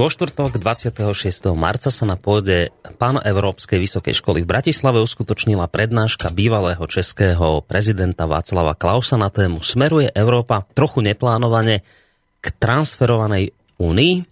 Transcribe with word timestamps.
Vo 0.00 0.08
štvrtok 0.08 0.56
26. 0.56 1.12
marca 1.52 1.92
sa 1.92 2.08
na 2.08 2.16
pôde 2.16 2.72
Európskej 3.20 3.76
vysokej 3.76 4.16
školy 4.16 4.40
v 4.40 4.48
Bratislave 4.48 4.96
uskutočnila 4.96 5.68
prednáška 5.68 6.32
bývalého 6.32 6.80
českého 6.88 7.60
prezidenta 7.60 8.24
Václava 8.24 8.72
Klausa 8.80 9.20
na 9.20 9.28
tému 9.28 9.60
Smeruje 9.60 10.08
Európa 10.16 10.64
trochu 10.72 11.04
neplánovane 11.04 11.84
k 12.40 12.46
transferovanej 12.48 13.52
únii. 13.76 14.24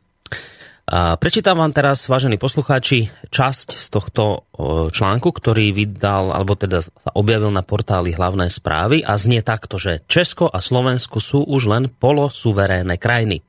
Prečítam 1.20 1.60
vám 1.60 1.76
teraz, 1.76 2.08
vážení 2.08 2.40
poslucháči, 2.40 3.12
časť 3.28 3.68
z 3.68 3.86
tohto 3.92 4.48
článku, 4.88 5.28
ktorý 5.36 5.76
vydal, 5.76 6.32
alebo 6.32 6.56
teda 6.56 6.80
sa 6.80 7.12
objavil 7.12 7.52
na 7.52 7.60
portáli 7.60 8.16
hlavné 8.16 8.48
správy 8.48 9.04
a 9.04 9.20
znie 9.20 9.44
takto, 9.44 9.76
že 9.76 10.00
Česko 10.08 10.48
a 10.48 10.64
Slovensko 10.64 11.20
sú 11.20 11.44
už 11.44 11.68
len 11.68 11.92
polosuverénne 11.92 12.96
krajiny. 12.96 13.44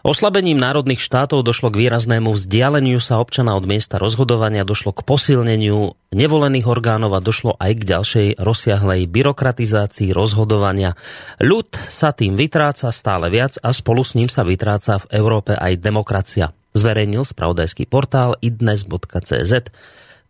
Oslabením 0.00 0.56
národných 0.56 1.04
štátov 1.04 1.44
došlo 1.44 1.68
k 1.68 1.84
výraznému 1.84 2.32
vzdialeniu 2.32 3.04
sa 3.04 3.20
občana 3.20 3.52
od 3.52 3.68
miesta 3.68 4.00
rozhodovania, 4.00 4.64
došlo 4.64 4.96
k 4.96 5.04
posilneniu 5.04 5.92
nevolených 6.16 6.64
orgánov 6.64 7.12
a 7.12 7.20
došlo 7.20 7.60
aj 7.60 7.72
k 7.76 7.82
ďalšej 7.84 8.26
rozsiahlej 8.40 9.04
byrokratizácii 9.12 10.16
rozhodovania. 10.16 10.96
Ľud 11.36 11.76
sa 11.76 12.16
tým 12.16 12.32
vytráca 12.32 12.88
stále 12.96 13.28
viac 13.28 13.60
a 13.60 13.76
spolu 13.76 14.00
s 14.00 14.16
ním 14.16 14.32
sa 14.32 14.40
vytráca 14.40 15.04
v 15.04 15.20
Európe 15.20 15.52
aj 15.52 15.76
demokracia. 15.76 16.56
Zverejnil 16.72 17.28
spravodajský 17.28 17.84
portál 17.84 18.40
idnes.cz 18.40 19.52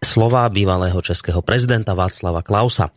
slová 0.03 0.51
bývalého 0.51 0.99
českého 0.99 1.47
prezidenta 1.47 1.95
Václava 1.95 2.43
Klausa. 2.43 2.91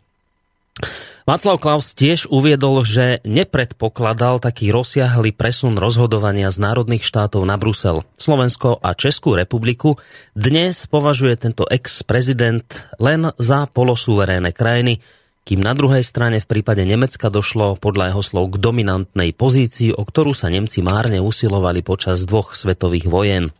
Václav 1.23 1.55
Klaus 1.55 1.95
tiež 1.95 2.27
uviedol, 2.27 2.83
že 2.83 3.23
nepredpokladal 3.23 4.43
taký 4.43 4.75
rozsiahly 4.75 5.31
presun 5.31 5.79
rozhodovania 5.79 6.51
z 6.51 6.59
národných 6.59 7.07
štátov 7.07 7.47
na 7.47 7.55
Brusel. 7.55 8.03
Slovensko 8.19 8.83
a 8.83 8.91
Českú 8.91 9.31
republiku 9.31 9.95
dnes 10.35 10.83
považuje 10.83 11.39
tento 11.39 11.63
ex-prezident 11.63 12.67
len 12.99 13.31
za 13.39 13.71
polosúverénne 13.71 14.51
krajiny, 14.51 14.99
kým 15.47 15.63
na 15.63 15.71
druhej 15.71 16.03
strane 16.03 16.43
v 16.43 16.49
prípade 16.59 16.83
Nemecka 16.83 17.31
došlo 17.31 17.79
podľa 17.79 18.11
jeho 18.11 18.23
slov 18.27 18.59
k 18.59 18.59
dominantnej 18.59 19.31
pozícii, 19.31 19.95
o 19.95 20.03
ktorú 20.03 20.35
sa 20.35 20.51
Nemci 20.51 20.83
márne 20.83 21.23
usilovali 21.23 21.87
počas 21.87 22.27
dvoch 22.27 22.51
svetových 22.51 23.07
vojen. 23.07 23.55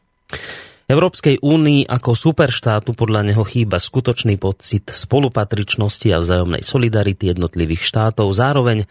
Európskej 0.84 1.40
únii 1.40 1.88
ako 1.88 2.12
superštátu 2.12 2.92
podľa 2.92 3.32
neho 3.32 3.44
chýba 3.48 3.80
skutočný 3.80 4.36
pocit 4.36 4.92
spolupatričnosti 4.92 6.08
a 6.12 6.20
vzájomnej 6.20 6.60
solidarity 6.60 7.32
jednotlivých 7.32 7.88
štátov. 7.88 8.28
Zároveň 8.36 8.84
e, 8.84 8.86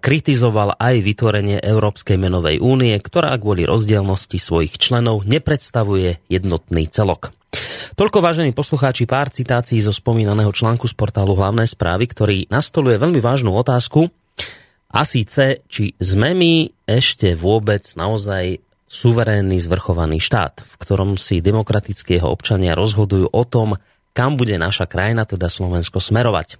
kritizoval 0.00 0.80
aj 0.80 0.94
vytvorenie 1.04 1.60
Európskej 1.60 2.16
menovej 2.16 2.56
únie, 2.64 2.96
ktorá 2.96 3.36
kvôli 3.36 3.68
rozdielnosti 3.68 4.40
svojich 4.40 4.80
členov 4.80 5.28
nepredstavuje 5.28 6.24
jednotný 6.32 6.88
celok. 6.88 7.36
Toľko, 7.98 8.24
vážení 8.24 8.56
poslucháči, 8.56 9.04
pár 9.04 9.28
citácií 9.28 9.82
zo 9.82 9.92
spomínaného 9.92 10.54
článku 10.54 10.88
z 10.88 10.94
portálu 10.96 11.36
Hlavné 11.36 11.68
správy, 11.68 12.08
ktorý 12.08 12.36
nastoluje 12.48 12.96
veľmi 12.96 13.20
vážnu 13.20 13.52
otázku, 13.52 14.08
a 14.90 15.06
síce, 15.06 15.62
či 15.70 15.94
sme 16.02 16.34
my 16.34 16.66
ešte 16.82 17.38
vôbec 17.38 17.86
naozaj 17.94 18.58
suverénny 18.90 19.62
zvrchovaný 19.62 20.18
štát, 20.18 20.66
v 20.66 20.76
ktorom 20.82 21.14
si 21.14 21.38
demokratickí 21.38 22.18
jeho 22.18 22.34
občania 22.34 22.74
rozhodujú 22.74 23.30
o 23.30 23.44
tom, 23.46 23.78
kam 24.10 24.34
bude 24.34 24.58
naša 24.58 24.90
krajina, 24.90 25.22
teda 25.22 25.46
Slovensko, 25.46 26.02
smerovať. 26.02 26.58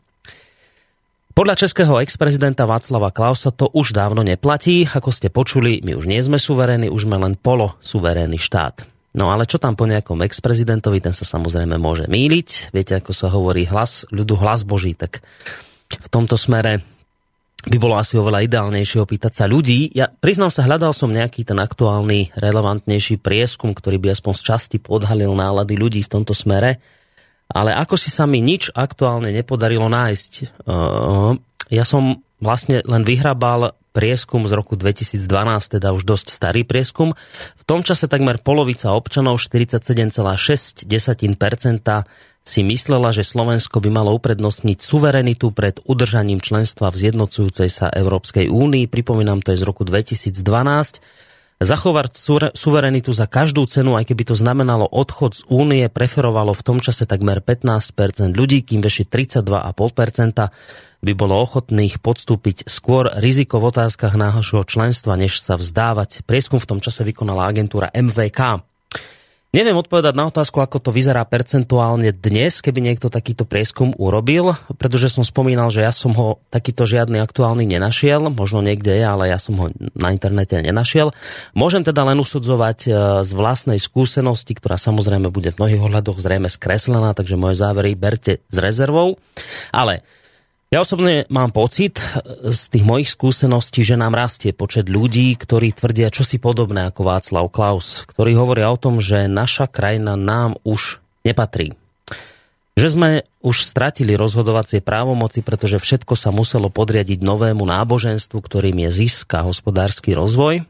Podľa 1.35 1.55
českého 1.59 1.99
ex-prezidenta 2.03 2.67
Václava 2.67 3.11
Klausa 3.11 3.51
to 3.51 3.71
už 3.71 3.95
dávno 3.95 4.23
neplatí. 4.23 4.87
Ako 4.87 5.11
ste 5.15 5.31
počuli, 5.31 5.83
my 5.83 5.99
už 5.99 6.07
nie 6.07 6.19
sme 6.23 6.39
suverénni, 6.39 6.91
už 6.91 7.07
sme 7.07 7.19
len 7.19 7.35
polo 7.39 7.79
suverénny 7.83 8.39
štát. 8.39 8.87
No 9.15 9.35
ale 9.35 9.47
čo 9.47 9.59
tam 9.59 9.75
po 9.75 9.91
nejakom 9.91 10.23
ex-prezidentovi, 10.23 11.03
ten 11.03 11.15
sa 11.15 11.27
samozrejme 11.27 11.79
môže 11.83 12.07
míliť. 12.07 12.71
Viete, 12.71 12.99
ako 12.99 13.11
sa 13.11 13.27
hovorí 13.31 13.67
hlas 13.67 14.07
ľudu, 14.15 14.39
hlas 14.39 14.63
Boží, 14.63 14.95
tak 14.95 15.23
v 15.91 16.09
tomto 16.11 16.39
smere 16.39 16.83
by 17.69 17.77
bolo 17.77 18.01
asi 18.01 18.17
oveľa 18.17 18.47
ideálnejšie 18.49 19.05
opýtať 19.05 19.33
sa 19.37 19.45
ľudí. 19.45 19.93
Ja 19.93 20.09
priznám 20.09 20.49
sa, 20.49 20.65
hľadal 20.65 20.97
som 20.97 21.13
nejaký 21.13 21.45
ten 21.45 21.61
aktuálny, 21.61 22.33
relevantnejší 22.39 23.21
prieskum, 23.21 23.77
ktorý 23.77 24.01
by 24.01 24.17
aspoň 24.17 24.33
z 24.39 24.43
časti 24.43 24.77
podhalil 24.81 25.37
nálady 25.37 25.77
ľudí 25.77 26.01
v 26.01 26.13
tomto 26.13 26.33
smere, 26.33 26.81
ale 27.51 27.75
ako 27.75 27.99
si 27.99 28.09
sa 28.09 28.25
mi 28.25 28.41
nič 28.41 28.71
aktuálne 28.73 29.35
nepodarilo 29.35 29.91
nájsť. 29.91 30.33
Uh, 30.65 31.37
ja 31.69 31.85
som 31.85 32.23
vlastne 32.41 32.81
len 32.87 33.03
vyhrabal 33.05 33.77
prieskum 33.91 34.47
z 34.47 34.55
roku 34.55 34.79
2012, 34.79 35.27
teda 35.77 35.91
už 35.91 36.07
dosť 36.07 36.31
starý 36.31 36.63
prieskum. 36.63 37.13
V 37.59 37.65
tom 37.67 37.83
čase 37.83 38.07
takmer 38.07 38.39
polovica 38.39 38.95
občanov, 38.95 39.43
47,6% 39.43 40.87
si 42.41 42.65
myslela, 42.65 43.13
že 43.13 43.23
Slovensko 43.23 43.85
by 43.85 43.91
malo 43.93 44.17
uprednostniť 44.17 44.81
suverenitu 44.81 45.53
pred 45.53 45.79
udržaním 45.85 46.41
členstva 46.41 46.89
v 46.91 47.07
zjednocujúcej 47.07 47.69
sa 47.69 47.93
Európskej 47.93 48.49
únii. 48.49 48.89
Pripomínam, 48.89 49.45
to 49.45 49.53
je 49.55 49.61
z 49.61 49.65
roku 49.69 49.85
2012. 49.85 50.41
Zachovať 51.61 52.17
suverenitu 52.57 53.13
za 53.13 53.29
každú 53.29 53.69
cenu, 53.69 53.93
aj 53.93 54.09
keby 54.09 54.33
to 54.33 54.35
znamenalo 54.35 54.89
odchod 54.89 55.37
z 55.37 55.45
únie, 55.53 55.93
preferovalo 55.93 56.57
v 56.57 56.65
tom 56.65 56.81
čase 56.81 57.05
takmer 57.05 57.45
15% 57.45 57.93
ľudí, 58.33 58.65
kým 58.65 58.81
veši 58.81 59.05
32,5% 59.05 61.05
by 61.05 61.13
bolo 61.13 61.37
ochotných 61.37 62.01
podstúpiť 62.01 62.65
skôr 62.65 63.13
riziko 63.13 63.61
v 63.61 63.77
otázkach 63.77 64.17
nášho 64.17 64.65
členstva, 64.65 65.21
než 65.21 65.45
sa 65.45 65.61
vzdávať. 65.61 66.25
Prieskum 66.25 66.57
v 66.57 66.65
tom 66.65 66.81
čase 66.81 67.05
vykonala 67.05 67.45
agentúra 67.45 67.93
MVK. 67.93 68.70
Neviem 69.51 69.83
odpovedať 69.83 70.15
na 70.15 70.31
otázku, 70.31 70.63
ako 70.63 70.79
to 70.79 70.91
vyzerá 70.95 71.27
percentuálne 71.27 72.15
dnes, 72.15 72.63
keby 72.63 72.87
niekto 72.87 73.11
takýto 73.11 73.43
prieskum 73.43 73.91
urobil, 73.99 74.55
pretože 74.79 75.11
som 75.11 75.27
spomínal, 75.27 75.75
že 75.75 75.83
ja 75.83 75.91
som 75.91 76.15
ho 76.15 76.39
takýto 76.55 76.87
žiadny 76.87 77.19
aktuálny 77.19 77.67
nenašiel, 77.67 78.31
možno 78.31 78.63
niekde 78.63 78.95
je, 78.95 79.03
ale 79.03 79.27
ja 79.27 79.43
som 79.43 79.59
ho 79.59 79.67
na 79.99 80.15
internete 80.15 80.55
nenašiel. 80.55 81.11
Môžem 81.51 81.83
teda 81.83 82.07
len 82.07 82.23
usudzovať 82.23 82.79
e, 82.87 82.91
z 83.27 83.31
vlastnej 83.35 83.83
skúsenosti, 83.83 84.55
ktorá 84.55 84.79
samozrejme 84.79 85.35
bude 85.35 85.51
v 85.51 85.59
mnohých 85.59 85.83
ohľadoch 85.83 86.23
zrejme 86.23 86.47
skreslená, 86.47 87.11
takže 87.19 87.35
moje 87.35 87.59
závery 87.59 87.99
berte 87.99 88.47
s 88.47 88.57
rezervou. 88.63 89.19
Ale 89.75 90.07
ja 90.71 90.87
osobne 90.87 91.27
mám 91.27 91.51
pocit 91.51 91.99
e, 91.99 92.55
z 92.55 92.63
tých 92.71 92.85
mojich 92.87 93.11
skúseností, 93.11 93.83
že 93.83 93.99
nám 93.99 94.15
rastie 94.15 94.55
počet 94.55 94.87
ľudí, 94.87 95.35
ktorí 95.35 95.75
tvrdia 95.75 96.15
čosi 96.15 96.39
podobné 96.39 96.87
ako 96.87 97.11
Václav 97.11 97.51
Klaus, 97.51 98.07
ktorí 98.07 98.39
hovoria 98.39 98.71
o 98.71 98.79
tom, 98.79 99.03
že 99.03 99.27
naša 99.27 99.67
krajina 99.67 100.15
nám 100.15 100.63
už 100.63 101.03
nepatrí. 101.27 101.75
Že 102.79 102.89
sme 102.89 103.11
už 103.43 103.67
stratili 103.67 104.15
rozhodovacie 104.15 104.79
právomoci, 104.79 105.43
pretože 105.43 105.83
všetko 105.83 106.15
sa 106.15 106.31
muselo 106.31 106.71
podriadiť 106.71 107.19
novému 107.19 107.67
náboženstvu, 107.67 108.39
ktorým 108.39 108.87
je 108.87 108.91
zisk 109.05 109.37
hospodársky 109.37 110.15
rozvoj. 110.15 110.65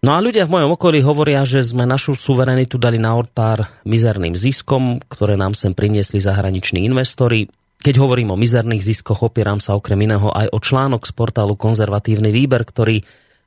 No 0.00 0.16
a 0.16 0.18
ľudia 0.24 0.48
v 0.48 0.56
mojom 0.56 0.80
okolí 0.80 1.04
hovoria, 1.04 1.44
že 1.44 1.60
sme 1.60 1.84
našu 1.84 2.16
suverenitu 2.16 2.80
dali 2.80 2.96
na 2.96 3.12
ortár 3.12 3.68
mizerným 3.84 4.32
ziskom, 4.32 4.96
ktoré 5.12 5.36
nám 5.36 5.52
sem 5.52 5.76
priniesli 5.76 6.24
zahraniční 6.24 6.88
investori, 6.88 7.52
keď 7.80 7.94
hovorím 7.96 8.36
o 8.36 8.40
mizerných 8.40 8.84
ziskoch, 8.84 9.24
opieram 9.24 9.56
sa 9.56 9.72
okrem 9.72 9.96
iného 10.04 10.28
aj 10.28 10.52
o 10.52 10.58
článok 10.60 11.08
z 11.08 11.12
portálu 11.16 11.56
Konzervatívny 11.56 12.28
výber, 12.28 12.60
ktorý 12.68 13.00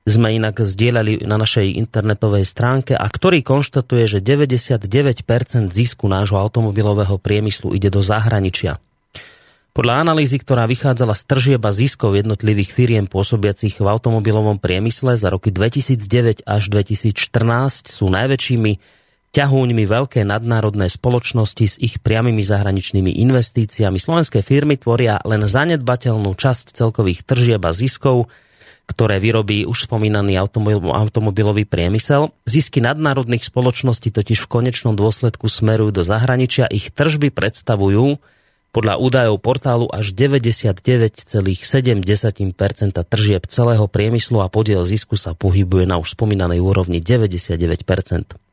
sme 0.03 0.35
inak 0.35 0.59
zdieľali 0.59 1.24
na 1.24 1.39
našej 1.39 1.80
internetovej 1.80 2.44
stránke 2.44 2.91
a 2.97 3.07
ktorý 3.07 3.39
konštatuje, 3.45 4.09
že 4.09 4.19
99% 4.19 4.89
zisku 5.71 6.12
nášho 6.12 6.35
automobilového 6.35 7.15
priemyslu 7.21 7.71
ide 7.71 7.88
do 7.88 8.03
zahraničia. 8.03 8.83
Podľa 9.74 10.06
analýzy, 10.06 10.38
ktorá 10.38 10.69
vychádzala 10.69 11.18
z 11.18 11.24
tržieba 11.25 11.74
ziskov 11.74 12.13
jednotlivých 12.13 12.77
firiem 12.77 13.06
pôsobiacich 13.09 13.81
v 13.81 13.88
automobilovom 13.89 14.62
priemysle 14.62 15.18
za 15.18 15.33
roky 15.33 15.50
2009 15.50 16.45
až 16.45 16.63
2014 16.69 17.89
sú 17.89 18.06
najväčšími 18.06 18.71
ťahúňmi 19.33 19.89
veľké 19.89 20.21
nadnárodné 20.30 20.94
spoločnosti 20.94 21.65
s 21.65 21.75
ich 21.81 21.97
priamými 21.97 22.45
zahraničnými 22.45 23.18
investíciami. 23.18 23.97
Slovenské 23.97 24.45
firmy 24.45 24.77
tvoria 24.77 25.18
len 25.25 25.50
zanedbateľnú 25.50 26.38
časť 26.38 26.77
celkových 26.77 27.25
tržieb 27.25 27.65
a 27.65 27.74
ziskov, 27.74 28.30
ktoré 28.85 29.18
vyrobí 29.18 29.65
už 29.65 29.89
spomínaný 29.89 30.38
automobilový 30.38 31.65
priemysel. 31.65 32.30
Zisky 32.45 32.77
nadnárodných 32.77 33.50
spoločností 33.50 34.13
totiž 34.13 34.45
v 34.45 34.51
konečnom 34.51 34.94
dôsledku 34.94 35.50
smerujú 35.50 35.89
do 35.89 36.03
zahraničia. 36.06 36.69
Ich 36.69 36.94
tržby 36.94 37.33
predstavujú 37.33 38.21
podľa 38.69 39.01
údajov 39.01 39.41
portálu 39.41 39.89
až 39.89 40.13
99,7% 40.13 41.65
tržieb 43.01 43.44
celého 43.50 43.86
priemyslu 43.89 44.45
a 44.45 44.47
podiel 44.50 44.86
zisku 44.86 45.18
sa 45.18 45.33
pohybuje 45.33 45.89
na 45.89 45.97
už 45.97 46.13
spomínanej 46.13 46.62
úrovni 46.62 47.01
99%. 47.01 48.52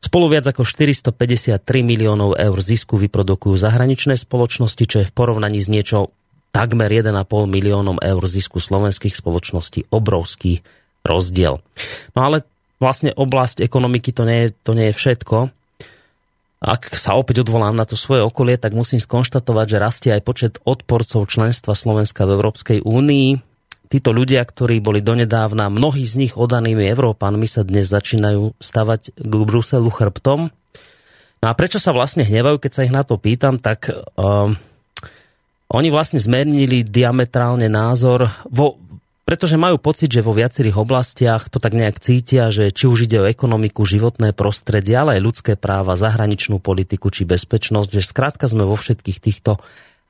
Spolu 0.00 0.32
viac 0.32 0.48
ako 0.48 0.64
453 0.64 1.60
miliónov 1.84 2.40
eur 2.40 2.58
zisku 2.64 2.96
vyprodukujú 2.96 3.60
zahraničné 3.60 4.16
spoločnosti, 4.16 4.84
čo 4.88 4.96
je 5.04 5.08
v 5.08 5.12
porovnaní 5.12 5.60
s 5.60 5.68
niečo 5.68 6.08
takmer 6.50 6.90
1,5 6.90 7.14
miliónom 7.46 8.00
eur 8.00 8.22
zisku 8.24 8.58
slovenských 8.58 9.14
spoločností 9.14 9.92
obrovský 9.92 10.64
rozdiel. 11.04 11.60
No 12.16 12.20
ale 12.20 12.42
vlastne 12.80 13.12
oblasť 13.14 13.60
ekonomiky 13.60 14.10
to 14.10 14.24
nie, 14.24 14.48
je, 14.48 14.56
to 14.64 14.72
nie 14.72 14.90
je 14.90 14.98
všetko. 14.98 15.52
Ak 16.60 16.92
sa 16.92 17.16
opäť 17.16 17.40
odvolám 17.44 17.72
na 17.72 17.88
to 17.88 17.96
svoje 17.96 18.20
okolie, 18.20 18.60
tak 18.60 18.76
musím 18.76 19.00
skonštatovať, 19.00 19.66
že 19.68 19.78
rastie 19.80 20.10
aj 20.12 20.22
počet 20.24 20.52
odporcov 20.68 21.24
členstva 21.28 21.72
Slovenska 21.72 22.28
v 22.28 22.36
Európskej 22.36 22.78
únii. 22.84 23.49
Títo 23.90 24.14
ľudia, 24.14 24.46
ktorí 24.46 24.78
boli 24.78 25.02
donedávna, 25.02 25.66
mnohí 25.66 26.06
z 26.06 26.14
nich 26.22 26.38
odanými 26.38 26.86
Európanmi, 26.94 27.50
sa 27.50 27.66
dnes 27.66 27.90
začínajú 27.90 28.54
stavať 28.62 29.18
k 29.18 29.32
Bruselu 29.34 29.90
chrbtom. 29.90 30.54
No 31.42 31.46
a 31.50 31.52
prečo 31.58 31.82
sa 31.82 31.90
vlastne 31.90 32.22
hnevajú, 32.22 32.62
keď 32.62 32.70
sa 32.70 32.86
ich 32.86 32.94
na 32.94 33.02
to 33.02 33.18
pýtam, 33.18 33.58
tak 33.58 33.90
uh, 33.90 34.54
oni 35.74 35.88
vlastne 35.90 36.22
zmenili 36.22 36.86
diametrálne 36.86 37.66
názor 37.66 38.30
vo, 38.46 38.78
pretože 39.26 39.58
majú 39.58 39.82
pocit, 39.82 40.10
že 40.10 40.22
vo 40.22 40.38
viacerých 40.38 40.78
oblastiach 40.78 41.50
to 41.50 41.58
tak 41.58 41.74
nejak 41.74 41.98
cítia, 41.98 42.54
že 42.54 42.70
či 42.70 42.86
už 42.86 43.10
ide 43.10 43.22
o 43.22 43.30
ekonomiku, 43.30 43.82
životné 43.82 44.38
prostredie, 44.38 44.94
ale 44.94 45.18
aj 45.18 45.26
ľudské 45.26 45.52
práva, 45.58 45.98
zahraničnú 45.98 46.62
politiku 46.62 47.10
či 47.10 47.26
bezpečnosť, 47.26 47.90
že 47.90 48.06
skrátka 48.06 48.46
sme 48.46 48.62
vo 48.66 48.78
všetkých 48.78 49.18
týchto 49.18 49.58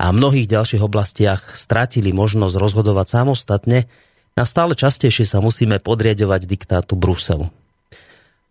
a 0.00 0.08
mnohých 0.08 0.48
ďalších 0.48 0.80
oblastiach 0.80 1.60
stratili 1.60 2.16
možnosť 2.16 2.56
rozhodovať 2.56 3.06
samostatne 3.20 3.84
a 4.32 4.48
stále 4.48 4.72
častejšie 4.72 5.28
sa 5.28 5.44
musíme 5.44 5.76
podriadovať 5.84 6.48
diktátu 6.48 6.96
Bruselu. 6.96 7.52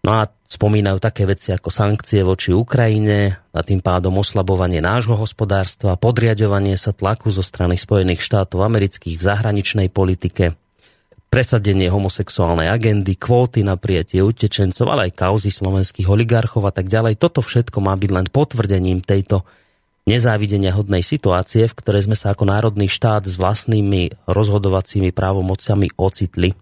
No 0.06 0.12
a 0.14 0.30
spomínajú 0.30 1.02
také 1.02 1.26
veci 1.26 1.50
ako 1.50 1.74
sankcie 1.74 2.22
voči 2.22 2.54
Ukrajine 2.54 3.42
a 3.50 3.60
tým 3.66 3.82
pádom 3.82 4.16
oslabovanie 4.22 4.80
nášho 4.80 5.18
hospodárstva, 5.18 5.98
podriadovanie 5.98 6.78
sa 6.78 6.94
tlaku 6.94 7.34
zo 7.34 7.42
strany 7.42 7.76
Spojených 7.76 8.22
štátov 8.22 8.64
amerických 8.64 9.18
v 9.18 9.28
zahraničnej 9.28 9.88
politike, 9.90 10.56
presadenie 11.34 11.92
homosexuálnej 11.92 12.72
agendy, 12.72 13.18
kvóty 13.18 13.66
na 13.66 13.76
prijatie 13.76 14.22
utečencov, 14.24 14.88
ale 14.88 15.10
aj 15.10 15.20
kauzy 15.20 15.52
slovenských 15.52 16.08
oligarchov 16.08 16.64
a 16.64 16.72
tak 16.72 16.88
ďalej. 16.88 17.20
Toto 17.20 17.44
všetko 17.44 17.82
má 17.84 17.98
byť 17.98 18.12
len 18.14 18.28
potvrdením 18.32 19.02
tejto 19.04 19.44
nezávidenia 20.10 20.74
hodnej 20.74 21.06
situácie, 21.06 21.70
v 21.70 21.78
ktorej 21.78 22.10
sme 22.10 22.18
sa 22.18 22.34
ako 22.34 22.50
národný 22.50 22.90
štát 22.90 23.30
s 23.30 23.38
vlastnými 23.38 24.26
rozhodovacími 24.26 25.14
právomociami 25.14 25.94
ocitli. 26.02 26.58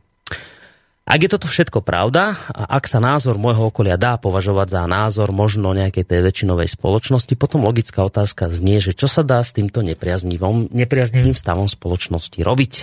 Ak 1.08 1.24
je 1.24 1.32
toto 1.32 1.48
všetko 1.48 1.88
pravda 1.88 2.36
a 2.52 2.68
ak 2.76 2.84
sa 2.84 3.00
názor 3.00 3.40
môjho 3.40 3.72
okolia 3.72 3.96
dá 3.96 4.20
považovať 4.20 4.68
za 4.76 4.84
názor 4.92 5.32
možno 5.32 5.72
nejakej 5.72 6.04
tej 6.04 6.20
väčšinovej 6.20 6.76
spoločnosti, 6.76 7.32
potom 7.40 7.64
logická 7.64 8.04
otázka 8.04 8.52
znie, 8.52 8.84
že 8.84 8.92
čo 8.92 9.08
sa 9.08 9.24
dá 9.24 9.40
s 9.40 9.56
týmto 9.56 9.80
nepriaznivým, 9.88 10.68
nepriaznivým 10.68 11.32
stavom 11.32 11.72
spoločnosti 11.72 12.36
robiť. 12.44 12.74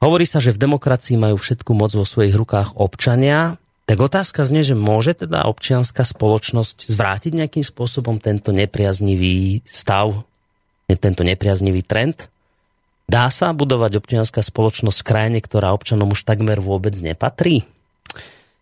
Hovorí 0.00 0.24
sa, 0.24 0.40
že 0.40 0.56
v 0.56 0.64
demokracii 0.64 1.20
majú 1.20 1.36
všetku 1.36 1.76
moc 1.76 1.92
vo 1.92 2.08
svojich 2.08 2.32
rukách 2.32 2.80
občania, 2.80 3.59
tak 3.90 3.98
otázka 3.98 4.46
znie, 4.46 4.62
že 4.62 4.78
môže 4.78 5.18
teda 5.18 5.50
občianská 5.50 6.06
spoločnosť 6.06 6.94
zvrátiť 6.94 7.34
nejakým 7.34 7.66
spôsobom 7.66 8.22
tento 8.22 8.54
nepriaznivý 8.54 9.66
stav, 9.66 10.22
tento 10.86 11.26
nepriaznivý 11.26 11.82
trend? 11.82 12.30
Dá 13.10 13.26
sa 13.34 13.50
budovať 13.50 13.98
občianská 13.98 14.46
spoločnosť 14.46 15.02
v 15.02 15.08
krajine, 15.10 15.38
ktorá 15.42 15.74
občanom 15.74 16.14
už 16.14 16.22
takmer 16.22 16.62
vôbec 16.62 16.94
nepatrí? 17.02 17.66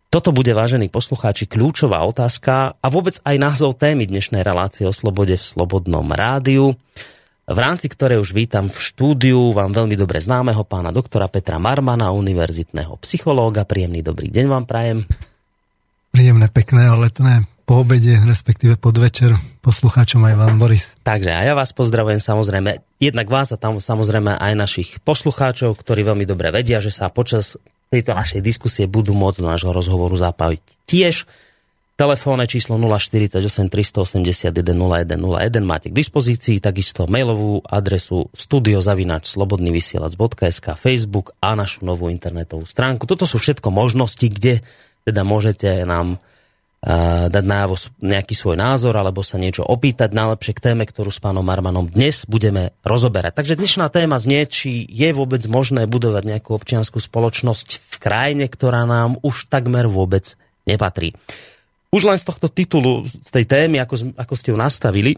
Toto 0.09 0.33
bude, 0.33 0.57
vážení 0.57 0.89
poslucháči, 0.89 1.45
kľúčová 1.45 2.01
otázka 2.09 2.81
a 2.81 2.87
vôbec 2.89 3.21
aj 3.21 3.37
názov 3.37 3.77
témy 3.77 4.09
dnešnej 4.09 4.41
relácie 4.41 4.89
o 4.89 4.97
slobode 4.97 5.37
v 5.37 5.45
Slobodnom 5.45 6.09
rádiu, 6.09 6.73
v 7.49 7.59
rámci 7.59 7.89
ktorej 7.89 8.21
už 8.21 8.37
vítam 8.37 8.69
v 8.69 8.77
štúdiu 8.77 9.57
vám 9.57 9.73
veľmi 9.73 9.97
dobre 9.97 10.21
známeho 10.21 10.69
pána 10.69 10.93
doktora 10.93 11.33
Petra 11.33 11.57
Marmana, 11.57 12.13
univerzitného 12.13 13.01
psychológa. 13.01 13.65
Príjemný 13.65 14.05
dobrý 14.05 14.29
deň 14.29 14.47
vám 14.53 14.65
prajem. 14.69 15.09
Príjemné, 16.13 16.53
pekné 16.53 16.93
letné 16.93 17.49
po 17.65 17.85
obede, 17.85 18.17
respektíve 18.21 18.77
podvečer 18.77 19.37
poslucháčom 19.65 20.25
aj 20.25 20.35
vám, 20.37 20.55
Boris. 20.61 20.93
Takže 21.05 21.33
a 21.33 21.41
ja 21.45 21.53
vás 21.53 21.73
pozdravujem 21.73 22.21
samozrejme, 22.21 22.85
jednak 23.01 23.29
vás 23.29 23.53
a 23.53 23.61
tam 23.61 23.81
samozrejme 23.81 24.37
aj 24.37 24.53
našich 24.57 24.89
poslucháčov, 25.05 25.77
ktorí 25.77 26.05
veľmi 26.05 26.25
dobre 26.29 26.53
vedia, 26.53 26.81
že 26.85 26.93
sa 26.93 27.09
počas 27.13 27.61
tejto 27.89 28.13
našej 28.13 28.45
diskusie 28.45 28.85
budú 28.85 29.17
môcť 29.17 29.41
do 29.41 29.49
nášho 29.49 29.73
rozhovoru 29.73 30.17
zapájiť 30.17 30.63
tiež. 30.85 31.25
Telefónne 31.99 32.47
číslo 32.47 32.79
048 32.79 33.43
381 33.43 34.55
0101 34.55 35.19
máte 35.67 35.91
k 35.91 35.99
dispozícii, 35.99 36.63
takisto 36.63 37.11
mailovú 37.11 37.59
adresu 37.67 38.31
studiozavináč.slobodnyvysielac.sk, 38.39 40.79
Facebook 40.79 41.35
a 41.43 41.59
našu 41.59 41.83
novú 41.83 42.07
internetovú 42.07 42.71
stránku. 42.71 43.03
Toto 43.03 43.27
sú 43.27 43.43
všetko 43.43 43.75
možnosti, 43.75 44.23
kde 44.23 44.63
teda 45.03 45.27
môžete 45.27 45.83
nám 45.83 46.23
dať 47.35 47.43
najavo 47.43 47.75
nejaký 47.99 48.39
svoj 48.39 48.55
názor 48.55 48.95
alebo 48.95 49.27
sa 49.27 49.35
niečo 49.35 49.67
opýtať 49.67 50.15
najlepšie 50.15 50.55
k 50.55 50.71
téme, 50.71 50.87
ktorú 50.87 51.11
s 51.11 51.19
pánom 51.19 51.43
Marmanom 51.43 51.91
dnes 51.91 52.23
budeme 52.31 52.79
rozoberať. 52.87 53.43
Takže 53.43 53.59
dnešná 53.59 53.91
téma 53.91 54.23
znie, 54.23 54.47
či 54.47 54.87
je 54.87 55.11
vôbec 55.11 55.43
možné 55.51 55.91
budovať 55.91 56.31
nejakú 56.31 56.55
občianskú 56.55 57.03
spoločnosť 57.03 57.83
v 57.83 57.97
krajine, 57.99 58.47
ktorá 58.47 58.87
nám 58.87 59.19
už 59.27 59.51
takmer 59.51 59.91
vôbec 59.91 60.39
nepatrí. 60.63 61.19
Už 61.89 62.05
len 62.05 62.21
z 62.21 62.29
tohto 62.29 62.53
titulu, 62.53 63.09
z 63.09 63.31
tej 63.33 63.49
témy, 63.49 63.81
ako, 63.81 64.13
ako 64.13 64.35
ste 64.37 64.53
ju 64.53 64.57
nastavili, 64.61 65.17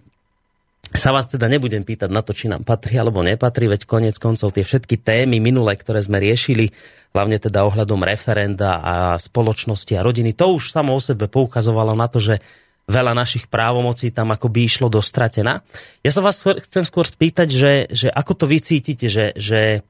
sa 0.91 1.15
vás 1.15 1.31
teda 1.31 1.47
nebudem 1.47 1.87
pýtať 1.87 2.11
na 2.11 2.23
to, 2.23 2.35
či 2.35 2.51
nám 2.51 2.67
patrí 2.67 2.99
alebo 2.99 3.23
nepatrí, 3.23 3.71
veď 3.71 3.87
konec 3.87 4.19
koncov 4.19 4.51
tie 4.51 4.67
všetky 4.67 4.99
témy 4.99 5.39
minulé, 5.39 5.79
ktoré 5.79 6.03
sme 6.03 6.19
riešili, 6.19 6.75
hlavne 7.15 7.39
teda 7.39 7.63
ohľadom 7.67 8.03
referenda 8.03 8.83
a 8.83 8.95
spoločnosti 9.19 9.95
a 9.95 10.03
rodiny, 10.03 10.35
to 10.35 10.59
už 10.59 10.75
samo 10.75 10.95
o 10.95 11.01
sebe 11.03 11.31
poukazovalo 11.31 11.95
na 11.95 12.11
to, 12.11 12.19
že 12.19 12.43
veľa 12.91 13.15
našich 13.15 13.47
právomocí 13.47 14.11
tam 14.11 14.35
ako 14.35 14.51
by 14.51 14.61
išlo 14.67 14.91
do 14.91 14.99
stratená. 14.99 15.63
Ja 16.03 16.11
sa 16.11 16.27
vás 16.27 16.43
chcem 16.43 16.83
skôr 16.83 17.07
spýtať, 17.07 17.49
že, 17.51 17.73
že 17.87 18.09
ako 18.11 18.33
to 18.35 18.45
vy 18.51 18.59
cítite, 18.59 19.07
že, 19.07 19.31
že, 19.39 19.87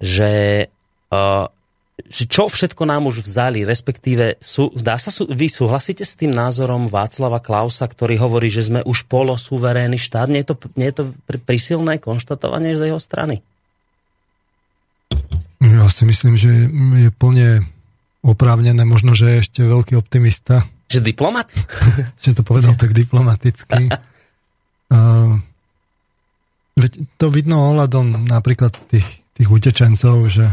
že 0.00 0.30
uh, 1.12 1.52
že 1.94 2.26
čo 2.26 2.50
všetko 2.50 2.90
nám 2.90 3.06
už 3.06 3.22
vzali, 3.22 3.62
respektíve 3.62 4.42
sú, 4.42 4.74
dá 4.74 4.98
sa, 4.98 5.14
sú, 5.14 5.30
vy 5.30 5.46
súhlasíte 5.46 6.02
s 6.02 6.18
tým 6.18 6.34
názorom 6.34 6.90
Václava 6.90 7.38
Klausa, 7.38 7.86
ktorý 7.86 8.18
hovorí, 8.18 8.50
že 8.50 8.66
sme 8.66 8.82
už 8.82 9.06
polosuverénny 9.06 9.94
štát? 9.94 10.26
Nie 10.26 10.42
je 10.42 10.48
to, 10.50 10.56
nie 10.74 10.90
je 10.90 10.96
to 10.98 11.04
prisilné 11.46 12.02
konštatovanie 12.02 12.74
z 12.74 12.90
jeho 12.90 12.98
strany? 12.98 13.46
Ja 15.62 15.86
si 15.86 16.02
myslím, 16.02 16.34
že 16.34 16.66
je 16.98 17.10
plne 17.14 17.62
oprávnené, 18.26 18.82
možno, 18.82 19.14
že 19.14 19.30
je 19.30 19.42
ešte 19.46 19.60
veľký 19.62 19.94
optimista. 19.94 20.66
Že 20.90 21.14
diplomat? 21.14 21.54
že 22.22 22.34
to 22.34 22.42
povedal 22.42 22.74
tak 22.74 22.90
diplomaticky. 22.90 23.86
uh, 24.94 25.38
veď 26.74 26.92
to 27.22 27.30
vidno 27.30 27.70
ohľadom 27.70 28.26
napríklad 28.26 28.74
tých, 28.90 29.22
tých 29.38 29.46
utečencov, 29.46 30.26
že 30.26 30.50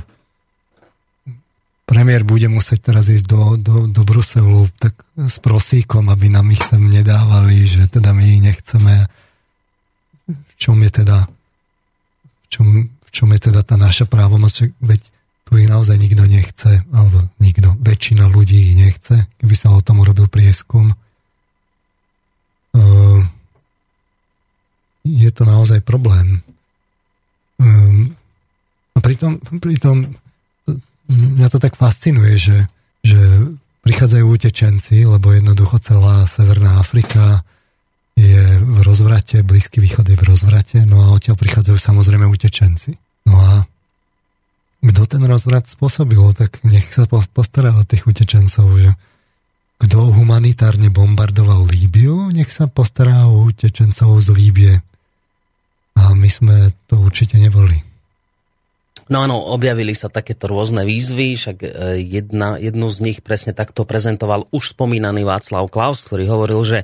premiér 1.91 2.24
bude 2.24 2.48
musieť 2.48 2.95
teraz 2.95 3.12
ísť 3.12 3.27
do, 3.27 3.60
do, 3.60 3.75
do 3.91 4.01
Bruselu 4.07 4.71
tak 4.79 4.95
s 5.19 5.43
prosíkom, 5.43 6.07
aby 6.07 6.31
nám 6.31 6.48
ich 6.55 6.63
sem 6.63 6.79
nedávali, 6.79 7.67
že 7.67 7.91
teda 7.91 8.15
my 8.15 8.24
ich 8.24 8.39
nechceme. 8.39 9.12
V 10.31 10.53
čom 10.55 10.79
je 10.79 10.91
teda 11.03 11.27
v 11.27 12.48
čom, 12.48 12.67
v 12.88 13.10
čom 13.12 13.27
je 13.36 13.51
teda 13.51 13.60
tá 13.67 13.75
naša 13.75 14.07
právomoc, 14.07 14.55
veď 14.79 15.01
tu 15.43 15.60
ich 15.60 15.67
naozaj 15.67 16.00
nikto 16.00 16.24
nechce, 16.24 16.88
alebo 16.95 17.27
nikto, 17.43 17.75
väčšina 17.83 18.31
ľudí 18.31 18.71
ich 18.71 18.75
nechce, 18.79 19.27
keby 19.43 19.55
sa 19.60 19.75
o 19.75 19.83
tom 19.83 20.00
urobil 20.00 20.31
prieskum. 20.31 20.95
Uh, 22.71 23.19
je 25.03 25.27
to 25.36 25.43
naozaj 25.43 25.83
problém. 25.83 26.39
Um, 27.60 28.15
a 28.95 29.00
pritom, 29.03 29.43
pritom 29.60 30.15
mňa 31.11 31.47
to 31.51 31.59
tak 31.59 31.75
fascinuje, 31.75 32.39
že, 32.39 32.57
že 33.03 33.19
prichádzajú 33.83 34.25
utečenci, 34.25 35.03
lebo 35.03 35.35
jednoducho 35.35 35.81
celá 35.83 36.23
Severná 36.29 36.79
Afrika 36.79 37.43
je 38.15 38.59
v 38.61 38.79
rozvrate, 38.85 39.41
Blízky 39.41 39.81
východ 39.81 40.05
je 40.07 40.17
v 40.17 40.27
rozvrate, 40.27 40.79
no 40.85 41.01
a 41.03 41.13
odtiaľ 41.15 41.35
prichádzajú 41.35 41.77
samozrejme 41.77 42.25
utečenci. 42.29 42.95
No 43.25 43.35
a 43.41 43.51
kto 44.81 45.05
ten 45.05 45.23
rozvrat 45.25 45.69
spôsobil, 45.69 46.21
tak 46.33 46.61
nech 46.65 46.89
sa 46.89 47.05
postará 47.09 47.73
o 47.77 47.85
tých 47.85 48.05
utečencov, 48.05 48.67
že 48.81 48.91
kto 49.81 50.13
humanitárne 50.13 50.93
bombardoval 50.93 51.65
Líbiu, 51.65 52.29
nech 52.29 52.53
sa 52.53 52.69
postará 52.69 53.25
o 53.25 53.49
utečencov 53.49 54.21
z 54.21 54.27
Líbie. 54.29 54.73
A 55.97 56.13
my 56.13 56.29
sme 56.29 56.69
to 56.85 57.01
určite 57.01 57.41
neboli. 57.41 57.81
No 59.10 59.25
áno, 59.25 59.41
objavili 59.50 59.96
sa 59.98 60.12
takéto 60.12 60.51
rôzne 60.51 60.86
výzvy, 60.86 61.34
však 61.39 61.58
e, 61.63 61.70
jedna, 62.05 62.62
jednu 62.62 62.88
z 62.91 62.98
nich 63.01 63.17
presne 63.25 63.55
takto 63.55 63.88
prezentoval 63.88 64.46
už 64.53 64.77
spomínaný 64.77 65.25
Václav 65.25 65.72
Klaus, 65.74 66.05
ktorý 66.05 66.29
hovoril, 66.29 66.62
že 66.62 66.79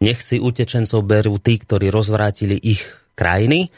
nech 0.00 0.24
si 0.24 0.40
utečencov 0.40 1.04
berú 1.04 1.36
tí, 1.38 1.60
ktorí 1.60 1.92
rozvrátili 1.92 2.56
ich 2.56 2.82
krajiny. 3.14 3.68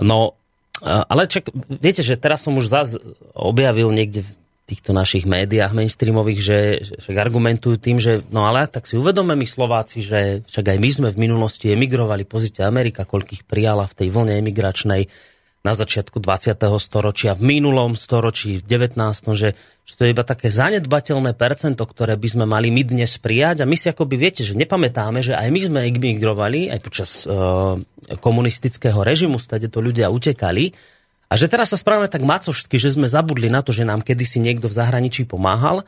No, 0.00 0.38
e, 0.80 0.88
ale 0.88 1.28
čak, 1.28 1.52
viete, 1.68 2.00
že 2.00 2.16
teraz 2.16 2.46
som 2.46 2.56
už 2.56 2.66
zase 2.70 2.96
objavil 3.36 3.92
niekde 3.92 4.24
týchto 4.68 4.92
našich 4.92 5.24
médiách 5.24 5.72
mainstreamových, 5.72 6.40
že 6.44 6.58
však 7.00 7.16
argumentujú 7.16 7.80
tým, 7.80 7.96
že 7.96 8.20
no 8.28 8.44
ale 8.44 8.68
tak 8.68 8.84
si 8.84 9.00
uvedome 9.00 9.32
my 9.32 9.48
Slováci, 9.48 10.04
že 10.04 10.44
však 10.44 10.76
aj 10.76 10.78
my 10.78 10.90
sme 10.92 11.08
v 11.08 11.20
minulosti 11.24 11.72
emigrovali, 11.72 12.28
pozrite 12.28 12.60
Amerika, 12.60 13.08
koľkých 13.08 13.48
prijala 13.48 13.88
v 13.88 13.96
tej 14.04 14.08
vlne 14.12 14.36
emigračnej 14.44 15.08
na 15.66 15.74
začiatku 15.74 16.22
20. 16.22 16.54
storočia, 16.78 17.34
v 17.34 17.58
minulom 17.58 17.98
storočí, 17.98 18.62
v 18.62 18.64
19. 18.64 18.94
Že, 19.34 19.48
že 19.58 19.92
to 19.98 20.02
je 20.06 20.14
iba 20.14 20.22
také 20.22 20.54
zanedbateľné 20.54 21.34
percento, 21.34 21.82
ktoré 21.82 22.14
by 22.14 22.28
sme 22.30 22.44
mali 22.46 22.70
my 22.70 22.86
dnes 22.86 23.18
prijať 23.18 23.62
a 23.62 23.68
my 23.68 23.74
si 23.74 23.90
akoby 23.90 24.14
viete, 24.14 24.46
že 24.46 24.54
nepamätáme, 24.54 25.18
že 25.20 25.34
aj 25.34 25.48
my 25.50 25.60
sme 25.60 25.80
emigrovali 25.90 26.70
aj 26.70 26.78
počas 26.80 27.10
uh, 27.26 27.74
komunistického 28.22 29.02
režimu, 29.02 29.42
stade 29.42 29.66
to 29.66 29.82
ľudia 29.82 30.08
utekali 30.08 30.70
a 31.28 31.34
že 31.36 31.50
teraz 31.50 31.74
sa 31.74 31.78
správame 31.78 32.08
tak 32.08 32.24
macošsky, 32.24 32.80
že 32.80 32.96
sme 32.96 33.04
zabudli 33.10 33.52
na 33.52 33.60
to, 33.60 33.74
že 33.74 33.84
nám 33.84 34.00
kedysi 34.00 34.40
niekto 34.40 34.70
v 34.70 34.78
zahraničí 34.78 35.28
pomáhal, 35.28 35.84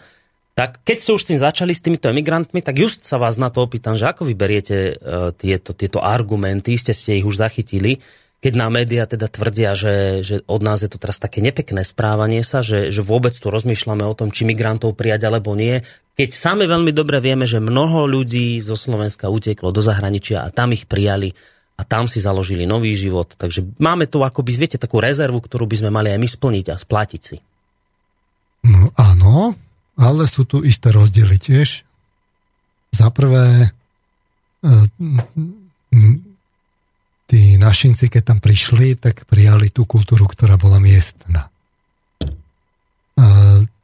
tak 0.53 0.85
keď 0.85 0.97
ste 1.01 1.15
už 1.17 1.23
s 1.25 1.29
tým 1.33 1.41
začali, 1.41 1.73
s 1.73 1.81
týmito 1.81 2.13
emigrantmi, 2.13 2.61
tak 2.61 2.77
just 2.77 3.09
sa 3.09 3.17
vás 3.17 3.41
na 3.41 3.49
to 3.49 3.65
opýtam, 3.65 3.97
že 3.97 4.05
ako 4.05 4.29
vyberiete 4.29 4.77
uh, 4.77 5.33
tieto, 5.33 5.73
tieto 5.73 6.05
argumenty, 6.05 6.77
ste 6.77 6.93
ste 6.93 7.17
ich 7.17 7.25
už 7.25 7.41
zachytili, 7.41 8.05
keď 8.41 8.53
nám 8.57 8.81
médiá 8.81 9.05
teda 9.05 9.29
tvrdia, 9.29 9.77
že, 9.77 10.25
že 10.25 10.37
od 10.49 10.65
nás 10.65 10.81
je 10.81 10.89
to 10.89 10.97
teraz 10.97 11.21
také 11.21 11.45
nepekné 11.45 11.85
správanie 11.85 12.41
sa, 12.41 12.65
že, 12.65 12.89
že 12.89 13.05
vôbec 13.05 13.37
tu 13.37 13.53
rozmýšľame 13.53 14.01
o 14.09 14.17
tom, 14.17 14.33
či 14.33 14.49
migrantov 14.49 14.97
prijať 14.97 15.29
alebo 15.29 15.53
nie, 15.53 15.85
keď 16.17 16.37
sami 16.37 16.65
veľmi 16.65 16.93
dobre 16.93 17.21
vieme, 17.21 17.45
že 17.45 17.65
mnoho 17.65 18.05
ľudí 18.05 18.61
zo 18.61 18.77
Slovenska 18.77 19.33
uteklo 19.33 19.73
do 19.73 19.81
zahraničia 19.85 20.45
a 20.45 20.53
tam 20.53 20.73
ich 20.73 20.85
prijali 20.85 21.33
a 21.81 21.83
tam 21.85 22.09
si 22.09 22.21
založili 22.21 22.69
nový 22.69 22.93
život. 22.93 23.33
Takže 23.41 23.81
máme 23.81 24.05
tu 24.05 24.21
akoby, 24.21 24.53
viete, 24.57 24.77
takú 24.77 25.01
rezervu, 25.01 25.41
ktorú 25.41 25.65
by 25.65 25.77
sme 25.81 25.91
mali 25.93 26.13
aj 26.13 26.21
my 26.21 26.29
splniť 26.29 26.67
a 26.73 26.77
splatiť 26.77 27.21
si. 27.25 27.37
No 28.69 28.93
áno, 29.01 29.57
ale 29.97 30.29
sú 30.29 30.45
tu 30.45 30.61
isté 30.61 30.93
rozdiely 30.93 31.41
tiež. 31.41 31.89
Za 32.93 33.09
prvé, 33.09 33.73
e, 34.61 34.69
tí 37.31 37.55
našinci, 37.55 38.11
keď 38.11 38.35
tam 38.35 38.39
prišli, 38.43 38.99
tak 38.99 39.23
prijali 39.31 39.71
tú 39.71 39.87
kultúru, 39.87 40.27
ktorá 40.27 40.59
bola 40.59 40.83
miestna. 40.83 41.47
E, 41.47 41.51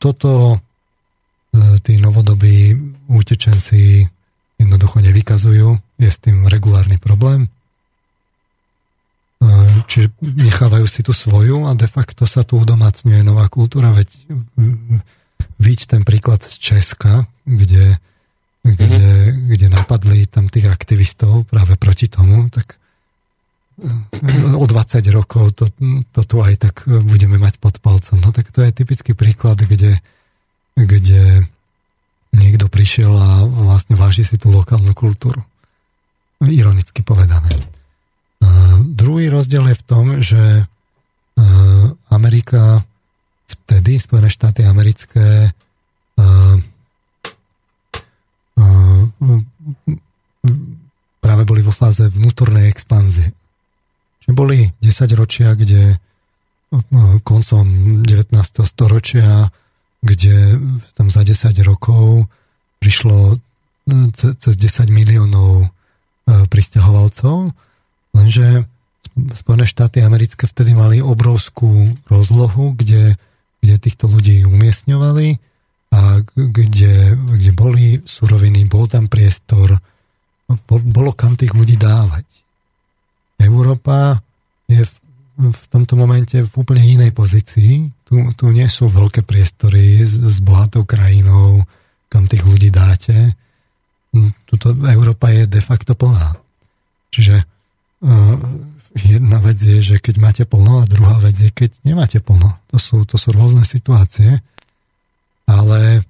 toto 0.02 0.58
e, 1.54 1.78
tí 1.86 2.02
novodobí 2.02 2.74
utečenci 3.06 4.02
jednoducho 4.58 4.98
nevykazujú. 4.98 5.78
Je 6.02 6.10
s 6.10 6.18
tým 6.18 6.50
regulárny 6.50 6.98
problém. 6.98 7.46
Čiže 9.86 10.16
nechávajú 10.20 10.86
si 10.88 11.00
tu 11.04 11.12
svoju 11.12 11.68
a 11.68 11.76
de 11.76 11.86
facto 11.86 12.24
sa 12.24 12.42
tu 12.42 12.58
udomacňuje 12.58 13.20
nová 13.22 13.46
kultúra, 13.52 13.92
veď 13.92 14.08
vidť 15.60 15.80
ten 15.86 16.02
príklad 16.02 16.40
z 16.42 16.56
Česka, 16.56 17.28
kde, 17.44 18.00
kde, 18.64 19.06
mm-hmm. 19.06 19.52
kde 19.52 19.66
napadli 19.68 20.26
tam 20.26 20.48
tých 20.48 20.72
aktivistov 20.72 21.46
práve 21.46 21.76
proti 21.76 22.08
tomu, 22.08 22.48
tak 22.48 22.80
o 24.56 24.64
20 24.64 25.04
rokov 25.12 25.52
to, 25.52 25.68
to 26.12 26.20
tu 26.24 26.36
aj 26.40 26.54
tak 26.56 26.88
budeme 26.88 27.36
mať 27.36 27.60
pod 27.60 27.76
palcom. 27.84 28.16
No 28.24 28.32
tak 28.32 28.48
to 28.48 28.64
je 28.64 28.72
typický 28.72 29.12
príklad, 29.12 29.60
kde, 29.60 30.00
kde 30.72 31.44
niekto 32.32 32.72
prišiel 32.72 33.12
a 33.12 33.44
vlastne 33.44 33.96
váži 33.96 34.24
si 34.24 34.40
tú 34.40 34.48
lokálnu 34.48 34.96
kultúru. 34.96 35.44
Ironicky 36.40 37.04
povedané. 37.04 37.52
Druhý 38.96 39.28
rozdiel 39.32 39.72
je 39.72 39.76
v 39.76 39.86
tom, 39.88 40.04
že 40.20 40.40
Amerika 42.12 42.84
vtedy, 43.48 44.00
Spojené 44.00 44.32
štáty 44.32 44.64
americké 44.64 45.52
práve 51.20 51.42
boli 51.44 51.60
vo 51.60 51.74
fáze 51.74 52.06
vnútornej 52.08 52.72
expanzie. 52.72 53.32
Čiže 54.26 54.34
boli 54.34 54.68
10 54.82 55.14
ročia, 55.14 55.54
kde 55.54 56.02
koncom 57.22 57.64
19. 58.02 58.34
storočia, 58.66 59.54
kde 60.02 60.58
tam 60.98 61.08
za 61.08 61.22
10 61.22 61.54
rokov 61.62 62.26
prišlo 62.82 63.38
cez 64.18 64.54
10 64.58 64.90
miliónov 64.90 65.70
pristahovalcov 66.26 67.54
Lenže 68.16 68.64
Spojené 69.16 69.64
štáty 69.64 70.04
americké 70.04 70.44
vtedy 70.44 70.76
mali 70.76 71.00
obrovskú 71.00 71.96
rozlohu, 72.04 72.76
kde, 72.76 73.16
kde 73.64 73.74
týchto 73.80 74.12
ľudí 74.12 74.44
umiestňovali 74.44 75.40
a 75.96 76.20
kde, 76.36 77.16
kde 77.16 77.50
boli 77.56 78.04
suroviny, 78.04 78.68
bol 78.68 78.84
tam 78.92 79.08
priestor, 79.08 79.80
bolo 80.68 81.16
kam 81.16 81.32
tých 81.40 81.56
ľudí 81.56 81.80
dávať. 81.80 82.28
Európa 83.40 84.20
je 84.66 84.82
v, 84.82 84.94
v 85.36 85.62
tomto 85.68 85.94
momente 85.94 86.40
v 86.40 86.52
úplne 86.56 86.82
inej 86.82 87.12
pozícii. 87.12 87.92
Tu, 88.06 88.14
tu 88.34 88.44
nie 88.50 88.66
sú 88.66 88.88
veľké 88.88 89.22
priestory 89.22 90.02
s, 90.02 90.16
s 90.16 90.38
bohatou 90.40 90.88
krajinou, 90.88 91.64
kam 92.08 92.30
tých 92.30 92.46
ľudí 92.46 92.72
dáte. 92.72 93.34
Tuto 94.48 94.72
Európa 94.88 95.28
je 95.34 95.44
de 95.44 95.60
facto 95.60 95.92
plná. 95.92 96.38
Čiže 97.12 97.44
jedna 98.96 99.38
vec 99.44 99.58
je, 99.60 99.78
že 99.84 99.96
keď 100.00 100.14
máte 100.16 100.44
plno 100.48 100.80
a 100.80 100.88
druhá 100.88 101.20
vec 101.20 101.36
je, 101.36 101.50
keď 101.52 101.70
nemáte 101.84 102.18
plno. 102.20 102.56
To 102.72 102.78
sú, 102.80 103.04
to 103.04 103.20
sú 103.20 103.32
rôzne 103.32 103.64
situácie, 103.64 104.40
ale 105.44 106.04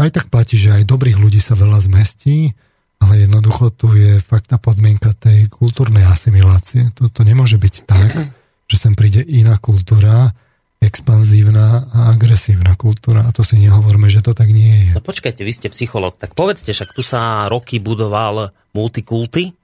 aj 0.00 0.08
tak 0.10 0.26
platí, 0.32 0.56
že 0.56 0.74
aj 0.74 0.88
dobrých 0.88 1.20
ľudí 1.20 1.38
sa 1.38 1.54
veľa 1.54 1.78
zmestí, 1.84 2.56
ale 2.98 3.24
jednoducho 3.26 3.70
tu 3.74 3.94
je 3.94 4.18
fakt 4.18 4.50
tá 4.50 4.58
podmienka 4.58 5.14
tej 5.14 5.46
kultúrnej 5.48 6.04
asimilácie. 6.06 6.90
To, 6.98 7.06
to 7.08 7.22
nemôže 7.22 7.56
byť 7.56 7.74
tak, 7.86 8.10
že 8.68 8.76
sem 8.76 8.92
príde 8.98 9.22
iná 9.22 9.56
kultúra, 9.56 10.34
expanzívna 10.78 11.90
a 11.90 12.14
agresívna 12.14 12.78
kultúra. 12.78 13.26
A 13.26 13.34
to 13.34 13.42
si 13.42 13.58
nehovorme, 13.58 14.06
že 14.06 14.22
to 14.22 14.34
tak 14.34 14.50
nie 14.50 14.90
je. 14.90 14.92
No 14.94 15.02
počkajte, 15.02 15.42
vy 15.42 15.52
ste 15.54 15.68
psycholog, 15.74 16.14
tak 16.18 16.38
povedzte, 16.38 16.70
však 16.70 16.94
tu 16.94 17.02
sa 17.02 17.50
roky 17.50 17.82
budoval 17.82 18.54
multikulty, 18.74 19.54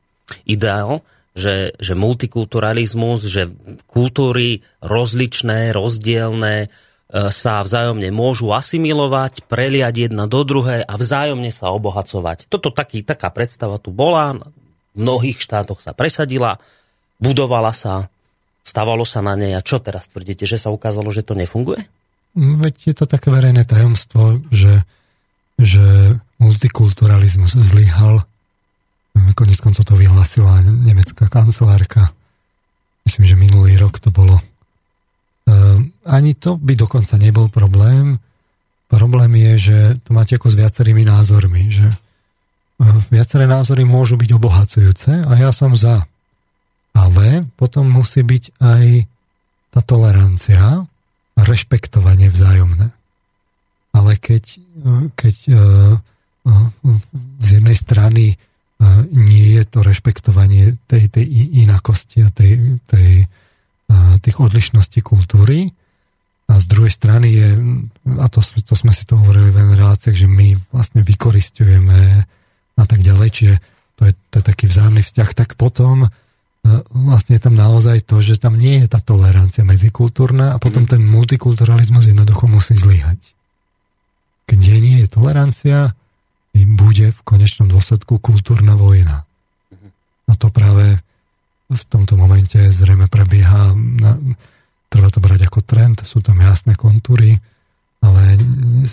ideál, 0.49 1.05
že, 1.35 1.75
že 1.79 1.99
multikulturalizmus, 1.99 3.27
že 3.27 3.51
kultúry 3.91 4.63
rozličné, 4.83 5.75
rozdielne 5.75 6.71
sa 7.15 7.63
vzájomne 7.63 8.11
môžu 8.11 8.51
asimilovať, 8.51 9.47
preliať 9.47 10.11
jedna 10.11 10.27
do 10.27 10.43
druhej 10.43 10.83
a 10.83 10.95
vzájomne 10.99 11.55
sa 11.55 11.71
obohacovať. 11.71 12.51
Toto 12.51 12.75
taký, 12.75 13.07
taká 13.07 13.31
predstava 13.31 13.79
tu 13.79 13.95
bola, 13.95 14.35
v 14.35 14.99
mnohých 14.99 15.39
štátoch 15.39 15.79
sa 15.79 15.95
presadila, 15.95 16.59
budovala 17.23 17.71
sa, 17.71 18.11
stávalo 18.67 19.07
sa 19.07 19.23
na 19.23 19.39
nej 19.39 19.55
a 19.55 19.63
čo 19.63 19.79
teraz 19.79 20.11
tvrdíte, 20.11 20.43
že 20.43 20.59
sa 20.59 20.75
ukázalo, 20.75 21.15
že 21.15 21.23
to 21.23 21.39
nefunguje? 21.39 21.87
Veď 22.35 22.75
je 22.91 22.95
to 22.99 23.07
také 23.07 23.31
verejné 23.31 23.63
tajomstvo, 23.63 24.43
že, 24.51 24.83
že 25.55 26.19
multikulturalizmus 26.43 27.55
zlyhal 27.55 28.27
Konec 29.15 29.59
koncov 29.63 29.87
to 29.87 29.95
vyhlásila 29.95 30.63
nemecká 30.63 31.31
kancelárka. 31.31 32.11
Myslím, 33.07 33.25
že 33.27 33.37
minulý 33.39 33.79
rok 33.79 34.03
to 34.03 34.11
bolo. 34.11 34.43
Ehm, 35.45 35.93
ani 36.09 36.33
to 36.35 36.57
by 36.57 36.73
dokonca 36.77 37.21
nebol 37.21 37.53
problém. 37.53 38.17
Problém 38.89 39.33
je, 39.37 39.53
že 39.59 39.79
to 40.05 40.17
máte 40.17 40.37
ako 40.37 40.49
s 40.53 40.57
viacerými 40.57 41.05
názormi, 41.05 41.69
že 41.73 41.89
ehm, 41.89 43.01
viaceré 43.13 43.45
názory 43.45 43.85
môžu 43.85 44.17
byť 44.17 44.31
obohacujúce 44.33 45.13
a 45.25 45.33
ja 45.37 45.51
som 45.53 45.77
za. 45.77 46.09
Ale 46.95 47.45
potom 47.59 47.91
musí 47.91 48.23
byť 48.23 48.45
aj 48.63 48.85
tá 49.75 49.81
tolerancia 49.83 50.87
rešpektovanie 51.35 52.31
vzájomné. 52.31 52.95
Ale 53.95 54.19
keď, 54.19 54.59
keď 55.19 55.37
ehm, 55.51 55.99
z 57.41 57.49
jednej 57.61 57.77
strany 57.79 58.25
nie 59.13 59.57
je 59.57 59.65
to 59.65 59.81
rešpektovanie 59.81 60.77
tej, 60.91 61.09
tej 61.09 61.27
inakosti 61.65 62.27
a 62.27 62.29
tej, 62.29 62.81
tej, 62.91 63.25
tých 64.21 64.41
odlišností 64.41 65.05
kultúry. 65.05 65.73
A 66.45 66.61
z 66.61 66.67
druhej 66.69 66.93
strany 66.93 67.29
je, 67.33 67.49
a 68.21 68.27
to, 68.29 68.45
to 68.45 68.75
sme 68.77 68.93
si 68.93 69.09
to 69.09 69.17
hovorili 69.17 69.49
v 69.49 69.81
reláciách, 69.81 70.17
že 70.17 70.29
my 70.29 70.57
vlastne 70.73 71.01
vykoristujeme 71.01 72.01
a 72.75 72.85
tak 72.85 73.01
ďalej, 73.01 73.29
čiže 73.33 73.55
to 73.97 74.03
je, 74.11 74.13
to 74.29 74.35
je 74.41 74.45
taký 74.45 74.65
vzájomný 74.69 75.01
vzťah, 75.01 75.31
tak 75.33 75.57
potom 75.57 76.05
vlastne 76.93 77.37
je 77.37 77.43
tam 77.45 77.55
naozaj 77.57 78.09
to, 78.09 78.25
že 78.25 78.41
tam 78.41 78.57
nie 78.57 78.85
je 78.85 78.89
tá 78.89 79.01
tolerancia 79.01 79.65
medzikultúrna 79.69 80.57
a 80.57 80.61
potom 80.61 80.89
mhm. 80.89 80.91
ten 80.97 81.03
multikulturalizmus 81.05 82.09
jednoducho 82.09 82.49
musí 82.49 82.77
zlyhať. 82.77 83.21
Keď 84.45 84.59
nie 84.61 85.01
je 85.05 85.09
tolerancia, 85.09 85.97
bude 86.55 87.11
v 87.11 87.21
konečnom 87.27 87.67
dôsledku 87.67 88.23
kultúrna 88.23 88.79
vojna. 88.79 89.27
A 90.29 90.33
to 90.39 90.49
práve 90.49 91.03
v 91.75 91.85
tomto 91.91 92.15
momente 92.15 92.57
zrejme 92.57 93.11
prebieha 93.11 93.75
na 93.75 94.17
treba 94.95 95.11
to 95.11 95.19
brať 95.19 95.51
ako 95.51 95.61
trend, 95.67 96.07
sú 96.07 96.23
tam 96.23 96.39
jasné 96.39 96.79
kontúry, 96.79 97.35
ale 97.99 98.39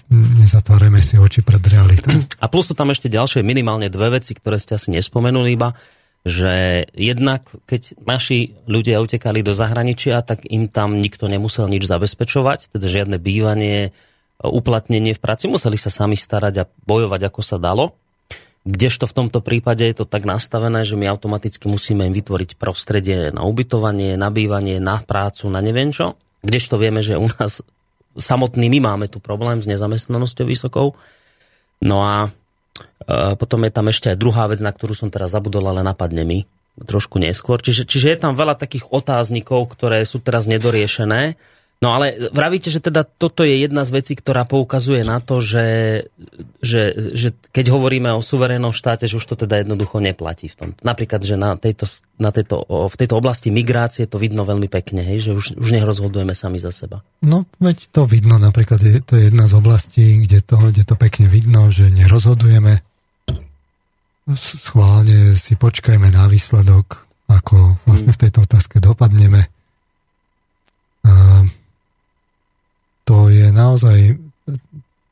nezatvárame 0.09 0.97
si 0.97 1.21
oči 1.21 1.45
pred 1.45 1.61
realitou. 1.61 2.17
A 2.41 2.49
plus 2.49 2.65
sú 2.65 2.73
tam 2.73 2.89
ešte 2.89 3.05
ďalšie 3.05 3.45
minimálne 3.45 3.85
dve 3.93 4.17
veci, 4.17 4.33
ktoré 4.33 4.57
ste 4.57 4.81
asi 4.81 4.89
nespomenuli 4.89 5.53
iba, 5.53 5.77
že 6.25 6.85
jednak, 6.97 7.45
keď 7.69 8.01
naši 8.01 8.57
ľudia 8.65 8.97
utekali 8.97 9.45
do 9.45 9.53
zahraničia, 9.53 10.25
tak 10.25 10.41
im 10.49 10.65
tam 10.65 10.97
nikto 10.97 11.29
nemusel 11.29 11.69
nič 11.69 11.85
zabezpečovať, 11.85 12.73
teda 12.73 12.85
žiadne 12.89 13.17
bývanie, 13.21 13.93
uplatnenie 14.41 15.13
v 15.13 15.21
práci, 15.21 15.45
museli 15.45 15.77
sa 15.77 15.93
sami 15.93 16.17
starať 16.17 16.53
a 16.65 16.65
bojovať, 16.65 17.29
ako 17.29 17.41
sa 17.45 17.61
dalo. 17.61 18.00
Kdežto 18.61 19.09
v 19.09 19.15
tomto 19.17 19.41
prípade 19.41 19.81
je 19.81 19.95
to 19.97 20.05
tak 20.05 20.21
nastavené, 20.21 20.85
že 20.85 20.93
my 20.93 21.09
automaticky 21.09 21.65
musíme 21.65 22.05
im 22.05 22.13
vytvoriť 22.13 22.61
prostredie 22.61 23.33
na 23.33 23.41
ubytovanie, 23.41 24.13
na 24.13 24.29
bývanie, 24.29 24.77
na 24.77 25.01
prácu, 25.01 25.49
na 25.49 25.65
neviem 25.65 25.89
čo. 25.89 26.13
Kdežto 26.45 26.77
vieme, 26.77 27.01
že 27.01 27.17
u 27.17 27.25
nás 27.25 27.65
samotný 28.13 28.69
my 28.77 28.79
máme 28.93 29.05
tu 29.09 29.17
problém 29.17 29.65
s 29.65 29.69
nezamestnanosťou 29.69 30.45
vysokou. 30.45 30.93
No 31.81 32.05
a 32.05 32.29
e, 32.29 33.33
potom 33.33 33.65
je 33.65 33.71
tam 33.73 33.89
ešte 33.89 34.13
aj 34.13 34.21
druhá 34.21 34.45
vec, 34.45 34.61
na 34.61 34.69
ktorú 34.69 34.93
som 34.93 35.09
teraz 35.09 35.33
zabudol, 35.33 35.65
ale 35.65 35.81
napadne 35.81 36.21
mi 36.21 36.45
trošku 36.77 37.17
neskôr. 37.17 37.57
Čiže, 37.65 37.89
čiže 37.89 38.07
je 38.13 38.19
tam 38.21 38.37
veľa 38.37 38.61
takých 38.61 38.93
otáznikov, 38.93 39.73
ktoré 39.73 40.05
sú 40.05 40.21
teraz 40.21 40.45
nedoriešené 40.45 41.33
No 41.81 41.97
ale 41.97 42.29
vravíte, 42.29 42.69
že 42.69 42.77
teda 42.77 43.01
toto 43.01 43.41
je 43.41 43.57
jedna 43.57 43.81
z 43.81 43.97
vecí, 43.97 44.13
ktorá 44.13 44.45
poukazuje 44.45 45.01
na 45.01 45.17
to, 45.17 45.41
že, 45.41 45.65
že, 46.61 46.93
že 47.17 47.33
keď 47.49 47.73
hovoríme 47.73 48.05
o 48.13 48.21
suverénnom 48.21 48.69
štáte, 48.69 49.09
že 49.09 49.17
už 49.17 49.25
to 49.25 49.33
teda 49.33 49.65
jednoducho 49.65 49.97
neplatí 49.97 50.45
v 50.45 50.55
tom. 50.55 50.69
Napríklad, 50.85 51.25
že 51.25 51.41
na 51.41 51.57
tejto, 51.57 51.89
na 52.21 52.29
tejto, 52.29 52.69
v 52.69 52.95
tejto 53.01 53.17
oblasti 53.17 53.49
migrácie 53.49 54.05
to 54.05 54.21
vidno 54.21 54.45
veľmi 54.45 54.69
pekne, 54.69 55.01
hej, 55.01 55.25
že 55.25 55.31
už, 55.33 55.45
už 55.57 55.69
nerozhodujeme 55.73 56.37
sami 56.37 56.61
za 56.61 56.69
seba. 56.69 57.01
No, 57.25 57.49
veď 57.57 57.89
to 57.89 58.05
vidno, 58.05 58.37
napríklad 58.37 58.77
je, 58.77 59.01
to 59.01 59.17
je 59.17 59.33
jedna 59.33 59.49
z 59.49 59.53
oblastí, 59.57 60.21
kde 60.21 60.45
to, 60.45 60.61
kde 60.61 60.85
to 60.85 60.93
pekne 60.93 61.33
vidno, 61.33 61.73
že 61.73 61.89
nerozhodujeme. 61.89 62.85
Schválne 64.37 65.33
si 65.33 65.57
počkajme 65.57 66.13
na 66.13 66.29
výsledok, 66.29 67.09
ako 67.25 67.81
vlastne 67.89 68.13
v 68.13 68.21
tejto 68.21 68.45
otázke 68.45 68.77
dopadneme. 68.77 69.49
Uh, 71.01 71.49
to 73.05 73.27
je 73.33 73.49
naozaj, 73.49 74.17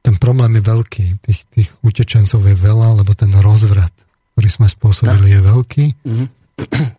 ten 0.01 0.15
problém 0.17 0.57
je 0.57 0.63
veľký. 0.63 1.05
Tých, 1.21 1.39
tých 1.53 1.69
utečencov 1.83 2.41
je 2.41 2.55
veľa, 2.55 3.03
lebo 3.03 3.11
ten 3.13 3.29
rozvrat, 3.33 3.91
ktorý 4.33 4.49
sme 4.49 4.67
spôsobili, 4.69 5.37
je 5.37 5.41
veľký. 5.43 5.85
Mm-hmm. 6.05 6.27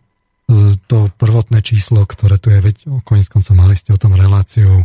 To 0.91 1.07
prvotné 1.15 1.63
číslo, 1.63 2.03
ktoré 2.03 2.35
tu 2.35 2.51
je, 2.51 2.59
veď 2.59 2.83
konec 3.07 3.31
koncov 3.31 3.55
mali 3.55 3.71
ste 3.71 3.95
o 3.95 4.01
tom 4.01 4.19
reláciu, 4.19 4.83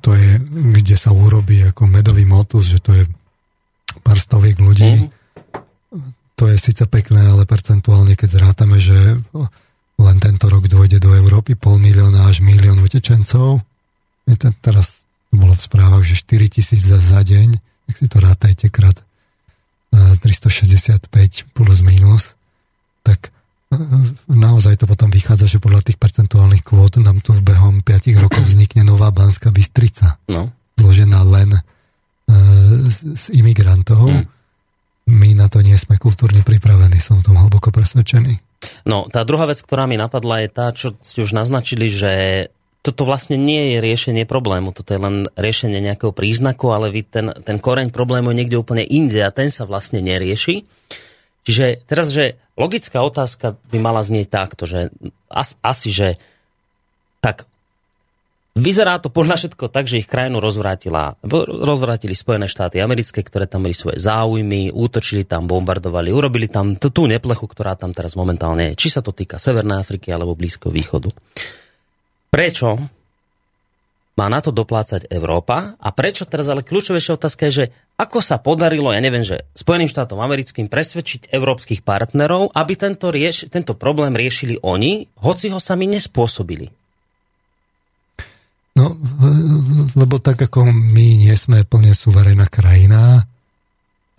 to 0.00 0.16
je, 0.16 0.40
kde 0.72 0.96
sa 0.96 1.12
urobí 1.12 1.60
ako 1.60 1.92
medový 1.92 2.24
motus, 2.24 2.72
že 2.72 2.80
to 2.80 2.96
je 2.96 3.04
pár 4.00 4.16
stoviek 4.16 4.56
ľudí. 4.56 5.12
Mm-hmm. 5.12 6.40
To 6.40 6.48
je 6.48 6.56
síce 6.56 6.88
pekné, 6.88 7.20
ale 7.20 7.44
percentuálne, 7.44 8.16
keď 8.16 8.40
zrátame, 8.40 8.80
že 8.80 9.20
len 10.00 10.16
tento 10.24 10.48
rok 10.48 10.64
dôjde 10.64 11.04
do 11.04 11.12
Európy 11.12 11.52
pol 11.52 11.76
milióna 11.76 12.32
až 12.32 12.40
milión 12.40 12.80
utečencov, 12.80 13.60
teraz 14.64 15.01
bolo 15.32 15.56
v 15.56 15.62
správach, 15.64 16.04
že 16.04 16.20
4 16.20 16.60
tisíc 16.60 16.84
za, 16.84 17.00
za 17.00 17.24
deň, 17.24 17.56
tak 17.88 17.94
si 17.96 18.06
to 18.06 18.20
rátajte 18.20 18.68
krát 18.68 19.00
365 19.92 21.08
e, 21.08 21.28
plus 21.52 21.80
minus, 21.80 22.36
tak 23.04 23.32
e, 23.72 23.76
naozaj 24.28 24.80
to 24.80 24.88
potom 24.88 25.08
vychádza, 25.08 25.48
že 25.48 25.58
podľa 25.58 25.88
tých 25.88 25.98
percentuálnych 26.00 26.64
kvót 26.64 27.00
nám 27.00 27.24
tu 27.24 27.32
v 27.32 27.44
behom 27.44 27.80
5 27.80 28.22
rokov 28.22 28.44
vznikne 28.44 28.84
nová 28.84 29.08
Banská 29.12 29.48
Bystrica. 29.48 30.20
No. 30.28 30.52
Zložená 30.76 31.24
len 31.24 31.60
z, 32.88 32.98
z 33.16 33.24
imigrantov. 33.36 34.08
Hmm. 34.08 34.24
My 35.10 35.34
na 35.34 35.50
to 35.50 35.60
nie 35.60 35.74
sme 35.74 35.98
kultúrne 35.98 36.46
pripravení, 36.46 37.02
som 37.02 37.18
o 37.18 37.26
tom 37.26 37.36
hlboko 37.36 37.74
presvedčený. 37.74 38.38
No, 38.86 39.10
tá 39.10 39.26
druhá 39.26 39.50
vec, 39.50 39.58
ktorá 39.58 39.90
mi 39.90 39.98
napadla, 39.98 40.46
je 40.46 40.48
tá, 40.48 40.70
čo 40.70 40.94
ste 41.02 41.26
už 41.26 41.34
naznačili, 41.34 41.90
že 41.90 42.12
toto 42.82 43.06
vlastne 43.06 43.38
nie 43.38 43.74
je 43.74 43.78
riešenie 43.78 44.26
problému, 44.26 44.74
toto 44.74 44.90
je 44.90 44.98
len 44.98 45.16
riešenie 45.38 45.78
nejakého 45.78 46.10
príznaku, 46.10 46.74
ale 46.74 46.90
vy 46.90 47.06
ten, 47.06 47.30
ten 47.46 47.62
koreň 47.62 47.94
problému 47.94 48.34
je 48.34 48.38
niekde 48.42 48.58
úplne 48.58 48.82
inde 48.82 49.22
a 49.22 49.30
ten 49.30 49.54
sa 49.54 49.62
vlastne 49.70 50.02
nerieši. 50.02 50.66
Čiže 51.46 51.86
teraz, 51.86 52.10
že 52.10 52.42
logická 52.58 53.06
otázka 53.06 53.54
by 53.70 53.78
mala 53.78 54.02
znieť 54.02 54.26
takto, 54.30 54.66
že 54.66 54.90
as, 55.30 55.54
asi, 55.62 55.94
že 55.94 56.08
tak 57.22 57.46
vyzerá 58.58 58.98
to 58.98 59.14
podľa 59.14 59.38
všetko 59.38 59.70
tak, 59.70 59.86
že 59.86 60.02
ich 60.02 60.10
krajinu 60.10 60.42
rozvrátila, 60.42 61.22
rozvrátili 61.46 62.18
Spojené 62.18 62.50
štáty 62.50 62.82
americké, 62.82 63.22
ktoré 63.22 63.46
tam 63.46 63.62
mali 63.62 63.78
svoje 63.78 64.02
záujmy, 64.02 64.74
útočili 64.74 65.22
tam, 65.22 65.46
bombardovali, 65.46 66.10
urobili 66.10 66.50
tam 66.50 66.74
tú 66.74 67.06
neplechu, 67.06 67.46
ktorá 67.46 67.78
tam 67.78 67.94
teraz 67.94 68.18
momentálne 68.18 68.74
je. 68.74 68.78
Či 68.86 68.98
sa 68.98 69.00
to 69.06 69.14
týka 69.14 69.38
Severnej 69.38 69.86
Afriky 69.86 70.10
alebo 70.10 70.34
Blízkoho 70.34 70.74
východu. 70.74 71.14
Prečo 72.32 72.80
má 74.16 74.26
na 74.32 74.40
to 74.40 74.56
doplácať 74.56 75.08
Európa 75.12 75.76
a 75.76 75.88
prečo 75.92 76.24
teraz 76.24 76.48
ale 76.48 76.64
kľúčovejšia 76.64 77.20
otázka 77.20 77.48
je, 77.48 77.52
že 77.52 77.64
ako 78.00 78.24
sa 78.24 78.40
podarilo, 78.40 78.88
ja 78.88 79.04
neviem, 79.04 79.20
že 79.20 79.44
Spojeným 79.52 79.92
štátom 79.92 80.16
americkým 80.16 80.72
presvedčiť 80.72 81.28
európskych 81.28 81.84
partnerov, 81.84 82.56
aby 82.56 82.72
tento, 82.76 83.12
rieš, 83.12 83.52
tento 83.52 83.76
problém 83.76 84.16
riešili 84.16 84.56
oni, 84.64 85.12
hoci 85.20 85.52
ho 85.52 85.60
sami 85.60 85.84
nespôsobili. 85.92 86.72
No, 88.80 88.96
lebo 89.92 90.16
tak 90.16 90.40
ako 90.48 90.72
my 90.72 91.06
nie 91.20 91.36
sme 91.36 91.68
plne 91.68 91.92
suverénna 91.92 92.48
krajina 92.48 93.20
e, 93.20 93.22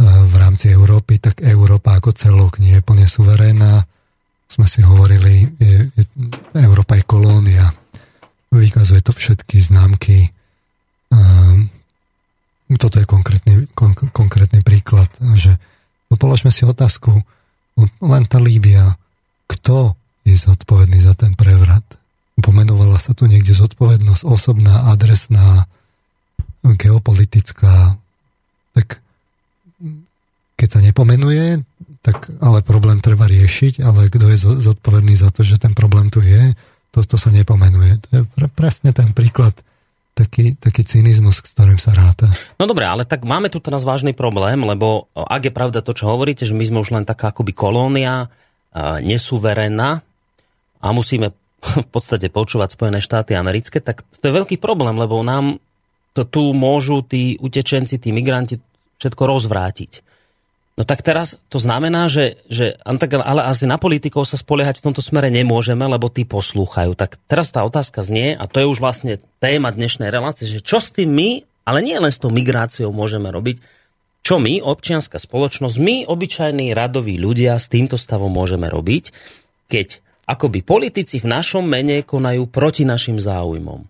v 0.05 0.35
rámci 0.37 0.69
Európy, 0.69 1.17
tak 1.17 1.41
Európa 1.41 1.97
ako 1.97 2.13
celok 2.13 2.61
nie 2.61 2.77
je 2.77 2.85
plne 2.85 3.09
suverénna. 3.09 3.81
Sme 4.45 4.69
si 4.69 4.85
hovorili, 4.85 5.49
je, 5.57 5.89
je, 5.97 6.03
Európa 6.53 7.01
je 7.01 7.09
kolónia 7.09 7.73
Vykazuje 8.53 9.01
to 9.01 9.09
všetky 9.09 9.57
známky. 9.57 10.29
Ehm, 11.09 11.73
toto 12.77 13.01
je 13.01 13.09
konkrétny, 13.09 13.65
kon, 13.73 13.97
konkrétny 13.97 14.61
príklad, 14.61 15.09
že 15.33 15.57
no 16.09 16.15
položme 16.21 16.53
si 16.53 16.61
otázku, 16.65 17.25
no 17.77 17.83
len 18.05 18.23
tá 18.29 18.37
Líbia, 18.37 18.93
kto 19.49 19.97
je 20.21 20.37
zodpovedný 20.37 21.01
za 21.01 21.17
ten 21.17 21.33
prevrat? 21.33 21.83
Pomenovala 22.37 22.97
sa 22.97 23.13
tu 23.13 23.29
niekde 23.29 23.53
zodpovednosť 23.53 24.25
osobná, 24.25 24.89
adresná, 24.89 25.69
geopolitická. 26.65 27.97
Tak 28.73 29.03
keď 30.57 30.67
sa 30.69 30.79
nepomenuje, 30.81 31.61
tak 32.01 32.31
ale 32.41 32.65
problém 32.65 33.03
treba 33.03 33.29
riešiť, 33.29 33.83
ale 33.83 34.09
kto 34.09 34.25
je 34.31 34.37
zodpovedný 34.63 35.13
za 35.13 35.29
to, 35.29 35.43
že 35.43 35.59
ten 35.59 35.75
problém 35.75 36.09
tu 36.09 36.23
je, 36.23 36.55
to, 36.93 37.01
to 37.01 37.17
sa 37.17 37.33
nepomenuje. 37.33 37.97
To 38.05 38.09
je 38.13 38.21
pre, 38.29 38.47
presne 38.53 38.93
ten 38.93 39.09
príklad, 39.17 39.57
taký, 40.13 40.53
taký 40.53 40.85
cynizmus, 40.85 41.41
s 41.41 41.49
ktorým 41.57 41.81
sa 41.81 41.97
ráta. 41.97 42.29
No 42.61 42.69
dobre, 42.69 42.85
ale 42.85 43.03
tak 43.03 43.25
máme 43.25 43.49
tu 43.49 43.57
teraz 43.57 43.81
vážny 43.81 44.13
problém, 44.13 44.61
lebo 44.61 45.09
ak 45.17 45.49
je 45.49 45.53
pravda 45.53 45.81
to, 45.81 45.97
čo 45.97 46.13
hovoríte, 46.13 46.45
že 46.45 46.53
my 46.53 46.61
sme 46.61 46.81
už 46.85 46.93
len 46.93 47.03
taká 47.03 47.33
akoby 47.33 47.51
kolónia, 47.57 48.29
nesúverená 49.01 50.05
a 50.81 50.87
musíme 50.93 51.33
v 51.63 51.89
podstate 51.89 52.29
počúvať 52.29 52.77
Spojené 52.77 52.99
štáty 53.01 53.33
americké, 53.33 53.81
tak 53.81 54.05
to 54.21 54.29
je 54.29 54.37
veľký 54.37 54.61
problém, 54.61 54.93
lebo 54.97 55.21
nám 55.25 55.57
to 56.13 56.29
tu 56.29 56.53
môžu 56.53 57.01
tí 57.01 57.41
utečenci, 57.41 57.97
tí 57.97 58.13
migranti 58.13 58.61
všetko 59.01 59.23
rozvrátiť. 59.25 60.12
No 60.73 60.89
tak 60.89 61.05
teraz 61.05 61.37
to 61.53 61.61
znamená, 61.61 62.09
že, 62.09 62.41
že 62.49 62.81
ale 62.81 63.41
asi 63.45 63.69
na 63.69 63.77
politikov 63.77 64.25
sa 64.25 64.41
spoliehať 64.41 64.81
v 64.81 64.85
tomto 64.89 65.05
smere 65.05 65.29
nemôžeme, 65.29 65.85
lebo 65.85 66.09
tí 66.09 66.25
poslúchajú. 66.25 66.97
Tak 66.97 67.21
teraz 67.29 67.53
tá 67.53 67.61
otázka 67.61 68.01
znie, 68.01 68.33
a 68.33 68.49
to 68.49 68.57
je 68.57 68.65
už 68.65 68.81
vlastne 68.81 69.21
téma 69.37 69.69
dnešnej 69.69 70.09
relácie, 70.09 70.49
že 70.49 70.65
čo 70.65 70.81
s 70.81 70.89
tým 70.89 71.13
my, 71.13 71.29
ale 71.69 71.85
nie 71.85 71.93
len 71.93 72.09
s 72.09 72.17
tou 72.17 72.33
migráciou 72.33 72.89
môžeme 72.89 73.29
robiť, 73.29 73.61
čo 74.25 74.41
my, 74.41 74.65
občianská 74.65 75.21
spoločnosť, 75.21 75.77
my, 75.77 75.95
obyčajní 76.09 76.73
radoví 76.73 77.21
ľudia, 77.21 77.59
s 77.59 77.69
týmto 77.69 77.99
stavom 77.99 78.33
môžeme 78.33 78.65
robiť, 78.65 79.13
keď 79.69 80.01
akoby 80.25 80.63
politici 80.63 81.19
v 81.19 81.27
našom 81.27 81.67
mene 81.67 82.01
konajú 82.01 82.49
proti 82.49 82.87
našim 82.87 83.19
záujmom. 83.19 83.83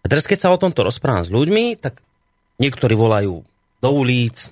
A 0.00 0.06
teraz, 0.08 0.24
keď 0.24 0.38
sa 0.38 0.52
o 0.54 0.56
tomto 0.56 0.86
rozprávam 0.86 1.26
s 1.26 1.34
ľuďmi, 1.34 1.76
tak 1.76 2.00
niektorí 2.62 2.94
volajú 2.96 3.42
do 3.82 3.90
ulic, 3.90 4.48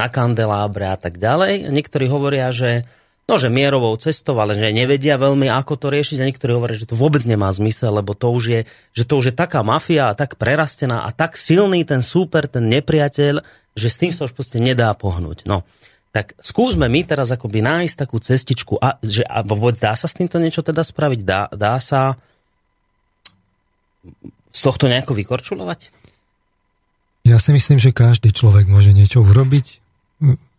na 0.00 0.08
kandelábre 0.08 0.88
a 0.88 0.96
tak 0.96 1.20
ďalej. 1.20 1.68
Niektorí 1.68 2.08
hovoria, 2.08 2.48
že 2.48 2.88
no, 3.28 3.36
že 3.36 3.52
mierovou 3.52 3.94
cestou, 4.00 4.34
ale 4.40 4.56
že 4.56 4.72
nevedia 4.72 5.20
veľmi, 5.20 5.46
ako 5.46 5.76
to 5.76 5.86
riešiť 5.92 6.18
a 6.18 6.28
niektorí 6.32 6.50
hovoria, 6.56 6.80
že 6.80 6.88
to 6.88 6.98
vôbec 6.98 7.20
nemá 7.28 7.52
zmysel, 7.52 7.94
lebo 7.94 8.16
to 8.16 8.32
už 8.32 8.44
je, 8.48 8.60
že 8.96 9.04
to 9.04 9.20
už 9.20 9.30
je 9.30 9.34
taká 9.36 9.60
mafia 9.62 10.10
a 10.10 10.16
tak 10.16 10.34
prerastená 10.40 11.04
a 11.04 11.12
tak 11.12 11.36
silný 11.36 11.84
ten 11.84 12.00
súper, 12.00 12.48
ten 12.48 12.66
nepriateľ, 12.66 13.44
že 13.76 13.88
s 13.92 14.00
tým 14.00 14.10
sa 14.10 14.26
už 14.26 14.34
proste 14.34 14.58
nedá 14.58 14.90
pohnúť. 14.96 15.46
No, 15.46 15.62
tak 16.10 16.34
skúsme 16.42 16.90
my 16.90 17.06
teraz 17.06 17.30
akoby 17.30 17.62
nájsť 17.62 17.94
takú 17.94 18.18
cestičku, 18.18 18.82
a, 18.82 18.98
že 18.98 19.22
a 19.22 19.46
vôbec 19.46 19.78
dá 19.78 19.94
sa 19.94 20.10
s 20.10 20.16
týmto 20.18 20.42
niečo 20.42 20.66
teda 20.66 20.82
spraviť? 20.82 21.20
Dá, 21.22 21.46
dá 21.54 21.78
sa 21.78 22.18
z 24.50 24.60
tohto 24.64 24.90
nejako 24.90 25.14
vykorčulovať? 25.14 25.94
Ja 27.22 27.38
si 27.38 27.54
myslím, 27.54 27.78
že 27.78 27.94
každý 27.94 28.34
človek 28.34 28.66
môže 28.66 28.90
niečo 28.90 29.22
urobiť. 29.22 29.79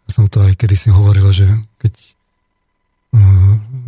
Som 0.10 0.28
to 0.28 0.44
aj 0.44 0.60
kedy 0.60 0.76
si 0.76 0.90
hovoril, 0.92 1.30
že 1.32 1.48
keď 1.80 1.94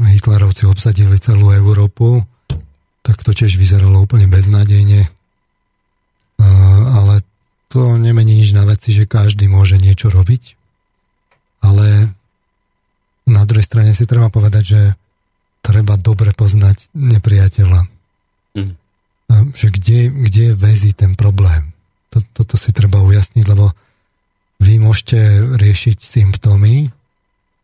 Hitlerovci 0.03 0.67
obsadili 0.67 1.19
celú 1.19 1.51
Európu, 1.51 2.23
tak 3.03 3.19
to 3.23 3.35
tiež 3.35 3.59
vyzeralo 3.59 4.03
úplne 4.03 4.31
beznádejne. 4.31 5.11
Ale 6.93 7.19
to 7.67 7.97
nemení 7.99 8.37
nič 8.37 8.53
na 8.55 8.63
veci, 8.63 8.93
že 8.95 9.09
každý 9.09 9.51
môže 9.51 9.75
niečo 9.81 10.13
robiť. 10.13 10.55
Ale 11.63 12.11
na 13.27 13.43
druhej 13.47 13.63
strane 13.63 13.91
si 13.95 14.03
treba 14.03 14.27
povedať, 14.27 14.63
že 14.63 14.81
treba 15.63 15.95
dobre 15.95 16.35
poznať 16.35 16.91
nepriateľa. 16.91 17.87
Mm. 18.59 18.75
Že 19.55 19.67
kde, 19.79 19.99
kde 20.11 20.45
väzí 20.53 20.91
ten 20.93 21.15
problém. 21.15 21.71
Toto 22.11 22.59
si 22.59 22.69
treba 22.75 23.01
ujasniť, 23.01 23.45
lebo 23.47 23.73
vy 24.63 24.79
môžete 24.79 25.19
riešiť 25.59 25.97
symptómy 25.99 26.89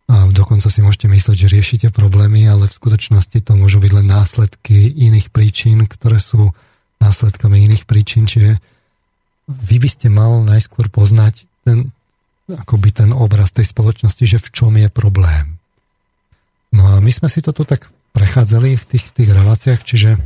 a 0.09 0.25
dokonca 0.33 0.67
si 0.67 0.81
môžete 0.81 1.07
myslieť, 1.07 1.37
že 1.37 1.53
riešite 1.53 1.87
problémy, 1.95 2.43
ale 2.49 2.65
v 2.67 2.77
skutočnosti 2.77 3.45
to 3.45 3.53
môžu 3.55 3.79
byť 3.79 3.91
len 3.93 4.07
následky 4.09 4.91
iných 4.91 5.29
príčin, 5.29 5.85
ktoré 5.85 6.17
sú 6.17 6.51
následkami 6.99 7.69
iných 7.69 7.85
príčin, 7.87 8.27
čiže 8.27 8.59
vy 9.47 9.75
by 9.79 9.89
ste 9.89 10.07
mal 10.11 10.41
najskôr 10.43 10.89
poznať 10.89 11.45
ten, 11.63 11.93
akoby 12.49 12.89
ten 12.89 13.09
obraz 13.13 13.53
tej 13.53 13.69
spoločnosti, 13.69 14.25
že 14.25 14.41
v 14.41 14.49
čom 14.49 14.73
je 14.75 14.89
problém. 14.89 15.61
No 16.73 16.97
a 16.97 17.01
my 17.01 17.09
sme 17.09 17.29
si 17.29 17.41
to 17.41 17.53
tu 17.53 17.65
tak 17.65 17.89
prechádzali 18.13 18.77
v 18.77 18.85
tých, 18.85 19.05
tých 19.13 19.29
reláciách, 19.29 19.81
čiže 19.85 20.17
e, 20.17 20.19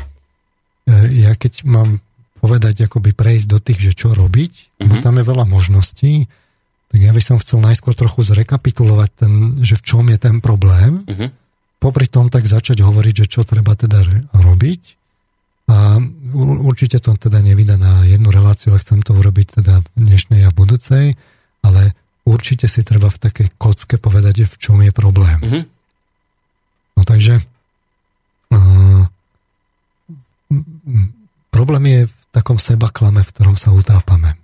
ja 1.23 1.35
keď 1.35 1.63
mám 1.67 1.99
povedať, 2.43 2.87
akoby 2.87 3.15
prejsť 3.15 3.47
do 3.47 3.59
tých, 3.63 3.79
že 3.79 3.91
čo 3.95 4.11
robiť, 4.11 4.51
mm-hmm. 4.51 4.87
bo 4.91 4.95
tam 4.99 5.15
je 5.19 5.23
veľa 5.23 5.45
možností, 5.47 6.27
tak 6.93 7.01
ja 7.01 7.09
by 7.09 7.21
som 7.25 7.41
chcel 7.41 7.57
najskôr 7.57 7.97
trochu 7.97 8.21
zrekapitulovať, 8.21 9.09
ten, 9.17 9.33
že 9.65 9.81
v 9.81 9.83
čom 9.83 10.05
je 10.13 10.17
ten 10.21 10.37
problém, 10.45 11.01
mm-hmm. 11.01 11.29
popri 11.81 12.05
tom 12.05 12.29
tak 12.29 12.45
začať 12.45 12.85
hovoriť, 12.85 13.25
že 13.25 13.31
čo 13.33 13.41
treba 13.41 13.73
teda 13.73 14.05
robiť 14.37 14.81
a 15.73 15.97
určite 16.61 17.01
to 17.01 17.17
teda 17.17 17.41
nevydá 17.41 17.81
na 17.81 18.05
jednu 18.05 18.29
reláciu, 18.29 18.75
ale 18.75 18.83
chcem 18.85 19.01
to 19.01 19.17
urobiť 19.17 19.63
teda 19.63 19.81
v 19.81 19.87
dnešnej 19.95 20.45
a 20.45 20.53
v 20.53 20.57
budúcej, 20.59 21.05
ale 21.65 21.97
určite 22.29 22.69
si 22.69 22.85
treba 22.85 23.09
v 23.09 23.21
takej 23.25 23.47
kocke 23.57 23.97
povedať, 23.97 24.45
že 24.45 24.51
v 24.53 24.55
čom 24.59 24.77
je 24.85 24.91
problém. 24.93 25.39
Mm-hmm. 25.39 25.63
No 26.93 27.01
takže 27.07 27.41
uh, 28.53 29.03
problém 31.49 31.83
je 31.89 32.01
v 32.05 32.15
takom 32.29 32.61
seba 32.61 32.93
klame, 32.93 33.25
v 33.25 33.31
ktorom 33.33 33.57
sa 33.57 33.73
utápame. 33.73 34.42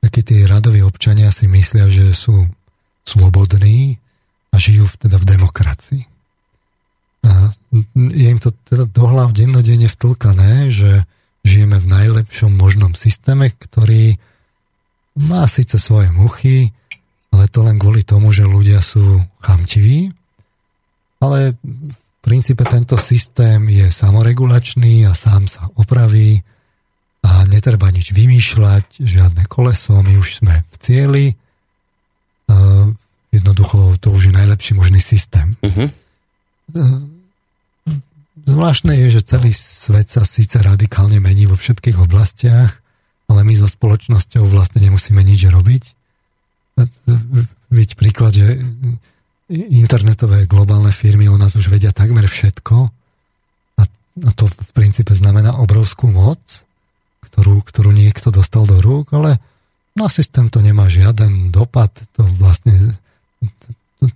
Takí 0.00 0.20
tí 0.24 0.36
radoví 0.48 0.80
občania 0.80 1.28
si 1.28 1.44
myslia, 1.48 1.88
že 1.92 2.16
sú 2.16 2.48
slobodní 3.04 4.00
a 4.50 4.56
žijú 4.56 4.88
teda 4.96 5.20
v 5.20 5.28
demokracii. 5.36 6.02
A 7.28 7.52
je 7.96 8.26
im 8.32 8.40
to 8.40 8.50
teda 8.64 8.88
do 8.88 9.04
hlav 9.04 9.36
dennodenne 9.36 9.86
vtlkané, 9.86 10.72
že 10.72 11.04
žijeme 11.44 11.76
v 11.80 11.86
najlepšom 11.88 12.52
možnom 12.52 12.96
systéme, 12.96 13.52
ktorý 13.52 14.16
má 15.20 15.44
síce 15.44 15.76
svoje 15.76 16.08
muchy, 16.12 16.72
ale 17.30 17.48
to 17.52 17.60
len 17.64 17.76
kvôli 17.76 18.04
tomu, 18.04 18.32
že 18.32 18.48
ľudia 18.48 18.80
sú 18.80 19.20
chamtiví, 19.40 20.12
ale 21.20 21.56
v 21.60 21.96
princípe 22.24 22.64
tento 22.64 22.96
systém 22.96 23.60
je 23.68 23.88
samoregulačný 23.92 25.04
a 25.08 25.12
sám 25.12 25.48
sa 25.48 25.68
opraví 25.76 26.40
a 27.20 27.44
netreba 27.44 27.92
nič 27.92 28.16
vymýšľať, 28.16 29.04
žiadne 29.04 29.44
koleso, 29.46 30.00
my 30.00 30.16
už 30.16 30.40
sme 30.40 30.64
v 30.64 30.76
cieli. 30.80 31.26
Uh, 32.50 32.90
jednoducho 33.30 34.00
to 34.00 34.10
už 34.10 34.32
je 34.32 34.34
najlepší 34.34 34.72
možný 34.74 34.98
systém. 34.98 35.54
Uh-huh. 35.60 35.92
Uh, 36.72 37.04
zvláštne 38.48 38.96
je, 39.06 39.20
že 39.20 39.26
celý 39.26 39.52
svet 39.52 40.08
sa 40.10 40.24
síce 40.24 40.58
radikálne 40.58 41.20
mení 41.20 41.46
vo 41.46 41.54
všetkých 41.54 42.00
oblastiach, 42.00 42.80
ale 43.30 43.40
my 43.46 43.54
so 43.54 43.70
spoločnosťou 43.70 44.42
vlastne 44.50 44.82
nemusíme 44.82 45.22
nič 45.22 45.46
robiť. 45.46 45.84
Byť 47.70 47.90
príklad, 47.94 48.34
že 48.34 48.58
internetové 49.50 50.46
globálne 50.46 50.90
firmy 50.90 51.30
u 51.30 51.36
nás 51.38 51.54
už 51.54 51.70
vedia 51.70 51.90
takmer 51.90 52.26
všetko 52.26 52.76
a, 53.78 53.82
a 54.26 54.30
to 54.34 54.46
v 54.46 54.70
princípe 54.74 55.10
znamená 55.10 55.58
obrovskú 55.58 56.06
moc 56.10 56.69
ktorú, 57.30 57.62
ktorú 57.62 57.94
niekto 57.94 58.34
dostal 58.34 58.66
do 58.66 58.82
rúk, 58.82 59.14
ale 59.14 59.38
na 59.94 60.06
systém 60.10 60.50
to 60.50 60.58
nemá 60.62 60.90
žiaden 60.90 61.54
dopad, 61.54 61.90
to 62.14 62.22
vlastne 62.38 62.98
to, 63.40 63.68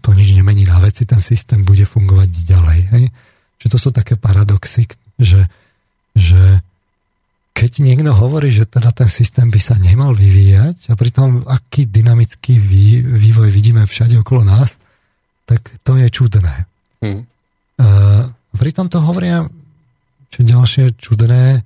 to 0.02 0.10
nič 0.14 0.34
nemení 0.34 0.66
na 0.66 0.82
veci, 0.82 1.06
ten 1.06 1.22
systém 1.22 1.62
bude 1.62 1.86
fungovať 1.86 2.30
ďalej. 2.46 2.80
Hej? 2.94 3.04
Čiže 3.58 3.70
to 3.70 3.78
sú 3.78 3.90
také 3.94 4.18
paradoxy, 4.18 4.88
že, 5.16 5.46
že 6.16 6.42
keď 7.54 7.70
niekto 7.86 8.10
hovorí, 8.10 8.50
že 8.50 8.66
teda 8.66 8.90
ten 8.90 9.06
systém 9.06 9.46
by 9.46 9.60
sa 9.62 9.78
nemal 9.78 10.10
vyvíjať 10.10 10.90
a 10.90 10.98
pritom 10.98 11.46
aký 11.46 11.86
dynamický 11.86 12.58
vý, 12.58 12.98
vývoj 13.00 13.48
vidíme 13.54 13.86
všade 13.86 14.18
okolo 14.18 14.42
nás, 14.42 14.76
tak 15.46 15.70
to 15.86 15.94
je 16.00 16.08
čudné. 16.10 16.66
Hmm. 16.98 17.22
Uh, 17.78 18.26
pritom 18.58 18.90
to 18.90 18.98
hovoria, 18.98 19.46
čo 20.34 20.40
ďalšie 20.42 20.98
čudné, 20.98 21.62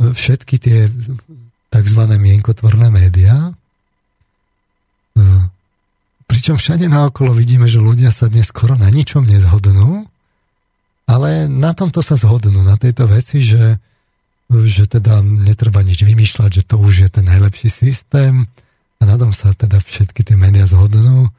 všetky 0.00 0.56
tie 0.60 0.92
tzv. 1.72 2.00
mienkotvorné 2.06 2.88
médiá. 2.92 3.52
E, 3.52 3.54
pričom 6.28 6.56
všade 6.60 6.88
naokolo 6.88 7.32
vidíme, 7.32 7.68
že 7.68 7.82
ľudia 7.82 8.12
sa 8.12 8.28
dnes 8.28 8.48
skoro 8.48 8.76
na 8.76 8.88
ničom 8.92 9.24
nezhodnú, 9.24 10.04
ale 11.06 11.46
na 11.46 11.70
tomto 11.72 12.02
sa 12.02 12.18
zhodnú, 12.18 12.66
na 12.66 12.74
tejto 12.76 13.06
veci, 13.06 13.40
že, 13.40 13.78
že 14.50 14.84
teda 14.90 15.22
netreba 15.22 15.80
nič 15.86 16.02
vymýšľať, 16.02 16.50
že 16.50 16.66
to 16.66 16.76
už 16.82 17.06
je 17.06 17.08
ten 17.08 17.24
najlepší 17.24 17.70
systém 17.70 18.50
a 18.98 19.02
na 19.06 19.16
tom 19.16 19.30
sa 19.30 19.54
teda 19.54 19.78
všetky 19.78 20.26
tie 20.26 20.36
médiá 20.36 20.66
zhodnú. 20.66 21.30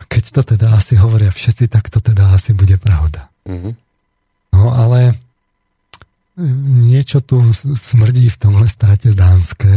A 0.00 0.02
keď 0.10 0.24
to 0.34 0.40
teda 0.56 0.74
asi 0.74 0.98
hovoria 0.98 1.30
všetci, 1.30 1.70
tak 1.70 1.86
to 1.86 2.02
teda 2.02 2.34
asi 2.34 2.50
bude 2.50 2.74
pravda. 2.82 3.30
Mm-hmm. 3.46 3.72
No 4.58 4.74
ale 4.74 5.23
niečo 6.36 7.22
tu 7.22 7.38
smrdí 7.54 8.26
v 8.26 8.36
tomhle 8.36 8.66
státe 8.66 9.12
z 9.12 9.16
Dánske. 9.16 9.70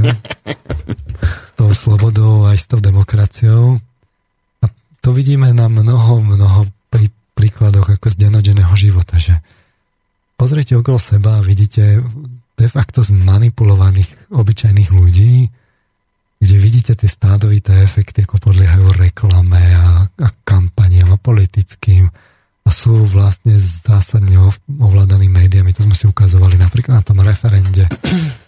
s 1.48 1.52
tou 1.54 1.70
slobodou 1.74 2.50
aj 2.50 2.58
s 2.58 2.66
tou 2.68 2.80
demokraciou. 2.82 3.78
A 4.62 4.66
to 5.02 5.14
vidíme 5.14 5.54
na 5.54 5.70
mnoho, 5.70 6.22
mnoho 6.26 6.66
prí, 6.90 7.14
príkladoch 7.38 7.98
ako 7.98 8.10
z 8.10 8.30
denodenného 8.30 8.74
života, 8.74 9.22
že 9.22 9.38
pozrite 10.38 10.74
okolo 10.74 10.98
seba 10.98 11.38
a 11.38 11.46
vidíte 11.46 12.02
de 12.58 12.68
facto 12.70 13.06
zmanipulovaných 13.06 14.34
obyčajných 14.34 14.90
ľudí, 14.90 15.46
kde 16.38 16.56
vidíte 16.58 16.94
tie 16.98 17.10
stádovité 17.10 17.86
efekty, 17.86 18.26
ako 18.26 18.42
podliehajú 18.42 18.98
reklame 18.98 19.62
a, 19.78 20.10
a 20.10 20.28
kampaniam 20.42 21.14
a 21.14 21.22
politickým 21.22 22.10
a 22.68 22.70
sú 22.70 23.08
vlastne 23.08 23.56
zásadne 23.56 24.36
ovládaní 24.68 25.32
médiami. 25.32 25.72
To 25.72 25.88
sme 25.88 25.96
si 25.96 26.04
ukazovali 26.04 26.60
napríklad 26.60 27.00
na 27.00 27.04
tom 27.08 27.24
referende. 27.24 27.88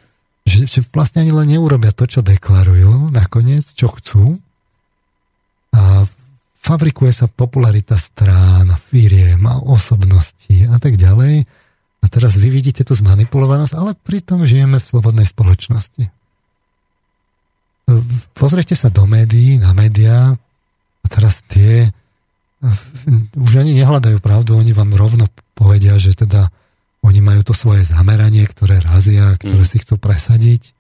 Že, 0.49 0.65
že 0.65 0.79
vlastne 0.89 1.21
ani 1.21 1.29
len 1.29 1.45
neurobia 1.45 1.93
to, 1.93 2.09
čo 2.09 2.25
deklarujú 2.25 3.13
nakoniec, 3.13 3.69
čo 3.77 3.85
chcú. 3.93 4.41
A 5.77 6.09
fabrikuje 6.57 7.13
sa 7.13 7.29
popularita 7.29 7.93
strán, 8.01 8.73
firiem 8.73 9.45
a 9.45 9.61
osobností 9.61 10.65
a 10.65 10.81
tak 10.81 10.97
ďalej. 10.97 11.45
A 12.01 12.05
teraz 12.09 12.33
vy 12.33 12.49
vidíte 12.49 12.81
tú 12.81 12.97
zmanipulovanosť, 12.97 13.77
ale 13.77 13.93
pritom 13.93 14.41
žijeme 14.49 14.81
v 14.81 14.89
slobodnej 14.89 15.29
spoločnosti. 15.29 16.09
Pozrite 18.33 18.73
sa 18.73 18.89
do 18.89 19.05
médií, 19.05 19.61
na 19.61 19.77
médiá 19.77 20.33
a 21.03 21.05
teraz 21.13 21.45
tie 21.45 21.93
už 23.47 23.51
ani 23.59 23.79
nehľadajú 23.79 24.19
pravdu, 24.19 24.59
oni 24.59 24.75
vám 24.75 24.91
rovno 24.95 25.27
povedia, 25.55 25.95
že 25.95 26.15
teda 26.15 26.51
oni 26.99 27.23
majú 27.23 27.41
to 27.47 27.53
svoje 27.55 27.87
zameranie, 27.87 28.43
ktoré 28.43 28.83
razia, 28.83 29.35
ktoré 29.39 29.63
mm. 29.63 29.69
si 29.71 29.77
chcú 29.79 29.95
presadiť, 29.95 30.75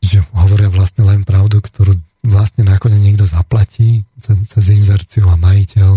že 0.00 0.22
hovoria 0.32 0.70
vlastne 0.70 1.02
len 1.02 1.26
pravdu, 1.26 1.58
ktorú 1.58 1.98
vlastne 2.22 2.62
nakoniec 2.62 3.00
niekto 3.02 3.26
zaplatí 3.26 4.06
cez, 4.22 4.36
cez 4.46 4.64
inzerciu 4.70 5.26
a 5.28 5.36
majiteľ, 5.40 5.92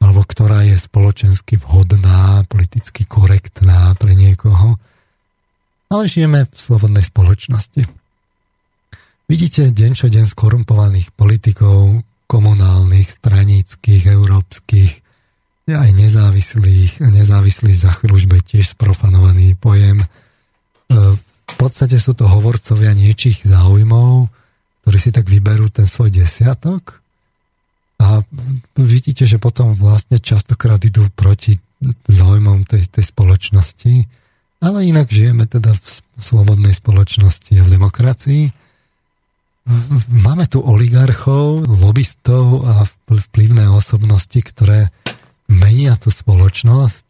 alebo 0.00 0.20
ktorá 0.22 0.64
je 0.64 0.76
spoločensky 0.78 1.60
vhodná, 1.60 2.46
politicky 2.48 3.04
korektná 3.04 3.92
pre 3.98 4.16
niekoho. 4.16 4.80
Ale 5.92 6.10
žijeme 6.10 6.48
v 6.48 6.56
slobodnej 6.56 7.04
spoločnosti. 7.06 7.86
Vidíte 9.26 9.74
deň 9.74 9.90
čo 9.98 10.06
deň 10.06 10.24
skorumpovaných 10.30 11.10
politikov, 11.14 12.06
komunálnych, 12.26 13.22
stranických, 13.22 14.10
európskych, 14.10 14.92
aj 15.66 15.90
nezávislých, 15.94 17.02
nezávislých 17.02 17.74
za 17.74 17.90
chvíľu 17.98 18.22
už 18.22 18.26
bude 18.30 18.44
tiež 18.46 18.78
sprofanovaný 18.78 19.58
pojem. 19.58 20.06
v 21.46 21.54
podstate 21.58 21.98
sú 21.98 22.14
to 22.14 22.30
hovorcovia 22.30 22.94
niečích 22.94 23.42
záujmov, 23.42 24.30
ktorí 24.86 24.98
si 25.02 25.10
tak 25.10 25.26
vyberú 25.26 25.66
ten 25.70 25.86
svoj 25.90 26.14
desiatok 26.14 27.02
a 27.98 28.22
vidíte, 28.78 29.26
že 29.26 29.42
potom 29.42 29.74
vlastne 29.74 30.22
častokrát 30.22 30.78
idú 30.84 31.08
proti 31.10 31.58
záujmom 32.06 32.68
tej, 32.68 32.86
tej 32.86 33.04
spoločnosti, 33.08 33.94
ale 34.62 34.78
inak 34.86 35.10
žijeme 35.10 35.48
teda 35.48 35.74
v 35.74 36.22
slobodnej 36.22 36.72
spoločnosti 36.72 37.52
a 37.60 37.66
v 37.66 37.72
demokracii. 37.72 38.42
Máme 40.06 40.46
tu 40.46 40.62
oligarchov, 40.62 41.66
lobbystov 41.66 42.62
a 42.62 42.86
vplyvné 43.10 43.66
osobnosti, 43.66 44.38
ktoré 44.38 44.94
menia 45.50 45.98
tú 45.98 46.14
spoločnosť, 46.14 47.06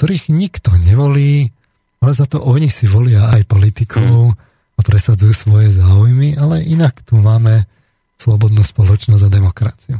ktorých 0.00 0.32
nikto 0.32 0.72
nevolí, 0.80 1.52
ale 2.00 2.12
za 2.16 2.24
to 2.24 2.40
oni 2.40 2.72
si 2.72 2.88
volia 2.88 3.28
aj 3.36 3.44
politikov 3.44 4.32
a 4.76 4.80
presadzujú 4.80 5.32
svoje 5.36 5.76
záujmy, 5.76 6.40
ale 6.40 6.64
inak 6.64 7.04
tu 7.04 7.20
máme 7.20 7.68
slobodnú 8.16 8.64
spoločnosť 8.64 9.22
a 9.28 9.32
demokraciu. 9.32 9.96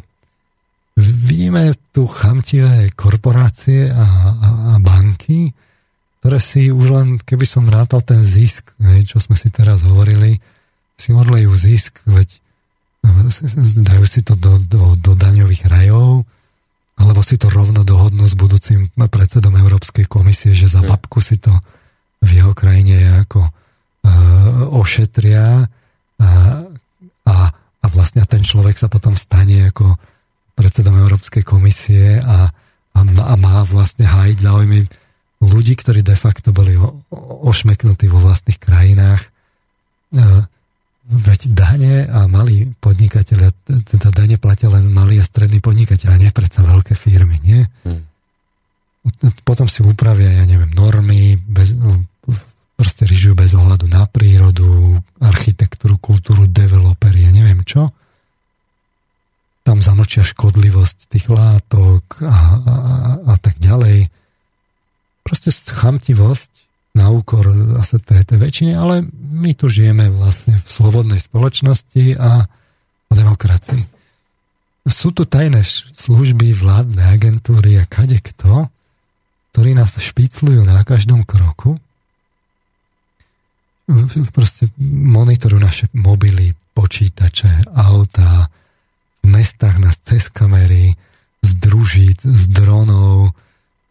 Vidíme 0.96 1.74
tu 1.92 2.08
chamtivé 2.08 2.96
korporácie 2.96 3.92
a, 3.92 4.04
a, 4.04 4.48
a 4.72 4.74
banky, 4.80 5.52
ktoré 6.22 6.38
si 6.40 6.72
už 6.72 6.86
len, 6.88 7.08
keby 7.20 7.44
som 7.44 7.68
rátal 7.68 8.00
ten 8.00 8.24
zisk, 8.24 8.72
čo 9.04 9.20
sme 9.20 9.36
si 9.36 9.52
teraz 9.52 9.84
hovorili, 9.84 10.40
si 10.94 11.10
odlejú 11.10 11.52
zisk, 11.54 12.02
veď 12.06 12.28
dajú 13.90 14.04
si 14.08 14.20
to 14.24 14.34
do, 14.38 14.58
do, 14.62 14.96
do 14.96 15.12
daňových 15.12 15.68
rajov, 15.68 16.24
alebo 16.94 17.20
si 17.20 17.36
to 17.36 17.50
rovno 17.50 17.82
dohodnú 17.82 18.24
s 18.24 18.38
budúcim 18.38 18.88
predsedom 18.94 19.54
Európskej 19.58 20.06
komisie, 20.06 20.54
že 20.54 20.70
za 20.70 20.80
hm. 20.80 20.88
babku 20.88 21.18
si 21.18 21.36
to 21.36 21.52
v 22.24 22.40
jeho 22.40 22.56
krajine 22.56 23.20
ako 23.26 23.44
uh, 23.44 23.50
ošetria 24.80 25.68
a, 26.16 26.28
a, 27.28 27.34
a 27.52 27.86
vlastne 27.90 28.24
ten 28.24 28.40
človek 28.40 28.80
sa 28.80 28.88
potom 28.88 29.12
stane 29.18 29.68
ako 29.68 29.98
predsedom 30.54 30.94
Európskej 30.94 31.42
komisie 31.44 32.22
a, 32.22 32.48
a, 32.94 33.00
a 33.02 33.34
má 33.34 33.60
vlastne 33.66 34.06
hájiť 34.06 34.38
záujmy 34.40 34.86
ľudí, 35.44 35.76
ktorí 35.76 36.00
de 36.00 36.16
facto 36.16 36.54
boli 36.54 36.78
o, 36.78 37.04
ošmeknutí 37.44 38.08
vo 38.08 38.22
vlastných 38.22 38.56
krajinách. 38.56 39.28
Uh, 40.14 40.46
Veď 41.04 41.52
dane 41.52 42.08
a 42.08 42.24
malí 42.24 42.72
podnikateľia, 42.80 43.52
teda 43.84 44.08
dane 44.08 44.40
platia 44.40 44.72
len 44.72 44.88
malí 44.88 45.20
a 45.20 45.24
strední 45.24 45.60
podnikateľia, 45.60 46.16
nie 46.16 46.32
predsa 46.32 46.64
veľké 46.64 46.96
firmy, 46.96 47.36
nie? 47.44 47.60
Hmm. 47.84 48.08
Potom 49.44 49.68
si 49.68 49.84
upravia, 49.84 50.32
ja 50.32 50.48
neviem, 50.48 50.72
normy, 50.72 51.36
bez, 51.36 51.76
proste 52.72 53.04
ryžujú 53.04 53.36
bez 53.36 53.52
ohľadu 53.52 53.84
na 53.84 54.08
prírodu, 54.08 54.96
architektúru, 55.20 56.00
kultúru, 56.00 56.48
developeri, 56.48 57.28
ja 57.28 57.36
neviem 57.36 57.60
čo. 57.68 57.92
Tam 59.60 59.84
zamlčia 59.84 60.24
škodlivosť 60.24 61.12
tých 61.12 61.28
látok 61.28 62.24
a, 62.24 62.32
a, 62.32 62.32
a, 62.64 62.74
a 63.28 63.34
tak 63.36 63.60
ďalej. 63.60 64.08
Proste 65.20 65.52
chamtivosť 65.52 66.63
na 66.94 67.10
úkor 67.10 67.50
zase 67.50 67.98
tej, 67.98 68.22
tej 68.22 68.38
väčšine, 68.38 68.72
ale 68.78 69.02
my 69.34 69.50
tu 69.58 69.66
žijeme 69.66 70.08
vlastne 70.14 70.54
v 70.62 70.68
slobodnej 70.70 71.18
spoločnosti 71.18 72.14
a 72.16 72.46
v 73.10 73.12
demokracii. 73.12 73.82
Sú 74.86 75.10
tu 75.10 75.26
tajné 75.26 75.66
služby, 75.96 76.54
vládne 76.54 77.02
agentúry 77.02 77.82
a 77.82 77.88
kade 77.88 78.22
kto, 78.22 78.70
ktorí 79.50 79.74
nás 79.74 79.98
špiclujú 79.98 80.62
na 80.62 80.86
každom 80.86 81.26
kroku. 81.26 81.82
Proste 84.30 84.70
monitorujú 84.80 85.60
naše 85.60 85.86
mobily, 85.92 86.54
počítače, 86.74 87.74
auta, 87.74 88.48
v 89.24 89.26
mestách 89.28 89.80
nás 89.80 89.96
cez 90.04 90.28
kamery, 90.28 90.94
z 91.44 91.50
družíc, 91.60 92.24
z 92.24 92.42
dronov, 92.52 93.32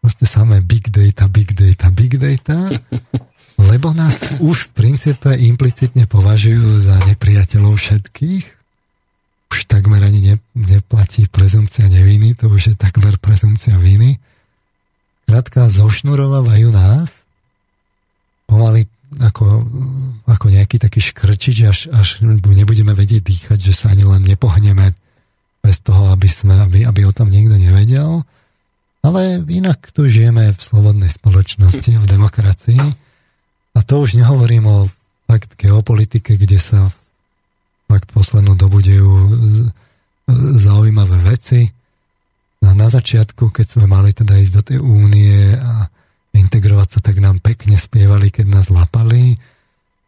proste 0.04 0.28
samé 0.28 0.60
big 0.60 0.92
data, 0.92 1.24
big 1.32 1.56
data, 1.56 1.88
big 1.88 2.20
data, 2.20 2.76
lebo 3.72 3.96
nás 3.96 4.20
už 4.36 4.68
v 4.68 4.70
princípe 4.76 5.32
implicitne 5.32 6.04
považujú 6.04 6.76
za 6.76 7.00
nepriateľov 7.08 7.80
všetkých. 7.80 8.44
Už 9.48 9.58
takmer 9.64 10.04
ani 10.04 10.20
ne, 10.20 10.36
neplatí 10.52 11.24
prezumcia 11.32 11.88
neviny, 11.88 12.36
to 12.36 12.52
už 12.52 12.62
je 12.68 12.74
takmer 12.76 13.16
prezumcia 13.16 13.80
viny. 13.80 14.20
Krátka, 15.24 15.72
zošnurovávajú 15.72 16.68
nás 16.68 17.24
pomaly 18.44 18.84
ako, 19.24 19.64
ako 20.28 20.46
nejaký 20.52 20.76
taký 20.76 21.00
škrčič, 21.00 21.56
až, 21.64 21.78
až 21.96 22.20
nebudeme 22.28 22.92
vedieť 22.92 23.24
dýchať, 23.24 23.58
že 23.62 23.72
sa 23.72 23.96
ani 23.96 24.04
len 24.04 24.20
nepohneme 24.20 24.92
bez 25.64 25.80
toho, 25.80 26.12
aby, 26.12 26.28
sme, 26.28 26.60
aby, 26.60 26.84
aby 26.84 27.08
o 27.08 27.16
tom 27.16 27.32
niekto 27.32 27.56
nevedel. 27.56 28.20
Ale 29.04 29.44
inak 29.52 29.92
tu 29.92 30.08
žijeme 30.08 30.56
v 30.56 30.60
slobodnej 30.64 31.12
spoločnosti, 31.12 31.92
v 31.92 32.06
demokracii. 32.08 32.80
A 33.76 33.78
to 33.84 34.00
už 34.00 34.16
nehovorím 34.16 34.64
o 34.64 34.88
fakt 35.28 35.60
geopolitike, 35.60 36.40
kde 36.40 36.56
sa 36.56 36.88
fakt 37.84 38.08
poslednú 38.16 38.56
dobu 38.56 38.80
dejú 38.80 39.12
zaujímavé 40.56 41.20
veci. 41.20 41.68
A 42.64 42.72
na 42.72 42.88
začiatku, 42.88 43.52
keď 43.52 43.76
sme 43.76 43.84
mali 43.84 44.16
teda 44.16 44.40
ísť 44.40 44.52
do 44.56 44.62
tej 44.64 44.78
únie 44.80 45.52
a 45.52 45.84
integrovať 46.32 46.88
sa, 46.96 47.00
tak 47.04 47.20
nám 47.20 47.44
pekne 47.44 47.76
spievali, 47.76 48.32
keď 48.32 48.46
nás 48.48 48.72
lapali, 48.72 49.36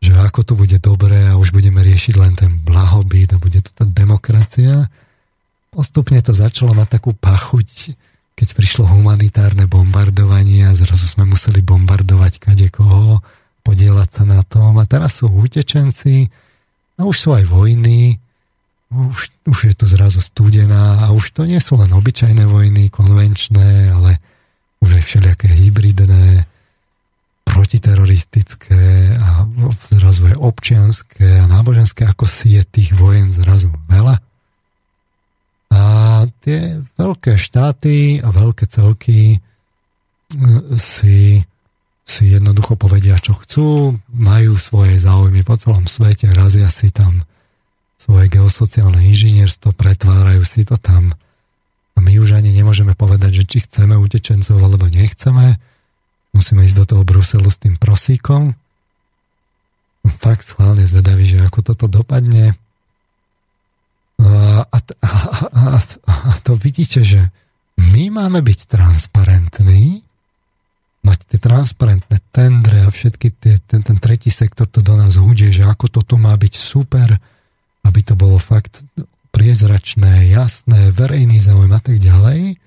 že 0.01 0.17
ako 0.17 0.41
to 0.41 0.53
bude 0.57 0.81
dobré 0.81 1.29
a 1.29 1.37
už 1.37 1.53
budeme 1.53 1.85
riešiť 1.85 2.15
len 2.17 2.33
ten 2.33 2.53
blahobyt 2.65 3.37
a 3.37 3.43
bude 3.43 3.61
to 3.61 3.71
tá 3.77 3.85
demokracia. 3.85 4.89
Postupne 5.69 6.17
to 6.25 6.33
začalo 6.33 6.73
mať 6.73 6.97
takú 6.97 7.13
pachuť 7.13 7.93
keď 8.37 8.49
prišlo 8.53 8.85
humanitárne 8.85 9.65
bombardovanie 9.65 10.69
a 10.69 10.77
zrazu 10.77 11.09
sme 11.09 11.25
museli 11.25 11.65
bombardovať 11.65 12.37
kade 12.37 12.69
koho, 12.69 13.25
podielať 13.65 14.09
sa 14.13 14.23
na 14.29 14.45
tom 14.45 14.77
a 14.77 14.85
teraz 14.85 15.25
sú 15.25 15.33
utečenci 15.33 16.29
a 17.01 17.09
už 17.09 17.17
sú 17.17 17.29
aj 17.33 17.49
vojny, 17.49 18.21
už, 18.93 19.33
už 19.49 19.59
je 19.73 19.75
tu 19.75 19.89
zrazu 19.89 20.21
studená 20.21 21.09
a 21.09 21.17
už 21.17 21.33
to 21.33 21.49
nie 21.49 21.59
sú 21.59 21.81
len 21.81 21.91
obyčajné 21.91 22.45
vojny, 22.45 22.93
konvenčné, 22.93 23.91
ale 23.91 24.21
už 24.85 25.01
aj 25.01 25.03
všelijaké 25.03 25.49
hybridné, 25.49 26.45
protiteroristické 27.49 29.17
a 29.17 29.49
zrazu 29.89 30.29
aj 30.29 30.37
občianské 30.37 31.41
a 31.41 31.49
náboženské, 31.49 32.05
ako 32.05 32.29
si 32.29 32.61
je 32.61 32.63
tých 32.69 32.93
vojen 32.93 33.33
zrazu 33.33 33.73
veľa. 33.89 34.26
A 35.73 35.83
tie 36.43 36.81
veľké 36.97 37.37
štáty 37.37 38.23
a 38.23 38.29
veľké 38.31 38.71
celky 38.71 39.37
e, 39.37 39.39
si, 40.79 41.43
si 42.07 42.25
jednoducho 42.31 42.79
povedia, 42.79 43.19
čo 43.19 43.35
chcú, 43.39 43.99
majú 44.11 44.55
svoje 44.57 45.03
záujmy 45.03 45.43
po 45.43 45.59
celom 45.59 45.91
svete, 45.91 46.31
razia 46.31 46.71
si 46.71 46.95
tam 46.95 47.27
svoje 48.07 48.31
geosociálne 48.31 49.03
inžinierstvo, 49.03 49.75
pretvárajú 49.75 50.47
si 50.47 50.63
to 50.63 50.79
tam. 50.79 51.11
A 51.97 51.99
my 51.99 52.21
už 52.21 52.37
ani 52.37 52.53
nemôžeme 52.53 52.93
povedať, 52.93 53.43
že 53.43 53.45
či 53.49 53.59
chceme 53.65 53.97
utečencov 53.97 54.61
alebo 54.61 54.87
nechceme. 54.87 55.59
Musíme 56.37 56.63
ísť 56.69 56.77
do 56.77 56.85
toho 56.85 57.03
Bruselu 57.09 57.49
s 57.49 57.59
tým 57.59 57.81
prosíkom. 57.81 58.53
Fakt 60.21 60.47
schválne 60.47 60.85
zvedavý, 60.85 61.25
že 61.25 61.43
ako 61.43 61.73
toto 61.73 61.89
dopadne. 61.89 62.55
A, 64.17 64.65
a, 64.65 64.79
a, 65.53 65.65
a 66.07 66.33
to 66.41 66.57
vidíte, 66.57 67.05
že 67.05 67.21
my 67.77 68.09
máme 68.09 68.41
byť 68.41 68.67
transparentní, 68.67 70.01
mať 71.05 71.19
tie 71.29 71.39
transparentné 71.39 72.17
tendre 72.33 72.83
a 72.83 72.91
všetky 72.91 73.29
tie, 73.39 73.55
ten, 73.63 73.85
ten 73.85 73.97
tretí 74.01 74.33
sektor 74.33 74.67
to 74.67 74.83
do 74.83 74.97
nás 74.99 75.15
hudie, 75.15 75.53
že 75.53 75.69
ako 75.69 76.01
toto 76.01 76.19
má 76.19 76.35
byť 76.35 76.55
super, 76.57 77.15
aby 77.87 78.01
to 78.03 78.19
bolo 78.19 78.41
fakt 78.43 78.83
priezračné, 79.31 80.33
jasné, 80.33 80.91
verejný 80.91 81.39
záujem 81.39 81.73
a 81.77 81.81
tak 81.85 82.01
ďalej. 82.01 82.59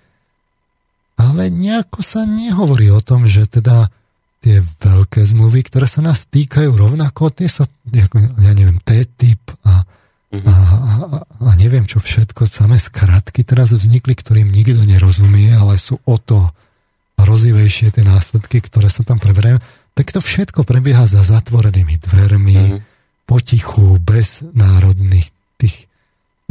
Ale 1.19 1.51
nejako 1.51 1.99
sa 1.99 2.23
nehovorí 2.23 2.87
o 2.93 3.03
tom, 3.03 3.27
že 3.27 3.49
teda 3.49 3.91
tie 4.39 4.63
veľké 4.63 5.19
zmluvy, 5.19 5.67
ktoré 5.67 5.83
sa 5.83 5.99
nás 5.99 6.23
týkajú 6.31 6.71
rovnako, 6.71 7.35
tie 7.35 7.51
sa, 7.51 7.67
ja 7.91 8.07
neviem, 8.55 8.79
a, 8.79 8.95
a 9.67 9.73
neviem 11.89 12.05
čo 12.05 12.05
všetko, 12.05 12.45
samé 12.45 12.77
skratky 12.77 13.41
teraz 13.41 13.73
vznikli, 13.73 14.13
ktorým 14.13 14.53
nikto 14.53 14.85
nerozumie, 14.85 15.49
ale 15.57 15.81
sú 15.81 15.97
o 16.05 16.21
to 16.21 16.53
rozivejšie 17.17 17.97
tie 17.97 18.05
následky, 18.05 18.61
ktoré 18.61 18.93
sa 18.93 19.01
tam 19.01 19.17
preberajú. 19.17 19.57
Tak 19.97 20.13
to 20.13 20.21
všetko 20.21 20.69
prebieha 20.69 21.09
za 21.09 21.25
zatvorenými 21.25 21.97
dvermi, 21.97 22.61
uh-huh. 22.61 22.81
potichu, 23.25 23.97
bez 23.97 24.45
národných 24.53 25.33
tých, 25.57 25.89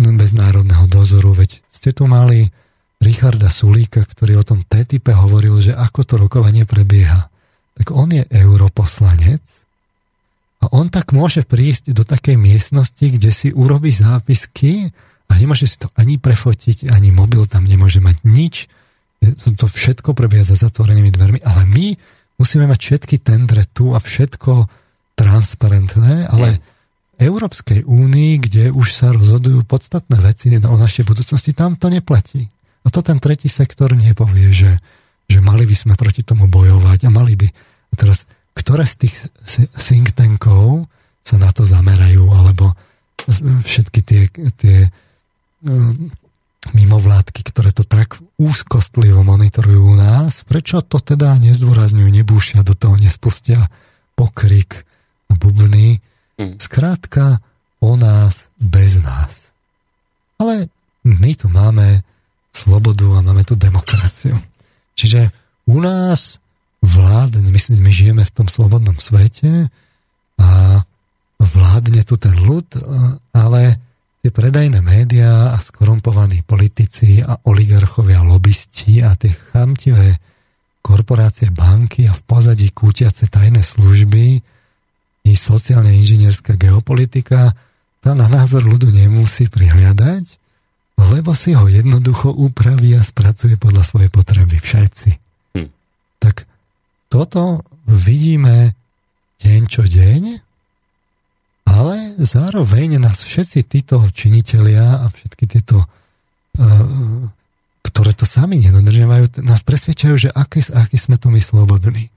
no, 0.03 0.11
bez 0.18 0.35
národného 0.35 0.90
dozoru. 0.90 1.38
Veď 1.38 1.62
ste 1.70 1.94
tu 1.94 2.11
mali 2.11 2.51
Richarda 2.98 3.55
Sulíka, 3.55 4.03
ktorý 4.03 4.42
o 4.42 4.44
tom 4.44 4.66
TTIP 4.66 5.14
hovoril, 5.14 5.62
že 5.62 5.70
ako 5.79 6.03
to 6.03 6.14
rokovanie 6.18 6.66
prebieha. 6.66 7.31
Tak 7.79 7.94
on 7.94 8.11
je 8.11 8.27
europoslanec 8.27 9.46
A 10.59 10.74
on 10.74 10.90
tak 10.90 11.14
môže 11.14 11.46
prísť 11.46 11.94
do 11.94 12.03
takej 12.03 12.35
miestnosti, 12.35 13.07
kde 13.07 13.31
si 13.31 13.55
urobí 13.55 13.94
zápisky 13.94 14.90
a 15.29 15.33
nemôže 15.37 15.69
si 15.69 15.77
to 15.77 15.93
ani 15.95 16.17
prefotiť, 16.17 16.88
ani 16.88 17.12
mobil 17.12 17.45
tam 17.45 17.69
nemôže 17.69 18.01
mať 18.01 18.17
nič. 18.25 18.55
To, 19.59 19.67
všetko 19.67 20.14
prebieha 20.14 20.47
za 20.47 20.57
zatvorenými 20.57 21.11
dvermi, 21.11 21.41
ale 21.43 21.67
my 21.69 21.87
musíme 22.38 22.71
mať 22.71 22.79
všetky 22.79 23.21
tendre 23.21 23.67
tu 23.71 23.93
a 23.93 24.01
všetko 24.01 24.71
transparentné, 25.19 26.31
ale 26.31 26.62
v 27.19 27.27
Európskej 27.27 27.83
únii, 27.83 28.33
kde 28.47 28.64
už 28.71 28.95
sa 28.95 29.11
rozhodujú 29.11 29.67
podstatné 29.67 30.23
veci 30.23 30.55
o 30.55 30.77
našej 30.79 31.03
budúcnosti, 31.03 31.51
tam 31.51 31.75
to 31.75 31.91
neplatí. 31.91 32.47
A 32.87 32.95
to 32.95 33.03
ten 33.03 33.19
tretí 33.19 33.51
sektor 33.51 33.91
nepovie, 33.91 34.55
že, 34.55 34.79
že 35.27 35.43
mali 35.43 35.67
by 35.67 35.75
sme 35.75 35.95
proti 35.99 36.23
tomu 36.23 36.47
bojovať 36.47 37.05
a 37.05 37.11
mali 37.11 37.35
by. 37.35 37.49
A 37.91 37.95
teraz 37.99 38.23
ktoré 38.59 38.83
z 38.87 39.07
tých 39.07 39.14
think 39.79 40.19
tankov 40.19 40.91
sa 41.23 41.38
na 41.38 41.55
to 41.55 41.62
zamerajú, 41.62 42.27
alebo 42.27 42.75
všetky 43.67 44.01
tie, 44.03 44.23
tie 44.59 44.79
mimovládky, 46.75 47.40
ktoré 47.49 47.71
to 47.71 47.87
tak 47.87 48.18
úzkostlivo 48.37 49.23
monitorujú 49.23 49.94
u 49.94 49.97
nás, 49.97 50.42
prečo 50.44 50.83
to 50.83 50.99
teda 50.99 51.38
nezdôrazňujú, 51.38 52.09
nebúšia 52.11 52.61
do 52.66 52.75
toho, 52.75 52.99
nespustia 52.99 53.71
pokrik 54.18 54.83
a 55.31 55.33
bubny. 55.38 56.03
Mm. 56.38 56.59
Skrátka, 56.59 57.42
o 57.79 57.94
nás 57.94 58.51
bez 58.59 58.99
nás. 58.99 59.55
Ale 60.38 60.66
my 61.07 61.31
tu 61.35 61.47
máme 61.51 62.03
slobodu 62.55 63.18
a 63.18 63.21
máme 63.23 63.47
tu 63.47 63.55
demokraciu. 63.55 64.38
Čiže 64.99 65.31
u 65.71 65.79
nás 65.79 66.42
vládne, 66.83 67.51
my, 67.51 67.61
my 67.83 67.90
žijeme 67.94 68.23
v 68.27 68.35
tom 68.35 68.47
slobodnom 68.51 68.99
svete 68.99 69.71
a 70.38 70.83
vládne 71.38 72.03
tu 72.03 72.18
ten 72.18 72.35
ľud, 72.35 72.66
ale 73.31 73.79
tie 74.29 74.45
predajné 74.45 74.85
médiá 74.85 75.57
a 75.57 75.59
skorumpovaní 75.59 76.45
politici 76.45 77.25
a 77.25 77.41
oligarchovia, 77.49 78.21
lobbysti 78.21 79.01
a 79.01 79.17
tie 79.17 79.33
chamtivé 79.33 80.21
korporácie, 80.85 81.49
banky 81.49 82.05
a 82.05 82.12
v 82.12 82.23
pozadí 82.29 82.69
kútiace 82.69 83.25
tajné 83.33 83.64
služby 83.64 84.37
i 85.25 85.33
sociálne 85.33 85.97
inžinierská 85.97 86.61
geopolitika, 86.61 87.57
tá 88.05 88.12
na 88.12 88.29
názor 88.29 88.69
ľudu 88.69 88.93
nemusí 88.93 89.49
prihliadať, 89.49 90.37
lebo 91.09 91.33
si 91.33 91.57
ho 91.57 91.64
jednoducho 91.64 92.29
upraví 92.29 93.01
a 93.01 93.01
spracuje 93.01 93.57
podľa 93.57 93.81
svojej 93.81 94.12
potreby 94.12 94.61
všetci. 94.61 95.11
Hm. 95.57 95.73
Tak 96.21 96.45
toto 97.09 97.64
vidíme 97.88 98.77
deň 99.41 99.62
čo 99.73 99.88
deň, 99.88 100.48
ale 101.69 102.17
zároveň 102.17 102.97
nás 102.97 103.21
všetci 103.21 103.69
títo 103.69 104.01
činitelia 104.17 105.05
a 105.05 105.13
všetky 105.13 105.45
tieto, 105.45 105.85
uh, 105.85 107.29
ktoré 107.85 108.17
to 108.17 108.25
sami 108.25 108.57
nedodržiavajú, 108.65 109.45
nás 109.45 109.61
presvedčajú, 109.61 110.17
že 110.17 110.31
aký, 110.33 110.65
aký 110.73 110.97
sme 110.97 111.21
to 111.21 111.29
my 111.29 111.41
slobodní. 111.45 112.09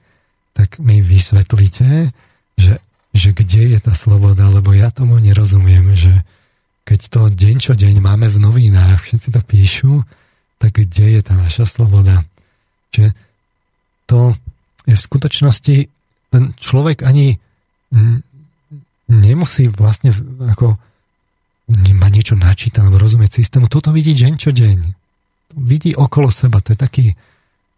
Tak 0.56 0.80
mi 0.80 1.04
vysvetlíte, 1.04 2.16
že, 2.56 2.74
že 3.12 3.30
kde 3.36 3.76
je 3.76 3.80
tá 3.84 3.92
sloboda, 3.92 4.48
lebo 4.48 4.72
ja 4.72 4.88
tomu 4.92 5.20
nerozumiem, 5.20 5.96
že 6.00 6.12
keď 6.88 7.00
to 7.12 7.22
deň 7.32 7.56
čo 7.60 7.74
deň 7.76 8.00
máme 8.00 8.28
v 8.32 8.42
novinách, 8.42 9.04
všetci 9.04 9.36
to 9.36 9.42
píšu, 9.44 9.94
tak 10.60 10.80
kde 10.80 11.20
je 11.20 11.22
tá 11.24 11.36
naša 11.36 11.68
sloboda? 11.68 12.24
Čiže 12.92 13.16
to 14.08 14.36
v 14.88 15.00
skutočnosti 15.00 15.76
ten 16.32 16.44
človek 16.60 17.04
ani 17.04 17.40
nemusí 19.12 19.68
vlastne 19.68 20.16
ako 20.48 20.80
má 21.72 22.08
niečo 22.12 22.36
načítať 22.36 22.84
alebo 22.84 23.00
rozumieť 23.00 23.44
systému. 23.44 23.68
Toto 23.68 23.92
vidí 23.96 24.16
deň 24.16 24.34
čo 24.40 24.52
deň. 24.52 24.80
Vidí 25.56 25.92
okolo 25.96 26.32
seba. 26.32 26.64
To 26.64 26.76
je 26.76 26.80
taký 26.80 27.06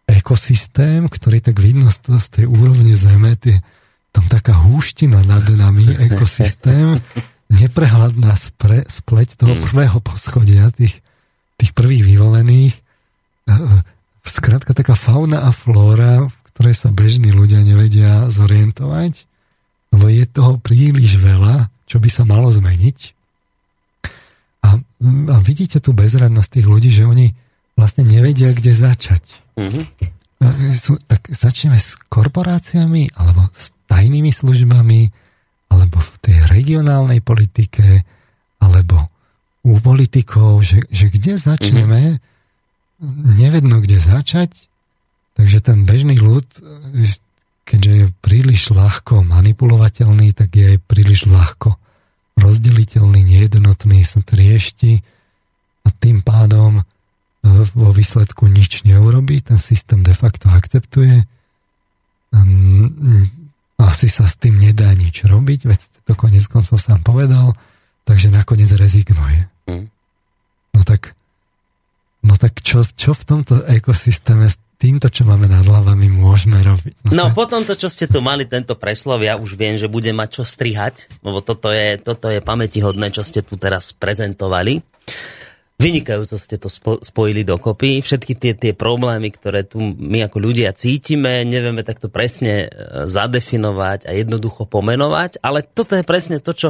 ekosystém, 0.06 1.06
ktorý 1.06 1.40
tak 1.40 1.58
vidno 1.58 1.88
z, 1.90 1.98
z 2.18 2.26
tej 2.40 2.46
úrovne 2.50 2.92
Zeme, 2.94 3.34
tie, 3.38 3.62
tam 4.12 4.28
taká 4.28 4.54
húština 4.66 5.24
nad 5.24 5.46
nami, 5.48 5.86
ekosystém, 6.10 7.00
neprehľadná 7.50 8.34
spre, 8.36 8.84
spleť 8.86 9.40
toho 9.40 9.58
mm. 9.58 9.62
prvého 9.64 9.98
poschodia, 10.02 10.70
tých, 10.74 11.00
tých 11.56 11.72
prvých 11.72 12.04
vyvolených. 12.04 12.74
Skrátka 14.24 14.72
taká 14.72 14.96
fauna 14.96 15.44
a 15.48 15.50
flóra, 15.52 16.24
v 16.24 16.34
ktoré 16.52 16.72
sa 16.72 16.88
bežní 16.92 17.32
ľudia 17.32 17.60
nevedia 17.60 18.28
zorientovať, 18.28 19.28
lebo 19.94 20.10
je 20.10 20.24
toho 20.26 20.58
príliš 20.58 21.22
veľa, 21.22 21.70
čo 21.86 22.02
by 22.02 22.08
sa 22.10 22.26
malo 22.26 22.50
zmeniť. 22.50 22.98
A, 24.64 24.68
a 25.30 25.36
vidíte 25.38 25.78
tu 25.78 25.94
bezradnosť 25.94 26.50
tých 26.58 26.66
ľudí, 26.66 26.90
že 26.90 27.06
oni 27.06 27.30
vlastne 27.78 28.02
nevedia, 28.02 28.50
kde 28.50 28.74
začať. 28.74 29.22
Mm-hmm. 29.54 29.84
Sú, 30.76 30.98
tak 31.06 31.30
začneme 31.30 31.78
s 31.78 31.94
korporáciami, 32.10 33.14
alebo 33.14 33.46
s 33.54 33.70
tajnými 33.86 34.34
službami, 34.34 35.08
alebo 35.70 35.96
v 36.02 36.12
tej 36.20 36.36
regionálnej 36.50 37.22
politike, 37.22 38.02
alebo 38.58 39.08
u 39.64 39.80
politikov, 39.80 40.60
že, 40.66 40.84
že 40.90 41.08
kde 41.08 41.38
začneme, 41.38 42.18
mm-hmm. 42.18 43.38
nevedno, 43.38 43.80
kde 43.80 44.02
začať, 44.02 44.68
Takže 45.34 45.58
ten 45.60 45.82
bežný 45.82 46.22
ľud, 46.22 46.46
keďže 47.64 47.92
je 47.92 48.06
príliš 48.20 48.70
ľahko 48.70 49.24
manipulovateľný, 49.24 50.36
tak 50.36 50.52
je 50.54 50.76
aj 50.76 50.78
príliš 50.84 51.26
ľahko 51.26 51.80
rozdeliteľný, 52.36 53.24
nejednotný, 53.24 54.04
sa 54.04 54.20
triešti 54.20 55.00
a 55.84 55.88
tým 55.92 56.20
pádom 56.20 56.80
e, 56.80 56.82
vo 57.72 57.90
výsledku 57.90 58.48
nič 58.52 58.84
neurobí, 58.84 59.40
ten 59.40 59.56
systém 59.56 60.04
de 60.04 60.12
facto 60.12 60.52
akceptuje. 60.52 61.24
Asi 63.78 64.08
sa 64.10 64.26
s 64.26 64.34
tým 64.36 64.58
nedá 64.58 64.90
nič 64.92 65.22
robiť, 65.24 65.60
veď 65.70 65.80
to 66.04 66.12
konec 66.18 66.44
koncov 66.50 66.76
sám 66.82 67.00
povedal, 67.06 67.54
takže 68.04 68.28
nakoniec 68.28 68.68
rezignuje. 68.74 69.46
Mm. 69.70 69.86
No 70.74 70.80
tak, 70.82 71.14
no 72.26 72.34
tak 72.34 72.60
čo, 72.60 72.82
čo 72.82 73.14
v 73.14 73.22
tomto 73.24 73.62
ekosystéme 73.70 74.50
týmto, 74.76 75.08
čo 75.08 75.24
máme 75.24 75.48
nad 75.48 75.64
hlavami, 75.64 76.10
môžeme 76.10 76.60
robiť. 76.60 77.10
No, 77.10 77.12
no 77.14 77.24
po 77.32 77.48
tomto, 77.48 77.78
čo 77.78 77.88
ste 77.88 78.10
tu 78.10 78.20
mali, 78.20 78.44
tento 78.44 78.74
preslov, 78.76 79.22
ja 79.24 79.38
už 79.38 79.56
viem, 79.56 79.78
že 79.78 79.88
bude 79.90 80.10
mať 80.12 80.40
čo 80.40 80.44
strihať, 80.44 81.08
lebo 81.24 81.40
toto 81.40 81.72
je, 81.72 81.96
toto 81.98 82.28
je 82.28 82.44
pamätihodné, 82.44 83.14
čo 83.14 83.22
ste 83.24 83.40
tu 83.40 83.56
teraz 83.56 83.94
prezentovali. 83.94 84.82
Vynikajúco 85.74 86.38
ste 86.38 86.54
to 86.54 86.70
spojili 87.02 87.42
dokopy. 87.42 87.98
Všetky 87.98 88.38
tie, 88.38 88.54
tie 88.54 88.72
problémy, 88.78 89.34
ktoré 89.34 89.66
tu 89.66 89.82
my 89.82 90.22
ako 90.30 90.38
ľudia 90.38 90.70
cítime, 90.70 91.42
nevieme 91.42 91.82
takto 91.82 92.06
presne 92.06 92.70
e, 92.70 93.08
zadefinovať 93.10 94.06
a 94.06 94.14
jednoducho 94.14 94.70
pomenovať, 94.70 95.42
ale 95.42 95.66
toto 95.66 95.98
je 95.98 96.06
presne 96.06 96.38
to, 96.38 96.54
čo, 96.54 96.68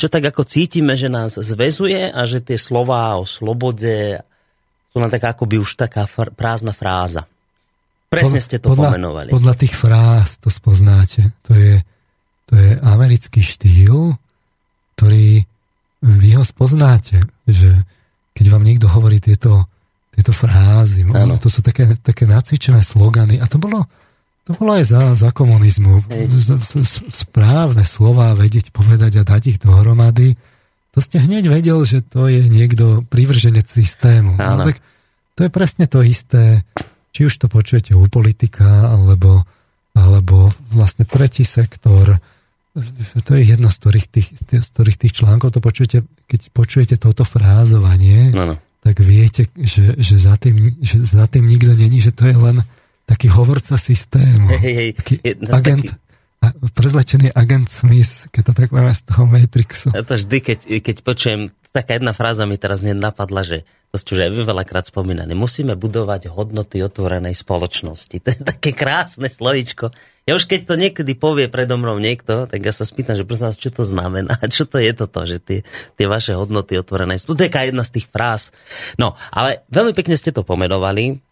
čo 0.00 0.08
tak 0.08 0.32
ako 0.32 0.48
cítime, 0.48 0.96
že 0.96 1.12
nás 1.12 1.36
zväzuje 1.36 2.08
a 2.08 2.20
že 2.24 2.40
tie 2.40 2.56
slová 2.56 3.20
o 3.20 3.28
slobode 3.28 4.24
sú 4.88 5.04
len 5.04 5.12
taká 5.12 5.36
akoby 5.36 5.60
už 5.60 5.76
taká 5.76 6.08
prázdna 6.08 6.72
fráza. 6.72 7.28
Presne 8.06 8.38
ste 8.38 8.62
to 8.62 8.70
podľa, 8.70 8.94
pomenovali. 8.94 9.30
Podľa 9.34 9.54
tých 9.58 9.74
fráz 9.74 10.38
to 10.38 10.46
spoznáte. 10.46 11.34
To 11.50 11.52
je, 11.54 11.82
to 12.46 12.54
je 12.54 12.70
americký 12.82 13.42
štýl, 13.42 14.14
ktorý 14.94 15.42
vy 16.06 16.30
ho 16.38 16.44
spoznáte, 16.46 17.18
že 17.50 17.70
keď 18.36 18.46
vám 18.52 18.62
niekto 18.62 18.86
hovorí 18.86 19.18
tieto, 19.18 19.66
tieto 20.14 20.30
frázy, 20.30 21.02
ano. 21.02 21.40
to 21.40 21.50
sú 21.50 21.64
také, 21.64 21.98
také 21.98 22.28
nacvičené 22.28 22.84
slogany 22.84 23.42
a 23.42 23.48
to 23.50 23.58
bolo, 23.58 23.82
to 24.46 24.54
bolo 24.54 24.78
aj 24.78 24.84
za, 24.86 25.02
za 25.18 25.30
komunizmu. 25.34 26.06
Správne 27.10 27.82
slova 27.82 28.36
vedieť, 28.38 28.70
povedať 28.70 29.18
a 29.18 29.26
dať 29.26 29.42
ich 29.56 29.58
dohromady, 29.58 30.38
to 30.94 31.04
ste 31.04 31.20
hneď 31.20 31.52
vedel, 31.52 31.84
že 31.84 32.00
to 32.00 32.24
je 32.24 32.48
niekto 32.48 33.04
privrženec 33.12 33.68
systému. 33.68 34.40
No, 34.40 34.64
tak 34.64 34.80
to 35.36 35.44
je 35.44 35.50
presne 35.52 35.84
to 35.84 36.00
isté 36.00 36.64
či 37.16 37.24
už 37.24 37.40
to 37.40 37.48
počujete 37.48 37.96
u 37.96 38.04
politika, 38.12 38.92
alebo, 38.92 39.40
alebo 39.96 40.52
vlastne 40.68 41.08
tretí 41.08 41.48
sektor, 41.48 42.20
to 43.24 43.32
je 43.32 43.56
jedno 43.56 43.72
z 43.72 43.76
ktorých 43.80 44.06
tých, 44.12 44.28
z 44.36 44.68
ktorých 44.76 45.00
tých 45.00 45.16
článkov 45.16 45.56
to 45.56 45.64
počujete, 45.64 46.04
keď 46.28 46.40
počujete 46.52 47.00
toto 47.00 47.24
frázovanie, 47.24 48.36
no, 48.36 48.52
no. 48.52 48.54
tak 48.84 49.00
viete, 49.00 49.48
že, 49.56 49.96
že, 49.96 50.20
za 50.20 50.36
tým, 50.36 50.60
že 50.84 51.00
za 51.00 51.24
tým 51.24 51.48
nikto 51.48 51.72
není, 51.72 52.04
že 52.04 52.12
to 52.12 52.28
je 52.28 52.36
len 52.36 52.60
taký 53.08 53.32
hovorca 53.32 53.80
systému. 53.80 54.52
Hej, 54.60 54.74
hej, 54.76 54.88
taký 54.92 55.14
no, 55.40 55.56
agent, 55.56 55.96
taký... 55.96 56.68
prezlečený 56.76 57.32
agent 57.32 57.72
Smith, 57.72 58.28
keď 58.28 58.42
to 58.44 58.52
tak 58.52 58.68
máme 58.76 58.92
z 58.92 59.00
toho 59.08 59.24
Matrixu. 59.24 59.88
Ja 59.96 60.04
to 60.04 60.20
vždy, 60.20 60.38
keď, 60.44 60.58
keď 60.84 60.96
počujem 61.00 61.40
taká 61.76 62.00
jedna 62.00 62.16
fráza 62.16 62.48
mi 62.48 62.56
teraz 62.56 62.80
napadla, 62.80 63.44
že 63.44 63.68
to 63.92 64.00
ste 64.00 64.16
už 64.16 64.20
aj 64.24 64.30
vy 64.32 64.42
veľakrát 64.48 64.84
spomínané. 64.88 65.36
Musíme 65.36 65.76
budovať 65.76 66.32
hodnoty 66.32 66.80
otvorenej 66.80 67.36
spoločnosti. 67.36 68.16
To 68.24 68.28
je 68.32 68.40
také 68.40 68.70
krásne 68.72 69.28
slovičko. 69.28 69.92
Ja 70.26 70.34
už 70.34 70.48
keď 70.48 70.60
to 70.66 70.74
niekedy 70.74 71.12
povie 71.14 71.46
predo 71.46 71.78
mnou 71.78 72.00
niekto, 72.00 72.48
tak 72.50 72.58
ja 72.58 72.74
sa 72.74 72.82
spýtam, 72.82 73.14
že 73.14 73.28
prosím 73.28 73.46
vás, 73.52 73.60
čo 73.60 73.70
to 73.70 73.86
znamená? 73.86 74.34
Čo 74.56 74.66
to 74.66 74.82
je 74.82 74.90
toto, 74.96 75.22
že 75.28 75.38
tie, 75.38 75.62
tie 75.94 76.06
vaše 76.08 76.34
hodnoty 76.34 76.74
otvorenej 76.80 77.22
spoločnosti? 77.22 77.38
To 77.38 77.46
je 77.46 77.54
jedna 77.70 77.84
z 77.86 77.92
tých 78.00 78.06
fráz. 78.10 78.50
No, 78.98 79.14
ale 79.30 79.62
veľmi 79.70 79.94
pekne 79.94 80.18
ste 80.18 80.34
to 80.34 80.42
pomenovali. 80.42 81.22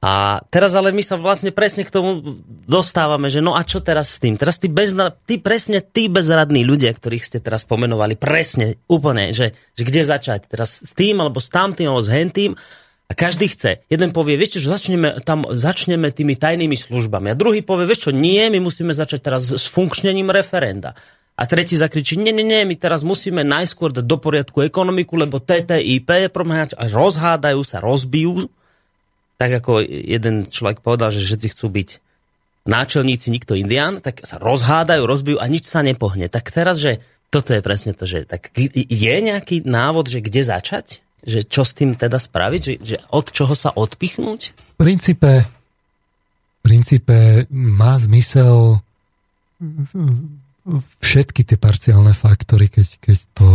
A 0.00 0.40
teraz 0.48 0.72
ale 0.72 0.96
my 0.96 1.04
sa 1.04 1.20
vlastne 1.20 1.52
presne 1.52 1.84
k 1.84 1.92
tomu 1.92 2.40
dostávame, 2.64 3.28
že 3.28 3.44
no 3.44 3.52
a 3.52 3.60
čo 3.68 3.84
teraz 3.84 4.16
s 4.16 4.18
tým? 4.18 4.40
Teraz 4.40 4.56
tí, 4.56 4.72
bezna, 4.72 5.12
tí 5.12 5.36
presne 5.36 5.84
tí 5.84 6.08
bezradní 6.08 6.64
ľudia, 6.64 6.96
ktorých 6.96 7.20
ste 7.20 7.36
teraz 7.36 7.68
pomenovali, 7.68 8.16
presne, 8.16 8.80
úplne, 8.88 9.36
že, 9.36 9.52
že 9.76 9.82
kde 9.84 10.08
začať? 10.08 10.48
Teraz 10.48 10.88
s 10.88 10.96
tým, 10.96 11.20
alebo 11.20 11.36
s 11.36 11.52
tamtým, 11.52 11.92
alebo 11.92 12.00
s 12.00 12.08
hentým. 12.08 12.56
A 13.10 13.12
každý 13.12 13.52
chce. 13.52 13.84
Jeden 13.92 14.16
povie, 14.16 14.40
vieš 14.40 14.56
čo, 14.56 14.72
začneme, 14.72 15.20
tam, 15.20 15.44
začneme 15.44 16.08
tými 16.08 16.32
tajnými 16.32 16.80
službami. 16.80 17.28
A 17.28 17.36
druhý 17.36 17.60
povie, 17.60 17.84
vieš 17.84 18.08
čo, 18.08 18.10
nie, 18.16 18.40
my 18.48 18.56
musíme 18.56 18.96
začať 18.96 19.20
teraz 19.20 19.52
s 19.52 19.68
funkčnením 19.68 20.32
referenda. 20.32 20.96
A 21.36 21.44
tretí 21.44 21.76
zakričí, 21.76 22.16
nie, 22.16 22.32
nie, 22.32 22.46
nie, 22.46 22.64
my 22.64 22.72
teraz 22.72 23.04
musíme 23.04 23.44
najskôr 23.44 23.92
dať 23.92 24.04
do 24.08 24.16
poriadku 24.16 24.64
ekonomiku, 24.64 25.20
lebo 25.20 25.44
TTIP 25.44 26.08
je 26.08 26.28
problém, 26.32 26.64
a 26.64 26.84
rozhádajú 26.88 27.60
sa, 27.68 27.84
rozbijú 27.84 28.48
tak 29.40 29.64
ako 29.64 29.80
jeden 29.88 30.44
človek 30.44 30.84
povedal, 30.84 31.08
že 31.08 31.24
všetci 31.24 31.56
chcú 31.56 31.66
byť 31.72 31.88
náčelníci, 32.68 33.32
nikto 33.32 33.56
indián, 33.56 34.04
tak 34.04 34.20
sa 34.28 34.36
rozhádajú, 34.36 35.00
rozbijú 35.08 35.40
a 35.40 35.48
nič 35.48 35.64
sa 35.64 35.80
nepohne. 35.80 36.28
Tak 36.28 36.52
teraz, 36.52 36.76
že 36.76 37.00
toto 37.32 37.56
je 37.56 37.64
presne 37.64 37.96
to, 37.96 38.04
že 38.04 38.28
tak 38.28 38.52
je 38.52 39.14
nejaký 39.24 39.64
návod, 39.64 40.12
že 40.12 40.20
kde 40.20 40.44
začať? 40.44 41.00
Že 41.24 41.40
čo 41.48 41.62
s 41.64 41.72
tým 41.72 41.96
teda 41.96 42.20
spraviť? 42.20 42.60
Že, 42.60 42.74
že 42.84 42.96
od 43.08 43.26
čoho 43.32 43.56
sa 43.56 43.72
odpichnúť? 43.72 44.40
V 44.52 44.74
princípe, 44.76 45.48
v 45.48 46.60
princípe 46.60 47.48
má 47.48 47.96
zmysel 47.96 48.84
všetky 51.00 51.48
tie 51.48 51.56
parciálne 51.56 52.12
faktory, 52.12 52.68
keď, 52.68 52.88
keď, 53.00 53.18
to, 53.32 53.48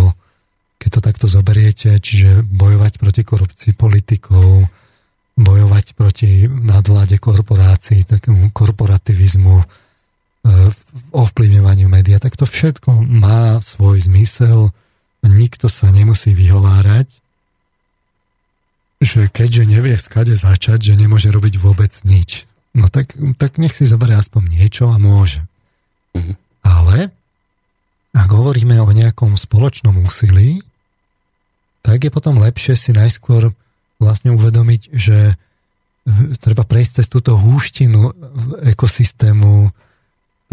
keď 0.81 0.89
to 0.89 0.99
takto 1.05 1.27
zoberiete, 1.29 1.89
čiže 2.01 2.41
bojovať 2.41 2.97
proti 2.97 3.21
korupcii 3.21 3.77
politikov, 3.77 4.65
bojovať 5.35 5.85
proti 5.99 6.47
nadvláde 6.47 7.19
korporácií, 7.19 8.07
takému 8.07 8.55
korporativizmu, 8.55 9.55
e, 9.59 9.65
ovplyvňovaniu 11.11 11.91
média, 11.91 12.23
tak 12.23 12.39
to 12.39 12.47
všetko 12.47 13.03
má 13.03 13.59
svoj 13.59 13.99
zmysel. 14.07 14.71
Nikto 15.25 15.67
sa 15.67 15.91
nemusí 15.91 16.31
vyhovárať, 16.31 17.11
že 19.03 19.27
keďže 19.27 19.63
nevie 19.67 19.95
skade 19.99 20.39
začať, 20.39 20.79
že 20.79 20.93
nemôže 20.95 21.27
robiť 21.27 21.59
vôbec 21.59 21.91
nič. 22.07 22.47
No 22.71 22.87
tak, 22.87 23.15
tak 23.35 23.59
nech 23.59 23.75
si 23.75 23.83
zoberie 23.87 24.15
aspoň 24.15 24.43
niečo 24.51 24.87
a 24.87 24.95
môže. 24.95 25.43
Mhm. 26.15 26.33
Ale 26.63 27.11
ak 28.15 28.29
hovoríme 28.31 28.79
o 28.79 28.87
nejakom 28.95 29.35
spoločnom 29.35 29.99
úsilí, 29.99 30.63
tak 31.83 32.07
je 32.07 32.09
potom 32.09 32.39
lepšie 32.39 32.73
si 32.73 32.95
najskôr 32.95 33.51
vlastne 33.99 34.35
uvedomiť, 34.35 34.81
že 34.91 35.39
treba 36.39 36.63
prejsť 36.63 37.01
cez 37.01 37.07
túto 37.09 37.33
húštinu 37.33 38.13
ekosystému 38.61 39.73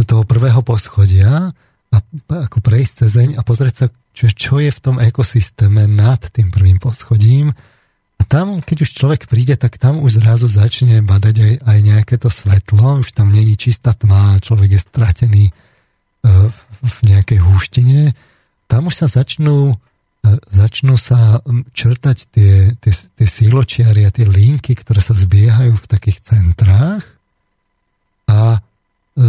toho 0.02 0.24
prvého 0.24 0.64
poschodia 0.64 1.52
a 1.92 1.96
ako 2.32 2.58
prejsť 2.64 2.92
cezeň 3.04 3.28
a 3.36 3.44
pozrieť 3.44 3.74
sa, 3.76 3.86
čo, 4.16 4.32
čo 4.32 4.54
je 4.58 4.72
v 4.72 4.80
tom 4.80 4.96
ekosystéme 4.96 5.84
nad 5.84 6.18
tým 6.32 6.48
prvým 6.48 6.80
poschodím. 6.80 7.52
A 8.16 8.22
tam, 8.24 8.64
keď 8.64 8.88
už 8.88 8.96
človek 8.96 9.28
príde, 9.28 9.60
tak 9.60 9.76
tam 9.76 10.00
už 10.00 10.24
zrazu 10.24 10.48
začne 10.48 11.04
badať 11.04 11.36
aj, 11.36 11.54
aj 11.68 11.78
nejaké 11.84 12.14
to 12.16 12.32
svetlo, 12.32 13.04
už 13.04 13.12
tam 13.12 13.28
není 13.28 13.60
čistá 13.60 13.92
tma, 13.92 14.40
človek 14.40 14.78
je 14.78 14.80
stratený 14.80 15.44
e, 15.50 15.52
v 16.80 16.96
nejakej 17.02 17.38
húštine. 17.44 18.16
Tam 18.72 18.88
už 18.88 19.04
sa 19.04 19.06
začnú 19.10 19.76
začnú 20.30 20.94
sa 20.94 21.42
črtať 21.74 22.18
tie, 22.30 22.52
tie, 22.78 22.92
tie 22.94 23.26
síločiary 23.26 24.06
a 24.06 24.14
tie 24.14 24.22
linky, 24.22 24.78
ktoré 24.78 25.02
sa 25.02 25.18
zbiehajú 25.18 25.74
v 25.74 25.90
takých 25.90 26.22
centrách 26.22 27.02
a, 28.30 28.62
e, 29.18 29.24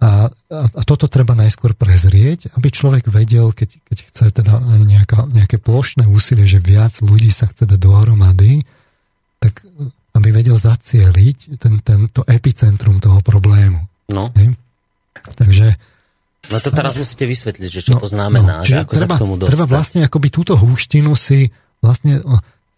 a, 0.00 0.10
a 0.48 0.82
toto 0.88 1.12
treba 1.12 1.36
najskôr 1.36 1.76
prezrieť, 1.76 2.48
aby 2.56 2.72
človek 2.72 3.12
vedel, 3.12 3.52
keď, 3.52 3.68
keď 3.84 3.98
chce 4.08 4.24
teda 4.32 4.54
nejaká, 4.80 5.28
nejaké 5.28 5.60
plošné 5.60 6.08
úsilie, 6.08 6.48
že 6.48 6.64
viac 6.64 7.04
ľudí 7.04 7.28
sa 7.28 7.44
chce 7.44 7.68
dať 7.68 7.76
dohromady, 7.76 8.64
tak 9.44 9.60
e, 9.60 9.92
aby 10.16 10.28
vedel 10.32 10.56
zacieliť 10.56 11.60
ten, 11.60 11.84
tento 11.84 12.24
epicentrum 12.24 12.96
toho 12.98 13.20
problému. 13.20 13.84
No. 14.08 14.32
Hej? 14.34 14.56
Takže 15.36 15.76
No 16.48 16.56
to 16.56 16.72
teraz 16.72 16.96
musíte 16.96 17.28
vysvetliť, 17.28 17.68
že 17.68 17.80
čo 17.84 17.92
no, 17.98 18.00
to 18.00 18.08
znamená, 18.08 18.64
no, 18.64 18.66
že 18.66 18.80
ako 18.80 18.92
treba, 18.96 19.14
sa 19.14 19.18
k 19.20 19.22
tomu 19.22 19.34
dostať. 19.36 19.50
Treba 19.52 19.66
vlastne 19.68 20.00
akoby 20.08 20.28
túto 20.32 20.56
húštinu 20.56 21.12
si 21.12 21.52
vlastne 21.84 22.24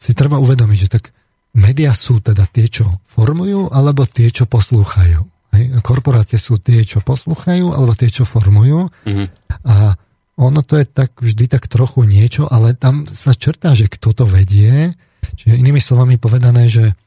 si 0.03 0.13
treba 0.19 0.43
uvedomiť, 0.43 0.79
že 0.83 0.89
tak 0.91 1.15
médiá 1.55 1.95
sú 1.95 2.19
teda 2.19 2.49
tie, 2.51 2.67
čo 2.67 2.99
formujú, 3.07 3.71
alebo 3.71 4.03
tie, 4.03 4.35
čo 4.35 4.51
poslúchajú. 4.51 5.23
Hej? 5.55 5.65
Korporácie 5.85 6.43
sú 6.43 6.59
tie, 6.59 6.83
čo 6.83 7.05
poslúchajú, 7.05 7.71
alebo 7.71 7.95
tie, 7.95 8.11
čo 8.11 8.27
formujú. 8.27 8.91
Mm-hmm. 9.07 9.27
A 9.69 9.95
ono 10.43 10.61
to 10.65 10.81
je 10.81 10.87
tak 10.89 11.15
vždy 11.21 11.47
tak 11.47 11.71
trochu 11.71 12.03
niečo, 12.09 12.49
ale 12.51 12.75
tam 12.75 13.07
sa 13.07 13.37
črtá, 13.37 13.77
že 13.79 13.87
kto 13.87 14.11
to 14.17 14.25
vedie. 14.27 14.97
Čiže 15.39 15.55
inými 15.55 15.79
slovami 15.79 16.19
povedané, 16.19 16.67
že 16.67 16.99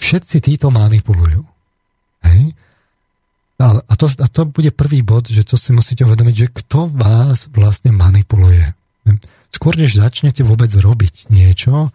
všetci 0.00 0.40
títo 0.42 0.72
manipulujú. 0.72 1.44
Hej? 2.26 2.56
A 3.60 3.94
to, 4.00 4.08
a 4.08 4.26
to 4.32 4.48
bude 4.48 4.72
prvý 4.72 5.04
bod, 5.04 5.28
že 5.28 5.44
to 5.44 5.60
si 5.60 5.76
musíte 5.76 6.08
uvedomiť, 6.08 6.34
že 6.34 6.48
kto 6.48 6.88
vás 6.88 7.52
vlastne 7.52 7.92
manipuluje. 7.92 8.72
Skôr 9.52 9.76
než 9.76 10.00
začnete 10.00 10.40
vôbec 10.40 10.72
robiť 10.72 11.28
niečo, 11.28 11.92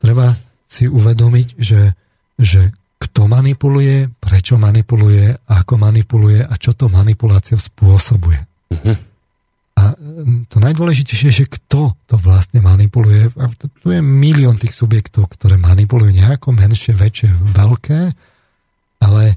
treba 0.00 0.32
si 0.64 0.88
uvedomiť, 0.88 1.60
že, 1.60 1.92
že 2.40 2.72
kto 2.96 3.28
manipuluje, 3.28 4.08
prečo 4.16 4.56
manipuluje, 4.56 5.36
ako 5.44 5.76
manipuluje 5.76 6.40
a 6.40 6.56
čo 6.56 6.72
to 6.72 6.88
manipulácia 6.88 7.60
spôsobuje. 7.60 8.40
Uh-huh. 8.72 8.96
A 9.76 9.92
to 10.48 10.56
najdôležitejšie 10.62 11.28
je, 11.28 11.38
že 11.44 11.52
kto 11.52 11.92
to 12.08 12.16
vlastne 12.16 12.64
manipuluje. 12.64 13.28
A 13.36 13.50
tu 13.52 13.92
je 13.92 14.00
milión 14.00 14.56
tých 14.56 14.72
subjektov, 14.72 15.36
ktoré 15.36 15.60
manipulujú 15.60 16.16
nejako 16.16 16.56
menšie, 16.56 16.96
väčšie, 16.96 17.28
veľké, 17.52 18.00
ale 19.04 19.36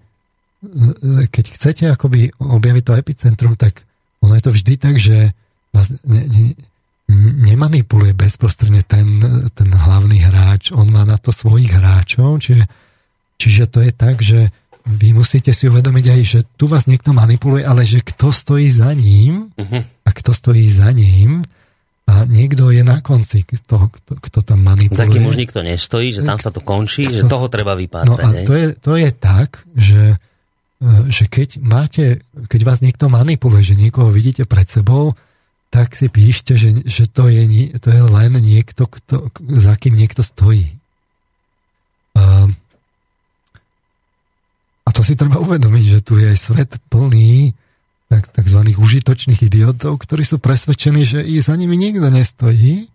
keď 1.29 1.45
chcete 1.53 1.83
akoby 1.93 2.33
objaviť 2.41 2.83
to 2.83 2.97
epicentrum, 2.97 3.53
tak 3.53 3.85
ono 4.25 4.33
je 4.33 4.43
to 4.43 4.51
vždy 4.53 4.73
tak, 4.81 4.95
že 4.97 5.31
vás 5.69 5.93
ne, 6.01 6.23
ne, 6.25 6.45
nemanipuluje 7.45 8.17
bezprostredne 8.17 8.81
ten, 8.81 9.21
ten 9.53 9.69
hlavný 9.69 10.17
hráč, 10.25 10.73
on 10.73 10.89
má 10.89 11.05
na 11.05 11.21
to 11.21 11.29
svojich 11.29 11.69
hráčov, 11.69 12.41
čiže, 12.41 12.65
čiže 13.37 13.63
to 13.69 13.79
je 13.85 13.91
tak, 13.93 14.17
že 14.19 14.49
vy 14.87 15.13
musíte 15.13 15.51
si 15.51 15.67
uvedomiť 15.67 16.05
aj, 16.09 16.21
že 16.23 16.39
tu 16.55 16.65
vás 16.65 16.87
niekto 16.87 17.11
manipuluje, 17.11 17.61
ale 17.61 17.83
že 17.83 18.01
kto 18.01 18.31
stojí 18.31 18.71
za 18.71 18.95
ním 18.95 19.51
uh-huh. 19.53 19.83
a 19.83 20.09
kto 20.09 20.31
stojí 20.31 20.63
za 20.71 20.89
ním 20.95 21.43
a 22.07 22.23
niekto 22.23 22.71
je 22.71 22.87
na 22.87 23.03
konci, 23.03 23.43
kto, 23.43 23.91
kto, 23.91 24.11
kto 24.15 24.39
tam 24.47 24.63
manipuluje. 24.63 24.95
Za 24.95 25.11
kým 25.11 25.27
už 25.27 25.37
nikto 25.37 25.59
nestojí, 25.59 26.15
že 26.15 26.23
tam 26.23 26.39
sa 26.39 26.55
to 26.55 26.63
končí, 26.63 27.03
že 27.03 27.27
toho 27.27 27.51
treba 27.51 27.75
vypátrať. 27.75 28.15
No 28.15 28.15
a 28.15 28.47
to 28.47 28.53
je, 28.55 28.67
to 28.79 28.93
je 28.95 29.09
tak, 29.11 29.67
že 29.75 30.15
E, 30.15 30.36
že 31.09 31.25
keď 31.25 31.57
máte, 31.57 32.21
keď 32.49 32.61
vás 32.61 32.79
niekto 32.85 33.09
manipuluje, 33.09 33.73
že 33.73 33.79
niekoho 33.79 34.13
vidíte 34.13 34.45
pred 34.45 34.69
sebou, 34.69 35.17
tak 35.73 35.97
si 35.97 36.07
píšte, 36.07 36.55
že, 36.55 36.85
že 36.85 37.09
to, 37.09 37.27
je, 37.27 37.43
to 37.81 37.89
je 37.91 38.01
len 38.01 38.31
niekto, 38.39 38.87
kto, 38.87 39.33
za 39.57 39.73
kým 39.75 39.97
niekto 39.97 40.23
stojí. 40.23 40.77
A, 42.15 42.47
a 44.87 44.89
to 44.93 45.01
si 45.03 45.19
treba 45.19 45.41
uvedomiť, 45.41 45.85
že 45.97 45.99
tu 46.05 46.15
je 46.21 46.29
aj 46.29 46.39
svet 46.39 46.71
plný 46.87 47.51
tak, 48.07 48.31
tzv. 48.31 48.59
užitočných 48.79 49.43
idiotov, 49.43 49.99
ktorí 49.99 50.23
sú 50.23 50.39
presvedčení, 50.39 51.03
že 51.03 51.19
i 51.25 51.41
za 51.43 51.59
nimi 51.59 51.75
nikto 51.75 52.07
nestojí, 52.07 52.87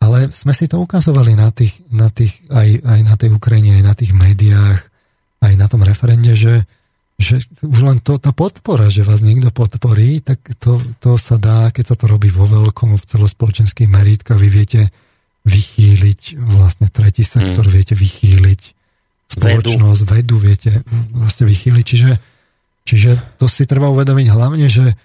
ale 0.00 0.32
sme 0.32 0.56
si 0.56 0.70
to 0.70 0.80
ukazovali 0.80 1.36
na 1.36 1.52
tých, 1.52 1.76
na 1.92 2.08
tých, 2.08 2.32
aj, 2.48 2.80
aj 2.80 3.00
na 3.04 3.14
tej 3.20 3.30
Ukrajine, 3.36 3.82
aj 3.82 3.84
na 3.84 3.94
tých 3.98 4.12
médiách, 4.16 4.80
aj 5.48 5.54
na 5.56 5.66
tom 5.70 5.82
referende, 5.86 6.34
že, 6.34 6.66
že 7.16 7.40
už 7.62 7.80
len 7.86 7.98
to, 8.04 8.20
tá 8.20 8.34
podpora, 8.34 8.92
že 8.92 9.06
vás 9.06 9.24
niekto 9.24 9.48
podporí, 9.54 10.20
tak 10.20 10.42
to, 10.60 10.82
to 11.00 11.16
sa 11.16 11.40
dá, 11.40 11.72
keď 11.72 11.94
sa 11.94 11.96
to 11.96 12.10
robí 12.10 12.28
vo 12.28 12.44
veľkom, 12.44 12.98
v 12.98 13.08
celospoločenských 13.08 13.88
merítkach, 13.88 14.36
vy 14.36 14.48
viete 14.52 14.82
vychýliť 15.46 16.36
vlastne 16.42 16.90
tretí 16.90 17.22
sektor, 17.22 17.64
mm. 17.64 17.72
viete 17.72 17.94
vychýliť 17.94 18.62
spoločnosť, 19.30 20.02
vedu, 20.06 20.36
vedu 20.36 20.36
viete 20.42 20.70
vlastne 21.14 21.46
vychýliť. 21.46 21.84
Čiže, 21.86 22.10
čiže 22.82 23.10
to 23.38 23.46
si 23.46 23.62
treba 23.64 23.86
uvedomiť 23.94 24.26
hlavne, 24.26 24.66
že, 24.66 24.98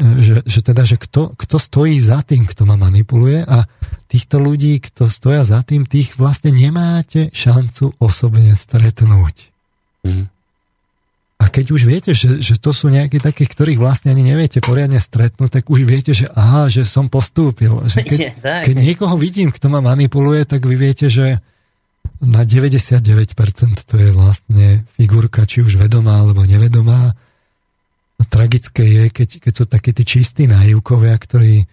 že, 0.00 0.40
že 0.48 0.60
teda, 0.64 0.88
že 0.88 0.96
kto, 0.96 1.36
kto 1.36 1.56
stojí 1.60 2.00
za 2.00 2.24
tým, 2.24 2.48
kto 2.48 2.64
ma 2.64 2.80
manipuluje 2.80 3.44
a 3.44 3.68
týchto 4.08 4.40
ľudí, 4.40 4.80
kto 4.80 5.12
stoja 5.12 5.44
za 5.44 5.60
tým, 5.64 5.84
tých 5.84 6.16
vlastne 6.16 6.52
nemáte 6.52 7.28
šancu 7.32 7.96
osobne 8.00 8.56
stretnúť. 8.56 9.51
Mm. 10.02 10.26
A 11.42 11.50
keď 11.50 11.74
už 11.74 11.82
viete, 11.90 12.14
že, 12.14 12.38
že 12.38 12.54
to 12.54 12.70
sú 12.70 12.86
nejakí 12.86 13.18
takí, 13.18 13.42
ktorých 13.50 13.82
vlastne 13.82 14.14
ani 14.14 14.22
neviete 14.22 14.62
poriadne 14.62 15.02
stretnúť, 15.02 15.58
tak 15.58 15.64
už 15.66 15.82
viete, 15.82 16.14
že 16.14 16.30
aha, 16.30 16.70
že 16.70 16.86
som 16.86 17.10
postúpil. 17.10 17.82
Že 17.90 17.98
keď, 18.10 18.18
keď 18.38 18.76
niekoho 18.78 19.18
vidím, 19.18 19.50
kto 19.50 19.66
ma 19.66 19.82
manipuluje, 19.82 20.46
tak 20.46 20.62
vy 20.62 20.78
viete, 20.78 21.10
že 21.10 21.42
na 22.22 22.46
99% 22.46 23.02
to 23.82 23.94
je 23.98 24.10
vlastne 24.14 24.86
figurka, 24.94 25.42
či 25.42 25.66
už 25.66 25.82
vedomá 25.82 26.22
alebo 26.22 26.46
nevedomá. 26.46 27.18
No, 28.18 28.22
tragické 28.30 28.86
je, 28.86 29.04
keď, 29.10 29.28
keď 29.42 29.52
sú 29.58 29.64
takí 29.66 29.90
tí 29.90 30.06
čistí 30.06 30.46
nájivkovia, 30.46 31.18
ktorí 31.18 31.66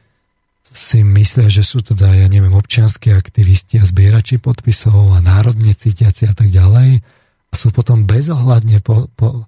si 0.66 1.06
myslia, 1.06 1.46
že 1.46 1.62
sú 1.62 1.86
teda, 1.86 2.10
ja 2.10 2.26
neviem, 2.26 2.54
občianskí 2.54 3.14
aktivisti 3.14 3.78
a 3.82 3.86
zbierači 3.86 4.42
podpisov 4.42 5.14
a 5.14 5.22
národne 5.22 5.78
cítiaci 5.78 6.26
a 6.30 6.34
tak 6.34 6.50
ďalej 6.50 7.02
a 7.02 7.19
sú 7.50 7.74
potom 7.74 8.06
bezohľadne 8.06 8.80
po, 8.86 9.10
po, 9.18 9.46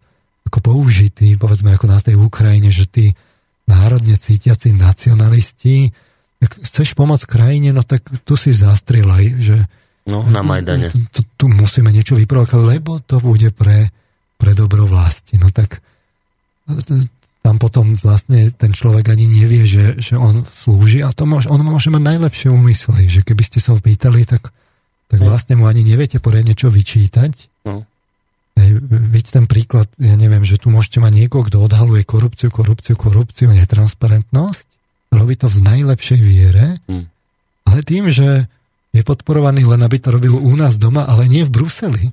ako 0.50 0.60
použití, 0.60 1.38
povedzme 1.38 1.74
ako 1.74 1.86
na 1.88 2.00
tej 2.02 2.18
Ukrajine, 2.18 2.74
že 2.74 2.90
tí 2.90 3.06
národne 3.70 4.18
cítiaci 4.18 4.74
nacionalisti, 4.76 5.94
ak 6.42 6.66
chceš 6.66 6.98
pomôcť 6.98 7.30
krajine, 7.30 7.70
no 7.72 7.86
tak 7.86 8.04
tu 8.26 8.34
si 8.34 8.50
zastrelaj, 8.52 9.24
že 9.38 9.58
no, 10.10 10.26
na 10.26 10.42
Majdane. 10.42 10.90
Tu, 10.90 11.00
tu, 11.14 11.22
tu 11.38 11.46
musíme 11.48 11.94
niečo 11.94 12.18
vyprovokovať, 12.18 12.66
lebo 12.66 12.98
to 13.06 13.22
bude 13.22 13.54
pre, 13.54 13.94
pre 14.42 14.52
dobro 14.58 14.90
vlasti. 14.90 15.38
No 15.38 15.54
tak 15.54 15.80
tam 17.42 17.58
potom 17.58 17.94
vlastne 17.98 18.54
ten 18.54 18.74
človek 18.74 19.14
ani 19.14 19.26
nevie, 19.30 19.66
že, 19.66 19.98
že 19.98 20.18
on 20.18 20.46
slúži 20.46 21.02
a 21.02 21.10
to 21.14 21.26
môže, 21.26 21.50
on 21.50 21.62
môže 21.62 21.90
mať 21.90 22.04
najlepšie 22.06 22.50
úmysly, 22.54 23.10
že 23.10 23.22
keby 23.26 23.44
ste 23.46 23.58
sa 23.62 23.74
ho 23.74 23.80
pýtali, 23.82 24.26
tak, 24.30 24.54
tak 25.10 25.20
vlastne 25.22 25.58
mu 25.58 25.66
ani 25.66 25.82
neviete 25.82 26.22
poriadne 26.22 26.54
čo 26.54 26.70
vyčítať. 26.70 27.66
No. 27.66 27.86
Veď 28.56 29.26
ten 29.42 29.46
príklad, 29.50 29.90
ja 29.98 30.16
neviem, 30.16 30.46
že 30.46 30.62
tu 30.62 30.70
môžete 30.70 31.02
mať 31.02 31.14
niekoho, 31.26 31.48
kto 31.48 31.58
odhaluje 31.64 32.04
korupciu, 32.06 32.54
korupciu, 32.54 32.96
korupciu, 32.96 33.50
netransparentnosť, 33.52 34.68
robí 35.12 35.36
to 35.36 35.52
v 35.52 35.60
najlepšej 35.60 36.20
viere, 36.20 36.80
hmm. 36.88 37.06
ale 37.68 37.80
tým, 37.84 38.08
že 38.08 38.48
je 38.92 39.02
podporovaný 39.08 39.64
len, 39.68 39.82
aby 39.84 39.98
to 40.00 40.12
robil 40.12 40.36
u 40.36 40.54
nás 40.56 40.76
doma, 40.76 41.08
ale 41.08 41.32
nie 41.32 41.48
v 41.48 41.52
Bruseli. 41.52 42.06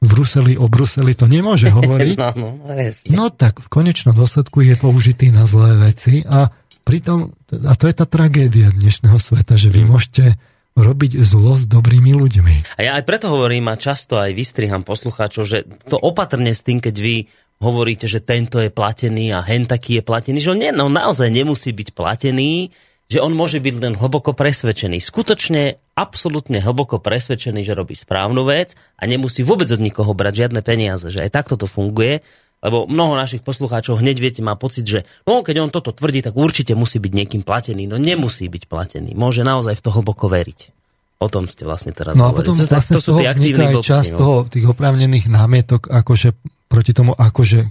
V 0.00 0.06
Bruseli 0.06 0.56
o 0.56 0.70
Bruseli 0.70 1.12
to 1.12 1.26
nemôže 1.26 1.68
hovoriť. 1.76 2.16
no, 2.16 2.30
no, 2.38 2.74
no 3.10 3.24
tak 3.34 3.60
v 3.60 3.68
konečnom 3.68 4.14
dôsledku 4.14 4.62
je 4.62 4.74
použitý 4.78 5.34
na 5.34 5.44
zlé 5.44 5.90
veci 5.90 6.22
a 6.26 6.48
pritom, 6.86 7.34
a 7.66 7.72
to 7.74 7.90
je 7.90 7.94
tá 7.94 8.06
tragédia 8.06 8.70
dnešného 8.72 9.18
sveta, 9.18 9.58
že 9.58 9.68
vy 9.70 9.86
môžete 9.86 10.38
robiť 10.78 11.20
zlo 11.26 11.58
s 11.58 11.66
dobrými 11.66 12.14
ľuďmi. 12.14 12.78
A 12.78 12.80
ja 12.86 12.92
aj 12.96 13.04
preto 13.04 13.26
hovorím 13.30 13.68
a 13.70 13.80
často 13.80 14.16
aj 14.16 14.32
vystriham 14.32 14.86
poslucháčov, 14.86 15.42
že 15.44 15.58
to 15.90 15.98
opatrne 15.98 16.50
s 16.54 16.62
tým, 16.62 16.78
keď 16.78 16.94
vy 16.96 17.16
hovoríte, 17.60 18.08
že 18.08 18.24
tento 18.24 18.56
je 18.58 18.72
platený 18.72 19.36
a 19.36 19.44
hen 19.44 19.68
taký 19.68 20.00
je 20.00 20.02
platený, 20.02 20.38
že 20.40 20.50
on 20.56 20.60
nie, 20.60 20.72
no, 20.72 20.88
naozaj 20.88 21.28
nemusí 21.28 21.76
byť 21.76 21.92
platený, 21.92 22.72
že 23.10 23.18
on 23.18 23.34
môže 23.34 23.58
byť 23.58 23.74
len 23.82 23.94
hlboko 23.98 24.32
presvedčený. 24.32 25.02
Skutočne 25.02 25.82
absolútne 25.98 26.62
hlboko 26.62 27.02
presvedčený, 27.02 27.66
že 27.66 27.74
robí 27.74 27.98
správnu 27.98 28.46
vec 28.46 28.78
a 28.96 29.04
nemusí 29.04 29.42
vôbec 29.42 29.66
od 29.68 29.82
nikoho 29.82 30.14
brať 30.14 30.46
žiadne 30.46 30.62
peniaze. 30.62 31.10
Že 31.10 31.26
aj 31.26 31.30
takto 31.34 31.58
to 31.58 31.66
funguje 31.66 32.22
lebo 32.60 32.84
mnoho 32.84 33.16
našich 33.16 33.40
poslucháčov 33.40 34.04
hneď 34.04 34.16
viete, 34.20 34.40
má 34.44 34.52
pocit, 34.56 34.84
že 34.84 35.08
no, 35.24 35.40
keď 35.40 35.64
on 35.64 35.70
toto 35.72 35.96
tvrdí, 35.96 36.20
tak 36.20 36.36
určite 36.36 36.76
musí 36.76 37.00
byť 37.00 37.12
niekým 37.12 37.42
platený. 37.44 37.88
No 37.88 37.96
nemusí 37.96 38.44
byť 38.46 38.68
platený. 38.68 39.16
Môže 39.16 39.40
naozaj 39.40 39.80
v 39.80 39.84
to 39.84 39.90
hlboko 39.90 40.28
veriť. 40.28 40.76
O 41.20 41.28
tom 41.28 41.48
ste 41.48 41.68
vlastne 41.68 41.92
teraz 41.92 42.16
No 42.16 42.28
a 42.28 42.32
potom 42.32 42.56
to, 42.56 42.64
vlastne 42.64 42.96
to, 42.96 43.04
to 43.04 43.04
z 43.04 43.08
toho 43.12 43.20
vzniká 43.20 43.64
aj 43.68 43.76
časť 43.84 44.10
no. 44.16 44.18
toho, 44.20 44.34
tých 44.48 44.66
oprávnených 44.68 45.28
námietok, 45.28 45.92
akože 45.92 46.32
proti 46.70 46.92
tomu 46.96 47.12
akože 47.12 47.66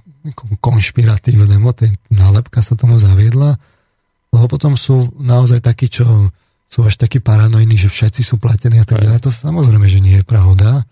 konšpiratívne, 0.62 1.58
ten 1.74 1.98
nálepka 2.14 2.62
sa 2.62 2.78
tomu 2.78 3.02
zaviedla, 3.02 3.58
lebo 4.30 4.46
potom 4.46 4.78
sú 4.78 5.10
naozaj 5.18 5.66
takí, 5.66 5.90
čo 5.90 6.06
sú 6.70 6.86
až 6.86 7.02
takí 7.02 7.18
paranoidní, 7.18 7.74
že 7.80 7.90
všetci 7.90 8.22
sú 8.22 8.38
platení 8.38 8.78
a 8.78 8.86
tak 8.86 9.02
ďalej. 9.02 9.26
To 9.26 9.34
samozrejme, 9.34 9.90
že 9.90 9.98
nie 9.98 10.22
je 10.22 10.26
pravda. 10.28 10.86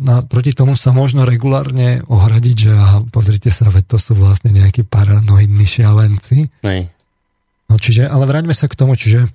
Na, 0.00 0.22
proti 0.24 0.56
tomu 0.56 0.74
sa 0.74 0.90
možno 0.90 1.28
regulárne 1.28 2.02
ohradiť, 2.06 2.56
že 2.56 2.72
aha, 2.72 2.98
pozrite 3.08 3.52
sa, 3.52 3.68
veď 3.68 3.96
to 3.96 3.98
sú 4.00 4.12
vlastne 4.16 4.52
nejakí 4.52 4.86
paranoidní 4.86 5.66
šialenci. 5.66 6.50
Nej. 6.64 6.90
No 7.70 7.78
čiže, 7.78 8.10
ale 8.10 8.26
vráťme 8.26 8.54
sa 8.56 8.66
k 8.66 8.78
tomu, 8.78 8.98
čiže 8.98 9.30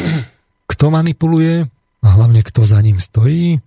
kto 0.72 0.86
manipuluje 0.92 1.64
a 2.00 2.08
hlavne 2.08 2.40
kto 2.44 2.64
za 2.64 2.80
ním 2.80 3.00
stojí, 3.00 3.60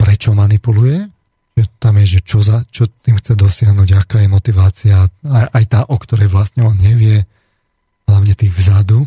prečo 0.00 0.32
manipuluje, 0.32 1.08
že 1.56 1.64
tam 1.76 2.00
je, 2.00 2.16
že 2.16 2.20
čo, 2.24 2.40
za, 2.40 2.64
čo 2.72 2.88
tým 2.88 3.20
chce 3.20 3.36
dosiahnuť, 3.36 3.88
aká 3.96 4.24
je 4.24 4.28
motivácia, 4.32 4.96
aj, 5.26 5.46
aj 5.52 5.64
tá, 5.68 5.80
o 5.84 5.96
ktorej 6.00 6.32
vlastne 6.32 6.64
on 6.64 6.76
nevie, 6.78 7.28
hlavne 8.08 8.32
tých 8.32 8.54
vzadu, 8.56 9.04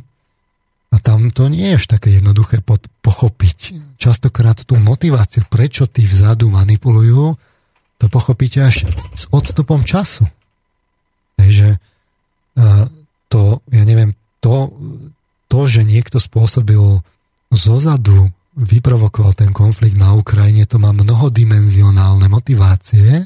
a 0.93 1.01
tam 1.01 1.33
to 1.33 1.49
nie 1.49 1.73
je 1.73 1.81
až 1.81 1.85
také 1.89 2.13
jednoduché 2.13 2.61
pod. 2.61 2.85
Častokrát 4.53 4.69
tú 4.69 4.77
motiváciu, 4.77 5.41
prečo 5.49 5.89
tí 5.89 6.05
vzadu 6.05 6.53
manipulujú, 6.53 7.33
to 7.97 8.05
pochopíte 8.05 8.61
až 8.61 8.85
s 9.17 9.25
odstupom 9.33 9.81
času. 9.81 10.29
Takže 11.41 11.81
to, 13.33 13.41
ja 13.73 13.83
neviem, 13.83 14.13
to, 14.37 14.69
to, 15.49 15.59
že 15.65 15.81
niekto 15.81 16.21
spôsobil 16.21 17.01
zozadu, 17.49 18.29
vyprovokoval 18.53 19.33
ten 19.33 19.49
konflikt 19.49 19.97
na 19.97 20.13
Ukrajine, 20.13 20.69
to 20.69 20.77
má 20.77 20.93
mnohodimenzionálne 20.93 22.29
motivácie, 22.29 23.25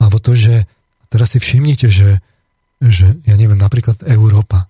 alebo 0.00 0.16
to, 0.24 0.32
že 0.32 0.64
teraz 1.12 1.36
si 1.36 1.38
všimnite, 1.44 1.92
že, 1.92 2.16
že 2.80 3.20
ja 3.28 3.36
neviem, 3.36 3.60
napríklad 3.60 4.00
Európa, 4.08 4.69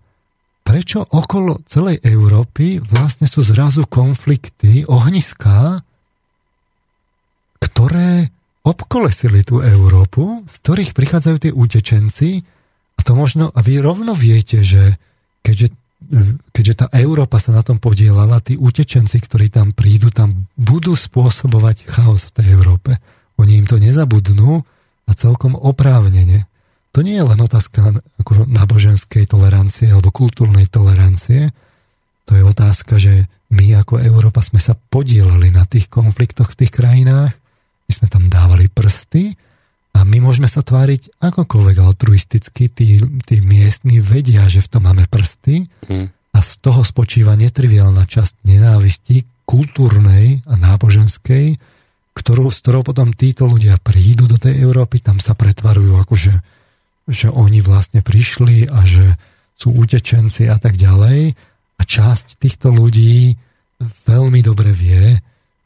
prečo 0.71 1.03
okolo 1.03 1.59
celej 1.67 1.99
Európy 2.07 2.79
vlastne 2.79 3.27
sú 3.27 3.43
zrazu 3.43 3.91
konflikty, 3.91 4.87
ohniská, 4.87 5.83
ktoré 7.59 8.31
obkolesili 8.63 9.43
tú 9.43 9.67
Európu, 9.67 10.47
z 10.47 10.55
ktorých 10.63 10.95
prichádzajú 10.95 11.37
tie 11.43 11.51
utečenci 11.51 12.47
a 12.95 13.01
to 13.03 13.19
možno, 13.19 13.51
a 13.51 13.59
vy 13.67 13.83
rovno 13.83 14.15
viete, 14.15 14.63
že 14.63 15.01
keďže, 15.43 15.75
keďže 16.55 16.75
tá 16.85 16.87
Európa 16.95 17.41
sa 17.43 17.51
na 17.51 17.65
tom 17.65 17.83
podielala, 17.83 18.39
tí 18.45 18.55
utečenci, 18.61 19.25
ktorí 19.25 19.51
tam 19.51 19.75
prídu, 19.75 20.13
tam 20.15 20.47
budú 20.55 20.95
spôsobovať 20.95 21.89
chaos 21.89 22.31
v 22.31 22.35
tej 22.39 22.47
Európe. 22.55 23.01
Oni 23.41 23.59
im 23.59 23.67
to 23.67 23.81
nezabudnú 23.81 24.63
a 25.09 25.13
celkom 25.17 25.57
oprávnene 25.57 26.50
to 26.91 27.07
nie 27.07 27.15
je 27.15 27.25
len 27.25 27.39
otázka 27.39 28.03
ako 28.19 28.51
náboženskej 28.51 29.31
tolerancie 29.31 29.91
alebo 29.91 30.11
kultúrnej 30.11 30.67
tolerancie, 30.67 31.55
to 32.27 32.39
je 32.39 32.43
otázka, 32.47 32.99
že 32.99 33.27
my 33.51 33.83
ako 33.83 33.99
Európa 33.99 34.39
sme 34.43 34.63
sa 34.63 34.79
podielali 34.79 35.51
na 35.51 35.67
tých 35.67 35.91
konfliktoch 35.91 36.55
v 36.55 36.67
tých 36.67 36.73
krajinách, 36.75 37.35
my 37.87 37.93
sme 37.93 38.07
tam 38.07 38.31
dávali 38.31 38.71
prsty 38.71 39.35
a 39.99 40.07
my 40.07 40.23
môžeme 40.23 40.47
sa 40.47 40.63
tváriť 40.63 41.19
akokoľvek 41.19 41.77
altruisticky, 41.83 42.71
tí, 42.71 43.03
tí 43.27 43.37
miestni 43.43 43.99
vedia, 43.99 44.47
že 44.47 44.63
v 44.63 44.71
tom 44.71 44.87
máme 44.87 45.11
prsty 45.11 45.67
mm. 45.91 46.07
a 46.35 46.39
z 46.39 46.51
toho 46.63 46.87
spočíva 46.87 47.35
netriviálna 47.35 48.07
časť 48.07 48.47
nenávisti 48.47 49.27
kultúrnej 49.43 50.47
a 50.47 50.55
náboženskej, 50.55 51.59
ktorú, 52.15 52.55
s 52.55 52.63
ktorou 52.63 52.87
potom 52.87 53.11
títo 53.11 53.51
ľudia 53.51 53.83
prídu 53.83 54.31
do 54.31 54.39
tej 54.39 54.63
Európy, 54.63 55.03
tam 55.03 55.19
sa 55.19 55.35
pretvarujú 55.35 55.99
akože 55.99 56.33
že 57.11 57.29
oni 57.29 57.61
vlastne 57.61 58.01
prišli 58.01 58.71
a 58.71 58.87
že 58.87 59.19
sú 59.59 59.75
utečenci 59.77 60.49
a 60.49 60.57
tak 60.57 60.79
ďalej. 60.79 61.37
A 61.77 61.83
časť 61.83 62.41
týchto 62.41 62.73
ľudí 62.73 63.37
veľmi 64.07 64.41
dobre 64.41 64.71
vie, 64.73 65.19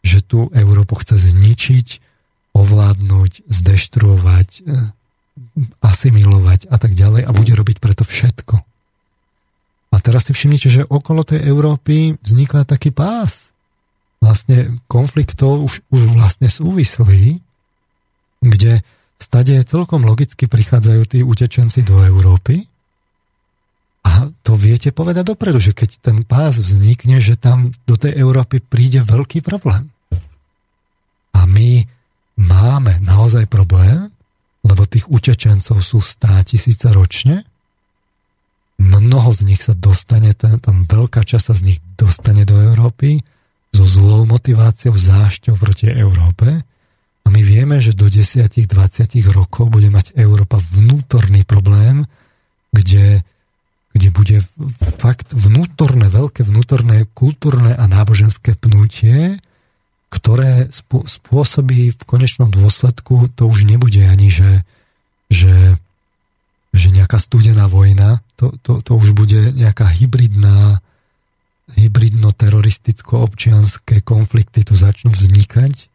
že 0.04 0.24
tú 0.24 0.50
Európu 0.50 0.98
chce 1.00 1.30
zničiť, 1.32 1.86
ovládnuť, 2.56 3.46
zdeštruovať, 3.46 4.48
eh, 4.66 4.90
asimilovať 5.84 6.70
a 6.70 6.76
tak 6.78 6.94
ďalej 6.94 7.22
a 7.26 7.30
bude 7.30 7.52
robiť 7.54 7.78
preto 7.78 8.02
všetko. 8.02 8.54
A 9.94 9.96
teraz 10.02 10.26
si 10.26 10.34
všimnite, 10.34 10.66
že 10.66 10.82
okolo 10.90 11.22
tej 11.22 11.46
Európy 11.46 12.18
vzniká 12.18 12.66
taký 12.66 12.90
pás 12.90 13.54
vlastne 14.18 14.82
konfliktov 14.90 15.62
už, 15.62 15.74
už 15.94 16.02
vlastne 16.16 16.50
súvislý, 16.50 17.38
kde 18.42 18.82
Stade 19.18 19.56
celkom 19.64 20.04
logicky 20.04 20.50
prichádzajú 20.50 21.02
tí 21.08 21.18
utečenci 21.24 21.86
do 21.86 22.02
Európy 22.02 22.66
a 24.04 24.28
to 24.44 24.52
viete 24.54 24.92
povedať 24.92 25.32
dopredu, 25.32 25.58
že 25.58 25.72
keď 25.72 25.90
ten 26.04 26.18
pás 26.28 26.60
vznikne, 26.60 27.18
že 27.24 27.40
tam 27.40 27.72
do 27.88 27.96
tej 27.96 28.20
Európy 28.20 28.60
príde 28.60 29.00
veľký 29.00 29.40
problém. 29.40 29.88
A 31.34 31.48
my 31.48 31.88
máme 32.36 33.00
naozaj 33.00 33.48
problém, 33.48 34.12
lebo 34.60 34.84
tých 34.84 35.08
utečencov 35.08 35.80
sú 35.80 36.04
stá 36.04 36.40
tisíce 36.44 36.84
ročne. 36.92 37.44
mnoho 38.76 39.30
z 39.32 39.40
nich 39.48 39.62
sa 39.64 39.72
dostane, 39.72 40.36
tam 40.36 40.84
veľká 40.84 41.24
časť 41.24 41.56
z 41.56 41.62
nich 41.64 41.78
dostane 41.96 42.44
do 42.44 42.58
Európy 42.58 43.24
so 43.72 43.84
zlou 43.88 44.28
motiváciou, 44.28 44.94
zášťou 44.94 45.56
proti 45.56 45.88
Európe. 45.90 46.62
A 47.24 47.32
my 47.32 47.40
vieme, 47.40 47.80
že 47.80 47.96
do 47.96 48.06
10-20 48.06 48.68
rokov 49.32 49.72
bude 49.72 49.88
mať 49.88 50.12
Európa 50.14 50.60
vnútorný 50.60 51.48
problém, 51.48 52.04
kde, 52.70 53.24
kde 53.96 54.08
bude 54.12 54.38
fakt 55.00 55.32
vnútorné, 55.32 56.12
veľké 56.12 56.44
vnútorné 56.44 57.08
kultúrne 57.16 57.72
a 57.72 57.84
náboženské 57.88 58.60
pnutie, 58.60 59.40
ktoré 60.12 60.68
spôsobí 60.70 61.96
v 61.96 62.02
konečnom 62.06 62.52
dôsledku, 62.52 63.34
to 63.34 63.50
už 63.50 63.66
nebude 63.66 63.98
ani, 64.06 64.30
že, 64.30 64.62
že 65.26 65.74
že 66.74 66.90
nejaká 66.90 67.22
studená 67.22 67.70
vojna, 67.70 68.18
to, 68.34 68.50
to, 68.66 68.82
to 68.82 68.98
už 68.98 69.14
bude 69.14 69.54
nejaká 69.54 69.86
hybridná, 69.86 70.82
hybridno-teroristicko-občianské 71.78 74.02
konflikty 74.02 74.66
tu 74.66 74.74
začnú 74.74 75.14
vznikať, 75.14 75.86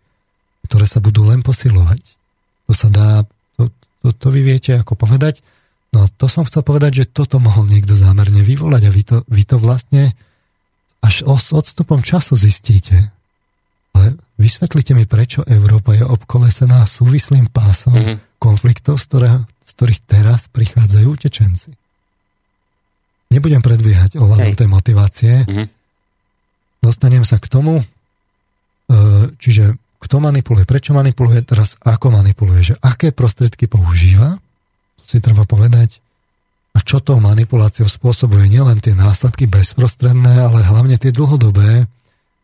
ktoré 0.69 0.85
sa 0.85 1.01
budú 1.01 1.25
len 1.25 1.41
posilovať. 1.41 2.13
To 2.69 2.73
sa 2.77 2.93
dá, 2.93 3.25
to, 3.57 3.73
to, 4.05 4.13
to 4.13 4.27
vy 4.29 4.45
viete 4.45 4.77
ako 4.77 4.93
povedať. 4.93 5.41
No 5.89 6.05
to 6.05 6.29
som 6.29 6.45
chcel 6.45 6.61
povedať, 6.61 7.01
že 7.01 7.09
toto 7.09 7.41
mohol 7.41 7.65
niekto 7.65 7.97
zámerne 7.97 8.45
vyvolať 8.45 8.81
a 8.85 8.93
vy 8.93 9.01
to, 9.01 9.17
vy 9.25 9.43
to 9.49 9.57
vlastne 9.57 10.13
až 11.01 11.25
s 11.25 11.49
odstupom 11.49 12.05
času 12.05 12.37
zistíte. 12.37 13.09
Ale 13.97 14.21
vysvetlite 14.37 14.93
mi, 14.93 15.09
prečo 15.09 15.41
Európa 15.49 15.97
je 15.97 16.05
obkolesená 16.05 16.85
súvislým 16.85 17.49
pásom 17.49 17.97
mm-hmm. 17.97 18.37
konfliktov, 18.37 19.01
z 19.01 19.09
ktorého, 19.09 19.39
z 19.65 19.71
ktorých 19.73 20.01
teraz 20.05 20.45
prichádzajú 20.53 21.07
utečenci. 21.09 21.73
Nebudem 23.33 23.65
predbiehať 23.65 24.21
ohľadom 24.21 24.53
tej 24.53 24.69
motivácie. 24.69 25.33
Mm-hmm. 25.49 25.67
Dostanem 26.85 27.25
sa 27.25 27.41
k 27.41 27.49
tomu, 27.49 27.81
e, 27.81 27.85
čiže 29.41 29.73
kto 29.99 30.23
manipuluje, 30.23 30.63
prečo 30.63 30.95
manipuluje, 30.95 31.43
teraz 31.43 31.75
ako 31.83 32.15
manipuluje, 32.15 32.73
že 32.73 32.75
aké 32.79 33.11
prostriedky 33.11 33.67
používa, 33.67 34.39
to 34.99 35.03
si 35.05 35.19
treba 35.19 35.43
povedať, 35.43 35.99
a 36.71 36.79
čo 36.79 37.03
tou 37.03 37.19
manipuláciou 37.19 37.89
spôsobuje 37.89 38.47
nielen 38.47 38.79
tie 38.79 38.95
následky 38.95 39.49
bezprostredné, 39.49 40.47
ale 40.47 40.63
hlavne 40.63 40.95
tie 40.95 41.11
dlhodobé, 41.11 41.89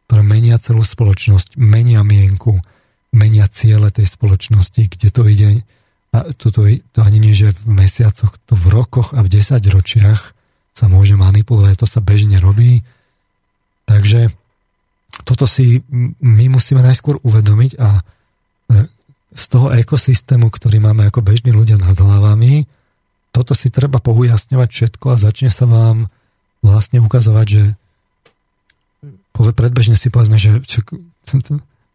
ktoré 0.06 0.22
menia 0.26 0.60
celú 0.60 0.84
spoločnosť, 0.84 1.56
menia 1.56 2.04
mienku, 2.04 2.60
menia 3.16 3.48
ciele 3.48 3.90
tej 3.96 4.12
spoločnosti, 4.12 4.92
kde 4.92 5.08
to 5.10 5.24
ide 5.30 5.64
a 6.16 6.32
to, 6.36 6.48
to, 6.52 6.68
to 6.96 7.00
ani 7.04 7.20
nie, 7.20 7.36
že 7.36 7.52
v 7.52 7.84
mesiacoch, 7.84 8.40
to 8.48 8.56
v 8.56 8.72
rokoch 8.72 9.12
a 9.12 9.20
v 9.20 9.32
desaťročiach 9.36 10.22
sa 10.76 10.86
môže 10.88 11.16
manipulovať, 11.20 11.84
to 11.84 11.88
sa 11.88 12.00
bežne 12.00 12.40
robí. 12.40 12.84
Takže 13.88 14.32
toto 15.24 15.48
si 15.48 15.80
my 16.20 16.46
musíme 16.52 16.84
najskôr 16.84 17.22
uvedomiť 17.24 17.72
a 17.80 17.90
e, 17.96 18.02
z 19.32 19.46
toho 19.48 19.72
ekosystému, 19.72 20.52
ktorý 20.52 20.84
máme 20.84 21.08
ako 21.08 21.24
bežní 21.24 21.56
ľudia 21.56 21.80
nad 21.80 21.96
hlavami, 21.96 22.68
toto 23.36 23.52
si 23.52 23.68
treba 23.68 24.00
pohujasňovať 24.00 24.70
všetko 24.72 25.06
a 25.12 25.20
začne 25.20 25.52
sa 25.52 25.68
vám 25.68 26.08
vlastne 26.64 27.04
ukazovať, 27.04 27.48
že 27.48 27.64
predbežne 29.36 30.00
si 30.00 30.08
povedzme, 30.08 30.40
že, 30.40 30.64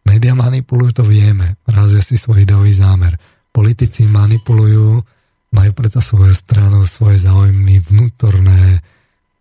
média 0.04 0.36
manipulujú, 0.36 1.00
to 1.00 1.04
vieme, 1.08 1.56
razia 1.64 2.04
si 2.04 2.20
svoj 2.20 2.44
ideový 2.44 2.76
zámer 2.76 3.16
politici 3.50 4.06
manipulujú, 4.06 5.02
majú 5.50 5.70
predsa 5.74 5.98
svoju 5.98 6.36
stranu, 6.36 6.86
svoje 6.86 7.18
záujmy 7.18 7.82
vnútorné, 7.82 8.84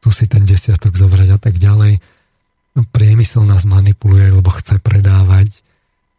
tu 0.01 0.09
si 0.09 0.25
ten 0.25 0.47
desiatok 0.47 0.97
zobrať 0.97 1.29
a 1.35 1.39
tak 1.39 1.61
ďalej. 1.61 2.01
Priemysel 2.87 3.43
nás 3.43 3.67
manipuluje, 3.67 4.31
lebo 4.31 4.49
chce 4.53 4.79
predávať 4.79 5.49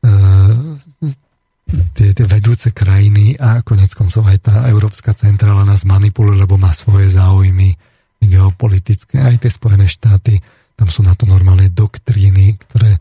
uh, 0.05 0.77
tie, 1.97 2.13
tie 2.13 2.27
vedúce 2.27 2.75
krajiny 2.75 3.39
a 3.41 3.65
konec 3.65 3.95
koncov 3.97 4.29
aj 4.29 4.39
tá 4.45 4.55
Európska 4.69 5.17
centrála 5.17 5.65
nás 5.65 5.87
manipuluje, 5.89 6.45
lebo 6.45 6.61
má 6.61 6.75
svoje 6.77 7.09
záujmy 7.13 7.77
geopolitické. 8.21 9.21
Aj 9.21 9.37
tie 9.41 9.49
Spojené 9.49 9.89
štáty, 9.89 10.41
tam 10.77 10.89
sú 10.93 11.01
na 11.01 11.17
to 11.17 11.25
normálne 11.25 11.73
doktríny, 11.73 12.61
ktoré 12.69 13.01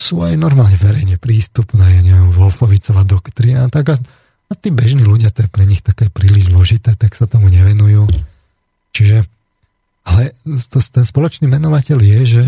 sú 0.00 0.24
aj 0.24 0.38
normálne 0.38 0.78
verejne 0.80 1.20
prístupné, 1.20 1.98
ja 1.98 2.00
neviem, 2.00 2.32
Wolfovicová 2.32 3.04
doktrína, 3.04 3.68
tak 3.68 3.92
a 3.92 3.96
a 4.50 4.52
tí 4.58 4.74
bežní 4.74 5.06
ľudia, 5.06 5.30
to 5.30 5.46
je 5.46 5.50
pre 5.50 5.62
nich 5.62 5.78
také 5.78 6.10
príliš 6.10 6.50
zložité, 6.50 6.98
tak 6.98 7.14
sa 7.14 7.30
tomu 7.30 7.46
nevenujú. 7.46 8.10
Čiže, 8.90 9.22
ale 10.02 10.34
to, 10.42 10.82
ten 10.82 11.06
spoločný 11.06 11.46
menovateľ 11.46 11.98
je, 12.02 12.20
že, 12.26 12.44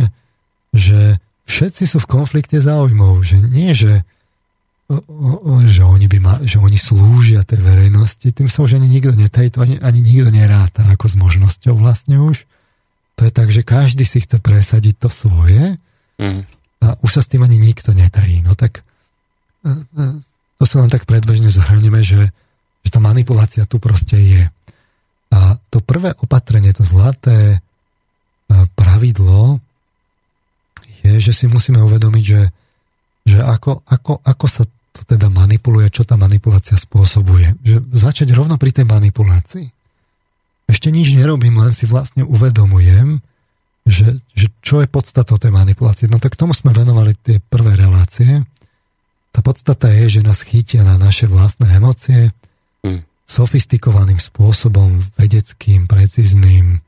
že 0.72 1.20
všetci 1.46 1.84
sú 1.84 2.00
v 2.02 2.10
konflikte 2.10 2.56
záujmov, 2.56 3.20
že 3.22 3.36
nie, 3.38 3.76
že, 3.76 4.02
o, 4.88 4.96
o, 4.98 5.60
že, 5.68 5.84
oni 5.84 6.08
by 6.08 6.18
ma, 6.18 6.34
že 6.40 6.56
oni 6.56 6.80
slúžia 6.80 7.44
tej 7.44 7.60
verejnosti, 7.60 8.24
tým 8.32 8.48
sa 8.48 8.64
už 8.64 8.80
ani 8.80 8.88
nikto 8.88 9.12
netají, 9.12 9.52
to 9.52 9.60
ani, 9.60 9.76
ani 9.84 10.00
nikto 10.00 10.32
neráta 10.32 10.82
ako 10.88 11.06
s 11.12 11.14
možnosťou 11.20 11.76
vlastne 11.76 12.18
už. 12.18 12.48
To 13.20 13.28
je 13.28 13.32
tak, 13.32 13.52
že 13.52 13.62
každý 13.62 14.08
si 14.08 14.24
chce 14.24 14.40
presadiť 14.40 14.96
to 14.96 15.08
svoje 15.12 15.76
mm. 16.16 16.42
a 16.80 16.86
už 17.04 17.10
sa 17.12 17.20
s 17.20 17.28
tým 17.28 17.44
ani 17.44 17.60
nikto 17.60 17.92
netají. 17.92 18.40
No 18.40 18.56
tak 18.56 18.80
e, 19.62 19.68
e, 19.68 20.04
to 20.56 20.64
sa 20.64 20.80
len 20.80 20.88
tak 20.88 21.04
predbežne 21.04 21.52
zhrneme, 21.52 22.00
že, 22.00 22.32
že 22.80 22.90
tá 22.90 22.98
manipulácia 22.98 23.68
tu 23.68 23.76
proste 23.76 24.16
je. 24.16 24.44
A 25.32 25.56
to 25.68 25.84
prvé 25.84 26.16
opatrenie, 26.20 26.72
to 26.72 26.84
zlaté 26.88 27.56
e, 27.56 27.58
pravidlo 28.72 29.60
je, 31.03 31.18
že 31.18 31.32
si 31.34 31.44
musíme 31.50 31.82
uvedomiť, 31.82 32.24
že, 32.24 32.42
že 33.26 33.38
ako, 33.42 33.82
ako, 33.86 34.22
ako 34.22 34.46
sa 34.46 34.62
to 34.92 35.03
teda 35.09 35.32
manipuluje, 35.32 35.88
čo 35.88 36.05
tá 36.05 36.20
manipulácia 36.20 36.76
spôsobuje. 36.76 37.57
Že 37.64 37.76
začať 37.96 38.28
rovno 38.36 38.61
pri 38.61 38.76
tej 38.76 38.84
manipulácii. 38.84 39.66
Ešte 40.68 40.88
nič 40.92 41.16
nerobím, 41.16 41.59
len 41.59 41.72
si 41.72 41.88
vlastne 41.88 42.22
uvedomujem, 42.22 43.18
že, 43.82 44.22
že 44.36 44.46
čo 44.62 44.84
je 44.84 44.88
podstatou 44.88 45.40
tej 45.40 45.50
manipulácie. 45.50 46.07
No 46.07 46.22
tak 46.22 46.38
tomu 46.38 46.55
sme 46.55 46.70
venovali 46.70 47.18
tie 47.18 47.42
prvé 47.42 47.74
relácie. 47.74 48.46
Tá 49.32 49.40
podstata 49.40 49.90
je, 49.90 50.20
že 50.20 50.26
nás 50.26 50.44
chytia 50.44 50.84
na 50.84 51.00
naše 51.00 51.26
vlastné 51.26 51.72
emócie 51.72 52.30
mm. 52.84 53.00
sofistikovaným 53.24 54.20
spôsobom, 54.20 55.00
vedeckým, 55.16 55.88
precízným, 55.88 56.84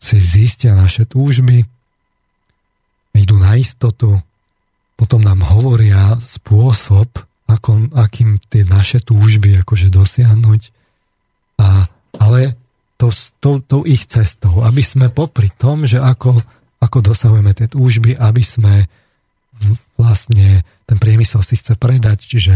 si 0.00 0.18
zistia 0.18 0.74
naše 0.74 1.06
túžby, 1.06 1.64
idú 3.14 3.36
na 3.38 3.58
istotu, 3.58 4.20
potom 4.94 5.24
nám 5.24 5.40
hovoria 5.44 6.16
spôsob, 6.20 7.08
ako, 7.48 7.90
akým 7.96 8.38
tie 8.46 8.62
naše 8.68 9.02
túžby 9.02 9.58
akože 9.64 9.90
dosiahnuť, 9.90 10.60
a, 11.60 11.88
ale 12.20 12.40
to, 13.00 13.08
to, 13.40 13.64
to 13.64 13.78
ich 13.88 14.04
cestou, 14.06 14.60
aby 14.62 14.84
sme 14.84 15.08
popri 15.08 15.48
tom, 15.56 15.88
že 15.88 15.96
ako, 15.96 16.36
ako 16.84 16.98
dosahujeme 17.00 17.56
tie 17.56 17.66
túžby, 17.66 18.12
aby 18.14 18.44
sme 18.44 18.84
vlastne 19.96 20.64
ten 20.84 20.96
priemysel 21.00 21.40
si 21.44 21.56
chce 21.56 21.76
predať, 21.76 22.24
čiže 22.24 22.54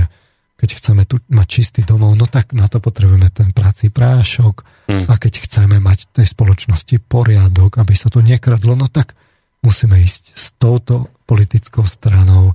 keď 0.55 0.69
chceme 0.81 1.03
tu 1.05 1.21
mať 1.29 1.49
čistý 1.51 1.81
domov, 1.83 2.15
no 2.15 2.25
tak 2.25 2.55
na 2.57 2.71
to 2.71 2.79
potrebujeme 2.79 3.29
ten 3.35 3.51
prací 3.51 3.91
prášok 3.91 4.87
hmm. 4.89 5.07
a 5.11 5.15
keď 5.19 5.45
chceme 5.45 5.77
mať 5.83 6.09
tej 6.15 6.31
spoločnosti 6.31 7.03
poriadok, 7.05 7.77
aby 7.83 7.93
sa 7.93 8.09
to 8.09 8.25
nekradlo, 8.25 8.79
no 8.79 8.89
tak 8.89 9.19
musíme 9.65 9.97
ísť 9.99 10.37
s 10.37 10.53
touto 10.61 11.09
politickou 11.25 11.89
stranou 11.89 12.53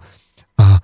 a 0.62 0.78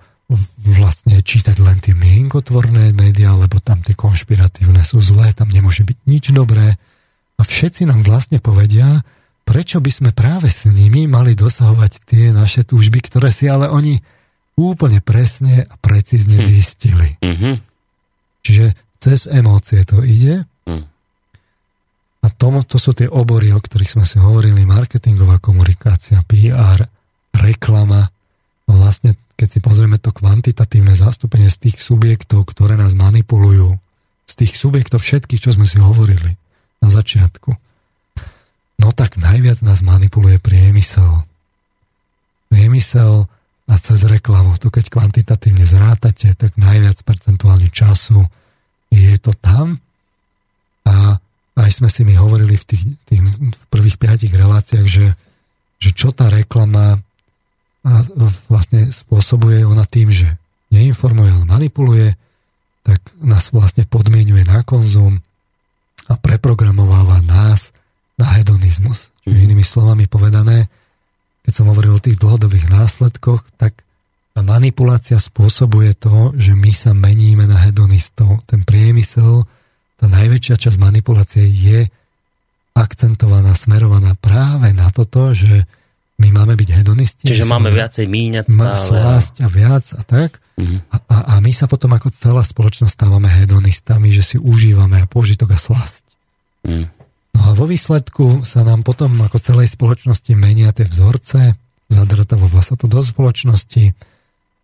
vlastne 0.58 1.22
čítať 1.22 1.56
len 1.62 1.78
tie 1.78 1.94
mienkotvorné 1.94 2.90
médiá, 2.98 3.38
lebo 3.38 3.62
tam 3.62 3.86
tie 3.86 3.94
konšpiratívne 3.94 4.82
sú 4.82 4.98
zlé, 4.98 5.30
tam 5.30 5.46
nemôže 5.46 5.86
byť 5.86 5.98
nič 6.10 6.24
dobré. 6.34 6.74
A 7.38 7.42
všetci 7.46 7.86
nám 7.86 8.02
vlastne 8.02 8.42
povedia, 8.42 9.06
prečo 9.46 9.78
by 9.78 9.90
sme 9.94 10.10
práve 10.10 10.50
s 10.50 10.66
nimi 10.66 11.06
mali 11.06 11.38
dosahovať 11.38 11.92
tie 12.02 12.34
naše 12.34 12.66
túžby, 12.66 13.06
ktoré 13.06 13.30
si 13.30 13.46
ale 13.46 13.70
oni 13.70 14.02
úplne 14.58 14.98
presne 14.98 15.62
a 15.62 15.74
precízne 15.78 16.42
hm. 16.42 16.46
zistili. 16.50 17.08
Mm-hmm. 17.22 17.54
Čiže 18.42 18.66
cez 18.98 19.30
emócie 19.30 19.86
to 19.86 20.02
ide. 20.02 20.42
A 22.26 22.34
tomu, 22.34 22.66
to 22.66 22.82
sú 22.82 22.90
tie 22.90 23.06
obory, 23.06 23.54
o 23.54 23.62
ktorých 23.62 23.94
sme 23.94 24.02
si 24.02 24.18
hovorili, 24.18 24.66
marketingová 24.66 25.38
komunikácia, 25.38 26.26
PR, 26.26 26.82
reklama. 27.30 28.10
No 28.66 28.82
vlastne, 28.82 29.14
keď 29.38 29.48
si 29.54 29.58
pozrieme 29.62 30.02
to 30.02 30.10
kvantitatívne 30.10 30.98
zastúpenie 30.98 31.46
z 31.46 31.70
tých 31.70 31.78
subjektov, 31.78 32.50
ktoré 32.50 32.74
nás 32.74 32.98
manipulujú, 32.98 33.78
z 34.26 34.32
tých 34.34 34.58
subjektov 34.58 35.06
všetkých, 35.06 35.38
čo 35.38 35.54
sme 35.54 35.70
si 35.70 35.78
hovorili 35.78 36.34
na 36.82 36.90
začiatku, 36.90 37.54
No 38.76 38.92
tak 38.92 39.16
najviac 39.16 39.64
nás 39.64 39.80
manipuluje 39.80 40.36
priemysel. 40.36 41.24
Priemysel 42.52 43.24
a 43.66 43.74
cez 43.80 44.04
reklamu. 44.06 44.54
Tu 44.60 44.68
keď 44.68 44.92
kvantitatívne 44.92 45.64
zrátate, 45.64 46.36
tak 46.36 46.54
najviac 46.60 47.00
percentuálne 47.02 47.72
času 47.72 48.22
je 48.92 49.16
to 49.18 49.34
tam 49.34 49.82
a 50.86 51.18
aj 51.56 51.70
sme 51.72 51.88
si 51.88 52.04
my 52.04 52.14
hovorili 52.20 52.54
v 52.60 52.64
tých, 52.68 52.82
tých 53.08 53.20
v 53.24 53.66
prvých 53.72 53.96
piatich 53.96 54.32
reláciách, 54.32 54.86
že, 54.86 55.06
že 55.80 55.90
čo 55.96 56.12
tá 56.12 56.28
reklama 56.28 57.00
vlastne 58.50 58.90
spôsobuje 58.90 59.62
ona 59.62 59.86
tým, 59.86 60.10
že 60.10 60.26
neinformuje, 60.74 61.30
ale 61.30 61.44
manipuluje, 61.46 62.18
tak 62.82 62.98
nás 63.22 63.54
vlastne 63.54 63.86
podmienuje 63.86 64.42
na 64.42 64.66
konzum 64.66 65.22
a 66.10 66.14
preprogramováva 66.18 67.22
nás 67.22 67.70
na 68.18 68.36
hedonizmus. 68.36 69.10
Čiže 69.22 69.42
inými 69.42 69.62
slovami 69.66 70.10
povedané, 70.10 70.66
keď 71.46 71.52
som 71.54 71.70
hovoril 71.70 71.98
o 71.98 72.02
tých 72.02 72.18
dlhodobých 72.18 72.70
následkoch, 72.70 73.42
tak 73.58 73.86
tá 74.34 74.44
manipulácia 74.44 75.16
spôsobuje 75.16 75.96
to, 75.96 76.34
že 76.36 76.52
my 76.52 76.74
sa 76.74 76.92
meníme 76.92 77.48
na 77.48 77.56
hedonistov. 77.56 78.42
Ten 78.44 78.66
priemysel 78.66 79.46
tá 79.96 80.06
najväčšia 80.12 80.56
časť 80.60 80.76
manipulácie 80.76 81.44
je 81.48 81.88
akcentovaná, 82.76 83.56
smerovaná 83.56 84.12
práve 84.20 84.72
na 84.76 84.92
toto, 84.92 85.32
že 85.32 85.64
my 86.16 86.32
máme 86.32 86.56
byť 86.56 86.68
hedonisti. 86.80 87.24
Čiže 87.28 87.48
máme 87.48 87.68
viacej 87.68 88.08
míňať 88.08 88.46
stále. 88.48 88.76
Slásť 88.76 89.34
a 89.44 89.48
viac 89.52 89.84
a 89.96 90.02
tak. 90.04 90.40
Uh-huh. 90.56 90.80
A, 90.88 90.96
a, 91.12 91.16
a 91.36 91.44
my 91.44 91.52
sa 91.52 91.68
potom 91.68 91.92
ako 91.92 92.08
celá 92.12 92.40
spoločnosť 92.40 92.92
stávame 92.92 93.28
hedonistami, 93.28 94.08
že 94.12 94.24
si 94.24 94.36
užívame 94.40 95.04
a 95.04 95.08
požitok 95.08 95.52
a 95.52 95.58
slasť. 95.60 96.04
Uh-huh. 96.64 96.88
No 97.36 97.40
a 97.40 97.50
vo 97.52 97.68
výsledku 97.68 98.44
sa 98.48 98.64
nám 98.64 98.80
potom 98.80 99.12
ako 99.20 99.36
celej 99.36 99.76
spoločnosti 99.76 100.32
menia 100.32 100.72
tie 100.72 100.88
vzorce, 100.88 101.52
zadrtavo 101.92 102.48
sa 102.64 102.80
to 102.80 102.88
do 102.88 103.04
spoločnosti, 103.04 103.92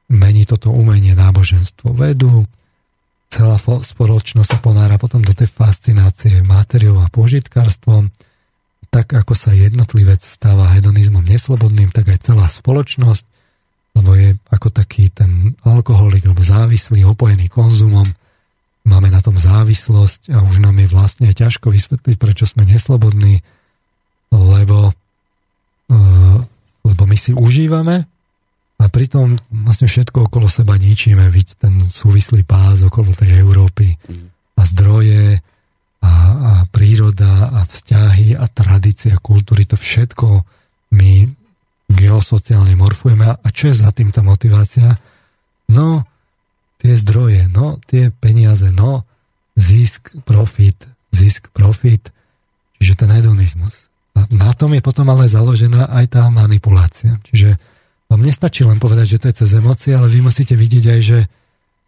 mení 0.08 0.44
toto 0.48 0.72
umenie 0.72 1.12
náboženstvo 1.12 1.92
vedu, 1.92 2.48
celá 3.32 3.56
spoločnosť 3.80 4.48
sa 4.52 4.58
ponára 4.60 5.00
potom 5.00 5.24
do 5.24 5.32
tej 5.32 5.48
fascinácie 5.48 6.44
materiou 6.44 7.00
a 7.00 7.08
požitkárstvom. 7.08 8.12
Tak 8.92 9.16
ako 9.24 9.32
sa 9.32 9.56
jednotlivec 9.56 10.20
stáva 10.20 10.68
hedonizmom 10.76 11.24
neslobodným, 11.24 11.88
tak 11.96 12.12
aj 12.12 12.28
celá 12.28 12.44
spoločnosť, 12.44 13.24
lebo 13.96 14.12
je 14.12 14.36
ako 14.52 14.68
taký 14.68 15.08
ten 15.08 15.56
alkoholik 15.64 16.28
alebo 16.28 16.44
závislý, 16.44 17.08
opojený 17.08 17.48
konzumom. 17.48 18.04
Máme 18.84 19.08
na 19.08 19.24
tom 19.24 19.40
závislosť 19.40 20.36
a 20.36 20.44
už 20.44 20.60
nám 20.60 20.76
je 20.76 20.92
vlastne 20.92 21.28
ťažko 21.32 21.72
vysvetliť, 21.72 22.16
prečo 22.20 22.44
sme 22.44 22.68
neslobodní, 22.68 23.40
lebo, 24.28 24.92
eh, 25.88 26.38
lebo 26.84 27.02
my 27.08 27.16
si 27.16 27.32
užívame 27.32 28.11
a 28.82 28.90
pritom 28.90 29.38
vlastne 29.62 29.86
všetko 29.86 30.26
okolo 30.26 30.50
seba 30.50 30.74
ničíme, 30.74 31.22
vidť 31.30 31.50
ten 31.62 31.74
súvislý 31.86 32.42
pás 32.42 32.82
okolo 32.82 33.14
tej 33.14 33.38
Európy 33.38 33.94
mm. 33.94 34.26
a 34.58 34.62
zdroje 34.66 35.38
a, 36.02 36.10
a 36.10 36.52
príroda 36.66 37.54
a 37.54 37.60
vzťahy 37.62 38.34
a 38.34 38.50
tradícia, 38.50 39.14
kultúry, 39.22 39.70
to 39.70 39.78
všetko 39.78 40.42
my 40.98 41.30
geosociálne 41.86 42.74
morfujeme. 42.74 43.30
A 43.30 43.48
čo 43.54 43.70
je 43.70 43.86
za 43.86 43.94
tým 43.94 44.10
tá 44.10 44.26
motivácia? 44.26 44.98
No, 45.70 46.02
tie 46.82 46.98
zdroje, 46.98 47.46
no, 47.54 47.78
tie 47.86 48.10
peniaze, 48.10 48.74
no, 48.74 49.06
zisk, 49.54 50.10
profit, 50.26 50.90
zisk, 51.14 51.54
profit, 51.54 52.10
čiže 52.82 52.98
ten 52.98 53.14
hedonizmus. 53.14 53.94
A 54.18 54.26
na 54.34 54.50
tom 54.58 54.74
je 54.74 54.82
potom 54.82 55.06
ale 55.06 55.30
založená 55.30 55.86
aj 55.86 56.18
tá 56.18 56.26
manipulácia. 56.34 57.22
Čiže 57.30 57.56
vám 58.12 58.28
nestačí 58.28 58.68
len 58.68 58.76
povedať, 58.76 59.16
že 59.16 59.20
to 59.24 59.26
je 59.32 59.38
cez 59.40 59.50
emócie, 59.56 59.96
ale 59.96 60.12
vy 60.12 60.20
musíte 60.20 60.52
vidieť 60.52 60.84
aj, 60.92 61.00
že, 61.00 61.20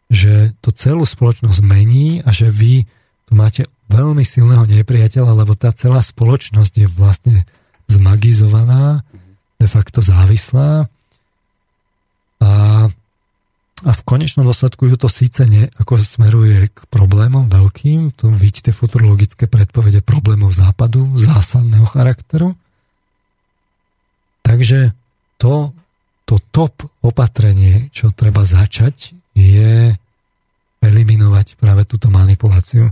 že 0.08 0.32
to 0.64 0.72
celú 0.72 1.04
spoločnosť 1.04 1.60
mení 1.60 2.24
a 2.24 2.32
že 2.32 2.48
vy 2.48 2.88
tu 3.28 3.32
máte 3.36 3.68
veľmi 3.92 4.24
silného 4.24 4.64
nepriateľa, 4.64 5.36
lebo 5.44 5.52
tá 5.52 5.68
celá 5.76 6.00
spoločnosť 6.00 6.72
je 6.80 6.88
vlastne 6.88 7.36
zmagizovaná, 7.92 9.04
de 9.60 9.68
facto 9.68 10.00
závislá 10.00 10.88
a, 12.40 12.52
a 13.84 13.90
v 13.92 14.02
konečnom 14.08 14.48
dôsledku 14.48 14.88
ju 14.88 14.96
to 14.96 15.12
síce 15.12 15.44
ne, 15.44 15.68
ako 15.76 16.00
smeruje 16.00 16.72
k 16.72 16.78
problémom 16.88 17.48
veľkým, 17.52 18.16
tu 18.16 18.32
vidíte 18.32 18.72
futurologické 18.72 19.44
predpovede 19.44 20.00
problémov 20.00 20.56
západu, 20.56 21.04
zásadného 21.20 21.84
charakteru. 21.84 22.56
Takže 24.44 24.92
to 25.40 25.72
to 26.24 26.40
top 26.52 26.84
opatrenie, 27.04 27.92
čo 27.92 28.12
treba 28.12 28.44
začať, 28.48 29.12
je 29.36 29.92
eliminovať 30.80 31.56
práve 31.60 31.84
túto 31.84 32.08
manipuláciu. 32.08 32.88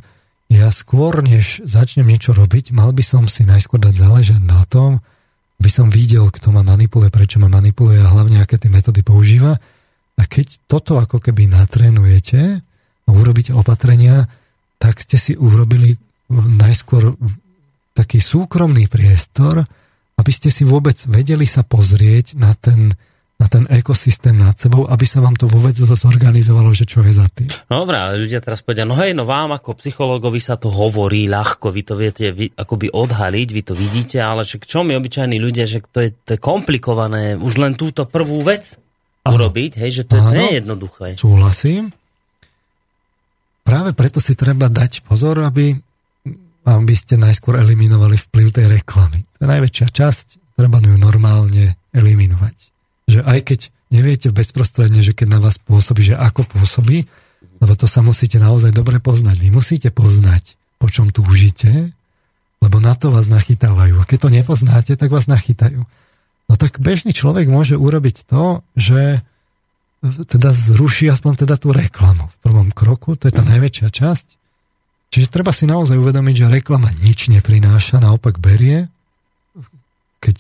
Ja 0.53 0.69
skôr, 0.69 1.25
než 1.25 1.65
začnem 1.65 2.05
niečo 2.05 2.37
robiť, 2.37 2.77
mal 2.77 2.93
by 2.93 3.01
som 3.01 3.25
si 3.25 3.49
najskôr 3.49 3.81
dať 3.81 3.95
záležať 3.97 4.41
na 4.45 4.65
tom, 4.69 5.01
aby 5.63 5.71
som 5.71 5.89
videl, 5.89 6.29
kto 6.29 6.53
ma 6.53 6.61
manipuluje, 6.67 7.09
prečo 7.09 7.41
ma 7.41 7.49
manipuluje 7.49 8.03
a 8.03 8.13
hlavne 8.13 8.43
aké 8.43 8.59
tie 8.59 8.69
metódy 8.69 9.01
používa. 9.01 9.57
A 10.19 10.23
keď 10.29 10.61
toto 10.69 11.01
ako 11.01 11.23
keby 11.23 11.49
natrénujete 11.49 12.61
a 13.07 13.11
urobíte 13.15 13.57
opatrenia, 13.57 14.29
tak 14.77 15.01
ste 15.01 15.17
si 15.17 15.33
urobili 15.39 15.97
najskôr 16.33 17.15
taký 17.95 18.19
súkromný 18.19 18.91
priestor, 18.91 19.63
aby 20.19 20.33
ste 20.33 20.51
si 20.51 20.67
vôbec 20.67 20.99
vedeli 21.09 21.47
sa 21.47 21.63
pozrieť 21.65 22.37
na 22.37 22.53
ten, 22.59 22.93
na 23.43 23.51
ten 23.51 23.67
ekosystém 23.67 24.39
nad 24.39 24.55
sebou, 24.55 24.87
aby 24.87 25.03
sa 25.03 25.19
vám 25.19 25.35
to 25.35 25.51
vôbec 25.51 25.75
zorganizovalo, 25.75 26.71
že 26.71 26.87
čo 26.87 27.03
je 27.03 27.11
za 27.11 27.27
tým. 27.27 27.51
No 27.67 27.83
dobré, 27.83 27.99
ale 27.99 28.23
ľudia 28.23 28.39
teraz 28.39 28.63
povedia, 28.63 28.87
no 28.87 28.95
hej, 28.95 29.19
no 29.19 29.27
vám 29.27 29.59
ako 29.59 29.75
psychológovi 29.83 30.39
sa 30.39 30.55
to 30.55 30.71
hovorí 30.71 31.27
ľahko, 31.27 31.75
vy 31.75 31.83
to 31.83 31.99
viete 31.99 32.31
vy, 32.31 32.55
akoby 32.55 32.95
odhaliť, 32.95 33.49
vy 33.51 33.63
to 33.67 33.75
vidíte, 33.75 34.23
ale 34.23 34.47
že 34.47 34.63
čo 34.63 34.87
my 34.87 34.95
obyčajní 34.95 35.43
ľudia, 35.43 35.67
že 35.67 35.83
to 35.83 36.07
je, 36.07 36.15
to 36.23 36.39
je 36.39 36.41
komplikované, 36.41 37.35
už 37.35 37.59
len 37.59 37.75
túto 37.75 38.07
prvú 38.07 38.47
vec 38.47 38.79
Aha. 39.27 39.35
urobiť, 39.35 39.83
hej, 39.83 39.91
že 39.91 40.05
to 40.07 40.23
Áno, 40.23 40.31
je 40.39 40.63
jednoduché. 40.63 41.19
Súhlasím. 41.19 41.91
Práve 43.67 43.91
preto 43.91 44.23
si 44.23 44.39
treba 44.39 44.71
dať 44.71 45.03
pozor, 45.03 45.43
aby, 45.43 45.75
aby 46.63 46.95
ste 46.95 47.19
najskôr 47.19 47.59
eliminovali 47.59 48.15
vplyv 48.15 48.47
tej 48.55 48.67
reklamy. 48.71 49.27
To 49.39 49.39
je 49.43 49.49
najväčšia 49.51 49.89
časť, 49.91 50.55
treba 50.55 50.79
ju 50.79 50.95
normálne 50.95 51.75
eliminovať 51.91 52.72
že 53.13 53.21
aj 53.21 53.39
keď 53.45 53.61
neviete 53.93 54.33
bezprostredne, 54.33 55.05
že 55.05 55.13
keď 55.13 55.37
na 55.37 55.41
vás 55.45 55.61
pôsobí, 55.61 56.01
že 56.01 56.17
ako 56.17 56.49
pôsobí, 56.49 57.05
lebo 57.61 57.73
to 57.77 57.85
sa 57.85 58.01
musíte 58.01 58.41
naozaj 58.41 58.73
dobre 58.73 58.99
poznať. 58.99 59.37
Vy 59.39 59.53
musíte 59.53 59.93
poznať, 59.93 60.57
po 60.81 60.89
čom 60.89 61.13
túžite, 61.13 61.93
lebo 62.65 62.81
na 62.81 62.97
to 62.97 63.13
vás 63.13 63.29
nachytávajú. 63.29 64.01
A 64.01 64.09
keď 64.09 64.19
to 64.27 64.35
nepoznáte, 64.35 64.93
tak 64.97 65.13
vás 65.13 65.29
nachytajú. 65.29 65.85
No 66.51 66.55
tak 66.59 66.83
bežný 66.83 67.15
človek 67.15 67.47
môže 67.47 67.79
urobiť 67.79 68.27
to, 68.27 68.67
že 68.75 69.19
e, 69.19 69.21
teda 70.27 70.51
zruší 70.51 71.07
aspoň 71.13 71.47
teda 71.47 71.55
tú 71.61 71.71
reklamu 71.71 72.27
v 72.33 72.37
prvom 72.43 72.69
kroku, 72.75 73.15
to 73.15 73.31
je 73.31 73.35
tá 73.35 73.47
najväčšia 73.47 73.89
časť. 73.93 74.27
Čiže 75.13 75.29
treba 75.29 75.53
si 75.53 75.69
naozaj 75.69 76.01
uvedomiť, 76.01 76.35
že 76.35 76.53
reklama 76.53 76.89
nič 77.05 77.29
neprináša, 77.29 78.01
naopak 78.01 78.41
berie, 78.41 78.89
keď 80.23 80.37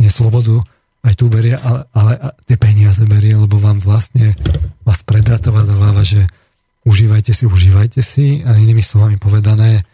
je 0.00 0.10
slobodu 0.10 0.64
aj 1.04 1.14
tu 1.20 1.28
berie, 1.28 1.52
ale, 1.54 1.84
ale 1.92 2.12
tie 2.48 2.56
peniaze 2.56 3.04
berie, 3.04 3.36
lebo 3.36 3.60
vám 3.60 3.76
vlastne 3.78 4.32
vás 4.88 5.04
predratováva, 5.04 6.00
že 6.00 6.24
užívajte 6.88 7.32
si, 7.36 7.44
užívajte 7.44 8.00
si 8.00 8.40
a 8.44 8.56
inými 8.56 8.80
slovami 8.80 9.20
povedané, 9.20 9.84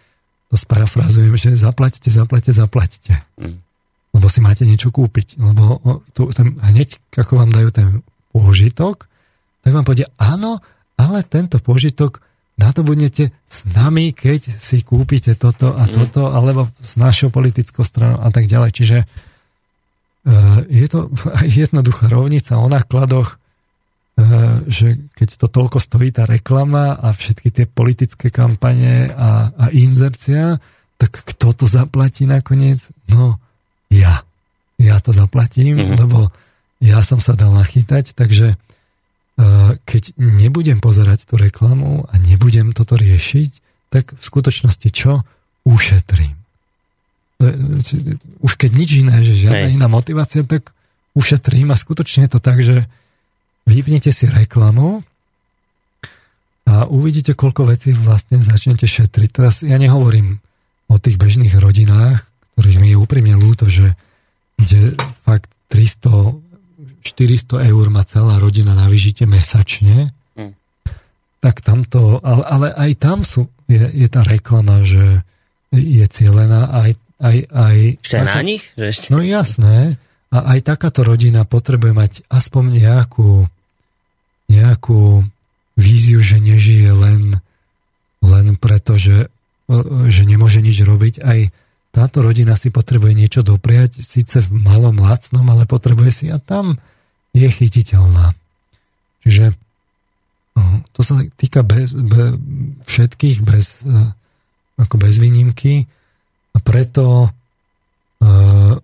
to 0.50 0.58
sparafrazujem, 0.58 1.34
že 1.38 1.54
zaplatíte, 1.54 2.10
zaplatíte, 2.10 2.54
zaplatíte. 2.54 3.14
Mm. 3.38 3.62
Lebo 4.10 4.26
si 4.26 4.42
máte 4.42 4.66
niečo 4.66 4.90
kúpiť. 4.90 5.38
Lebo 5.38 5.78
tu, 6.10 6.26
ten, 6.34 6.58
hneď, 6.58 6.98
ako 7.14 7.38
vám 7.38 7.54
dajú 7.54 7.70
ten 7.70 7.86
pôžitok, 8.34 9.06
tak 9.62 9.70
vám 9.70 9.86
povedia, 9.86 10.10
áno, 10.18 10.58
ale 10.98 11.22
tento 11.22 11.62
pôžitok 11.62 12.18
na 12.58 12.74
to 12.74 12.82
budete 12.82 13.30
s 13.46 13.58
nami, 13.70 14.10
keď 14.10 14.58
si 14.58 14.82
kúpite 14.82 15.38
toto 15.38 15.70
a 15.72 15.86
mm. 15.86 15.92
toto, 15.94 16.34
alebo 16.34 16.66
s 16.82 16.98
našou 16.98 17.30
politickou 17.30 17.86
stranou 17.86 18.18
a 18.18 18.28
tak 18.34 18.50
ďalej. 18.50 18.70
Čiže 18.74 18.98
je 20.68 20.86
to 20.88 21.08
jednoduchá 21.62 22.12
rovnica 22.12 22.60
o 22.60 22.68
nákladoch, 22.68 23.36
eh, 23.36 24.24
že 24.68 24.86
keď 25.16 25.28
to 25.40 25.46
toľko 25.48 25.78
stojí 25.80 26.12
tá 26.12 26.28
reklama 26.28 26.96
a 26.96 27.12
všetky 27.12 27.48
tie 27.50 27.66
politické 27.66 28.28
kampane 28.28 29.08
a, 29.10 29.50
a 29.50 29.64
inzercia, 29.72 30.60
tak 31.00 31.24
kto 31.24 31.56
to 31.56 31.64
zaplatí 31.64 32.28
nakoniec? 32.28 32.92
No, 33.08 33.40
ja. 33.88 34.22
Ja 34.80 34.96
to 35.00 35.12
zaplatím, 35.12 35.76
mm-hmm. 35.76 35.96
lebo 36.00 36.32
ja 36.80 37.04
som 37.04 37.20
sa 37.20 37.36
dal 37.36 37.52
nachytať, 37.52 38.12
takže 38.16 38.56
eh, 38.56 39.70
keď 39.88 40.16
nebudem 40.16 40.80
pozerať 40.80 41.28
tú 41.28 41.40
reklamu 41.40 42.04
a 42.08 42.14
nebudem 42.20 42.72
toto 42.76 42.96
riešiť, 42.96 43.50
tak 43.88 44.12
v 44.16 44.22
skutočnosti 44.22 44.88
čo? 44.92 45.24
Ušetrím 45.60 46.39
už 48.44 48.52
keď 48.60 48.70
nič 48.76 48.90
iné, 49.00 49.16
že 49.24 49.48
žiadna 49.48 49.66
Hej. 49.72 49.76
iná 49.80 49.88
motivácia, 49.88 50.44
tak 50.44 50.76
ušetrím 51.16 51.72
a 51.72 51.80
skutočne 51.80 52.28
je 52.28 52.32
to 52.36 52.40
tak, 52.40 52.60
že 52.60 52.84
vypnete 53.64 54.12
si 54.12 54.28
reklamu 54.28 55.00
a 56.68 56.86
uvidíte, 56.86 57.34
koľko 57.34 57.72
vecí 57.72 57.96
vlastne 57.96 58.38
začnete 58.38 58.84
šetriť. 58.86 59.30
Teraz 59.32 59.64
ja 59.66 59.80
nehovorím 59.80 60.38
o 60.86 60.96
tých 61.00 61.16
bežných 61.16 61.56
rodinách, 61.58 62.28
ktorých 62.54 62.80
mi 62.82 62.88
je 62.92 63.00
úprimne 63.00 63.34
ľúto, 63.40 63.66
že 63.66 63.96
kde 64.60 64.94
fakt 65.24 65.48
300, 65.72 66.36
400 67.00 67.70
eur 67.72 67.86
má 67.88 68.04
celá 68.04 68.36
rodina 68.36 68.76
na 68.76 68.86
vyžitie 68.92 69.24
mesačne, 69.24 70.12
hmm. 70.36 70.52
tak 71.40 71.64
tamto, 71.64 72.20
ale, 72.20 72.44
ale 72.44 72.68
aj 72.76 72.90
tam 73.00 73.24
sú, 73.24 73.48
je, 73.64 73.80
je 73.80 74.08
tá 74.12 74.20
reklama, 74.26 74.84
že 74.84 75.24
je 75.72 76.04
cieľená 76.04 76.68
aj, 76.84 76.98
aj, 77.20 77.36
aj 77.52 77.76
ešte 78.00 78.16
aj 78.16 78.26
na 78.26 78.42
nich? 78.42 78.64
Že 78.74 78.84
ešte... 78.90 79.06
No 79.12 79.18
jasné. 79.20 80.00
A 80.30 80.56
aj 80.56 80.60
takáto 80.64 81.04
rodina 81.04 81.44
potrebuje 81.44 81.92
mať 81.92 82.12
aspoň 82.30 82.80
nejakú, 82.80 83.44
nejakú 84.48 85.26
víziu, 85.74 86.20
že 86.22 86.38
nežije 86.38 86.90
len, 86.94 87.38
len 88.22 88.46
preto, 88.56 88.94
že, 88.96 89.28
že 90.08 90.22
nemôže 90.24 90.62
nič 90.64 90.80
robiť. 90.80 91.14
Aj 91.22 91.40
táto 91.90 92.22
rodina 92.22 92.54
si 92.54 92.70
potrebuje 92.70 93.12
niečo 93.18 93.40
dopriať, 93.42 94.00
síce 94.00 94.38
v 94.40 94.62
malom 94.62 95.02
lacnom, 95.02 95.44
ale 95.50 95.66
potrebuje 95.66 96.10
si 96.14 96.26
a 96.30 96.38
tam 96.38 96.78
je 97.34 97.46
chytiteľná. 97.50 98.32
Čiže 99.26 99.58
to 100.92 101.00
sa 101.00 101.18
týka 101.38 101.62
bez, 101.62 101.94
be, 101.94 102.36
všetkých 102.84 103.38
bez, 103.40 103.80
e, 103.86 103.96
ako 104.80 104.94
bez 105.00 105.16
výnimky 105.16 105.86
a 106.54 106.58
preto 106.58 107.30
uh, 107.30 108.74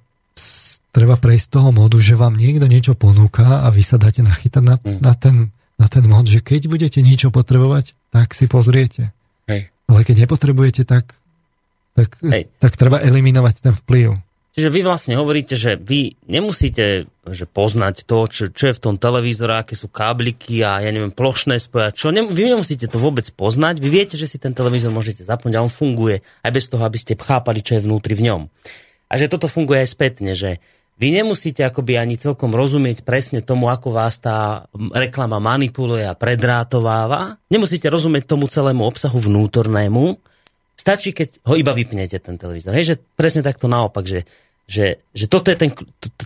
treba 0.96 1.20
prejsť 1.20 1.44
z 1.44 1.52
toho 1.52 1.70
modu, 1.76 2.00
že 2.00 2.16
vám 2.16 2.40
niekto 2.40 2.64
niečo 2.64 2.96
ponúka 2.96 3.64
a 3.64 3.68
vy 3.68 3.84
sa 3.84 4.00
dáte 4.00 4.24
nachytať 4.24 4.62
na, 4.64 4.76
mm. 4.80 5.00
na, 5.04 5.12
ten, 5.12 5.52
na 5.76 5.86
ten 5.92 6.04
mod, 6.08 6.24
že 6.24 6.40
keď 6.40 6.72
budete 6.72 7.04
niečo 7.04 7.28
potrebovať, 7.28 7.92
tak 8.08 8.32
si 8.32 8.48
pozriete. 8.48 9.12
Hej. 9.44 9.68
Ale 9.92 10.00
keď 10.08 10.24
nepotrebujete, 10.24 10.88
tak, 10.88 11.12
tak, 11.92 12.16
tak 12.58 12.72
treba 12.80 12.96
eliminovať 13.04 13.54
ten 13.60 13.74
vplyv. 13.76 14.16
Čiže 14.56 14.72
vy 14.72 14.80
vlastne 14.88 15.20
hovoríte, 15.20 15.52
že 15.52 15.76
vy 15.76 16.16
nemusíte 16.24 17.04
že 17.28 17.44
poznať 17.44 18.08
to, 18.08 18.24
čo, 18.24 18.48
čo 18.48 18.64
je 18.72 18.76
v 18.78 18.82
tom 18.82 18.96
televízore, 18.96 19.52
aké 19.52 19.76
sú 19.76 19.92
kábliky 19.92 20.64
a 20.64 20.80
ja 20.80 20.88
neviem, 20.88 21.12
plošné 21.12 21.60
čo 21.92 22.08
Ne, 22.08 22.24
vy 22.24 22.56
nemusíte 22.56 22.88
to 22.88 22.96
vôbec 22.96 23.28
poznať. 23.36 23.84
Vy 23.84 23.88
viete, 23.92 24.16
že 24.16 24.24
si 24.24 24.40
ten 24.40 24.56
televízor 24.56 24.88
môžete 24.96 25.28
zapnúť 25.28 25.60
a 25.60 25.64
on 25.66 25.68
funguje 25.68 26.24
aj 26.40 26.50
bez 26.56 26.72
toho, 26.72 26.80
aby 26.88 26.96
ste 26.96 27.20
chápali, 27.20 27.60
čo 27.60 27.76
je 27.76 27.84
vnútri 27.84 28.16
v 28.16 28.32
ňom. 28.32 28.42
A 29.12 29.20
že 29.20 29.28
toto 29.28 29.44
funguje 29.44 29.84
aj 29.84 29.92
spätne, 29.92 30.32
že 30.32 30.64
vy 30.96 31.12
nemusíte 31.12 31.60
akoby 31.60 32.00
ani 32.00 32.16
celkom 32.16 32.56
rozumieť 32.56 33.04
presne 33.04 33.44
tomu, 33.44 33.68
ako 33.68 33.92
vás 33.92 34.16
tá 34.16 34.64
reklama 34.96 35.36
manipuluje 35.36 36.08
a 36.08 36.16
predrátováva. 36.16 37.36
Nemusíte 37.52 37.92
rozumieť 37.92 38.24
tomu 38.24 38.48
celému 38.48 38.88
obsahu 38.88 39.20
vnútornému. 39.20 40.16
Stačí, 40.76 41.12
keď 41.12 41.44
ho 41.44 41.54
iba 41.56 41.76
vypnete, 41.76 42.16
ten 42.16 42.40
televízor. 42.40 42.72
Hej, 42.72 42.84
že 42.86 42.96
presne 43.16 43.44
takto 43.44 43.68
naopak, 43.68 44.08
že, 44.08 44.24
že, 44.66 45.06
že 45.14 45.26
toto 45.30 45.54
je 45.54 45.58
ten 45.58 45.70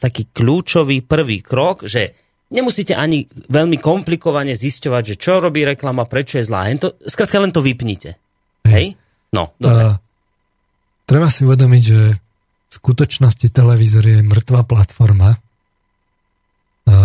taký 0.01 0.33
kľúčový 0.33 1.05
prvý 1.05 1.45
krok, 1.45 1.85
že 1.85 2.17
nemusíte 2.49 2.97
ani 2.97 3.29
veľmi 3.29 3.77
komplikovane 3.77 4.57
zisťovať, 4.57 5.03
že 5.15 5.21
čo 5.21 5.39
robí 5.39 5.63
reklama, 5.63 6.09
prečo 6.09 6.41
je 6.41 6.49
zlá. 6.49 6.67
to, 6.81 6.97
skrátka 7.05 7.37
len 7.37 7.53
to 7.53 7.61
vypnite. 7.61 8.17
Hej? 8.67 8.97
No, 9.37 9.55
dobre. 9.61 9.95
Uh, 9.95 9.95
treba 11.07 11.29
si 11.31 11.47
uvedomiť, 11.47 11.83
že 11.85 12.01
v 12.71 12.73
skutočnosti 12.73 13.47
televízor 13.51 14.05
je 14.07 14.19
mŕtva 14.23 14.67
platforma. 14.67 15.39
A 16.91 16.97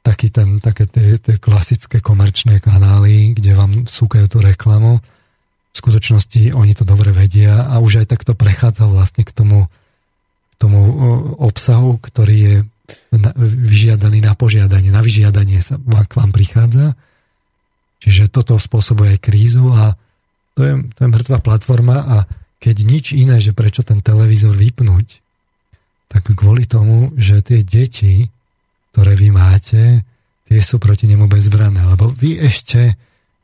taký 0.00 0.30
ten, 0.30 0.62
také 0.62 0.86
tie, 0.86 1.18
tie 1.18 1.36
klasické 1.42 1.98
komerčné 1.98 2.62
kanály, 2.62 3.34
kde 3.34 3.58
vám 3.58 3.72
súkajú 3.84 4.30
tú 4.30 4.38
reklamu. 4.38 5.02
V 5.72 5.76
skutočnosti 5.76 6.54
oni 6.54 6.72
to 6.72 6.86
dobre 6.86 7.12
vedia 7.12 7.68
a 7.68 7.82
už 7.82 8.06
aj 8.06 8.16
takto 8.16 8.32
prechádza 8.32 8.88
vlastne 8.88 9.26
k 9.26 9.34
tomu, 9.34 9.68
tomu 10.56 10.80
obsahu, 11.40 12.00
ktorý 12.00 12.36
je 12.36 12.56
vyžiadaný 13.40 14.22
na 14.22 14.32
požiadanie. 14.38 14.94
Na 14.94 15.02
vyžiadanie 15.02 15.58
sa 15.60 15.76
k 15.80 16.12
vám 16.16 16.30
prichádza. 16.30 16.94
Čiže 18.00 18.30
toto 18.30 18.56
spôsobuje 18.60 19.18
krízu 19.18 19.72
a 19.72 19.96
to 20.56 20.60
je, 20.64 20.72
to 20.96 20.98
je 21.04 21.08
mŕtva 21.10 21.38
platforma 21.42 21.96
a 22.00 22.16
keď 22.62 22.76
nič 22.86 23.04
iné, 23.12 23.36
že 23.42 23.52
prečo 23.52 23.84
ten 23.84 24.00
televízor 24.00 24.56
vypnúť, 24.56 25.20
tak 26.08 26.32
kvôli 26.32 26.64
tomu, 26.64 27.12
že 27.18 27.44
tie 27.44 27.60
deti, 27.60 28.30
ktoré 28.94 29.18
vy 29.18 29.28
máte, 29.34 30.00
tie 30.48 30.60
sú 30.62 30.80
proti 30.80 31.10
nemu 31.10 31.28
bezbrané. 31.28 31.84
Lebo 31.84 32.08
vy 32.08 32.40
ešte 32.40 32.96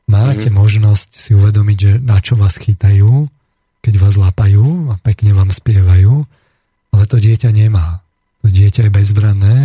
máte 0.09 0.49
mm-hmm. 0.49 0.57
možnosť 0.57 1.09
si 1.13 1.31
uvedomiť, 1.37 1.77
že 1.77 1.91
na 2.01 2.17
čo 2.23 2.39
vás 2.39 2.57
chytajú, 2.57 3.27
keď 3.83 3.93
vás 3.99 4.15
lapajú 4.15 4.89
a 4.89 4.97
pekne 5.03 5.35
vám 5.35 5.51
spievajú, 5.51 6.23
ale 6.93 7.03
to 7.09 7.17
dieťa 7.17 7.49
nemá. 7.49 7.99
To 8.45 8.47
dieťa 8.47 8.87
je 8.87 8.91
bezbranné 8.93 9.57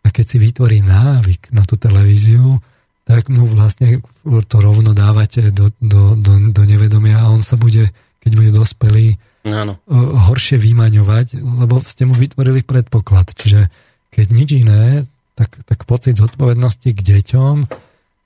a 0.00 0.08
keď 0.08 0.26
si 0.26 0.36
vytvorí 0.38 0.80
návyk 0.80 1.52
na 1.52 1.66
tú 1.66 1.76
televíziu, 1.76 2.56
tak 3.04 3.26
mu 3.26 3.44
vlastne 3.44 3.98
to 4.24 4.56
rovno 4.62 4.94
dávate 4.94 5.50
do, 5.50 5.74
do, 5.82 6.14
do, 6.14 6.32
do 6.54 6.62
nevedomia 6.62 7.26
a 7.26 7.32
on 7.34 7.42
sa 7.42 7.58
bude 7.58 7.90
keď 8.20 8.32
bude 8.36 8.50
dospelý, 8.52 9.16
Áno. 9.48 9.80
horšie 10.28 10.60
vymaňovať, 10.60 11.40
lebo 11.40 11.80
ste 11.80 12.04
mu 12.04 12.12
vytvorili 12.12 12.60
predpoklad. 12.60 13.32
Čiže 13.32 13.72
keď 14.12 14.26
nič 14.28 14.48
iné, 14.60 15.08
tak, 15.32 15.56
tak 15.64 15.88
pocit 15.88 16.20
zodpovednosti 16.20 16.92
k 16.92 17.00
deťom 17.00 17.54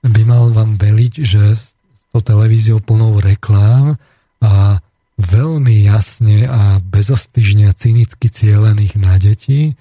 by 0.05 0.21
mal 0.27 0.51
vám 0.51 0.75
veliť, 0.75 1.13
že 1.23 1.43
s 1.55 1.71
tou 2.11 2.19
televíziou 2.19 2.83
plnou 2.83 3.23
reklám 3.23 3.95
a 4.43 4.83
veľmi 5.15 5.87
jasne 5.87 6.47
a 6.47 6.61
bezostyžne 6.83 7.71
a 7.71 7.77
cynicky 7.77 8.27
cielených 8.27 8.99
na 8.99 9.15
deti, 9.15 9.75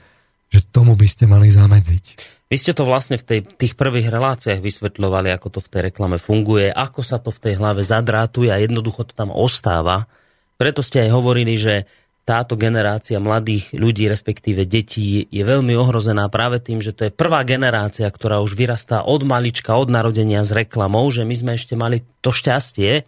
že 0.51 0.63
tomu 0.63 0.95
by 0.95 1.07
ste 1.11 1.27
mali 1.27 1.51
zamedziť. 1.51 2.05
Vy 2.47 2.57
ste 2.61 2.77
to 2.77 2.87
vlastne 2.87 3.19
v 3.19 3.27
tej, 3.27 3.41
tých 3.43 3.75
prvých 3.75 4.15
reláciách 4.15 4.63
vysvetľovali, 4.63 5.35
ako 5.35 5.59
to 5.59 5.61
v 5.65 5.71
tej 5.75 5.81
reklame 5.91 6.23
funguje, 6.23 6.71
ako 6.71 7.03
sa 7.03 7.19
to 7.19 7.35
v 7.35 7.43
tej 7.51 7.55
hlave 7.59 7.83
zadrátuje 7.83 8.55
a 8.55 8.63
jednoducho 8.63 9.11
to 9.11 9.17
tam 9.17 9.35
ostáva. 9.35 10.07
Preto 10.55 10.85
ste 10.87 11.03
aj 11.03 11.11
hovorili, 11.11 11.59
že 11.59 11.91
táto 12.25 12.57
generácia 12.57 13.21
mladých 13.21 13.75
ľudí, 13.77 14.09
respektíve 14.09 14.65
detí, 14.65 15.29
je 15.29 15.43
veľmi 15.45 15.77
ohrozená 15.77 16.31
práve 16.33 16.57
tým, 16.63 16.81
že 16.81 16.97
to 16.97 17.11
je 17.11 17.13
prvá 17.13 17.45
generácia, 17.45 18.09
ktorá 18.09 18.41
už 18.41 18.57
vyrastá 18.57 19.05
od 19.05 19.27
malička, 19.29 19.77
od 19.77 19.93
narodenia 19.93 20.41
s 20.41 20.55
reklamou, 20.55 21.05
že 21.13 21.27
my 21.29 21.35
sme 21.37 21.53
ešte 21.59 21.77
mali 21.77 22.01
to 22.25 22.33
šťastie, 22.33 23.05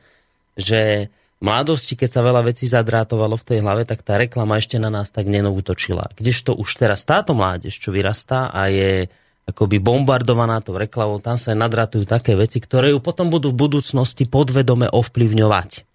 že 0.58 1.08
mladosti, 1.40 1.98
keď 1.98 2.10
sa 2.10 2.20
veľa 2.24 2.42
vecí 2.48 2.64
zadrátovalo 2.64 3.36
v 3.36 3.46
tej 3.46 3.58
hlave, 3.60 3.84
tak 3.84 4.00
tá 4.00 4.16
reklama 4.16 4.56
ešte 4.56 4.80
na 4.80 4.88
nás 4.88 5.12
tak 5.12 5.28
nenoutočila. 5.28 6.12
Kdežto 6.16 6.56
už 6.56 6.68
teraz 6.80 7.04
táto 7.04 7.36
mládež, 7.36 7.76
čo 7.76 7.92
vyrastá 7.92 8.48
a 8.48 8.72
je 8.72 9.10
akoby 9.46 9.78
bombardovaná 9.78 10.58
tou 10.58 10.74
reklamou, 10.74 11.22
tam 11.22 11.38
sa 11.38 11.54
nadratujú 11.54 12.02
také 12.02 12.34
veci, 12.34 12.58
ktoré 12.58 12.90
ju 12.90 12.98
potom 12.98 13.30
budú 13.30 13.54
v 13.54 13.68
budúcnosti 13.68 14.26
podvedome 14.26 14.90
ovplyvňovať. 14.90 15.86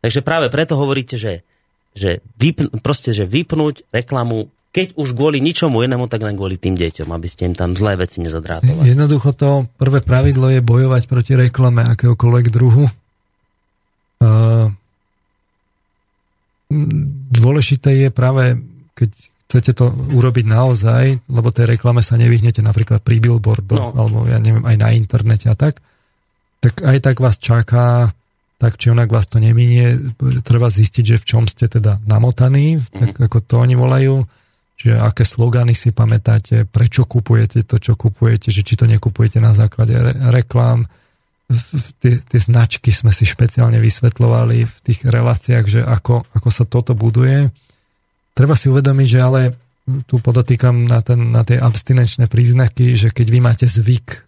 Takže 0.00 0.20
práve 0.24 0.48
preto 0.48 0.78
hovoríte, 0.78 1.20
že, 1.20 1.44
že, 1.92 2.24
vypn- 2.40 2.72
proste, 2.80 3.12
že 3.12 3.28
vypnúť 3.28 3.84
reklamu, 3.92 4.48
keď 4.72 4.96
už 4.96 5.12
kvôli 5.12 5.42
ničomu 5.42 5.84
inému, 5.84 6.08
tak 6.08 6.24
len 6.24 6.38
kvôli 6.38 6.56
tým 6.56 6.78
deťom, 6.80 7.12
aby 7.12 7.28
ste 7.28 7.50
im 7.50 7.54
tam 7.58 7.76
zlé 7.76 7.98
veci 8.00 8.24
nezadrátovali. 8.24 8.88
Jednoducho 8.88 9.36
to 9.36 9.68
prvé 9.76 10.00
pravidlo 10.00 10.48
je 10.48 10.64
bojovať 10.64 11.02
proti 11.10 11.36
reklame 11.36 11.84
akéhokoľvek 11.84 12.46
druhu. 12.48 12.88
Uh, 14.18 14.74
dôležité 17.32 18.06
je 18.06 18.08
práve, 18.12 18.60
keď 18.92 19.10
chcete 19.48 19.72
to 19.80 19.88
urobiť 20.12 20.44
naozaj, 20.44 21.24
lebo 21.32 21.48
tej 21.48 21.72
reklame 21.72 22.04
sa 22.04 22.20
nevyhnete 22.20 22.60
napríklad 22.60 23.00
pri 23.00 23.16
billboardoch, 23.24 23.96
no. 23.96 23.96
alebo 23.96 24.18
ja 24.28 24.36
neviem, 24.36 24.60
aj 24.68 24.76
na 24.76 24.92
internete 24.92 25.48
a 25.48 25.56
tak, 25.56 25.80
tak 26.60 26.84
aj 26.84 26.98
tak 27.00 27.16
vás 27.24 27.40
čaká, 27.40 28.12
tak 28.60 28.76
či 28.76 28.92
onak 28.92 29.08
vás 29.08 29.24
to 29.24 29.40
neminie, 29.40 30.12
treba 30.44 30.68
zistiť, 30.68 31.16
že 31.16 31.16
v 31.16 31.24
čom 31.24 31.44
ste 31.48 31.70
teda 31.70 32.02
namotaní, 32.04 32.76
mm-hmm. 32.76 33.00
tak 33.00 33.12
ako 33.16 33.38
to 33.40 33.54
oni 33.64 33.74
volajú, 33.78 34.28
čiže 34.76 35.00
aké 35.00 35.24
slogany 35.24 35.72
si 35.72 35.96
pamätáte, 35.96 36.68
prečo 36.68 37.08
kupujete 37.08 37.64
to, 37.64 37.80
čo 37.80 37.96
kupujete, 37.96 38.52
že 38.52 38.60
či 38.60 38.76
to 38.76 38.84
nekupujete 38.84 39.40
na 39.40 39.56
základe 39.56 39.96
re- 39.96 40.18
reklám, 40.28 40.84
tie, 42.04 42.14
tie 42.20 42.40
značky 42.40 42.92
sme 42.92 43.10
si 43.10 43.24
špeciálne 43.24 43.80
vysvetľovali 43.80 44.58
v 44.68 44.76
tých 44.84 45.00
reláciách, 45.04 45.64
že 45.64 45.80
ako, 45.84 46.28
ako 46.36 46.48
sa 46.52 46.68
toto 46.68 46.92
buduje 46.92 47.48
Treba 48.38 48.54
si 48.54 48.70
uvedomiť, 48.70 49.08
že 49.10 49.18
ale 49.18 49.40
tu 50.06 50.22
podotýkam 50.22 50.86
na, 50.86 51.02
ten, 51.02 51.34
na 51.34 51.42
tie 51.42 51.58
abstinenčné 51.58 52.30
príznaky, 52.30 52.94
že 52.94 53.10
keď 53.10 53.26
vy 53.34 53.38
máte 53.42 53.66
zvyk, 53.66 54.22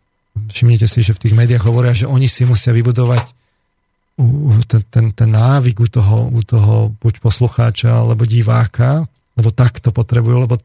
všimnite 0.51 0.91
si, 0.91 1.07
že 1.07 1.15
v 1.15 1.23
tých 1.23 1.39
médiách 1.39 1.63
hovoria, 1.63 1.95
že 1.95 2.11
oni 2.11 2.27
si 2.27 2.43
musia 2.43 2.75
vybudovať 2.75 3.23
ten, 4.67 4.83
ten, 4.91 5.07
ten 5.15 5.31
návyk 5.31 5.79
u 5.79 5.87
toho, 5.87 6.27
u 6.27 6.43
toho 6.43 6.91
buď 6.99 7.23
poslucháča 7.23 8.03
alebo 8.03 8.27
diváka, 8.27 9.07
lebo 9.39 9.55
tak 9.55 9.79
to 9.79 9.95
potrebujú, 9.95 10.43
lebo 10.43 10.59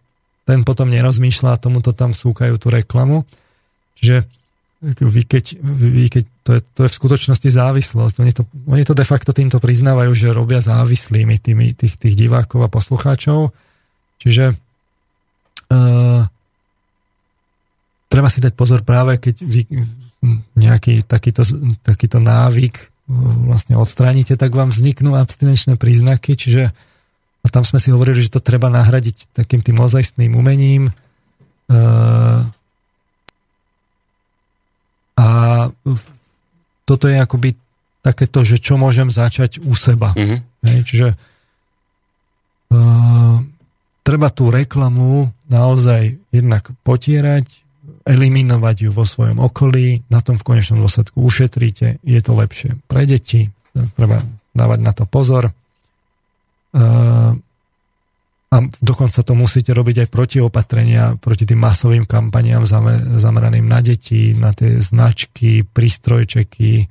ten 0.49 0.65
potom 0.65 0.89
nerozmýšľa 0.89 1.53
a 1.53 1.61
tomuto 1.61 1.93
tam 1.93 2.17
súkajú 2.17 2.57
tú 2.57 2.73
reklamu. 2.73 3.29
Čiže 4.01 4.25
vy 4.93 5.21
keď, 5.25 5.57
vy 5.63 6.05
keď 6.13 6.23
to, 6.45 6.51
je, 6.57 6.61
to 6.77 6.79
je 6.85 6.89
v 6.93 6.99
skutočnosti 7.01 7.49
závislosť. 7.49 8.15
Oni 8.21 8.33
to, 8.35 8.45
oni 8.69 8.83
to 8.85 8.93
de 8.93 9.05
facto 9.07 9.33
týmto 9.33 9.57
priznávajú, 9.57 10.11
že 10.13 10.35
robia 10.35 10.61
závislými 10.61 11.41
tými, 11.41 11.73
tých, 11.73 11.97
tých 11.97 12.13
divákov 12.13 12.65
a 12.65 12.69
poslucháčov. 12.69 13.49
Čiže 14.21 14.53
uh, 14.53 16.21
treba 18.07 18.29
si 18.29 18.39
dať 18.39 18.53
pozor 18.53 18.85
práve, 18.85 19.17
keď 19.17 19.35
vy 19.41 19.61
nejaký 20.57 21.05
takýto, 21.05 21.41
takýto 21.81 22.21
návyk 22.21 22.75
uh, 22.77 22.85
vlastne 23.49 23.75
odstránite, 23.75 24.37
tak 24.37 24.53
vám 24.53 24.69
vzniknú 24.69 25.17
abstinenčné 25.17 25.81
príznaky, 25.81 26.37
čiže 26.37 26.69
a 27.45 27.47
tam 27.53 27.61
sme 27.61 27.77
si 27.77 27.93
hovorili, 27.93 28.25
že 28.25 28.33
to 28.33 28.41
treba 28.41 28.73
nahradiť 28.73 29.29
takým 29.37 29.61
tým 29.61 29.77
ozajstným 29.77 30.33
umením. 30.33 30.89
Uh, 31.69 32.41
a 35.25 35.31
toto 36.85 37.09
je 37.09 37.17
akoby 37.17 37.57
takéto, 38.05 38.45
že 38.45 38.61
čo 38.61 38.77
môžem 38.77 39.09
začať 39.09 39.57
u 39.65 39.73
seba. 39.73 40.13
Mm-hmm. 40.13 40.39
Hej, 40.69 40.79
čiže 40.85 41.07
uh, 42.69 43.37
treba 44.05 44.29
tú 44.29 44.53
reklamu 44.53 45.33
naozaj 45.49 46.13
jednak 46.29 46.69
potierať, 46.85 47.49
eliminovať 48.05 48.85
ju 48.85 48.91
vo 48.93 49.01
svojom 49.01 49.41
okolí, 49.41 50.05
na 50.13 50.21
tom 50.21 50.37
v 50.37 50.45
konečnom 50.45 50.77
dôsledku 50.85 51.25
ušetríte, 51.25 51.97
je 52.05 52.19
to 52.21 52.37
lepšie 52.37 52.77
pre 52.85 53.09
deti, 53.09 53.49
treba 53.97 54.21
dávať 54.53 54.79
na 54.85 54.93
to 54.93 55.09
pozor. 55.09 55.49
A 58.55 58.63
dokonca 58.79 59.19
to 59.19 59.35
musíte 59.35 59.75
robiť 59.75 60.07
aj 60.07 60.09
protiopatrenia 60.15 61.19
proti 61.19 61.43
tým 61.43 61.59
masovým 61.59 62.07
kampaniám 62.07 62.63
zameraným 63.19 63.67
na 63.67 63.83
deti, 63.83 64.31
na 64.31 64.55
tie 64.55 64.79
značky, 64.79 65.67
prístrojčeky. 65.67 66.87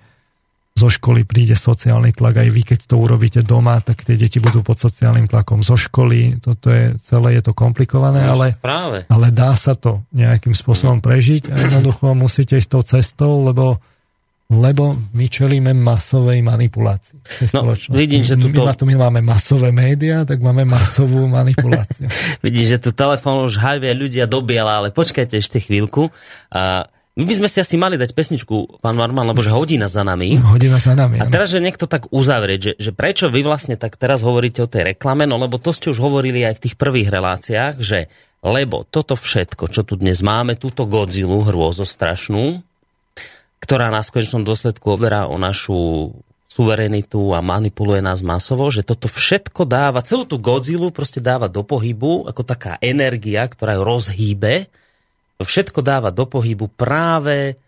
Zo 0.74 0.90
školy 0.90 1.24
príde 1.24 1.56
sociálny 1.56 2.12
tlak, 2.12 2.44
aj 2.44 2.50
vy 2.50 2.62
keď 2.66 2.90
to 2.90 3.00
urobíte 3.00 3.40
doma, 3.46 3.80
tak 3.80 4.04
tie 4.04 4.18
deti 4.18 4.42
budú 4.42 4.60
pod 4.60 4.76
sociálnym 4.76 5.24
tlakom 5.30 5.64
zo 5.64 5.78
školy. 5.78 6.42
Toto 6.42 6.68
je, 6.68 6.98
celé 7.00 7.38
je 7.38 7.48
to 7.48 7.56
komplikované, 7.56 8.26
ale, 8.26 8.58
Práve. 8.60 9.06
ale 9.08 9.32
dá 9.32 9.54
sa 9.56 9.72
to 9.78 10.04
nejakým 10.12 10.52
spôsobom 10.52 11.00
prežiť 11.00 11.48
a 11.48 11.64
jednoducho 11.64 12.12
musíte 12.18 12.58
ísť 12.58 12.68
tou 12.68 12.82
cestou, 12.84 13.32
lebo 13.46 13.80
lebo 14.52 14.92
my 15.16 15.26
čelíme 15.26 15.72
masovej 15.72 16.44
manipulácii. 16.44 17.48
No, 17.56 17.72
vidím, 17.96 18.20
že 18.20 18.36
tuto... 18.36 18.60
my, 18.60 18.76
tu 18.76 18.84
my 18.84 18.96
máme 19.08 19.20
masové 19.24 19.72
médiá, 19.72 20.28
tak 20.28 20.44
máme 20.44 20.68
masovú 20.68 21.24
manipuláciu. 21.40 22.06
vidím, 22.44 22.68
že 22.68 22.76
tu 22.76 22.92
telefón 22.92 23.48
už 23.48 23.56
hajvie 23.56 23.96
ľudia 23.96 24.28
dobiela, 24.28 24.84
ale 24.84 24.88
počkajte 24.92 25.40
ešte 25.40 25.64
chvíľku. 25.64 26.12
A 26.52 26.92
my 27.14 27.24
by 27.30 27.34
sme 27.38 27.48
si 27.48 27.62
asi 27.62 27.78
mali 27.78 27.94
dať 27.94 28.10
pesničku, 28.10 28.82
pán 28.82 28.98
Marman, 28.98 29.30
lebo 29.30 29.38
že 29.38 29.54
hodina 29.54 29.86
za 29.86 30.02
nami. 30.02 30.34
Hodina 30.34 30.82
za 30.82 30.98
nami. 30.98 31.22
A 31.22 31.30
teraz, 31.30 31.54
že 31.54 31.62
niekto 31.62 31.86
tak 31.86 32.10
uzavrieť, 32.10 32.60
že, 32.60 32.72
že 32.74 32.90
prečo 32.90 33.30
vy 33.30 33.46
vlastne 33.46 33.78
tak 33.78 33.94
teraz 33.94 34.26
hovoríte 34.26 34.66
o 34.66 34.68
tej 34.68 34.92
reklame, 34.92 35.22
no 35.22 35.38
lebo 35.38 35.62
to 35.62 35.70
ste 35.70 35.94
už 35.94 36.02
hovorili 36.02 36.42
aj 36.42 36.58
v 36.58 36.62
tých 36.68 36.74
prvých 36.74 37.08
reláciách, 37.14 37.74
že 37.78 38.10
lebo 38.44 38.84
toto 38.84 39.16
všetko, 39.16 39.72
čo 39.72 39.86
tu 39.88 39.96
dnes 39.96 40.20
máme, 40.20 40.58
túto 40.58 40.84
Godzilla 40.84 41.38
hrôzostrašnú, 41.48 42.73
ktorá 43.64 43.88
nás 43.88 44.12
v 44.12 44.20
konečnom 44.20 44.44
dôsledku 44.44 44.92
oberá 44.92 45.24
o 45.24 45.40
našu 45.40 46.12
suverenitu 46.52 47.32
a 47.32 47.40
manipuluje 47.40 48.04
nás 48.04 48.20
masovo, 48.22 48.68
že 48.68 48.86
toto 48.86 49.10
všetko 49.10 49.66
dáva, 49.66 50.06
celú 50.06 50.28
tú 50.28 50.38
Godzilla 50.38 50.92
proste 50.92 51.18
dáva 51.18 51.50
do 51.50 51.66
pohybu 51.66 52.28
ako 52.28 52.46
taká 52.46 52.76
energia, 52.78 53.42
ktorá 53.48 53.74
ju 53.74 53.82
rozhýbe. 53.82 54.70
To 55.40 55.42
všetko 55.42 55.82
dáva 55.82 56.14
do 56.14 56.30
pohybu 56.30 56.70
práve 56.70 57.58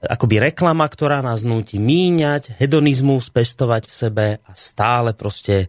akoby 0.00 0.48
reklama, 0.48 0.88
ktorá 0.88 1.20
nás 1.20 1.44
núti 1.44 1.76
míňať, 1.76 2.56
hedonizmus 2.56 3.28
pestovať 3.28 3.86
v 3.86 3.94
sebe 3.94 4.26
a 4.40 4.52
stále 4.56 5.12
proste 5.12 5.68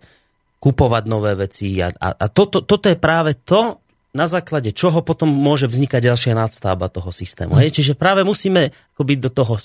kupovať 0.63 1.03
nové 1.05 1.35
veci. 1.35 1.83
A, 1.83 1.91
a, 1.91 2.15
a 2.15 2.25
toto, 2.31 2.63
toto 2.63 2.87
je 2.87 2.95
práve 2.95 3.35
to, 3.43 3.82
na 4.13 4.29
základe 4.29 4.69
čoho 4.71 5.01
potom 5.01 5.25
môže 5.25 5.65
vznikať 5.65 6.13
ďalšia 6.13 6.33
nadstavba 6.37 6.85
toho 6.87 7.09
systému. 7.09 7.57
Hej? 7.57 7.81
Čiže 7.81 7.93
práve 7.97 8.21
musíme 8.21 8.69
akoby 8.93 9.17
do 9.17 9.33
toho 9.33 9.57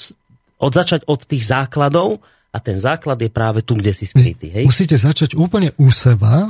od 0.59 0.72
začať 0.72 1.07
od 1.07 1.20
tých 1.22 1.46
základov 1.46 2.18
a 2.51 2.59
ten 2.59 2.80
základ 2.80 3.20
je 3.20 3.30
práve 3.30 3.61
tu, 3.62 3.76
kde 3.76 3.92
si 3.92 4.09
skrytý. 4.09 4.51
Hej? 4.51 4.64
Musíte 4.64 4.96
začať 4.96 5.36
úplne 5.36 5.76
u 5.76 5.92
seba, 5.92 6.49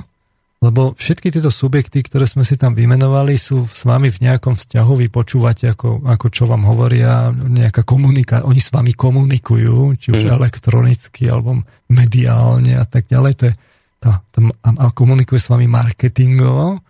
lebo 0.63 0.95
všetky 0.95 1.35
tieto 1.35 1.51
subjekty, 1.51 2.07
ktoré 2.07 2.25
sme 2.27 2.47
si 2.47 2.55
tam 2.55 2.73
vymenovali, 2.73 3.35
sú 3.35 3.67
s 3.67 3.83
vami 3.83 4.11
v 4.15 4.31
nejakom 4.31 4.55
vzťahu, 4.55 4.93
vy 4.95 5.07
počúvate, 5.11 5.71
ako, 5.71 6.03
ako 6.07 6.27
čo 6.31 6.47
vám 6.47 6.67
hovoria, 6.67 7.31
nejaká 7.35 7.83
komunika, 7.83 8.47
oni 8.47 8.63
s 8.63 8.71
vami 8.71 8.95
komunikujú, 8.95 9.99
či 9.99 10.15
už 10.15 10.27
mm. 10.27 10.35
elektronicky, 10.39 11.31
alebo 11.31 11.63
mediálne 11.91 12.79
a 12.79 12.87
tak 12.87 13.11
ďalej. 13.11 13.33
To 13.39 13.45
je, 13.51 13.55
tá, 13.99 14.23
tá, 14.31 14.39
a 14.67 14.87
komunikuje 14.95 15.39
s 15.39 15.51
vami 15.51 15.67
marketingovo 15.67 16.88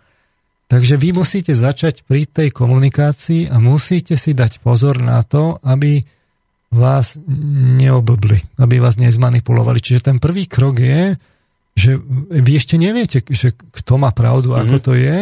Takže 0.69 1.01
vy 1.01 1.17
musíte 1.17 1.57
začať 1.57 2.05
pri 2.05 2.29
tej 2.29 2.53
komunikácii 2.53 3.49
a 3.49 3.57
musíte 3.57 4.13
si 4.13 4.37
dať 4.37 4.61
pozor 4.61 5.01
na 5.01 5.25
to, 5.25 5.57
aby 5.65 6.05
vás 6.69 7.17
neoblbli, 7.81 8.61
aby 8.61 8.77
vás 8.77 9.01
nezmanipulovali. 9.01 9.81
Čiže 9.81 10.13
ten 10.13 10.17
prvý 10.21 10.45
krok 10.45 10.77
je, 10.77 11.17
že 11.73 11.97
vy 12.29 12.51
ešte 12.53 12.77
neviete, 12.77 13.25
že 13.25 13.57
kto 13.57 13.97
má 13.97 14.13
pravdu, 14.13 14.53
mm-hmm. 14.53 14.61
ako 14.61 14.75
mhm. 14.77 14.83
to 14.85 14.93
je, 14.93 15.17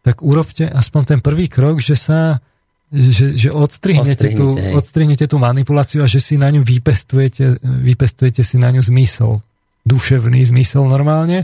tak 0.00 0.16
urobte 0.24 0.64
aspoň 0.64 1.02
ten 1.04 1.20
prvý 1.20 1.52
krok, 1.52 1.84
že 1.84 1.94
sa 1.94 2.40
že, 2.86 3.34
že 3.34 3.50
odstrihnete, 3.50 4.38
tú, 4.38 4.54
odstrihnete 4.78 5.26
tú 5.26 5.42
manipuláciu 5.42 6.06
a 6.06 6.08
že 6.08 6.22
si 6.22 6.38
na 6.38 6.54
ňu 6.54 6.62
vypestujete, 6.62 7.58
vypestujete 7.82 8.46
si 8.46 8.62
na 8.62 8.70
ňu 8.70 8.78
zmysel, 8.78 9.42
duševný 9.82 10.46
zmysel 10.46 10.86
normálne 10.86 11.42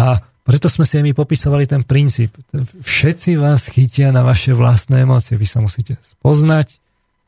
a 0.00 0.24
preto 0.42 0.66
sme 0.66 0.82
si 0.82 0.98
aj 0.98 1.04
my 1.06 1.12
popisovali 1.14 1.70
ten 1.70 1.86
princíp. 1.86 2.34
Všetci 2.82 3.38
vás 3.38 3.70
chytia 3.70 4.10
na 4.10 4.26
vaše 4.26 4.50
vlastné 4.50 5.06
emócie. 5.06 5.38
Vy 5.38 5.46
sa 5.46 5.62
musíte 5.62 5.94
spoznať, 6.02 6.82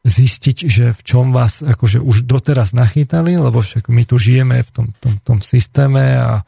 zistiť, 0.04 0.56
že 0.66 0.84
v 0.92 1.00
čom 1.00 1.30
vás 1.30 1.64
akože 1.64 2.02
už 2.02 2.28
doteraz 2.28 2.76
nachytali, 2.76 3.38
lebo 3.38 3.62
však 3.64 3.88
my 3.88 4.02
tu 4.04 4.20
žijeme 4.20 4.60
v 4.60 4.70
tom, 4.74 4.86
tom, 5.00 5.14
tom 5.22 5.38
systéme 5.40 6.02
a 6.20 6.44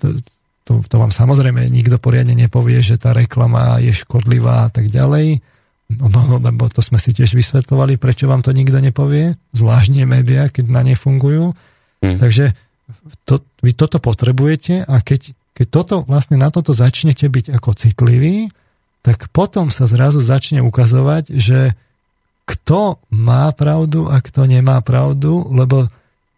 to, 0.00 0.16
to, 0.64 0.80
to 0.80 0.96
vám 0.96 1.12
samozrejme 1.12 1.60
nikto 1.68 2.00
poriadne 2.00 2.32
nepovie, 2.32 2.80
že 2.80 2.96
tá 2.96 3.12
reklama 3.12 3.82
je 3.84 3.92
škodlivá 3.92 4.66
a 4.66 4.70
tak 4.72 4.88
ďalej. 4.88 5.44
No, 5.86 6.10
no, 6.10 6.20
no, 6.26 6.36
lebo 6.42 6.66
to 6.66 6.82
sme 6.82 6.98
si 6.98 7.14
tiež 7.14 7.38
vysvetovali, 7.38 7.94
prečo 7.94 8.26
vám 8.26 8.42
to 8.42 8.50
nikto 8.50 8.82
nepovie, 8.82 9.38
zvlášť 9.54 10.02
médiá, 10.02 10.50
keď 10.50 10.66
na 10.66 10.82
ne 10.82 10.98
fungujú. 10.98 11.54
Hmm. 12.02 12.18
Takže 12.18 12.56
to, 13.22 13.42
vy 13.62 13.70
toto 13.76 14.02
potrebujete 14.02 14.82
a 14.82 14.98
keď, 15.04 15.36
keď 15.56 15.66
toto, 15.72 15.96
vlastne 16.04 16.36
na 16.36 16.52
toto 16.52 16.76
začnete 16.76 17.24
byť 17.24 17.56
ako 17.56 17.72
citlivý, 17.72 18.52
tak 19.00 19.32
potom 19.32 19.72
sa 19.72 19.88
zrazu 19.88 20.20
začne 20.20 20.60
ukazovať, 20.60 21.32
že 21.32 21.72
kto 22.44 23.00
má 23.08 23.48
pravdu 23.56 24.06
a 24.12 24.20
kto 24.20 24.44
nemá 24.44 24.78
pravdu, 24.84 25.48
lebo 25.50 25.88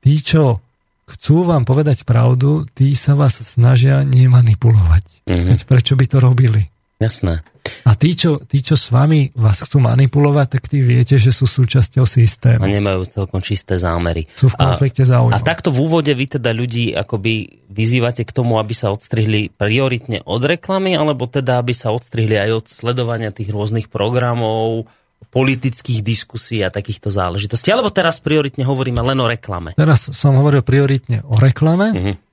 tí, 0.01 0.23
čo 0.23 0.63
chcú 1.09 1.49
vám 1.49 1.67
povedať 1.67 2.07
pravdu, 2.07 2.65
tí 2.79 2.95
sa 2.95 3.19
vás 3.19 3.43
snažia 3.43 4.07
nemanipulovať. 4.07 5.27
Mm-hmm. 5.27 5.67
Prečo 5.67 5.99
by 5.99 6.07
to 6.07 6.19
robili? 6.23 6.63
Jasné. 6.99 7.47
A 7.87 7.95
tí 7.95 8.19
čo, 8.19 8.43
tí, 8.43 8.59
čo 8.59 8.75
s 8.75 8.91
vami 8.91 9.31
vás 9.39 9.63
chcú 9.63 9.79
manipulovať, 9.79 10.47
tak 10.59 10.63
tí 10.67 10.83
viete, 10.83 11.15
že 11.15 11.31
sú 11.31 11.47
súčasťou 11.47 12.03
systému. 12.03 12.65
A 12.65 12.69
nemajú 12.69 13.07
celkom 13.07 13.39
čisté 13.39 13.79
zámery. 13.79 14.27
Sú 14.35 14.51
v 14.51 14.59
konflikte 14.59 15.07
záujmov. 15.07 15.37
A 15.37 15.39
takto 15.39 15.71
v 15.71 15.87
úvode 15.87 16.11
vy 16.11 16.27
teda 16.27 16.51
ľudí 16.51 16.93
akoby 16.99 17.65
vyzývate 17.71 18.27
k 18.27 18.35
tomu, 18.35 18.59
aby 18.59 18.75
sa 18.75 18.91
odstrihli 18.91 19.55
prioritne 19.55 20.27
od 20.27 20.43
reklamy, 20.43 20.99
alebo 20.99 21.31
teda, 21.31 21.63
aby 21.63 21.71
sa 21.71 21.95
odstrihli 21.95 22.35
aj 22.35 22.51
od 22.61 22.67
sledovania 22.67 23.31
tých 23.31 23.55
rôznych 23.55 23.87
programov, 23.87 24.91
politických 25.29 26.01
diskusí 26.01 26.65
a 26.65 26.73
takýchto 26.73 27.13
záležitostí. 27.13 27.69
Alebo 27.69 27.93
teraz 27.93 28.19
prioritne 28.19 28.65
hovoríme 28.65 29.03
len 29.03 29.19
o 29.21 29.27
reklame. 29.29 29.77
Teraz 29.77 30.09
som 30.17 30.35
hovoril 30.41 30.65
prioritne 30.65 31.21
o 31.29 31.37
reklame. 31.37 31.87
E, 31.93 32.28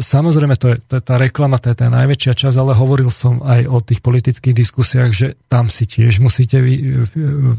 samozrejme, 0.00 0.56
to 0.56 0.72
je, 0.72 0.76
to 0.88 0.92
je 0.98 1.02
tá 1.04 1.20
reklama, 1.20 1.60
to 1.60 1.68
je 1.68 1.76
tá 1.76 1.92
najväčšia 1.92 2.32
časť, 2.32 2.56
ale 2.56 2.72
hovoril 2.72 3.12
som 3.12 3.44
aj 3.44 3.68
o 3.68 3.78
tých 3.84 4.00
politických 4.00 4.56
diskusiách, 4.56 5.10
že 5.12 5.28
tam 5.52 5.68
si 5.68 5.84
tiež 5.84 6.24
musíte 6.24 6.64
vy, 6.64 7.04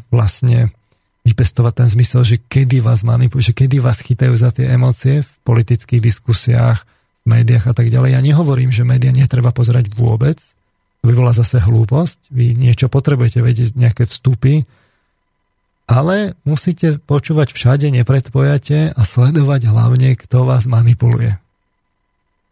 vlastne 0.10 0.74
vypestovať 1.28 1.74
ten 1.84 1.88
zmysel, 1.92 2.22
že 2.24 2.38
kedy 2.40 2.80
vás 2.80 3.04
manipulujú, 3.04 3.52
že 3.52 3.58
kedy 3.58 3.84
vás 3.84 4.00
chytajú 4.00 4.34
za 4.34 4.56
tie 4.56 4.72
emócie 4.72 5.22
v 5.22 5.32
politických 5.44 6.00
diskusiách, 6.00 6.88
v 7.22 7.26
médiách 7.28 7.70
a 7.70 7.74
tak 7.76 7.92
ďalej. 7.92 8.16
Ja 8.16 8.22
nehovorím, 8.24 8.72
že 8.72 8.88
médiá 8.88 9.12
netreba 9.12 9.52
pozerať 9.52 9.92
vôbec, 9.94 10.40
to 11.04 11.12
by 11.12 11.14
bola 11.14 11.36
zase 11.36 11.60
hlúposť. 11.60 12.32
Vy 12.32 12.56
niečo 12.56 12.88
potrebujete 12.88 13.44
vedieť, 13.44 13.76
nejaké 13.76 14.08
vstupy, 14.08 14.64
ale 15.88 16.36
musíte 16.48 17.00
počúvať 17.04 17.52
všade, 17.52 17.92
nepredpojate 17.92 18.96
a 18.96 19.02
sledovať 19.04 19.72
hlavne, 19.72 20.16
kto 20.16 20.48
vás 20.48 20.68
manipuluje. 20.68 21.40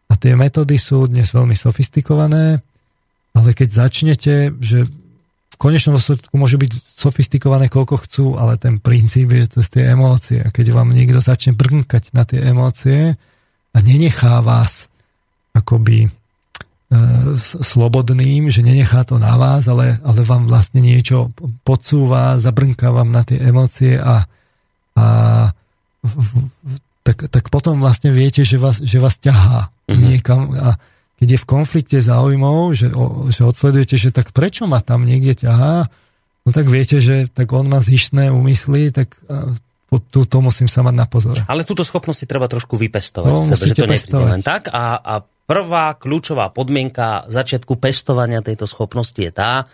A 0.10 0.14
tie 0.16 0.38
metódy 0.38 0.78
sú 0.78 1.10
dnes 1.10 1.34
veľmi 1.34 1.58
sofistikované, 1.58 2.62
ale 3.36 3.49
keď 3.51 3.70
začnete, 3.88 4.56
že 4.64 4.88
v 5.56 5.56
konečnom 5.60 5.95
dôsledku 5.95 6.36
môže 6.36 6.60
byť 6.60 6.72
sofistikované 6.99 7.72
koľko 7.72 8.03
chcú, 8.03 8.26
ale 8.36 8.60
ten 8.60 8.76
princíp 8.76 9.32
je 9.32 9.47
cez 9.47 9.66
tie 9.72 9.88
emócie. 9.95 10.43
A 10.43 10.51
keď 10.51 10.76
vám 10.76 10.91
niekto 10.91 11.24
začne 11.24 11.56
brnkať 11.56 12.12
na 12.12 12.28
tie 12.28 12.43
emócie 12.43 13.16
a 13.72 13.78
nenechá 13.80 14.43
vás 14.43 14.91
akoby 15.56 16.08
e, 16.08 16.10
slobodným, 17.39 18.51
že 18.51 18.68
nenechá 18.68 19.08
to 19.08 19.16
na 19.16 19.39
vás, 19.39 19.72
ale, 19.72 19.95
ale 20.03 20.28
vám 20.28 20.51
vlastne 20.51 20.84
niečo 20.84 21.32
podsúva, 21.64 22.36
zabrnká 22.36 22.91
vám 22.91 23.16
na 23.16 23.24
tie 23.24 23.39
emócie 23.39 23.95
a, 23.95 24.28
a 24.99 25.06
tak, 27.06 27.30
tak 27.30 27.53
potom 27.53 27.78
vlastne 27.78 28.10
viete, 28.10 28.41
že 28.41 28.58
vás, 28.58 28.82
že 28.82 28.97
vás 28.97 29.22
ťahá 29.22 29.70
mm-hmm. 29.86 30.01
niekam 30.01 30.49
a 30.58 30.82
keď 31.16 31.38
je 31.38 31.39
v 31.39 31.47
konflikte 31.47 31.97
záujmov, 32.01 32.74
že, 32.74 32.91
o, 32.91 33.30
že 33.30 33.45
odsledujete, 33.45 33.95
že 33.95 34.10
tak 34.10 34.34
prečo 34.34 34.66
ma 34.66 34.82
tam 34.82 35.06
niekde 35.06 35.47
ťahá, 35.47 35.88
no 36.43 36.49
tak 36.49 36.66
viete, 36.68 36.99
že 36.99 37.30
tak 37.30 37.53
on 37.53 37.70
má 37.70 37.80
zištné 37.80 38.34
úmysly, 38.34 38.89
tak 38.89 39.16
tú, 40.12 40.28
to 40.28 40.38
musím 40.43 40.68
sa 40.68 40.84
mať 40.84 40.95
na 40.95 41.08
pozor. 41.08 41.36
Ale 41.47 41.64
túto 41.64 41.86
schopnosť 41.86 42.26
si 42.26 42.28
treba 42.28 42.49
trošku 42.49 42.76
vypestovať 42.76 43.32
no, 43.32 43.41
v 43.43 43.47
sebe, 43.47 43.64
že 43.70 43.76
to 43.78 43.88
nepríde 43.88 44.26
len 44.28 44.43
tak. 44.43 44.68
A, 44.74 44.99
a 44.99 45.14
prvá 45.24 45.95
kľúčová 45.95 46.51
podmienka 46.51 47.30
začiatku 47.30 47.78
pestovania 47.78 48.41
tejto 48.41 48.66
schopnosti 48.66 49.18
je 49.18 49.32
tá, 49.32 49.70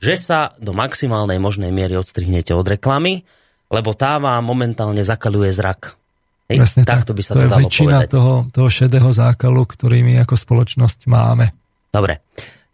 že 0.00 0.16
sa 0.20 0.52
do 0.60 0.76
maximálnej 0.76 1.40
možnej 1.40 1.72
miery 1.72 1.96
odstrihnete 1.96 2.52
od 2.52 2.68
reklamy, 2.68 3.24
lebo 3.72 3.96
tá 3.96 4.20
vám 4.22 4.44
momentálne 4.44 5.02
zakaluje 5.02 5.50
zrak. 5.50 5.98
Hej, 6.46 6.62
Presne 6.62 6.82
tak, 6.86 7.02
to 7.02 7.10
by 7.10 7.22
sa 7.26 7.34
to, 7.34 7.42
to 7.42 7.42
je 7.42 7.50
dalo 7.50 7.60
väčšina 7.66 7.96
povedať. 7.98 8.10
Toho, 8.14 8.34
toho 8.54 8.68
šedého 8.70 9.10
zákalu, 9.10 9.62
ktorý 9.66 10.06
my 10.06 10.22
ako 10.22 10.34
spoločnosť 10.38 11.10
máme. 11.10 11.50
Dobre, 11.90 12.22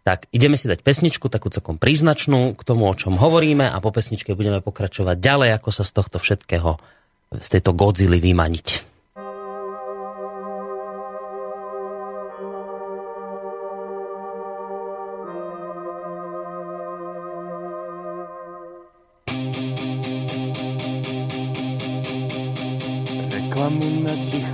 tak 0.05 0.29
ideme 0.29 0.59
si 0.59 0.69
dať 0.69 0.85
pesničku, 0.85 1.25
takú 1.25 1.49
celkom 1.49 1.81
príznačnú 1.81 2.53
k 2.53 2.61
tomu, 2.61 2.85
o 2.85 2.93
čom 2.93 3.17
hovoríme 3.17 3.65
a 3.65 3.77
po 3.81 3.89
pesničke 3.89 4.37
budeme 4.37 4.61
pokračovať 4.61 5.17
ďalej, 5.17 5.49
ako 5.57 5.69
sa 5.73 5.83
z 5.87 5.91
tohto 5.95 6.21
všetkého, 6.21 6.77
z 7.41 7.47
tejto 7.49 7.73
Godzilla 7.73 8.19
vymaniť. 8.21 8.92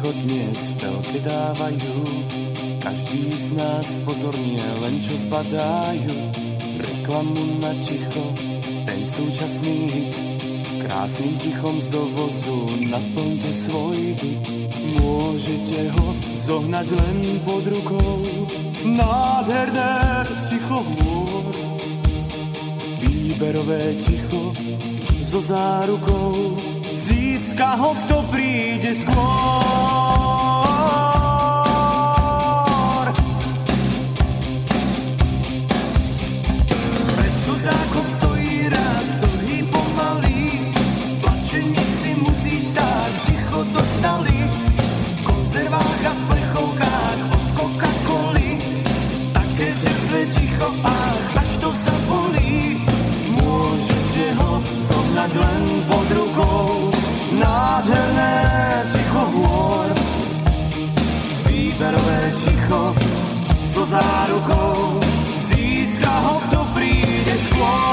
Ticho 0.10 0.26
dnes 0.26 0.58
v 0.58 0.74
telke 0.82 1.20
dávajú. 1.22 1.98
Každý 2.82 3.24
z 3.38 3.48
nás 3.54 3.88
pozorne 4.02 4.66
len 4.82 4.98
čo 5.06 5.14
zbadajú 5.14 6.14
Reklamu 6.80 7.60
na 7.60 7.76
ticho, 7.84 8.26
ten 8.88 9.02
súčasný 9.06 9.78
hit. 9.92 10.16
Krásnym 10.80 11.36
tichom 11.38 11.76
z 11.78 11.88
dovozu 11.92 12.58
naplňte 12.90 13.52
svoj 13.54 14.00
byt. 14.18 14.44
Môžete 14.98 15.92
ho 15.94 16.08
zohnať 16.34 16.88
len 16.96 17.18
pod 17.44 17.64
rukou. 17.68 18.18
Nádherné 18.80 19.94
ticho 20.50 20.80
hôr 20.82 21.54
Výberové 23.04 23.94
ticho 24.00 24.56
so 25.20 25.44
zárukou 25.44 26.79
získa 27.10 27.74
ho, 27.74 27.98
kto 28.06 28.22
príde 28.30 28.94
skôr. 28.94 29.18
Pred 37.18 37.34
zákon 37.66 38.06
stojí 38.22 38.70
rád, 38.70 39.08
dlhý 39.26 39.60
pomalý, 39.74 40.62
plačenici 41.18 42.10
musí 42.22 42.62
stáť, 42.62 43.12
ticho 43.26 43.66
dostali, 43.74 44.38
v 44.46 45.20
konzervách 45.26 46.02
a 46.06 46.14
v 46.14 46.22
plechovkách 46.30 47.20
od 47.34 47.46
Coca-Coly, 47.58 48.52
také 49.34 49.68
čerstvé 49.74 50.22
ticho, 50.38 50.70
ach, 50.86 51.26
až 51.42 51.52
to 51.58 51.70
zabolí, 51.74 52.86
môžete 53.34 54.26
ho 54.38 54.62
zohnať 54.86 55.32
len 55.36 55.79
zárukou 63.90 65.02
získa 65.50 66.14
ho, 66.22 66.38
kto 66.46 66.60
príde 66.78 67.36
skôr. 67.50 67.90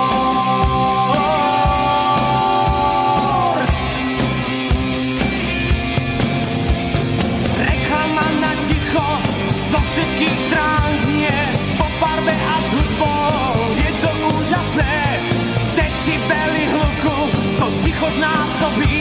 Reklama 7.56 8.26
na 8.44 8.52
ticho 8.68 9.08
zo 9.72 9.80
všetkých 9.80 10.38
strán 10.52 10.90
znie 11.08 11.38
po 11.80 11.88
farbe 11.96 12.34
a 12.36 12.56
s. 12.60 12.72
Je 13.80 13.90
to 14.04 14.10
úžasné, 14.36 14.96
decibely 15.80 16.64
hluku, 16.76 17.18
to 17.56 17.66
ticho 17.80 18.08
znásobí 18.20 19.00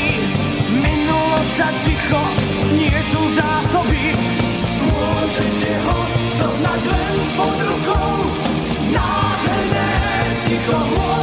sa 1.55 1.71
ticho, 1.87 2.19
nie 2.75 2.91
sú 3.15 3.21
zásoby. 3.31 4.34
Ticho 10.83 11.01
hôr. 11.01 11.14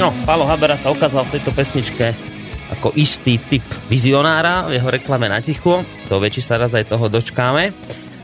No, 0.00 0.16
Pálo 0.24 0.48
Habera 0.48 0.80
sa 0.80 0.88
ukázal 0.88 1.28
v 1.28 1.36
tejto 1.36 1.52
pesničke 1.52 2.16
ako 2.72 2.96
istý 2.96 3.36
typ 3.36 3.60
vizionára 3.92 4.64
v 4.64 4.80
jeho 4.80 4.88
reklame 4.88 5.28
na 5.28 5.44
ticho. 5.44 5.84
To 6.08 6.16
väčší 6.16 6.40
sa 6.40 6.56
raz 6.56 6.72
aj 6.72 6.88
toho 6.88 7.12
dočkáme. 7.12 7.68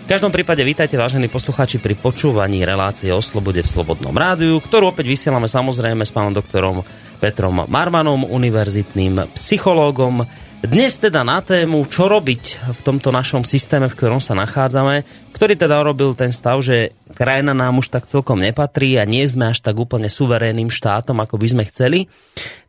V 0.07 0.15
každom 0.15 0.31
prípade 0.31 0.63
vítajte, 0.63 0.95
vážení 0.95 1.27
poslucháči, 1.27 1.83
pri 1.83 1.99
počúvaní 1.99 2.63
relácie 2.63 3.11
o 3.11 3.19
slobode 3.19 3.59
v 3.59 3.67
Slobodnom 3.67 4.15
rádiu, 4.15 4.63
ktorú 4.63 4.95
opäť 4.95 5.11
vysielame 5.11 5.51
samozrejme 5.51 6.07
s 6.07 6.15
pánom 6.15 6.31
doktorom 6.31 6.87
Petrom 7.19 7.67
Marmanom, 7.67 8.23
univerzitným 8.23 9.35
psychológom, 9.35 10.23
dnes 10.63 11.03
teda 11.03 11.27
na 11.27 11.43
tému, 11.43 11.91
čo 11.91 12.07
robiť 12.07 12.43
v 12.71 12.81
tomto 12.87 13.11
našom 13.11 13.43
systéme, 13.43 13.91
v 13.91 13.99
ktorom 13.99 14.23
sa 14.23 14.39
nachádzame, 14.39 15.03
ktorý 15.35 15.59
teda 15.59 15.83
robil 15.83 16.15
ten 16.15 16.31
stav, 16.31 16.63
že 16.63 16.95
krajina 17.19 17.51
nám 17.51 17.83
už 17.83 17.91
tak 17.91 18.07
celkom 18.07 18.39
nepatrí 18.39 19.03
a 19.03 19.05
nie 19.11 19.27
sme 19.27 19.51
až 19.51 19.59
tak 19.59 19.75
úplne 19.75 20.07
suverénnym 20.07 20.71
štátom, 20.71 21.19
ako 21.19 21.35
by 21.35 21.47
sme 21.51 21.63
chceli. 21.67 22.07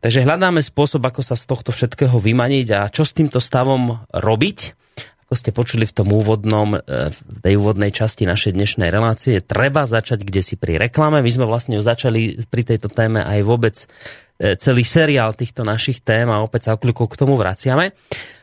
Takže 0.02 0.26
hľadáme 0.26 0.66
spôsob, 0.66 1.06
ako 1.06 1.22
sa 1.22 1.38
z 1.38 1.46
tohto 1.46 1.70
všetkého 1.70 2.18
vymaniť 2.18 2.68
a 2.74 2.90
čo 2.90 3.06
s 3.06 3.14
týmto 3.14 3.38
stavom 3.38 4.10
robiť. 4.10 4.87
Ako 5.28 5.36
ste 5.36 5.52
počuli 5.52 5.84
v 5.84 5.92
tom 5.92 6.08
úvodnom, 6.16 6.80
e, 6.80 7.12
v 7.12 7.20
tej 7.44 7.60
úvodnej 7.60 7.92
časti 7.92 8.24
našej 8.24 8.56
dnešnej 8.56 8.88
relácie, 8.88 9.44
treba 9.44 9.84
začať 9.84 10.24
kde 10.24 10.40
si 10.40 10.56
pri 10.56 10.80
reklame. 10.80 11.20
My 11.20 11.28
sme 11.28 11.44
vlastne 11.44 11.76
začali 11.84 12.48
pri 12.48 12.64
tejto 12.64 12.88
téme 12.88 13.28
aj 13.28 13.44
vôbec 13.44 13.76
e, 13.76 14.56
celý 14.56 14.88
seriál 14.88 15.36
týchto 15.36 15.68
našich 15.68 16.00
tém 16.00 16.32
a 16.32 16.40
opäť 16.40 16.72
sa 16.72 16.80
okľuku 16.80 17.12
k 17.12 17.20
tomu 17.20 17.36
vraciame. 17.36 17.92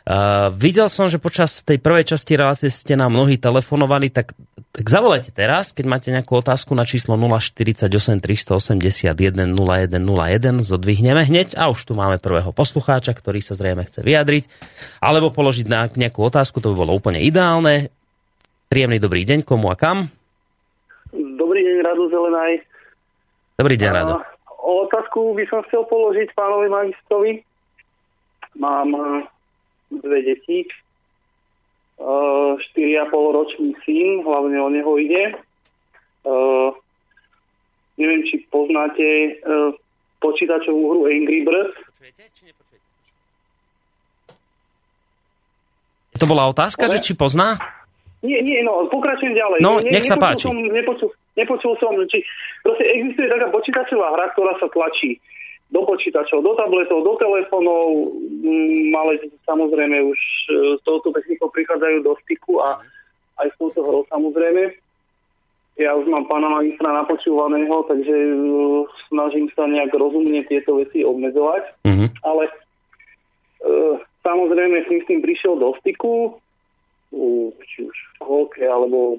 Uh, 0.04 0.52
videl 0.60 0.92
som, 0.92 1.08
že 1.08 1.16
počas 1.16 1.64
tej 1.64 1.80
prvej 1.80 2.04
časti 2.04 2.36
relácie 2.36 2.68
ste 2.68 2.92
nám 2.92 3.16
mnohí 3.16 3.40
telefonovali, 3.40 4.12
tak, 4.12 4.36
tak 4.74 4.90
zavolajte 4.90 5.30
teraz, 5.30 5.70
keď 5.70 5.86
máte 5.86 6.10
nejakú 6.10 6.34
otázku 6.42 6.74
na 6.74 6.82
číslo 6.82 7.14
048 7.14 7.86
381 8.18 9.14
0101, 9.54 10.66
zodvihneme 10.66 11.22
hneď 11.22 11.54
a 11.54 11.70
už 11.70 11.86
tu 11.86 11.94
máme 11.94 12.18
prvého 12.18 12.50
poslucháča, 12.50 13.14
ktorý 13.14 13.38
sa 13.38 13.54
zrejme 13.54 13.86
chce 13.86 14.02
vyjadriť, 14.02 14.50
alebo 14.98 15.30
položiť 15.30 15.66
na 15.70 15.86
nejakú 15.86 16.26
otázku, 16.26 16.58
to 16.58 16.74
by 16.74 16.82
bolo 16.82 16.90
úplne 16.90 17.22
ideálne. 17.22 17.94
Príjemný 18.66 18.98
dobrý 18.98 19.22
deň, 19.22 19.46
komu 19.46 19.70
a 19.70 19.78
kam? 19.78 20.10
Dobrý 21.14 21.62
deň, 21.62 21.76
Rado 21.86 22.10
Zelenaj. 22.10 22.52
Dobrý 23.54 23.78
deň, 23.78 23.90
Rado. 23.94 24.26
Otázku 24.58 25.38
by 25.38 25.46
som 25.54 25.62
chcel 25.70 25.86
položiť 25.86 26.34
pánovi 26.34 26.66
magistrovi. 26.66 27.46
Mám 28.58 28.90
dve 30.02 30.18
deti, 30.26 30.66
4,5 31.98 33.10
ročný 33.12 33.70
syn, 33.86 34.26
hlavne 34.26 34.58
o 34.58 34.68
neho 34.68 34.92
ide. 34.98 35.38
Uh, 36.24 36.74
neviem, 38.00 38.26
či 38.26 38.42
poznáte 38.50 39.38
uh, 39.44 39.70
počítačovú 40.18 40.82
hru 40.90 41.00
Angry 41.06 41.46
Birds. 41.46 41.76
To 46.18 46.24
bola 46.30 46.50
otázka, 46.50 46.86
že 46.88 47.02
či 47.02 47.12
pozná? 47.18 47.58
Nie, 48.24 48.40
nie, 48.40 48.64
no, 48.64 48.88
pokračujem 48.88 49.36
ďalej. 49.36 49.58
No, 49.60 49.84
ne, 49.84 49.92
nech 49.92 50.06
sa 50.08 50.16
páči. 50.16 50.48
Som, 50.48 50.56
nepočul, 50.56 51.12
nepočul 51.36 51.76
som, 51.76 51.92
či 52.08 52.24
proste 52.64 52.88
existuje 52.88 53.28
taká 53.28 53.52
počítačová 53.52 54.16
hra, 54.16 54.32
ktorá 54.32 54.56
sa 54.56 54.66
tlačí 54.72 55.20
do 55.72 55.80
počítačov, 55.88 56.44
do 56.44 56.52
tabletov, 56.54 57.00
do 57.02 57.14
telefónov. 57.16 58.14
Mm, 58.44 58.92
samozrejme 59.48 59.96
už 60.04 60.20
e, 60.20 60.78
s 60.78 60.80
touto 60.84 61.10
technikou 61.14 61.48
prichádzajú 61.48 62.04
do 62.04 62.12
styku 62.26 62.60
a 62.60 62.82
aj 63.40 63.48
s 63.48 63.56
touto 63.56 63.80
hrou 63.80 64.02
samozrejme. 64.12 64.76
Ja 65.74 65.98
už 65.98 66.06
mám 66.06 66.30
pána 66.30 66.46
magistra 66.54 66.94
napočúvaného, 66.94 67.82
takže 67.90 68.14
e, 68.14 68.36
snažím 69.10 69.50
sa 69.56 69.66
nejak 69.66 69.90
rozumne 69.96 70.44
tieto 70.46 70.78
veci 70.78 71.02
obmedzovať. 71.02 71.64
Mm-hmm. 71.88 72.08
Ale 72.22 72.42
e, 72.46 72.52
samozrejme 74.22 74.76
som 74.86 74.96
s 75.00 75.08
tým 75.08 75.20
prišiel 75.24 75.58
do 75.58 75.74
styku, 75.82 76.38
či 77.62 77.78
už 77.86 77.94
v 77.94 78.10
školke, 78.18 78.62
alebo 78.66 79.18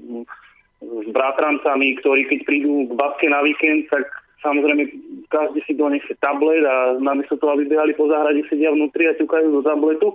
s 0.83 1.07
bratrancami, 1.09 1.95
ktorí 2.03 2.27
keď 2.27 2.39
prídu 2.43 2.91
k 2.91 2.91
babke 2.93 3.27
na 3.31 3.39
víkend, 3.41 3.87
tak 3.87 4.05
Samozrejme, 4.45 4.83
každý 5.33 5.65
si 5.65 5.73
donesie 5.73 6.13
tablet 6.21 6.61
a 6.61 7.01
namiesto 7.01 7.33
toho, 7.41 7.57
aby 7.57 7.65
behali 7.65 7.97
po 7.97 8.05
záhrade, 8.05 8.45
sedia 8.45 8.69
vnútri 8.69 9.09
a 9.09 9.17
ťukajú 9.17 9.49
do 9.49 9.65
tabletu. 9.65 10.13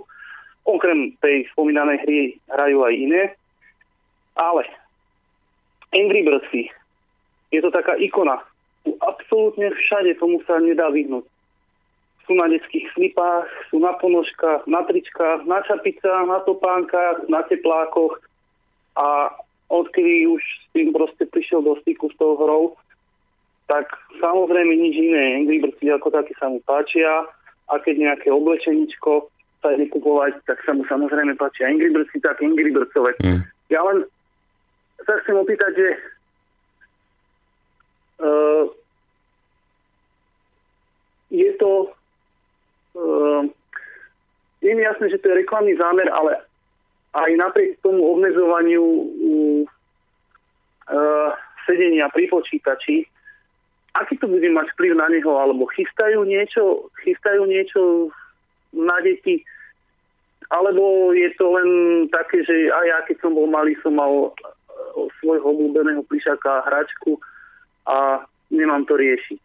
Okrem 0.63 1.19
tej 1.19 1.51
spomínanej 1.51 1.99
hry 2.07 2.19
hrajú 2.47 2.87
aj 2.87 2.93
iné. 2.95 3.21
Ale 4.39 4.63
Angry 5.91 6.23
Birdsy 6.23 6.71
je 7.51 7.59
to 7.59 7.67
taká 7.75 7.99
ikona. 7.99 8.39
Absolútne 9.03 9.67
všade 9.75 10.15
tomu 10.15 10.39
sa 10.47 10.63
nedá 10.63 10.87
vyhnúť. 10.87 11.27
Sú 12.23 12.39
na 12.39 12.47
detských 12.47 12.87
slipách, 12.95 13.51
sú 13.67 13.83
na 13.83 13.99
ponožkách, 13.99 14.63
na 14.63 14.87
tričkách, 14.87 15.43
na 15.43 15.59
čapicách, 15.67 16.23
na 16.23 16.39
topánkach, 16.47 17.27
na 17.27 17.43
teplákoch 17.43 18.23
a 18.95 19.35
odkedy 19.67 20.23
už 20.31 20.39
s 20.39 20.65
tým 20.71 20.95
proste 20.95 21.27
prišiel 21.27 21.59
do 21.59 21.75
styku 21.83 22.07
s 22.07 22.15
tou 22.15 22.39
hrou, 22.39 22.79
tak 23.71 23.87
samozrejme 24.19 24.75
nič 24.75 24.99
iné. 24.99 25.39
Angry 25.39 25.63
Birds 25.63 25.79
ako 25.79 26.11
také 26.11 26.35
sa 26.35 26.51
mu 26.51 26.59
páčia 26.67 27.23
a 27.71 27.79
keď 27.79 28.11
nejaké 28.11 28.27
oblečeničko 28.27 29.31
sa 29.63 29.71
ide 29.71 29.87
kupovať, 29.87 30.43
tak 30.43 30.59
sa 30.67 30.75
mu 30.75 30.83
samozrejme 30.91 31.39
páčia 31.39 31.71
Angry 31.71 31.87
Birds, 31.87 32.11
tak 32.19 32.43
Angry 32.43 32.67
Birdsové. 32.75 33.15
Mm. 33.23 33.47
Ja 33.71 33.79
len 33.87 34.03
sa 35.07 35.15
chcem 35.23 35.39
opýtať, 35.39 35.71
že 35.71 35.89
uh, 38.19 38.67
je 41.31 41.49
to 41.55 41.95
uh, 42.99 43.47
je 44.59 44.71
mi 44.75 44.83
jasné, 44.83 45.09
že 45.09 45.17
to 45.23 45.31
je 45.31 45.39
reklamný 45.47 45.79
zámer, 45.79 46.11
ale 46.11 46.43
aj 47.15 47.31
napriek 47.39 47.79
tomu 47.79 48.03
obmedzovaniu 48.19 48.83
uh, 48.83 49.63
sedenia 51.63 52.11
pri 52.11 52.27
počítači, 52.27 53.07
aký 53.95 54.15
to 54.17 54.27
bude 54.27 54.47
mať 54.51 54.71
vplyv 54.75 54.95
na 54.95 55.07
neho, 55.11 55.31
alebo 55.35 55.67
chystajú 55.71 56.23
niečo, 56.23 56.87
chystajú 57.03 57.43
niečo 57.43 58.11
na 58.71 58.97
deti, 59.03 59.43
alebo 60.51 61.11
je 61.15 61.31
to 61.35 61.45
len 61.55 61.69
také, 62.11 62.43
že 62.43 62.71
aj 62.71 62.85
ja 62.87 62.99
keď 63.07 63.17
som 63.23 63.31
bol 63.35 63.47
malý, 63.47 63.75
som 63.79 63.95
mal 63.95 64.31
svojho 65.19 65.43
obľúbeného 65.43 66.03
plišaka 66.07 66.67
hračku 66.67 67.19
a 67.87 68.23
nemám 68.51 68.83
to 68.83 68.99
riešiť. 68.99 69.41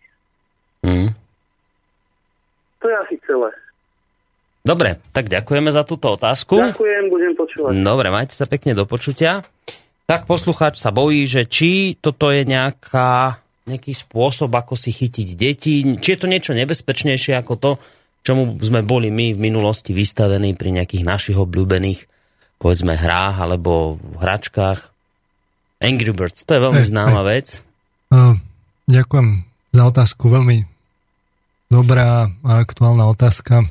Mm. 0.82 1.10
To 2.82 2.84
je 2.90 2.96
asi 3.06 3.16
celé. 3.26 3.50
Dobre, 4.66 4.98
tak 5.14 5.30
ďakujeme 5.30 5.70
za 5.70 5.86
túto 5.86 6.18
otázku. 6.18 6.58
Ďakujem, 6.58 7.04
budem 7.06 7.32
počúvať. 7.38 7.70
Dobre, 7.86 8.10
majte 8.10 8.34
sa 8.34 8.50
pekne 8.50 8.74
do 8.74 8.82
počutia. 8.82 9.46
Tak 10.10 10.26
poslucháč 10.26 10.82
sa 10.82 10.90
bojí, 10.90 11.22
že 11.26 11.46
či 11.46 11.94
toto 11.98 12.34
je 12.34 12.42
nejaká 12.42 13.45
nejaký 13.66 13.92
spôsob, 13.92 14.54
ako 14.54 14.78
si 14.78 14.94
chytiť 14.94 15.28
deti? 15.34 15.82
Či 15.82 16.08
je 16.14 16.18
to 16.18 16.30
niečo 16.30 16.54
nebezpečnejšie 16.54 17.34
ako 17.34 17.54
to, 17.58 17.70
čomu 18.22 18.54
sme 18.62 18.86
boli 18.86 19.10
my 19.10 19.34
v 19.34 19.42
minulosti 19.42 19.90
vystavení 19.90 20.54
pri 20.54 20.70
nejakých 20.70 21.02
našich 21.02 21.36
obľúbených 21.38 22.06
povedzme 22.62 22.94
hrách 22.96 23.36
alebo 23.42 24.00
hračkách? 24.22 24.94
Angry 25.76 26.12
Birds, 26.16 26.40
to 26.46 26.56
je 26.56 26.64
veľmi 26.64 26.82
hey, 26.82 26.88
známa 26.88 27.20
hey. 27.20 27.28
vec. 27.36 27.46
Uh, 28.08 28.38
ďakujem 28.88 29.44
za 29.76 29.82
otázku, 29.84 30.32
veľmi 30.32 30.64
dobrá 31.68 32.30
a 32.30 32.50
aktuálna 32.62 33.04
otázka. 33.12 33.68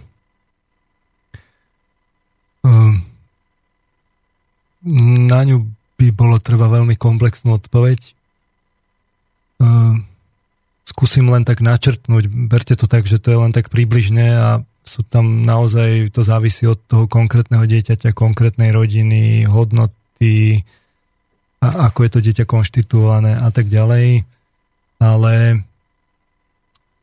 Uh, 2.62 2.94
na 5.26 5.40
ňu 5.50 5.66
by 5.98 6.14
bolo 6.14 6.38
treba 6.38 6.70
veľmi 6.70 6.94
komplexnú 6.94 7.58
odpoveď. 7.58 8.14
Ehm, 9.62 10.04
skúsim 10.88 11.28
len 11.28 11.48
tak 11.48 11.64
načrtnúť. 11.64 12.28
Berte 12.28 12.76
to 12.76 12.88
tak, 12.88 13.08
že 13.08 13.20
to 13.20 13.32
je 13.32 13.40
len 13.40 13.52
tak 13.56 13.72
približne 13.72 14.28
a 14.36 14.50
sú 14.86 15.02
tam 15.02 15.44
naozaj, 15.44 16.14
to 16.14 16.22
závisí 16.22 16.70
od 16.70 16.78
toho 16.86 17.10
konkrétneho 17.10 17.66
dieťaťa, 17.66 18.14
konkrétnej 18.14 18.70
rodiny, 18.70 19.50
hodnoty, 19.50 20.62
a 21.66 21.90
ako 21.90 22.00
je 22.06 22.12
to 22.14 22.20
dieťa 22.22 22.46
konštituované 22.46 23.34
a 23.34 23.50
tak 23.50 23.66
ďalej. 23.74 24.22
Ale 25.02 25.34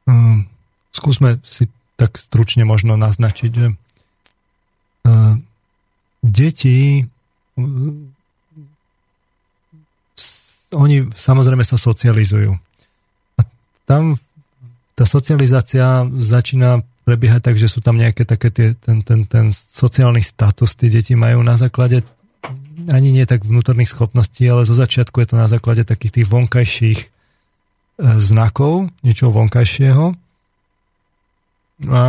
um, 0.07 0.47
skúsme 0.95 1.43
si 1.43 1.67
tak 1.99 2.17
stručne 2.17 2.63
možno 2.63 2.95
naznačiť, 2.95 3.51
že 3.51 3.67
uh, 3.75 5.35
deti 6.23 7.11
oni 10.73 11.09
samozrejme 11.13 11.65
sa 11.65 11.77
socializujú. 11.77 12.57
A 13.39 13.43
tam 13.85 14.17
tá 14.97 15.05
socializácia 15.09 16.05
začína 16.09 16.85
prebiehať 17.03 17.41
tak, 17.51 17.57
že 17.59 17.67
sú 17.67 17.83
tam 17.83 17.99
nejaké 17.99 18.23
také 18.23 18.53
tie, 18.55 18.69
ten, 18.79 19.03
ten, 19.03 19.27
ten 19.27 19.51
sociálny 19.53 20.23
status, 20.23 20.79
tí 20.79 20.87
deti 20.93 21.19
majú 21.19 21.43
na 21.43 21.59
základe 21.59 22.07
ani 22.89 23.15
nie 23.15 23.27
tak 23.29 23.47
vnútorných 23.47 23.91
schopností, 23.91 24.49
ale 24.49 24.67
zo 24.67 24.75
začiatku 24.75 25.23
je 25.23 25.29
to 25.35 25.37
na 25.39 25.47
základe 25.47 25.87
takých 25.87 26.23
tých 26.23 26.27
vonkajších 26.31 26.99
e, 26.99 27.07
znakov, 28.19 28.91
niečoho 29.07 29.31
vonkajšieho. 29.31 30.15
A 31.91 32.03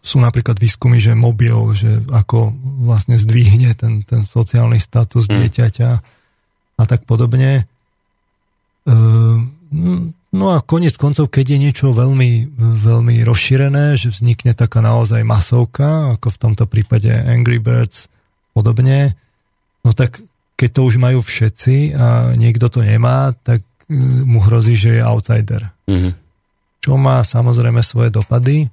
sú 0.00 0.16
napríklad 0.16 0.56
výskumy, 0.56 0.96
že 0.96 1.12
mobil, 1.12 1.56
že 1.76 2.00
ako 2.08 2.56
vlastne 2.84 3.20
zdvihne 3.20 3.76
ten, 3.76 4.00
ten 4.04 4.24
sociálny 4.24 4.80
status 4.80 5.28
mm. 5.28 5.32
dieťaťa 5.36 5.90
a 6.80 6.88
tak 6.88 7.04
podobne. 7.04 7.68
Ehm, 8.88 9.52
no 10.32 10.46
a 10.56 10.64
konec 10.64 10.96
koncov, 10.96 11.28
keď 11.28 11.56
je 11.56 11.58
niečo 11.68 11.86
veľmi, 11.92 12.56
veľmi 12.58 13.20
rozšírené, 13.22 14.00
že 14.00 14.08
vznikne 14.08 14.56
taká 14.56 14.80
naozaj 14.80 15.20
masovka, 15.20 16.16
ako 16.16 16.32
v 16.32 16.40
tomto 16.40 16.64
prípade 16.64 17.12
Angry 17.12 17.60
Birds 17.60 18.08
podobne, 18.56 19.14
no 19.84 19.92
tak 19.92 20.24
keď 20.56 20.70
to 20.72 20.80
už 20.88 20.96
majú 21.00 21.20
všetci 21.20 21.96
a 21.96 22.36
niekto 22.36 22.68
to 22.68 22.84
nemá, 22.84 23.32
tak 23.44 23.64
e, 23.88 23.96
mu 24.28 24.44
hrozí, 24.44 24.76
že 24.76 25.00
je 25.00 25.02
outsider. 25.04 25.72
Mm-hmm. 25.88 26.12
Čo 26.84 27.00
má 27.00 27.24
samozrejme 27.24 27.80
svoje 27.80 28.12
dopady, 28.12 28.64
e, 28.64 28.68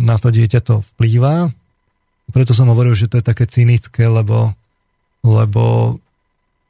na 0.00 0.16
to 0.16 0.32
dieťa 0.32 0.60
to 0.64 0.80
vplýva, 0.96 1.52
preto 2.32 2.56
som 2.56 2.66
hovoril, 2.72 2.96
že 2.96 3.06
to 3.06 3.20
je 3.20 3.24
také 3.26 3.46
cynické, 3.46 4.10
lebo, 4.10 4.50
lebo 5.22 5.96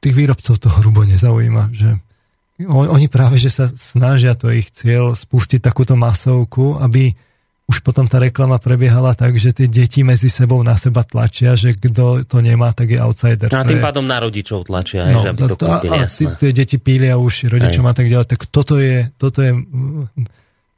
tých 0.01 0.13
výrobcov 0.13 0.55
to 0.61 0.69
hrubo 0.69 1.03
nezaujíma, 1.03 1.73
že 1.73 1.89
oni 2.65 3.05
práve, 3.05 3.37
že 3.37 3.53
sa 3.53 3.69
snažia, 3.69 4.33
to 4.33 4.49
ich 4.49 4.73
cieľ, 4.73 5.13
spustiť 5.13 5.61
takúto 5.61 5.93
masovku, 5.93 6.81
aby 6.81 7.13
už 7.67 7.83
potom 7.83 8.07
tá 8.07 8.17
reklama 8.17 8.57
prebiehala 8.63 9.11
tak, 9.11 9.35
že 9.35 9.51
tie 9.51 9.67
deti 9.67 9.99
medzi 9.99 10.31
sebou 10.31 10.63
na 10.63 10.79
seba 10.79 11.03
tlačia, 11.03 11.51
že 11.59 11.75
kto 11.75 12.23
to 12.23 12.37
nemá, 12.39 12.71
tak 12.71 12.95
je 12.95 12.97
outsider. 12.97 13.51
No 13.51 13.59
a 13.59 13.67
tým 13.67 13.83
pádom 13.83 14.07
na 14.07 14.23
rodičov 14.23 14.71
tlačia, 14.71 15.11
no, 15.11 15.19
že 15.19 15.35
aby 15.35 15.39
to, 15.43 15.47
to 15.59 15.67
kúpili, 15.67 15.99
a, 15.99 16.07
a 16.07 16.31
tie 16.39 16.51
deti 16.55 16.79
pília 16.79 17.19
už 17.19 17.51
rodičom 17.51 17.83
aj. 17.83 17.91
a 17.91 17.93
tak 17.93 18.07
ďalej. 18.07 18.27
Tak 18.31 18.41
toto 18.47 18.79
je, 18.79 19.11
toto 19.19 19.43
je, 19.43 19.51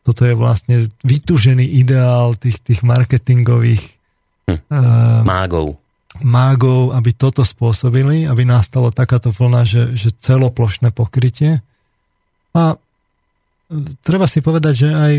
toto 0.02 0.22
je 0.26 0.34
vlastne 0.34 0.90
vytúžený 1.06 1.62
ideál 1.78 2.34
tých, 2.34 2.58
tých 2.66 2.82
marketingových 2.82 3.84
hm. 4.50 4.58
uh, 4.58 5.22
mágov 5.22 5.78
mágov, 6.18 6.98
aby 6.98 7.14
toto 7.14 7.46
spôsobili, 7.46 8.26
aby 8.26 8.44
nastalo 8.44 8.90
takáto 8.90 9.30
vlna, 9.30 9.62
že, 9.64 9.84
že 9.94 10.10
celoplošné 10.18 10.90
pokrytie. 10.90 11.62
A 12.58 12.74
e, 12.74 12.78
treba 14.02 14.26
si 14.26 14.42
povedať, 14.42 14.74
že 14.86 14.90
aj 14.90 15.14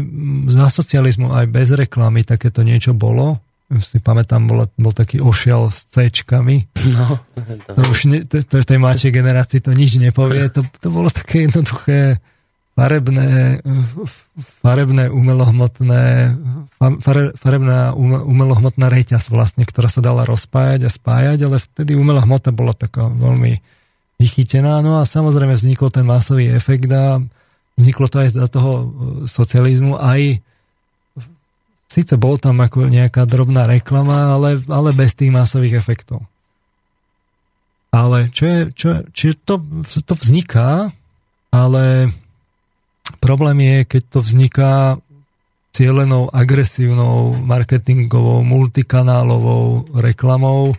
za 0.51 0.67
socializmu, 0.67 1.31
aj 1.31 1.47
bez 1.47 1.71
reklamy 1.73 2.27
takéto 2.27 2.67
niečo 2.67 2.91
bolo. 2.91 3.39
Si 3.71 4.03
pamätám, 4.03 4.51
bol, 4.51 4.67
bol 4.75 4.91
taký 4.91 5.23
ošiel 5.23 5.71
s 5.71 5.87
C-čkami. 5.95 6.75
No, 6.91 7.23
to 7.79 7.81
už 7.87 8.11
ne, 8.11 8.19
to, 8.27 8.43
to, 8.43 8.67
tej 8.67 8.83
mladšej 8.83 9.15
generácii 9.15 9.63
to 9.63 9.71
nič 9.71 9.95
nepovie. 9.95 10.51
To, 10.51 10.67
to 10.67 10.91
bolo 10.91 11.07
také 11.07 11.47
jednoduché 11.47 12.19
farebné, 12.79 13.61
farebné 14.63 15.13
umelohmotné, 15.13 16.35
farebná 17.37 17.93
umelohmotná 18.25 18.87
reťaz 18.89 19.29
vlastne, 19.29 19.69
ktorá 19.69 19.93
sa 19.93 20.01
dala 20.01 20.25
rozpájať 20.25 20.87
a 20.87 20.91
spájať, 20.91 21.39
ale 21.45 21.57
vtedy 21.61 21.93
umelá 21.99 22.25
hmota 22.25 22.55
bola 22.55 22.73
taká 22.73 23.11
veľmi 23.11 23.61
vychytená. 24.17 24.81
No 24.81 25.01
a 25.01 25.09
samozrejme 25.09 25.57
vznikol 25.57 25.93
ten 25.93 26.09
masový 26.09 26.53
efekt 26.53 26.89
a 26.93 27.21
vzniklo 27.77 28.07
to 28.09 28.21
aj 28.21 28.29
za 28.37 28.47
toho 28.53 28.73
e, 28.77 28.85
socializmu, 29.25 29.97
aj 29.97 30.45
síce 31.91 32.15
bol 32.21 32.37
tam 32.37 32.61
ako 32.61 32.87
nejaká 32.87 33.25
drobná 33.25 33.65
reklama, 33.67 34.37
ale, 34.37 34.61
ale 34.69 34.93
bez 34.93 35.17
tých 35.17 35.33
masových 35.33 35.81
efektov. 35.81 36.23
Ale 37.91 38.31
čo 38.31 38.45
je, 38.47 38.61
čo, 38.71 38.89
či 39.11 39.35
to, 39.35 39.59
to 40.07 40.15
vzniká, 40.15 40.95
ale 41.51 42.15
Problém 43.21 43.61
je, 43.61 43.77
keď 43.85 44.03
to 44.09 44.19
vzniká 44.25 44.97
cielenou, 45.71 46.33
agresívnou, 46.33 47.37
marketingovou, 47.37 48.43
multikanálovou 48.43 49.87
reklamou, 50.01 50.75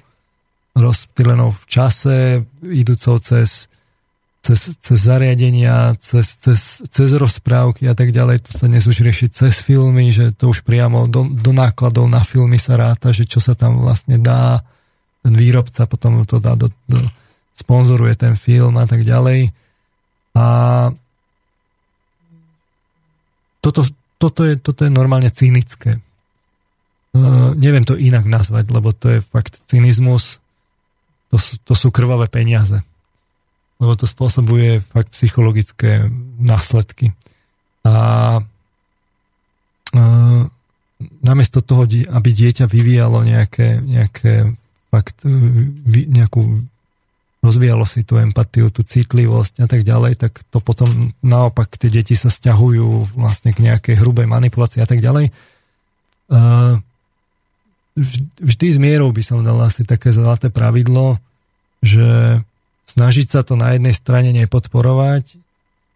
rozptýlenou 0.76 1.52
v 1.54 1.64
čase, 1.68 2.18
idúcou 2.66 3.22
cez, 3.24 3.70
cez, 4.42 4.76
cez 4.78 5.00
zariadenia, 5.00 5.96
cez, 6.02 6.36
cez, 6.36 6.82
cez 6.90 7.10
rozprávky 7.14 7.88
a 7.88 7.96
tak 7.96 8.12
ďalej. 8.12 8.50
To 8.50 8.52
sa 8.58 8.66
dnes 8.68 8.84
už 8.90 9.06
rieši 9.06 9.32
cez 9.32 9.62
filmy, 9.62 10.12
že 10.12 10.34
to 10.36 10.52
už 10.52 10.66
priamo 10.66 11.08
do, 11.08 11.30
do 11.30 11.52
nákladov 11.54 12.10
na 12.10 12.26
filmy 12.26 12.60
sa 12.60 12.76
ráta, 12.76 13.14
že 13.14 13.30
čo 13.30 13.40
sa 13.40 13.56
tam 13.56 13.80
vlastne 13.80 14.20
dá. 14.20 14.66
Ten 15.22 15.38
výrobca 15.38 15.86
potom 15.86 16.26
to 16.26 16.42
dá 16.42 16.58
do, 16.58 16.68
do 16.90 17.00
sponzoruje 17.54 18.18
ten 18.18 18.34
film 18.34 18.74
a 18.82 18.90
tak 18.90 19.06
ďalej. 19.06 19.54
A 20.34 20.46
toto, 23.62 23.86
toto, 24.18 24.42
je, 24.44 24.58
toto 24.58 24.84
je 24.84 24.92
normálne 24.92 25.30
cynické. 25.30 26.02
Uh, 27.12 27.54
neviem 27.56 27.86
to 27.86 28.00
inak 28.00 28.26
nazvať, 28.26 28.74
lebo 28.74 28.90
to 28.92 29.18
je 29.18 29.20
fakt 29.22 29.62
cynizmus. 29.70 30.42
To 31.30 31.38
sú, 31.38 31.62
to 31.64 31.74
sú 31.78 31.94
krvavé 31.94 32.28
peniaze. 32.28 32.82
Lebo 33.78 33.94
to 33.96 34.10
spôsobuje 34.10 34.82
fakt 34.82 35.14
psychologické 35.14 36.10
následky. 36.42 37.14
A 37.86 37.94
uh, 39.94 40.42
namiesto 41.22 41.62
toho, 41.62 41.86
aby 41.88 42.30
dieťa 42.34 42.66
vyvíjalo 42.66 43.26
nejaké, 43.26 43.82
nejaké 43.82 44.58
fakt, 44.92 45.24
nejakú 45.88 46.66
rozvíjalo 47.42 47.90
si 47.90 48.06
tú 48.06 48.22
empatiu, 48.22 48.70
tú 48.70 48.86
citlivosť 48.86 49.66
a 49.66 49.68
tak 49.68 49.82
ďalej, 49.82 50.14
tak 50.22 50.46
to 50.54 50.62
potom 50.62 51.10
naopak 51.26 51.74
tie 51.76 51.90
deti 51.90 52.14
sa 52.14 52.30
stiahujú 52.30 53.18
vlastne 53.18 53.50
k 53.50 53.66
nejakej 53.66 53.98
hrubej 53.98 54.30
manipulácii 54.30 54.82
a 54.82 54.88
tak 54.88 55.02
ďalej. 55.02 55.34
Vždy 58.38 58.68
s 58.72 58.78
mierou 58.78 59.10
by 59.10 59.24
som 59.26 59.42
dal 59.42 59.58
asi 59.66 59.82
také 59.84 60.14
zlaté 60.14 60.54
pravidlo, 60.54 61.18
že 61.82 62.40
snažiť 62.94 63.28
sa 63.34 63.42
to 63.42 63.58
na 63.58 63.74
jednej 63.74 63.98
strane 63.98 64.30
nepodporovať, 64.38 65.42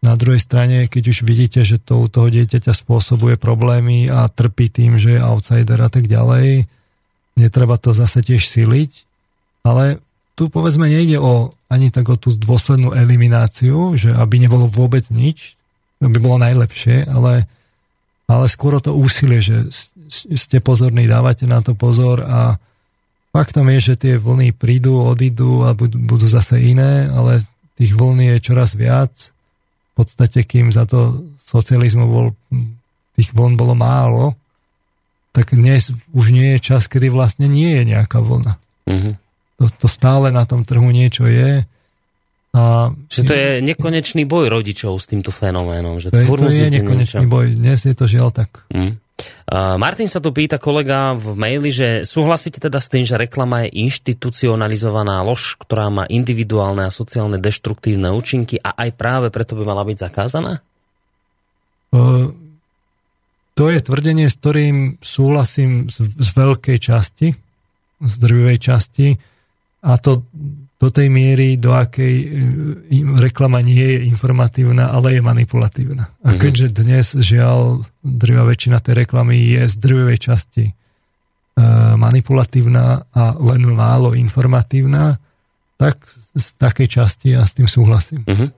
na 0.05 0.13
druhej 0.13 0.37
strane, 0.37 0.85
keď 0.85 1.03
už 1.13 1.25
vidíte, 1.25 1.65
že 1.65 1.81
to 1.81 2.05
u 2.05 2.07
toho 2.09 2.29
dieťaťa 2.29 2.73
spôsobuje 2.77 3.41
problémy 3.41 4.05
a 4.05 4.29
trpí 4.29 4.69
tým, 4.69 5.01
že 5.01 5.17
je 5.17 5.21
outsider 5.21 5.81
a 5.81 5.89
tak 5.89 6.05
ďalej, 6.05 6.69
netreba 7.37 7.77
to 7.81 7.93
zase 7.97 8.21
tiež 8.21 8.45
siliť, 8.45 8.91
ale 9.65 9.97
tu 10.35 10.51
povedzme 10.51 10.91
nejde 10.91 11.17
o 11.17 11.55
ani 11.71 11.89
tak 11.89 12.11
o 12.11 12.15
tú 12.19 12.35
dôslednú 12.35 12.93
elimináciu, 12.93 13.95
že 13.97 14.13
aby 14.13 14.37
nebolo 14.37 14.69
vôbec 14.69 15.07
nič, 15.09 15.55
to 15.97 16.11
by 16.11 16.19
bolo 16.19 16.37
najlepšie, 16.43 17.07
ale, 17.09 17.47
ale 18.27 18.45
skôr 18.51 18.77
to 18.83 18.93
úsilie, 18.93 19.41
že 19.41 19.65
ste 20.11 20.61
pozorní, 20.61 21.09
dávate 21.09 21.49
na 21.49 21.63
to 21.63 21.73
pozor 21.73 22.21
a 22.21 22.59
faktom 23.33 23.65
je, 23.73 23.91
že 23.91 23.95
tie 23.97 24.13
vlny 24.21 24.53
prídu, 24.53 25.01
odídu 25.01 25.65
a 25.65 25.73
budú, 25.73 25.97
budú 25.97 26.27
zase 26.29 26.61
iné, 26.61 27.09
ale 27.09 27.41
tých 27.79 27.95
vlny 27.97 28.37
je 28.37 28.45
čoraz 28.45 28.77
viac. 28.77 29.33
V 29.95 30.03
podstate, 30.03 30.43
kým 30.43 30.69
za 30.75 30.83
to 30.85 31.25
socializmu 31.41 32.05
bol, 32.05 32.35
tých 33.15 33.31
vln 33.31 33.55
bolo 33.55 33.73
málo, 33.73 34.35
tak 35.31 35.55
dnes 35.55 35.91
už 36.15 36.31
nie 36.31 36.55
je 36.55 36.59
čas, 36.71 36.87
kedy 36.87 37.11
vlastne 37.11 37.47
nie 37.47 37.71
je 37.81 37.83
nejaká 37.95 38.19
vlna. 38.19 38.53
Mm-hmm 38.87 39.24
to, 39.55 39.65
to 39.71 39.87
stále 39.87 40.31
na 40.31 40.43
tom 40.43 40.67
trhu 40.67 40.87
niečo 40.91 41.27
je. 41.27 41.63
A, 42.55 42.87
že 43.11 43.27
to 43.27 43.35
je 43.35 43.59
nekonečný 43.59 44.23
boj 44.23 44.47
rodičov 44.47 44.95
s 45.03 45.11
týmto 45.11 45.31
fenoménom. 45.35 45.99
Že 45.99 46.15
to, 46.15 46.19
je, 46.23 46.27
to 46.27 46.47
je 46.51 46.69
nekonečný 46.71 47.27
niečo. 47.27 47.31
boj. 47.31 47.47
Dnes 47.51 47.79
je 47.83 47.95
to 47.95 48.07
žiaľ 48.07 48.31
tak. 48.31 48.63
Mm. 48.71 48.95
Uh, 49.45 49.79
Martin 49.79 50.11
sa 50.11 50.19
tu 50.19 50.31
pýta 50.35 50.59
kolega 50.59 51.15
v 51.15 51.39
maili, 51.39 51.71
že 51.71 52.03
súhlasíte 52.03 52.59
teda 52.59 52.83
s 52.83 52.91
tým, 52.91 53.07
že 53.07 53.15
reklama 53.15 53.63
je 53.67 53.87
inštitucionalizovaná 53.87 55.23
lož, 55.23 55.55
ktorá 55.59 55.87
má 55.87 56.03
individuálne 56.07 56.83
a 56.83 56.91
sociálne 56.91 57.39
deštruktívne 57.39 58.11
účinky 58.11 58.59
a 58.59 58.75
aj 58.75 58.89
práve 58.95 59.27
preto 59.31 59.55
by 59.55 59.63
mala 59.63 59.87
byť 59.87 59.97
zakázaná? 59.99 60.59
Uh, 61.95 62.27
to 63.55 63.71
je 63.71 63.79
tvrdenie, 63.79 64.27
s 64.27 64.35
ktorým 64.35 64.99
súhlasím 64.99 65.87
z, 65.87 66.11
z 66.11 66.29
veľkej 66.35 66.77
časti, 66.79 67.27
z 68.03 68.13
drvivej 68.19 68.59
časti 68.59 69.07
a 69.85 70.01
to 70.01 70.25
do 70.75 70.91
tej 70.91 71.07
miery, 71.07 71.55
do 71.55 71.71
akej 71.71 72.15
e, 72.19 72.27
reklama 73.17 73.63
nie 73.63 73.79
je 73.79 73.99
informatívna, 74.11 74.91
ale 74.91 75.17
je 75.17 75.21
manipulatívna. 75.23 76.11
A 76.21 76.35
mhm. 76.35 76.39
keďže 76.41 76.67
dnes, 76.75 77.05
žiaľ, 77.15 77.87
drvá 78.03 78.43
väčšina 78.45 78.83
tej 78.83 79.07
reklamy 79.07 79.39
je 79.55 79.65
z 79.65 79.75
drvivej 79.81 80.19
časti 80.21 80.65
uh, 80.69 81.97
manipulatívna 81.97 83.01
a 83.09 83.33
len 83.33 83.65
málo 83.73 84.13
informatívna, 84.13 85.17
tak 85.79 86.05
z 86.35 86.47
takej 86.59 86.87
časti 86.91 87.33
ja 87.33 87.41
s 87.47 87.57
tým 87.57 87.65
súhlasím. 87.65 88.21
Uh-huh. 88.27 88.53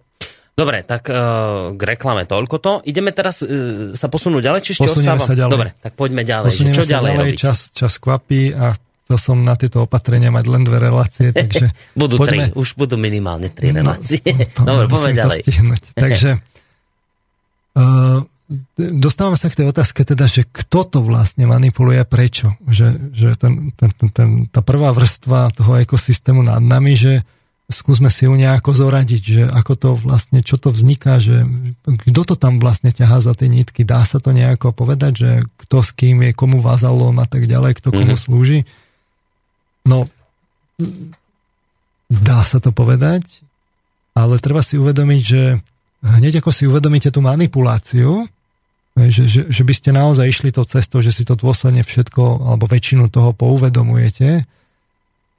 Dobre, 0.57 0.83
tak 0.83 1.07
uh, 1.07 1.71
k 1.77 1.81
reklame 1.85 2.25
toľko 2.27 2.55
to. 2.57 2.71
Ideme 2.83 3.13
teraz 3.13 3.45
uh, 3.45 3.93
sa 3.93 4.11
posunúť 4.11 4.41
ďalej, 4.51 4.61
či 4.65 4.69
ešte 4.75 4.89
Posunieme 4.89 5.15
ostáva? 5.15 5.29
sa 5.31 5.35
ďalej. 5.37 5.53
Dobre, 5.53 5.69
tak 5.79 5.93
poďme 5.95 6.21
ďalej. 6.25 6.49
Posunieme 6.49 6.75
Čo 6.75 6.83
sa 6.83 6.91
ďalej, 6.91 7.11
ďalej 7.13 7.23
robiť? 7.23 7.39
Čas, 7.39 7.59
čas 7.71 7.93
kvapí 8.01 8.41
a 8.51 8.67
chcel 9.07 9.15
som 9.23 9.39
na 9.39 9.55
tieto 9.55 9.87
opatrenia 9.87 10.35
mať 10.35 10.45
len 10.51 10.67
dve 10.67 10.83
relácie, 10.83 11.31
takže... 11.31 11.71
budú 11.95 12.19
poďme... 12.19 12.51
tri, 12.51 12.59
už 12.59 12.75
budú 12.75 12.99
minimálne 12.99 13.47
tri 13.47 13.71
no, 13.71 13.79
relácie. 13.79 14.19
No, 14.59 14.67
Dobre, 14.67 14.85
poďme 14.91 15.11
ďalej. 15.15 15.39
Takže 16.03 16.29
uh, 17.79 18.19
dostávame 18.75 19.39
sa 19.39 19.47
k 19.47 19.63
tej 19.63 19.71
otázke 19.71 20.03
teda, 20.03 20.27
že 20.27 20.43
kto 20.43 20.83
to 20.91 20.99
vlastne 20.99 21.47
manipuluje 21.47 22.03
a 22.03 22.07
prečo. 22.07 22.59
Že, 22.67 23.15
že 23.15 23.27
ten, 23.39 23.71
ten, 23.79 23.95
ten, 23.95 24.09
ten, 24.11 24.29
tá 24.51 24.59
prvá 24.59 24.91
vrstva 24.91 25.55
toho 25.55 25.79
ekosystému 25.79 26.43
nad 26.43 26.59
nami, 26.59 26.99
že 26.99 27.23
skúsme 27.71 28.11
si 28.11 28.27
ju 28.27 28.35
nejako 28.35 28.75
zoradiť, 28.75 29.23
že 29.23 29.43
ako 29.47 29.73
to 29.75 29.89
vlastne, 29.99 30.39
čo 30.43 30.55
to 30.55 30.71
vzniká, 30.71 31.19
že 31.19 31.47
kto 31.83 32.21
to 32.23 32.35
tam 32.35 32.59
vlastne 32.63 32.95
ťahá 32.95 33.23
za 33.23 33.35
tie 33.35 33.51
nitky, 33.51 33.83
dá 33.83 34.03
sa 34.03 34.19
to 34.19 34.31
nejako 34.35 34.71
povedať, 34.71 35.13
že 35.15 35.29
kto 35.67 35.83
s 35.83 35.91
kým 35.91 36.23
je, 36.27 36.31
komu 36.31 36.63
vazalom 36.63 37.15
a 37.19 37.27
tak 37.27 37.47
ďalej, 37.47 37.79
kto 37.79 37.91
komu 37.91 38.15
mm-hmm. 38.15 38.27
slúži. 38.27 38.59
No, 39.87 40.11
dá 42.11 42.43
sa 42.43 42.59
to 42.59 42.75
povedať, 42.75 43.23
ale 44.11 44.37
treba 44.43 44.59
si 44.59 44.75
uvedomiť, 44.75 45.21
že 45.23 45.63
hneď 46.03 46.43
ako 46.43 46.51
si 46.51 46.67
uvedomíte 46.67 47.09
tú 47.09 47.23
manipuláciu, 47.23 48.27
Že, 48.97 49.23
že, 49.29 49.41
že 49.53 49.61
by 49.61 49.73
ste 49.77 49.93
naozaj 49.93 50.25
išli 50.25 50.49
tou 50.49 50.65
cestou, 50.65 51.05
že 51.05 51.13
si 51.13 51.21
to 51.21 51.37
dôsledne 51.37 51.85
všetko, 51.85 52.49
alebo 52.49 52.65
väčšinu 52.65 53.13
toho 53.13 53.29
pouvedomujete, 53.29 54.41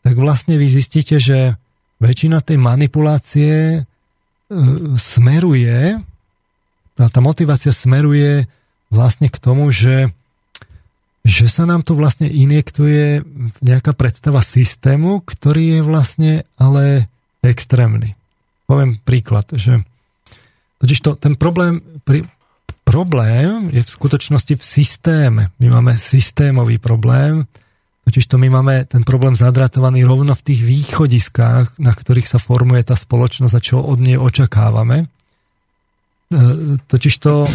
tak 0.06 0.14
vlastne 0.14 0.54
vy 0.54 0.70
zistíte, 0.70 1.18
že 1.18 1.58
väčšina 1.98 2.38
tej 2.38 2.54
manipulácie 2.54 3.54
e, 3.74 3.80
smeruje, 4.94 5.98
tá, 6.94 7.10
tá 7.10 7.18
motivácia 7.18 7.74
smeruje 7.74 8.46
vlastne 8.94 9.26
k 9.26 9.42
tomu, 9.42 9.74
že, 9.74 10.14
že 11.28 11.44
sa 11.52 11.68
nám 11.68 11.84
tu 11.84 11.92
vlastne 11.92 12.24
injektuje 12.24 13.20
nejaká 13.60 13.92
predstava 13.92 14.40
systému, 14.40 15.20
ktorý 15.20 15.76
je 15.76 15.80
vlastne 15.84 16.32
ale 16.56 17.12
extrémny. 17.44 18.16
Poviem 18.64 18.96
príklad, 19.04 19.44
že 19.52 19.84
totiž 20.80 20.98
to, 21.04 21.10
ten 21.20 21.36
problém, 21.36 21.84
pri, 22.08 22.24
problém 22.80 23.68
je 23.68 23.84
v 23.84 23.92
skutočnosti 23.92 24.56
v 24.56 24.64
systéme. 24.64 25.42
My 25.60 25.68
máme 25.68 26.00
systémový 26.00 26.80
problém, 26.80 27.44
totiž 28.08 28.24
to 28.24 28.40
my 28.40 28.48
máme 28.48 28.88
ten 28.88 29.04
problém 29.04 29.36
zadratovaný 29.36 30.08
rovno 30.08 30.32
v 30.32 30.44
tých 30.48 30.64
východiskách, 30.64 31.76
na 31.76 31.92
ktorých 31.92 32.24
sa 32.24 32.40
formuje 32.40 32.80
tá 32.88 32.96
spoločnosť 32.96 33.52
a 33.52 33.60
čo 33.60 33.84
od 33.84 34.00
nej 34.00 34.16
očakávame. 34.16 35.04
E, 35.04 35.06
totiž 36.88 37.14
to, 37.20 37.52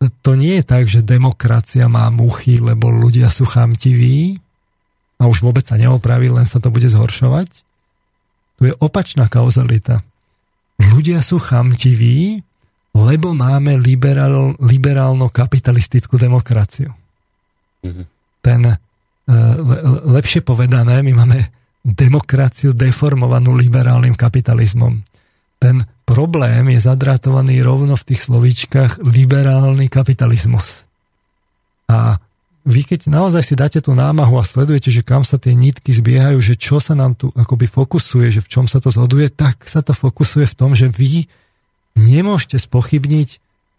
to 0.00 0.32
nie 0.32 0.60
je 0.60 0.64
tak, 0.64 0.88
že 0.88 1.04
demokracia 1.04 1.84
má 1.84 2.08
muchy, 2.08 2.56
lebo 2.56 2.88
ľudia 2.88 3.28
sú 3.28 3.44
chamtiví 3.44 4.40
a 5.20 5.28
už 5.28 5.44
vôbec 5.44 5.68
sa 5.68 5.76
neopraví, 5.76 6.32
len 6.32 6.48
sa 6.48 6.56
to 6.56 6.72
bude 6.72 6.88
zhoršovať. 6.88 7.48
Tu 8.56 8.72
je 8.72 8.74
opačná 8.80 9.28
kauzalita. 9.28 10.00
Ľudia 10.80 11.20
sú 11.20 11.36
chamtiví, 11.36 12.40
lebo 12.96 13.36
máme 13.36 13.76
liberál, 13.76 14.56
liberálno-kapitalistickú 14.56 16.16
demokraciu. 16.16 16.96
Mm-hmm. 17.84 18.04
Ten, 18.40 18.60
e, 18.64 18.76
le, 19.60 19.76
lepšie 20.16 20.40
povedané, 20.40 21.04
my 21.04 21.12
máme 21.12 21.38
demokraciu 21.84 22.72
deformovanú 22.72 23.52
liberálnym 23.52 24.16
kapitalizmom. 24.16 25.00
Ten 25.60 25.84
problém 26.08 26.72
je 26.72 26.80
zadrátovaný 26.80 27.60
rovno 27.60 27.94
v 27.94 28.06
tých 28.08 28.26
slovíčkach 28.26 29.04
liberálny 29.04 29.86
kapitalizmus. 29.92 30.88
A 31.86 32.16
vy 32.64 32.84
keď 32.84 33.08
naozaj 33.08 33.42
si 33.44 33.54
dáte 33.56 33.80
tú 33.80 33.92
námahu 33.92 34.40
a 34.40 34.44
sledujete, 34.44 34.92
že 34.92 35.04
kam 35.04 35.24
sa 35.24 35.36
tie 35.36 35.52
nitky 35.52 35.92
zbiehajú, 35.92 36.40
že 36.40 36.56
čo 36.56 36.80
sa 36.80 36.96
nám 36.96 37.16
tu 37.16 37.28
akoby 37.32 37.68
fokusuje, 37.68 38.32
že 38.32 38.40
v 38.44 38.50
čom 38.50 38.64
sa 38.68 38.80
to 38.80 38.88
zhoduje, 38.92 39.28
tak 39.28 39.68
sa 39.68 39.84
to 39.84 39.92
fokusuje 39.92 40.48
v 40.48 40.56
tom, 40.56 40.72
že 40.72 40.88
vy 40.88 41.28
nemôžete 41.96 42.56
spochybniť 42.56 43.28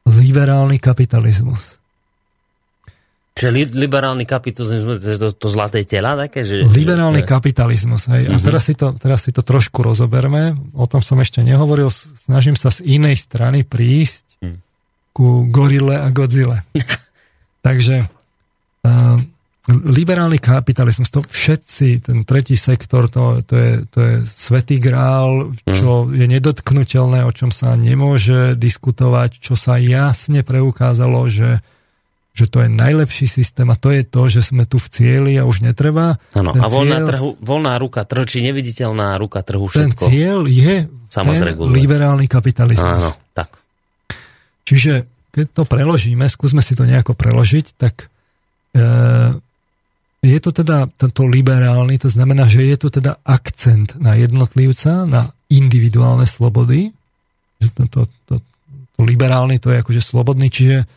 liberálny 0.05 0.77
kapitalizmus. 0.77 1.80
Čiže 3.41 3.49
li, 3.49 3.65
liberálny 3.73 4.29
kapitalizmus, 4.29 5.01
to 5.01 5.09
je 5.09 5.17
to, 5.17 5.29
to 5.33 5.47
zlaté 5.49 5.81
tela 5.81 6.13
také? 6.13 6.45
Že, 6.45 6.69
liberálny 6.69 7.25
že... 7.25 7.29
kapitalizmus, 7.33 8.05
hej. 8.13 8.29
Uh-huh. 8.29 8.37
A 8.37 8.37
mhm. 8.37 8.45
teraz 8.45 8.69
si, 8.69 8.77
to, 8.77 8.93
teraz 8.93 9.25
si 9.25 9.33
to 9.33 9.41
trošku 9.41 9.81
rozoberme, 9.81 10.53
o 10.77 10.85
tom 10.85 11.01
som 11.01 11.17
ešte 11.17 11.41
nehovoril, 11.41 11.89
snažím 12.21 12.53
sa 12.53 12.69
z 12.69 12.85
inej 12.85 13.17
strany 13.17 13.65
prísť 13.65 14.37
uh-huh. 14.45 14.61
ku 15.09 15.49
gorile 15.49 15.97
a 15.97 16.13
Godzile. 16.13 16.61
Takže 17.65 18.05
uh, 18.05 19.17
liberálny 19.73 20.37
kapitalizmus, 20.37 21.09
to 21.09 21.25
všetci, 21.25 22.05
ten 22.05 22.21
tretí 22.21 22.53
sektor, 22.53 23.09
to, 23.09 23.41
to, 23.41 23.57
je, 23.57 23.71
to 23.89 23.99
je 24.05 24.13
svetý 24.21 24.77
grál, 24.77 25.49
čo 25.65 26.05
mm. 26.05 26.13
je 26.13 26.25
nedotknutelné, 26.29 27.25
o 27.25 27.31
čom 27.33 27.49
sa 27.49 27.73
nemôže 27.73 28.53
diskutovať, 28.53 29.41
čo 29.41 29.53
sa 29.57 29.81
jasne 29.81 30.41
preukázalo, 30.41 31.29
že, 31.29 31.61
že 32.31 32.47
to 32.47 32.63
je 32.63 32.69
najlepší 32.71 33.27
systém 33.27 33.67
a 33.67 33.75
to 33.75 33.91
je 33.91 34.07
to, 34.07 34.31
že 34.31 34.55
sme 34.55 34.63
tu 34.63 34.79
v 34.79 34.87
cieli 34.87 35.33
a 35.35 35.43
už 35.43 35.67
netreba. 35.67 36.15
Ano, 36.31 36.55
a 36.55 36.65
voľná, 36.71 37.03
cieľ, 37.03 37.07
trhu, 37.11 37.29
voľná 37.43 37.73
ruka 37.75 38.07
trhu, 38.07 38.23
či 38.23 38.39
neviditeľná 38.39 39.19
ruka 39.19 39.43
trhu 39.43 39.67
všetko. 39.67 40.07
Ten 40.07 40.11
cieľ 40.15 40.39
je 40.47 40.87
ten 41.11 41.27
liberálny 41.59 42.31
kapitalizmus. 42.31 43.03
Áno, 43.03 43.11
tak. 43.35 43.59
Čiže 44.63 45.03
keď 45.31 45.45
to 45.51 45.63
preložíme, 45.67 46.23
skúsme 46.31 46.63
si 46.63 46.71
to 46.71 46.87
nejako 46.87 47.19
preložiť, 47.19 47.65
tak 47.75 48.07
e, 48.75 48.85
je 50.23 50.39
to 50.39 50.55
teda 50.55 50.87
tento 50.95 51.27
liberálny, 51.27 51.99
to 51.99 52.07
znamená, 52.07 52.47
že 52.47 52.63
je 52.63 52.77
tu 52.79 52.87
teda 52.87 53.19
akcent 53.27 53.99
na 53.99 54.15
jednotlivca, 54.15 55.03
na 55.03 55.35
individuálne 55.51 56.23
slobody. 56.23 56.95
Že 57.59 57.69
to, 57.75 57.83
to, 57.91 58.01
to, 58.27 58.35
to 58.95 58.99
liberálny 59.03 59.59
to 59.59 59.71
je 59.71 59.83
akože 59.83 59.99
slobodný, 59.99 60.47
čiže 60.47 60.87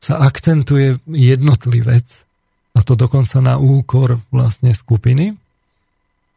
sa 0.00 0.24
akcentuje 0.24 0.96
jednotlivec 1.06 2.08
a 2.72 2.80
to 2.80 2.96
dokonca 2.96 3.38
na 3.44 3.60
úkor 3.60 4.18
vlastne 4.32 4.72
skupiny. 4.72 5.36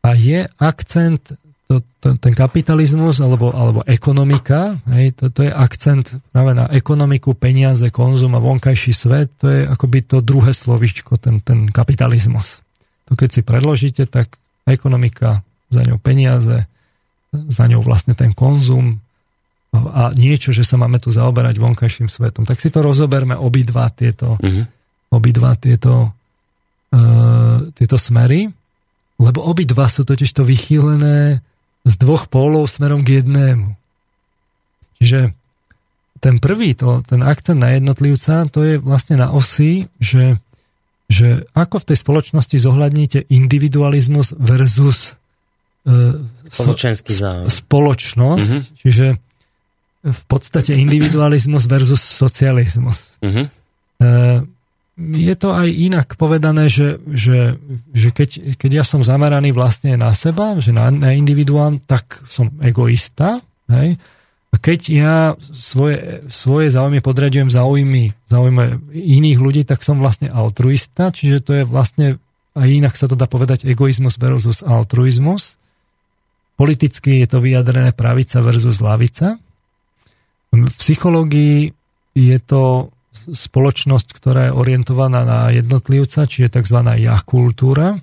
A 0.04 0.20
je 0.20 0.44
akcent 0.60 1.32
to, 1.72 1.80
to, 2.04 2.20
ten 2.20 2.36
kapitalizmus 2.36 3.24
alebo, 3.24 3.56
alebo 3.56 3.82
ekonomika, 3.88 4.76
hej, 4.92 5.16
to, 5.16 5.32
to 5.32 5.48
je 5.48 5.52
akcent 5.56 6.20
práve 6.36 6.52
na 6.52 6.68
ekonomiku, 6.68 7.34
peniaze, 7.34 7.88
konzum 7.88 8.36
a 8.36 8.44
vonkajší 8.44 8.92
svet, 8.92 9.32
to 9.40 9.48
je 9.48 9.64
akoby 9.64 10.04
to 10.04 10.20
druhé 10.20 10.52
slovičko, 10.52 11.16
ten, 11.18 11.40
ten 11.40 11.72
kapitalizmus. 11.72 12.60
To 13.08 13.16
keď 13.16 13.30
si 13.32 13.42
predložíte, 13.48 14.04
tak 14.12 14.36
ekonomika, 14.68 15.40
za 15.72 15.82
ňou 15.88 15.98
peniaze, 15.98 16.68
za 17.34 17.66
ňou 17.66 17.82
vlastne 17.82 18.14
ten 18.14 18.36
konzum 18.36 19.03
a 19.74 20.14
niečo, 20.14 20.54
že 20.54 20.62
sa 20.62 20.78
máme 20.78 21.02
tu 21.02 21.10
zaoberať 21.10 21.58
vonkajším 21.58 22.06
svetom. 22.06 22.46
Tak 22.46 22.62
si 22.62 22.70
to 22.70 22.86
rozoberme 22.86 23.34
obidva 23.34 23.90
tieto, 23.90 24.38
mm-hmm. 24.38 24.66
obidva 25.10 25.58
tieto, 25.58 26.14
uh, 26.94 27.58
tieto 27.74 27.98
smery, 27.98 28.54
lebo 29.18 29.40
obidva 29.42 29.90
sú 29.90 30.06
totiž 30.06 30.30
to 30.30 30.46
vychýlené 30.46 31.42
z 31.84 31.94
dvoch 31.98 32.30
pólov 32.30 32.70
smerom 32.70 33.02
k 33.02 33.26
jednému. 33.26 33.74
Čiže 35.02 35.34
ten 36.22 36.40
prvý, 36.40 36.78
to, 36.78 37.04
ten 37.04 37.20
akcent 37.26 37.60
na 37.60 37.76
jednotlivca, 37.76 38.48
to 38.48 38.64
je 38.64 38.76
vlastne 38.80 39.20
na 39.20 39.34
osi, 39.34 39.90
že, 40.00 40.40
že 41.12 41.50
ako 41.58 41.84
v 41.84 41.88
tej 41.92 41.98
spoločnosti 42.00 42.58
zohľadníte 42.62 43.20
individualizmus 43.28 44.38
versus 44.38 45.20
uh, 45.90 46.22
Spoločenský 46.54 47.18
so, 47.18 47.50
spoločnosť, 47.50 48.46
uh-huh. 48.46 48.64
čiže 48.86 49.18
v 50.04 50.24
podstate 50.28 50.76
individualizmus 50.76 51.64
versus 51.64 52.04
socializmus. 52.04 53.16
Uh-huh. 53.24 53.48
Uh, 54.04 54.44
je 55.00 55.34
to 55.34 55.50
aj 55.50 55.68
inak 55.74 56.08
povedané, 56.20 56.70
že, 56.70 57.02
že, 57.10 57.58
že 57.96 58.14
keď, 58.14 58.60
keď 58.62 58.72
ja 58.82 58.86
som 58.86 59.02
zameraný 59.02 59.50
vlastne 59.50 59.98
na 59.98 60.14
seba, 60.14 60.54
že 60.62 60.70
na, 60.70 60.94
na 60.94 61.18
individuál, 61.18 61.82
tak 61.90 62.22
som 62.30 62.54
egoista. 62.62 63.42
Hej? 63.74 63.98
A 64.54 64.56
keď 64.62 64.80
ja 64.94 65.16
svoje, 65.50 66.22
svoje 66.30 66.70
záujmy 66.70 67.02
podriadujem 67.02 67.50
záujmy, 67.50 68.14
záujmy 68.30 68.94
iných 68.94 69.40
ľudí, 69.42 69.62
tak 69.66 69.82
som 69.82 69.98
vlastne 69.98 70.30
altruista, 70.30 71.10
čiže 71.10 71.42
to 71.42 71.52
je 71.58 71.64
vlastne, 71.66 72.22
aj 72.54 72.70
inak 72.70 72.94
sa 72.94 73.10
to 73.10 73.18
dá 73.18 73.26
povedať, 73.26 73.66
egoizmus 73.66 74.22
versus 74.22 74.62
altruizmus. 74.62 75.58
Politicky 76.54 77.26
je 77.26 77.28
to 77.34 77.42
vyjadrené 77.42 77.98
pravica 77.98 78.46
versus 78.46 78.78
lavica. 78.78 79.42
V 80.54 80.76
psychológii 80.78 81.74
je 82.14 82.38
to 82.46 82.94
spoločnosť, 83.24 84.08
ktorá 84.14 84.42
je 84.50 84.54
orientovaná 84.54 85.26
na 85.26 85.50
jednotlivca, 85.50 86.30
čiže 86.30 86.62
tzv. 86.62 86.80
ja 87.02 87.18
kultúra, 87.26 87.98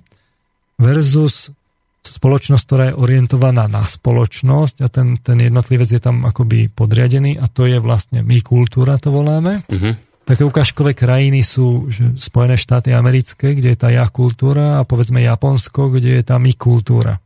versus 0.81 1.53
spoločnosť, 2.01 2.63
ktorá 2.65 2.83
je 2.91 2.97
orientovaná 2.97 3.69
na 3.69 3.85
spoločnosť 3.85 4.75
a 4.83 4.87
ten, 4.89 5.21
ten 5.21 5.37
jednotlivec 5.37 5.87
je 5.87 6.01
tam 6.01 6.25
akoby 6.25 6.67
podriadený 6.73 7.37
a 7.37 7.45
to 7.47 7.69
je 7.69 7.77
vlastne 7.77 8.25
my 8.25 8.41
kultúra, 8.41 8.97
to 8.97 9.13
voláme. 9.13 9.63
Uh-huh. 9.69 9.93
Také 10.25 10.43
ukážkové 10.43 10.97
krajiny 10.97 11.45
sú 11.45 11.87
že 11.87 12.17
Spojené 12.17 12.57
štáty 12.57 12.91
americké, 12.91 13.53
kde 13.53 13.73
je 13.73 13.79
tá 13.79 13.89
ja 13.93 14.09
kultúra 14.09 14.81
a 14.81 14.85
povedzme 14.85 15.21
Japonsko, 15.23 15.93
kde 15.93 16.19
je 16.19 16.23
tá 16.25 16.41
my 16.41 16.51
kultúra. 16.57 17.21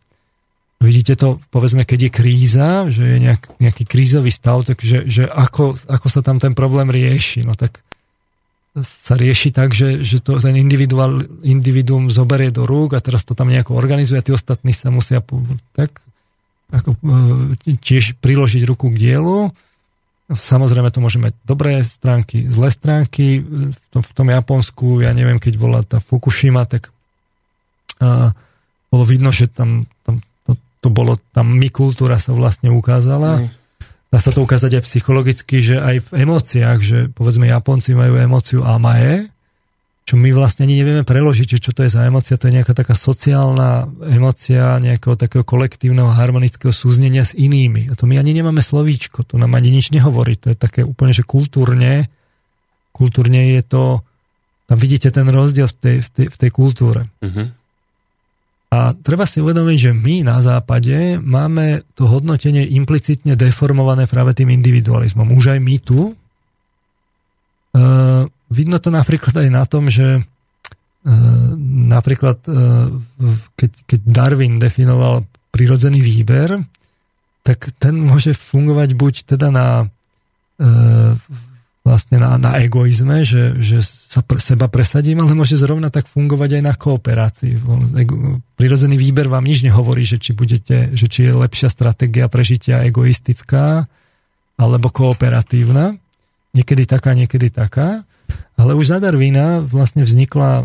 Vidíte 0.84 1.16
to, 1.16 1.40
povedzme, 1.50 1.88
keď 1.88 2.00
je 2.08 2.12
kríza, 2.12 2.70
že 2.92 3.16
je 3.16 3.18
nejak, 3.18 3.58
nejaký 3.64 3.84
krízový 3.88 4.30
stav, 4.30 4.68
takže 4.68 5.08
že 5.08 5.24
ako, 5.26 5.80
ako 5.88 6.08
sa 6.12 6.20
tam 6.20 6.38
ten 6.38 6.52
problém 6.52 6.92
rieši. 6.92 7.48
No 7.48 7.56
tak 7.56 7.80
sa 8.76 9.16
rieši 9.16 9.56
tak, 9.56 9.72
že, 9.72 10.04
že 10.04 10.20
to 10.20 10.36
ten 10.36 10.60
individuál, 10.60 11.24
individuum 11.48 12.12
zoberie 12.12 12.52
do 12.52 12.68
rúk 12.68 12.92
a 12.92 13.00
teraz 13.00 13.24
to 13.24 13.32
tam 13.32 13.48
nejako 13.48 13.80
organizuje 13.80 14.20
a 14.20 14.26
tí 14.26 14.36
ostatní 14.36 14.76
sa 14.76 14.92
musia 14.92 15.24
tak 15.72 16.04
ako, 16.76 17.00
e, 17.00 17.76
tiež 17.80 18.20
priložiť 18.20 18.68
ruku 18.68 18.92
k 18.92 19.00
dielu. 19.00 19.56
Samozrejme 20.28 20.92
to 20.92 21.00
môže 21.00 21.22
mať 21.22 21.38
dobré 21.46 21.86
stránky, 21.86 22.44
zlé 22.50 22.74
stránky. 22.74 23.46
V 23.46 23.86
tom, 23.94 24.02
v 24.02 24.12
tom 24.12 24.28
Japonsku, 24.28 25.06
ja 25.06 25.14
neviem, 25.14 25.38
keď 25.38 25.54
bola 25.56 25.80
tá 25.86 26.02
Fukushima, 26.02 26.66
tak 26.68 26.90
a, 28.02 28.34
bolo 28.90 29.04
vidno, 29.06 29.32
že 29.32 29.48
tam, 29.48 29.86
tam 30.04 30.20
to, 30.86 30.94
bolo, 30.94 31.18
tam 31.34 31.50
my 31.50 31.74
kultúra 31.74 32.22
sa 32.22 32.38
vlastne 32.38 32.70
ukázala. 32.70 33.42
Mm. 33.42 33.50
dá 34.14 34.22
sa 34.22 34.30
to 34.30 34.46
ukázať 34.46 34.78
aj 34.78 34.84
psychologicky, 34.86 35.66
že 35.66 35.82
aj 35.82 36.06
v 36.06 36.10
emóciách, 36.22 36.80
že 36.80 37.00
povedzme 37.10 37.50
Japonci 37.50 37.98
majú 37.98 38.22
emóciu 38.22 38.62
amae, 38.62 39.34
čo 40.06 40.22
my 40.22 40.30
vlastne 40.38 40.70
ani 40.70 40.86
nevieme 40.86 41.02
preložiť, 41.02 41.58
čo 41.58 41.74
to 41.74 41.82
je 41.82 41.90
za 41.90 42.06
emócia, 42.06 42.38
to 42.38 42.46
je 42.46 42.62
nejaká 42.62 42.78
taká 42.78 42.94
sociálna 42.94 43.90
emócia 44.06 44.78
nejakého 44.78 45.18
takého 45.18 45.42
kolektívneho 45.42 46.14
harmonického 46.14 46.70
súznenia 46.70 47.26
s 47.26 47.34
inými. 47.34 47.90
A 47.90 47.98
to 47.98 48.06
my 48.06 48.22
ani 48.22 48.38
nemáme 48.38 48.62
slovíčko, 48.62 49.26
to 49.26 49.42
nám 49.42 49.58
ani 49.58 49.74
nič 49.74 49.90
nehovorí, 49.90 50.38
to 50.38 50.54
je 50.54 50.58
také 50.62 50.86
úplne, 50.86 51.10
že 51.10 51.26
kultúrne, 51.26 52.06
kultúrne 52.94 53.58
je 53.58 53.66
to, 53.66 54.06
tam 54.70 54.78
vidíte 54.78 55.10
ten 55.10 55.26
rozdiel 55.26 55.66
v 55.66 55.76
tej, 55.76 55.98
v 56.06 56.10
tej, 56.14 56.28
v 56.30 56.36
tej 56.38 56.50
kultúre. 56.54 57.02
Uh-huh. 57.26 57.50
A 58.76 58.92
treba 58.92 59.24
si 59.24 59.40
uvedomiť, 59.40 59.78
že 59.80 59.92
my 59.96 60.28
na 60.28 60.44
západe 60.44 61.16
máme 61.24 61.88
to 61.96 62.12
hodnotenie 62.12 62.76
implicitne 62.76 63.40
deformované 63.40 64.04
práve 64.04 64.36
tým 64.36 64.52
individualizmom. 64.52 65.32
Už 65.32 65.56
aj 65.56 65.60
my 65.64 65.76
tu, 65.80 66.12
uh, 66.12 68.28
vidno 68.52 68.78
to 68.84 68.92
napríklad 68.92 69.36
aj 69.36 69.50
na 69.50 69.64
tom, 69.66 69.90
že 69.90 70.20
e, 70.20 70.22
napríklad 71.90 72.38
e, 72.46 72.52
keď, 73.58 73.72
keď 73.90 74.00
Darwin 74.06 74.62
definoval 74.62 75.26
prirodzený 75.50 76.02
výber, 76.02 76.62
tak 77.46 77.74
ten 77.78 77.98
môže 77.98 78.34
fungovať 78.34 78.90
buď 78.98 79.14
teda 79.26 79.48
na 79.54 79.68
e, 79.86 79.88
vlastne 81.86 82.18
na, 82.18 82.42
na 82.42 82.58
egoizme, 82.66 83.22
že, 83.22 83.54
že 83.62 83.86
sa 83.86 84.26
pre, 84.26 84.42
seba 84.42 84.66
presadím, 84.66 85.22
ale 85.22 85.38
môže 85.38 85.54
zrovna 85.54 85.94
tak 85.94 86.10
fungovať 86.10 86.58
aj 86.58 86.64
na 86.66 86.74
kooperácii. 86.74 87.62
Prirodzený 88.58 88.98
výber 88.98 89.30
vám 89.30 89.46
nič 89.46 89.62
nehovorí, 89.62 90.02
že 90.02 90.18
či, 90.18 90.34
budete, 90.34 90.90
že 90.98 91.06
či 91.06 91.30
je 91.30 91.38
lepšia 91.38 91.70
stratégia 91.70 92.26
prežitia 92.26 92.82
egoistická 92.90 93.86
alebo 94.58 94.90
kooperatívna. 94.90 95.94
Niekedy 96.56 96.88
taká, 96.88 97.12
niekedy 97.12 97.52
taká. 97.52 98.08
Ale 98.56 98.72
už 98.72 98.96
za 98.96 98.98
Darwina 99.04 99.60
vlastne 99.60 100.08
vznikla 100.08 100.64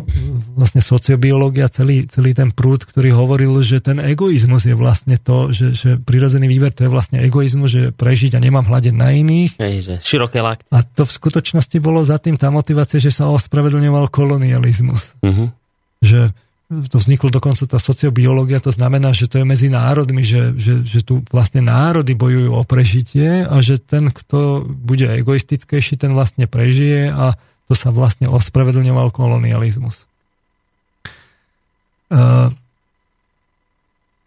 vlastne 0.55 0.79
sociobiológia, 0.79 1.67
celý, 1.67 2.07
celý 2.07 2.31
ten 2.33 2.55
prúd, 2.55 2.87
ktorý 2.87 3.11
hovoril, 3.11 3.51
že 3.67 3.83
ten 3.83 3.99
egoizmus 3.99 4.63
je 4.63 4.79
vlastne 4.79 5.19
to, 5.19 5.51
že, 5.51 5.75
že 5.75 5.91
prirodzený 5.99 6.47
výber 6.47 6.71
to 6.71 6.87
je 6.87 6.91
vlastne 6.91 7.19
egoizmus, 7.19 7.75
že 7.75 7.83
prežiť 7.91 8.39
a 8.39 8.41
nemám 8.41 8.71
hľadiť 8.71 8.95
na 8.95 9.11
iných. 9.11 9.59
Hej, 9.59 9.77
že 9.83 9.95
široké 10.07 10.39
lakty. 10.39 10.71
A 10.71 10.87
to 10.87 11.03
v 11.03 11.13
skutočnosti 11.19 11.77
bolo 11.83 11.99
za 12.07 12.23
tým 12.23 12.39
tá 12.39 12.47
motivácia, 12.55 13.03
že 13.03 13.11
sa 13.11 13.27
ospravedlňoval 13.27 14.07
kolonializmus. 14.15 15.19
Uh-huh. 15.19 15.51
Že 15.99 16.31
to 16.71 17.03
vzniklo 17.03 17.35
dokonca 17.35 17.67
tá 17.67 17.83
sociobiológia, 17.83 18.63
to 18.63 18.71
znamená, 18.71 19.11
že 19.11 19.27
to 19.27 19.43
je 19.43 19.47
medzi 19.47 19.67
národmi, 19.67 20.23
že, 20.23 20.55
že, 20.55 20.87
že 20.87 21.03
tu 21.03 21.19
vlastne 21.35 21.67
národy 21.67 22.15
bojujú 22.15 22.55
o 22.55 22.63
prežitie 22.63 23.43
a 23.43 23.59
že 23.59 23.83
ten, 23.83 24.15
kto 24.15 24.63
bude 24.63 25.11
egoistickejší, 25.11 25.99
ten 25.99 26.15
vlastne 26.15 26.47
prežije 26.47 27.11
a 27.11 27.35
to 27.67 27.75
sa 27.75 27.91
vlastne 27.91 28.31
ospravedlňoval 28.31 29.11
kolonializmus. 29.11 30.07
Uh, 32.11 32.55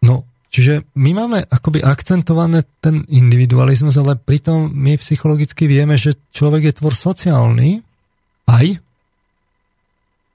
no, 0.04 0.28
čiže 0.52 0.84
my 1.00 1.12
máme 1.16 1.48
akoby 1.48 1.80
akcentované 1.80 2.68
ten 2.84 3.08
individualizmus, 3.08 3.96
ale 3.96 4.20
pritom 4.20 4.68
my 4.68 5.00
psychologicky 5.00 5.68
vieme, 5.68 5.96
že 5.96 6.20
človek 6.36 6.72
je 6.72 6.74
tvor 6.76 6.92
sociálny, 6.92 7.84
aj, 8.52 8.84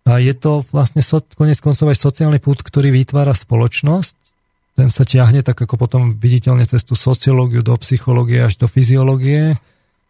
a 0.08 0.16
je 0.24 0.32
to 0.32 0.64
vlastne 0.72 1.04
so, 1.04 1.20
konec 1.36 1.60
koncov 1.60 1.92
aj 1.92 2.00
sociálny 2.00 2.40
pút, 2.40 2.64
ktorý 2.64 2.88
vytvára 2.88 3.36
spoločnosť. 3.36 4.16
Ten 4.80 4.88
sa 4.88 5.04
ťahne 5.04 5.44
tak 5.44 5.60
ako 5.60 5.76
potom 5.76 6.16
viditeľne 6.16 6.64
cez 6.64 6.80
tú 6.86 6.96
sociológiu 6.96 7.60
do 7.60 7.76
psychológie 7.76 8.40
až 8.40 8.56
do 8.56 8.66
fyziológie. 8.70 9.52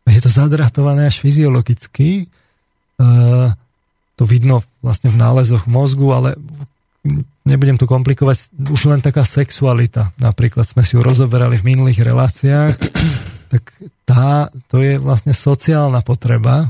Je 0.07 0.20
to 0.23 0.31
zadratované 0.31 1.11
až 1.11 1.19
fyziologicky. 1.19 2.31
Eh, 3.03 3.49
to 4.15 4.23
vidno 4.23 4.62
vlastne 4.83 5.11
v 5.11 5.19
nálezoch 5.19 5.66
mozgu, 5.66 6.15
ale 6.15 6.39
nebudem 7.47 7.79
to 7.79 7.87
komplikovať, 7.87 8.51
už 8.70 8.91
len 8.91 9.01
taká 9.01 9.23
sexualita, 9.23 10.12
napríklad 10.19 10.66
sme 10.66 10.83
si 10.85 10.99
ju 10.99 11.01
rozoberali 11.01 11.57
v 11.57 11.75
minulých 11.75 12.03
reláciách, 12.05 12.75
tak 13.53 13.62
tá, 14.05 14.53
to 14.69 14.83
je 14.83 15.01
vlastne 15.01 15.33
sociálna 15.33 16.03
potreba, 16.05 16.69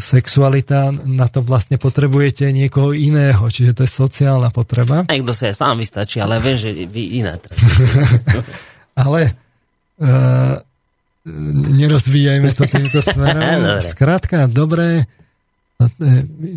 sexualita, 0.00 0.90
na 1.06 1.26
to 1.30 1.44
vlastne 1.44 1.78
potrebujete 1.78 2.50
niekoho 2.50 2.90
iného, 2.90 3.42
čiže 3.46 3.76
to 3.76 3.82
je 3.86 3.90
sociálna 3.90 4.50
potreba. 4.50 5.06
Aj 5.06 5.18
kto 5.20 5.32
sa 5.32 5.44
ja 5.50 5.54
sám 5.54 5.78
vystačí, 5.78 6.18
ale 6.18 6.42
vieš, 6.42 6.70
že 6.70 6.90
vy 6.90 7.22
iné. 7.22 7.38
ale 9.04 9.20
uh, 10.02 10.58
nerozvíjajme 11.76 12.50
to 12.56 12.64
týmto 12.66 13.00
smerom. 13.04 13.80
Skrátka, 13.92 14.48
dobré, 14.48 15.04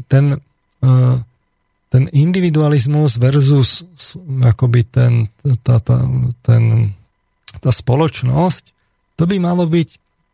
ten, 0.08 0.26
e, 0.84 0.88
ten 1.92 2.04
individualizmus 2.12 3.20
versus 3.20 3.86
akoby 4.44 4.82
ten, 4.88 5.28
tá, 5.64 5.80
tá, 5.80 6.04
ten, 6.44 6.94
tá 7.60 7.72
spoločnosť, 7.72 8.64
to 9.20 9.24
by 9.30 9.38
malo 9.40 9.68
byť 9.68 9.90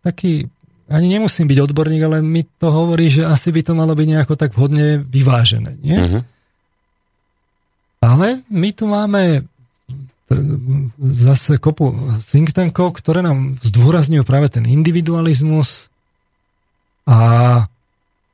taký, 0.05 0.47
ani 0.89 1.07
nemusím 1.17 1.45
byť 1.45 1.59
odborník, 1.69 2.01
ale 2.03 2.17
mi 2.25 2.41
to 2.57 2.73
hovorí, 2.73 3.13
že 3.13 3.25
asi 3.25 3.53
by 3.53 3.61
to 3.61 3.73
malo 3.77 3.93
byť 3.93 4.07
nejako 4.09 4.33
tak 4.35 4.53
vhodne 4.57 5.01
vyvážené. 5.05 5.77
Nie? 5.85 5.97
Uh-huh. 6.01 6.21
Ale 8.01 8.41
my 8.49 8.69
tu 8.73 8.89
máme 8.89 9.45
zase 11.01 11.57
kopu 11.57 11.89
think 12.21 12.53
tankov, 12.53 13.01
ktoré 13.01 13.25
nám 13.25 13.57
zdôrazňujú 13.65 14.21
práve 14.21 14.53
ten 14.53 14.61
individualizmus 14.69 15.89
a 17.09 17.17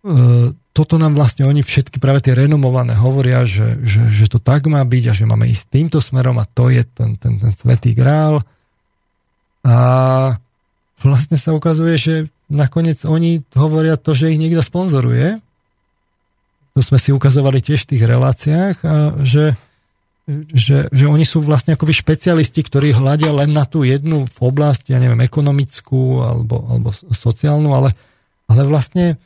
e, 0.04 0.52
toto 0.76 1.00
nám 1.00 1.16
vlastne 1.16 1.48
oni 1.48 1.64
všetky 1.64 2.04
práve 2.04 2.20
tie 2.20 2.36
renomované 2.36 2.92
hovoria, 3.00 3.48
že, 3.48 3.80
že, 3.88 4.12
že 4.12 4.28
to 4.28 4.44
tak 4.44 4.68
má 4.68 4.84
byť 4.84 5.04
a 5.08 5.14
že 5.16 5.24
máme 5.24 5.48
ísť 5.48 5.72
týmto 5.72 6.04
smerom 6.04 6.36
a 6.36 6.44
to 6.44 6.68
je 6.68 6.84
ten, 6.84 7.16
ten, 7.16 7.40
ten 7.40 7.56
svetý 7.56 7.96
grál. 7.96 8.44
A 9.64 9.76
vlastne 11.00 11.40
sa 11.40 11.56
ukazuje, 11.56 11.96
že 11.96 12.16
nakoniec 12.52 13.02
oni 13.06 13.42
hovoria 13.58 13.98
to, 13.98 14.14
že 14.14 14.32
ich 14.32 14.42
niekto 14.42 14.62
sponzoruje. 14.62 15.42
To 16.76 16.82
sme 16.84 17.00
si 17.00 17.16
ukazovali 17.16 17.64
tiež 17.64 17.88
v 17.88 17.90
tých 17.96 18.04
reláciách 18.04 18.76
a 18.84 18.96
že 19.24 19.56
že, 20.26 20.90
že 20.90 21.06
oni 21.06 21.22
sú 21.22 21.46
vlastne 21.46 21.78
akoby 21.78 21.94
špecialisti, 21.94 22.66
ktorí 22.66 22.98
hľadia 22.98 23.30
len 23.30 23.54
na 23.54 23.62
tú 23.70 23.86
jednu 23.86 24.26
oblasť, 24.42 24.90
ja 24.90 24.98
neviem, 24.98 25.22
ekonomickú 25.22 26.18
alebo, 26.18 26.66
alebo 26.66 26.90
sociálnu, 27.14 27.70
ale, 27.70 27.94
ale 28.50 28.66
vlastne 28.66 29.22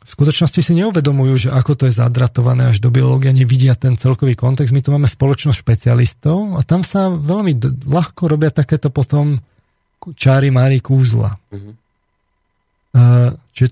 v 0.00 0.08
skutočnosti 0.08 0.64
si 0.64 0.72
neuvedomujú, 0.80 1.34
že 1.36 1.48
ako 1.52 1.84
to 1.84 1.84
je 1.84 1.92
zadratované 2.00 2.72
až 2.72 2.80
do 2.80 2.88
biológie, 2.88 3.36
nevidia 3.36 3.76
ten 3.76 4.00
celkový 4.00 4.32
kontext. 4.32 4.72
My 4.72 4.80
tu 4.80 4.96
máme 4.96 5.04
spoločnosť 5.04 5.60
špecialistov 5.60 6.56
a 6.56 6.64
tam 6.64 6.80
sa 6.80 7.12
veľmi 7.12 7.84
ľahko 7.84 8.32
robia 8.32 8.48
takéto 8.48 8.88
potom 8.88 9.36
čári 10.16 10.48
mári 10.48 10.80
kúzla. 10.80 11.36
Mm-hmm. 11.52 11.72
Čiže 13.54 13.70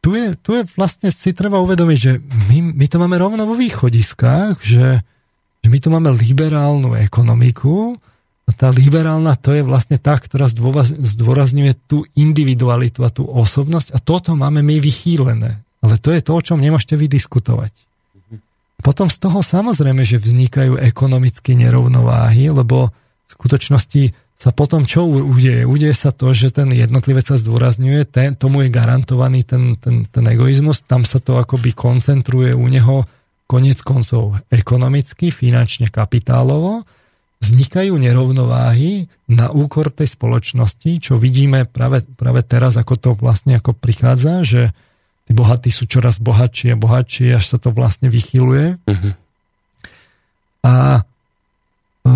tu 0.00 0.16
je, 0.16 0.26
tu 0.40 0.50
je 0.56 0.62
vlastne 0.74 1.12
si 1.12 1.30
treba 1.36 1.60
uvedomiť, 1.60 1.98
že 1.98 2.12
my, 2.50 2.74
my 2.74 2.86
to 2.88 2.96
máme 2.96 3.16
rovno 3.20 3.44
vo 3.44 3.54
východiskách, 3.54 4.58
že, 4.64 5.04
že 5.60 5.68
my 5.68 5.78
tu 5.78 5.88
máme 5.92 6.10
liberálnu 6.10 6.96
ekonomiku 6.96 8.00
a 8.48 8.50
tá 8.50 8.72
liberálna 8.72 9.38
to 9.38 9.54
je 9.54 9.62
vlastne 9.62 10.00
tá, 10.00 10.18
ktorá 10.18 10.50
zdôrazňuje 10.50 11.72
tú 11.86 12.02
individualitu 12.18 13.06
a 13.06 13.14
tú 13.14 13.28
osobnosť 13.28 13.94
a 13.94 13.98
toto 14.02 14.34
máme 14.34 14.64
my 14.64 14.82
vychýlené. 14.82 15.62
Ale 15.80 15.96
to 16.02 16.10
je 16.10 16.20
to, 16.20 16.32
o 16.34 16.44
čom 16.44 16.58
nemôžete 16.60 16.98
vydiskutovať. 16.98 17.72
Potom 18.80 19.12
z 19.12 19.16
toho 19.20 19.44
samozrejme, 19.44 20.00
že 20.08 20.16
vznikajú 20.16 20.80
ekonomické 20.80 21.52
nerovnováhy, 21.52 22.48
lebo 22.48 22.88
v 22.90 23.30
skutočnosti 23.30 24.02
sa 24.40 24.56
potom 24.56 24.88
čo 24.88 25.04
udeje? 25.04 25.68
Udeje 25.68 25.92
sa 25.92 26.16
to, 26.16 26.32
že 26.32 26.48
ten 26.48 26.72
jednotlivec 26.72 27.28
sa 27.28 27.36
zdôrazňuje, 27.36 28.08
ten, 28.08 28.32
tomu 28.32 28.64
je 28.64 28.72
garantovaný 28.72 29.44
ten, 29.44 29.76
ten, 29.76 30.08
ten 30.08 30.24
egoizmus, 30.24 30.80
tam 30.88 31.04
sa 31.04 31.20
to 31.20 31.36
akoby 31.36 31.76
koncentruje 31.76 32.56
u 32.56 32.64
neho 32.64 33.04
konec 33.44 33.84
koncov 33.84 34.40
ekonomicky, 34.48 35.28
finančne, 35.28 35.92
kapitálovo, 35.92 36.88
vznikajú 37.44 37.92
nerovnováhy 38.00 39.12
na 39.28 39.52
úkor 39.52 39.92
tej 39.92 40.08
spoločnosti, 40.16 41.04
čo 41.04 41.20
vidíme 41.20 41.68
práve, 41.68 42.00
práve 42.16 42.40
teraz, 42.40 42.80
ako 42.80 42.94
to 42.96 43.10
vlastne 43.20 43.60
ako 43.60 43.76
prichádza, 43.76 44.40
že 44.40 44.62
tí 45.28 45.36
bohatí 45.36 45.68
sú 45.68 45.84
čoraz 45.84 46.16
bohatší 46.16 46.72
a 46.72 46.80
bohatší, 46.80 47.36
až 47.36 47.44
sa 47.44 47.58
to 47.60 47.76
vlastne 47.76 48.08
vychyluje. 48.08 48.80
Uh-huh. 48.88 49.12
A 50.64 51.04
e, 52.08 52.12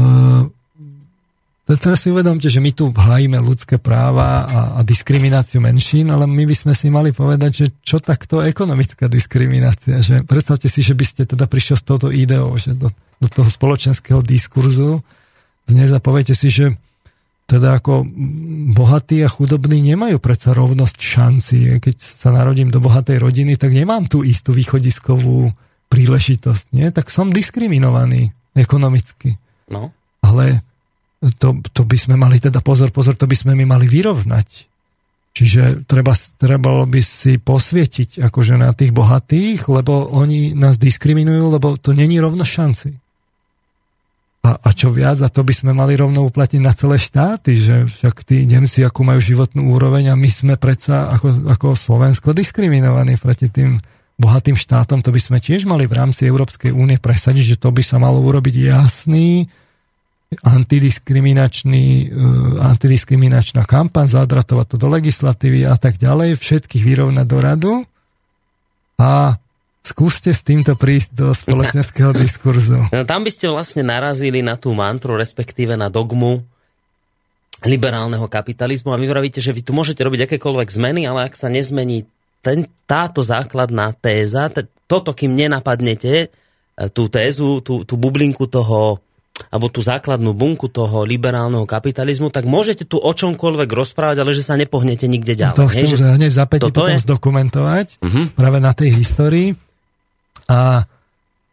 Teraz 1.65 2.05
si 2.05 2.13
uvedomte, 2.13 2.53
že 2.53 2.61
my 2.61 2.77
tu 2.77 2.93
hájime 2.93 3.41
ľudské 3.41 3.81
práva 3.81 4.45
a, 4.45 4.61
a 4.77 4.81
diskrimináciu 4.85 5.65
menšín, 5.65 6.13
ale 6.13 6.29
my 6.29 6.45
by 6.45 6.53
sme 6.53 6.77
si 6.77 6.93
mali 6.93 7.09
povedať, 7.17 7.51
že 7.57 7.67
čo 7.81 8.05
takto 8.05 8.45
ekonomická 8.45 9.09
diskriminácia. 9.09 10.05
Že 10.05 10.29
predstavte 10.29 10.69
si, 10.69 10.85
že 10.85 10.93
by 10.93 11.05
ste 11.09 11.23
teda 11.25 11.49
prišiel 11.49 11.81
s 11.81 11.85
touto 11.89 12.13
ideou, 12.13 12.53
že 12.61 12.77
do, 12.77 12.93
do 13.17 13.29
toho 13.33 13.49
spoločenského 13.49 14.21
diskurzu 14.21 15.01
dnes 15.65 15.89
a 15.89 16.05
poviete 16.05 16.37
si, 16.37 16.53
že 16.53 16.77
teda 17.49 17.81
ako 17.81 18.05
bohatí 18.77 19.25
a 19.25 19.33
chudobní 19.33 19.81
nemajú 19.81 20.21
predsa 20.21 20.53
rovnosť 20.53 20.97
šanci. 21.01 21.57
Keď 21.81 21.97
sa 21.97 22.29
narodím 22.33 22.69
do 22.69 22.81
bohatej 22.81 23.21
rodiny, 23.21 23.57
tak 23.57 23.73
nemám 23.73 24.05
tú 24.05 24.21
istú 24.21 24.53
východiskovú 24.53 25.53
príležitosť. 25.89 26.77
Nie? 26.77 26.93
Tak 26.93 27.09
som 27.09 27.33
diskriminovaný 27.33 28.37
ekonomicky. 28.53 29.41
No. 29.69 29.93
Ale 30.25 30.61
to, 31.41 31.61
to 31.73 31.83
by 31.85 31.97
sme 31.97 32.15
mali 32.21 32.41
teda 32.41 32.61
pozor, 32.61 32.93
pozor, 32.93 33.17
to 33.17 33.29
by 33.29 33.37
sme 33.37 33.53
mi 33.57 33.65
mali 33.65 33.89
vyrovnať. 33.89 34.49
Čiže 35.35 35.83
treba, 35.91 36.15
trebalo 36.39 36.87
by 36.87 37.03
si 37.03 37.43
posvietiť 37.43 38.23
akože 38.23 38.55
na 38.55 38.71
tých 38.71 38.95
bohatých, 38.95 39.67
lebo 39.67 40.15
oni 40.15 40.55
nás 40.55 40.79
diskriminujú, 40.79 41.59
lebo 41.59 41.75
to 41.75 41.91
není 41.91 42.23
rovno 42.23 42.47
šanci. 42.47 42.95
A, 44.45 44.61
a 44.61 44.71
čo 44.77 44.93
viac, 44.93 45.19
a 45.25 45.33
to 45.33 45.43
by 45.43 45.51
sme 45.57 45.73
mali 45.75 45.97
rovno 45.99 46.23
uplatniť 46.29 46.63
na 46.63 46.77
celé 46.77 47.01
štáty, 47.01 47.59
že 47.59 47.89
však 47.89 48.29
tí 48.29 48.45
Nemci, 48.47 48.85
akú 48.85 49.03
majú 49.03 49.19
životnú 49.19 49.75
úroveň 49.75 50.13
a 50.13 50.21
my 50.21 50.31
sme 50.31 50.55
predsa 50.61 51.11
ako, 51.17 51.51
ako 51.51 51.67
Slovensko 51.75 52.37
diskriminovaní 52.37 53.17
proti 53.19 53.49
tým 53.49 53.81
bohatým 54.15 54.55
štátom, 54.55 55.03
to 55.03 55.11
by 55.11 55.19
sme 55.19 55.43
tiež 55.43 55.67
mali 55.67 55.91
v 55.91 55.99
rámci 55.99 56.31
Európskej 56.31 56.71
únie 56.71 57.03
presadiť, 57.03 57.57
že 57.57 57.61
to 57.61 57.75
by 57.75 57.83
sa 57.83 57.99
malo 57.99 58.23
urobiť 58.23 58.71
jasný, 58.71 59.51
antidiskriminačný, 60.43 61.87
uh, 62.11 62.75
antidiskriminačná 62.75 63.63
kampaň, 63.69 64.11
zadratovať 64.11 64.67
to 64.75 64.77
do 64.81 64.89
legislatívy 64.91 65.69
a 65.69 65.79
tak 65.79 66.01
ďalej, 66.01 66.41
všetkých 66.41 66.83
vyrovnať 66.83 67.27
do 67.27 67.39
radu 67.39 67.73
a 68.99 69.39
Skúste 69.85 70.33
s 70.33 70.41
týmto 70.41 70.81
prísť 70.81 71.13
do 71.13 71.29
spoločenského 71.37 72.17
diskurzu. 72.25 72.89
No, 72.89 73.05
tam 73.05 73.21
by 73.21 73.29
ste 73.29 73.53
vlastne 73.53 73.85
narazili 73.85 74.41
na 74.41 74.57
tú 74.57 74.73
mantru, 74.73 75.13
respektíve 75.13 75.77
na 75.77 75.93
dogmu 75.93 76.41
liberálneho 77.69 78.25
kapitalizmu 78.25 78.97
a 78.97 79.01
vy 79.01 79.07
vravíte, 79.13 79.45
že 79.45 79.53
vy 79.53 79.61
tu 79.61 79.77
môžete 79.77 80.01
robiť 80.01 80.25
akékoľvek 80.25 80.69
zmeny, 80.73 81.05
ale 81.05 81.29
ak 81.29 81.37
sa 81.37 81.53
nezmení 81.53 82.09
ten, 82.41 82.65
táto 82.89 83.21
základná 83.21 83.93
téza, 83.93 84.49
t- 84.49 84.65
toto, 84.89 85.13
kým 85.13 85.37
nenapadnete, 85.37 86.15
e, 86.17 86.27
tú 86.89 87.13
tézu, 87.13 87.61
tú, 87.61 87.85
tú 87.85 88.01
bublinku 88.01 88.49
toho 88.49 89.04
alebo 89.51 89.67
tú 89.67 89.83
základnú 89.83 90.31
bunku 90.31 90.71
toho 90.71 91.03
liberálneho 91.03 91.67
kapitalizmu, 91.67 92.31
tak 92.31 92.47
môžete 92.47 92.87
tu 92.87 93.03
o 93.03 93.11
čomkoľvek 93.11 93.67
rozprávať, 93.67 94.23
ale 94.23 94.31
že 94.31 94.47
sa 94.47 94.55
nepohnete 94.55 95.11
nikde 95.11 95.35
ďalej. 95.35 95.59
To 95.59 95.67
chcem, 95.67 95.91
že 95.91 96.07
hneď 96.07 96.33
za 96.33 96.47
potom 96.47 96.87
je? 96.87 97.03
zdokumentovať 97.03 97.87
uh-huh. 97.99 98.25
práve 98.39 98.59
na 98.63 98.71
tej 98.71 98.95
histórii. 98.95 99.59
A 100.47 100.87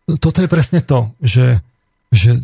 toto 0.06 0.46
je 0.46 0.50
presne 0.52 0.86
to, 0.86 1.10
že, 1.26 1.58
že 2.14 2.38
e, 2.38 2.42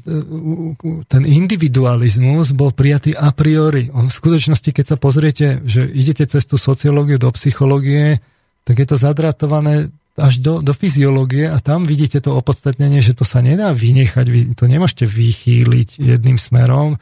ten 1.05 1.23
individualizmus 1.27 2.57
bol 2.57 2.73
prijatý 2.73 3.13
a 3.13 3.29
priori. 3.29 3.93
V 3.93 4.09
skutočnosti, 4.09 4.73
keď 4.73 4.85
sa 4.89 4.97
pozriete, 4.97 5.61
že 5.69 5.85
idete 5.85 6.25
cez 6.25 6.49
tú 6.49 6.57
sociológiu 6.57 7.21
do 7.21 7.29
psychológie, 7.35 8.23
tak 8.65 8.81
je 8.81 8.87
to 8.89 8.97
zadratované 8.97 9.93
až 10.17 10.41
do, 10.41 10.65
do 10.65 10.73
fyziológie 10.73 11.45
a 11.45 11.61
tam 11.61 11.85
vidíte 11.85 12.19
to 12.19 12.33
opodstatnenie, 12.33 13.05
že 13.05 13.13
to 13.13 13.21
sa 13.21 13.39
nedá 13.45 13.69
vynechať, 13.71 14.25
vy 14.25 14.41
to 14.57 14.65
nemôžete 14.65 15.05
vychýliť 15.05 16.01
jedným 16.01 16.41
smerom. 16.41 16.97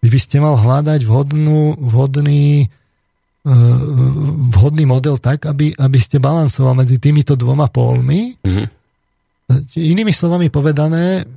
Vy 0.00 0.08
by 0.08 0.20
ste 0.20 0.36
mal 0.40 0.56
hľadať 0.56 1.04
vhodnú, 1.04 1.76
vhodný, 1.76 2.68
e, 3.44 3.54
vhodný 4.52 4.84
model 4.84 5.20
tak, 5.20 5.44
aby, 5.48 5.76
aby 5.76 5.98
ste 6.00 6.20
balansoval 6.20 6.76
medzi 6.76 6.96
týmito 6.96 7.36
dvoma 7.36 7.68
pólmi. 7.68 8.40
Mm-hmm 8.40 8.84
Inými 9.76 10.08
slovami 10.08 10.48
povedané, 10.48 11.28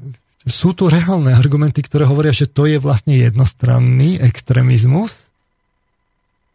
sú 0.48 0.72
tu 0.72 0.88
reálne 0.88 1.36
argumenty, 1.36 1.84
ktoré 1.84 2.08
hovoria, 2.08 2.32
že 2.32 2.48
to 2.48 2.64
je 2.64 2.80
vlastne 2.80 3.12
jednostranný 3.12 4.24
extrémizmus, 4.24 5.28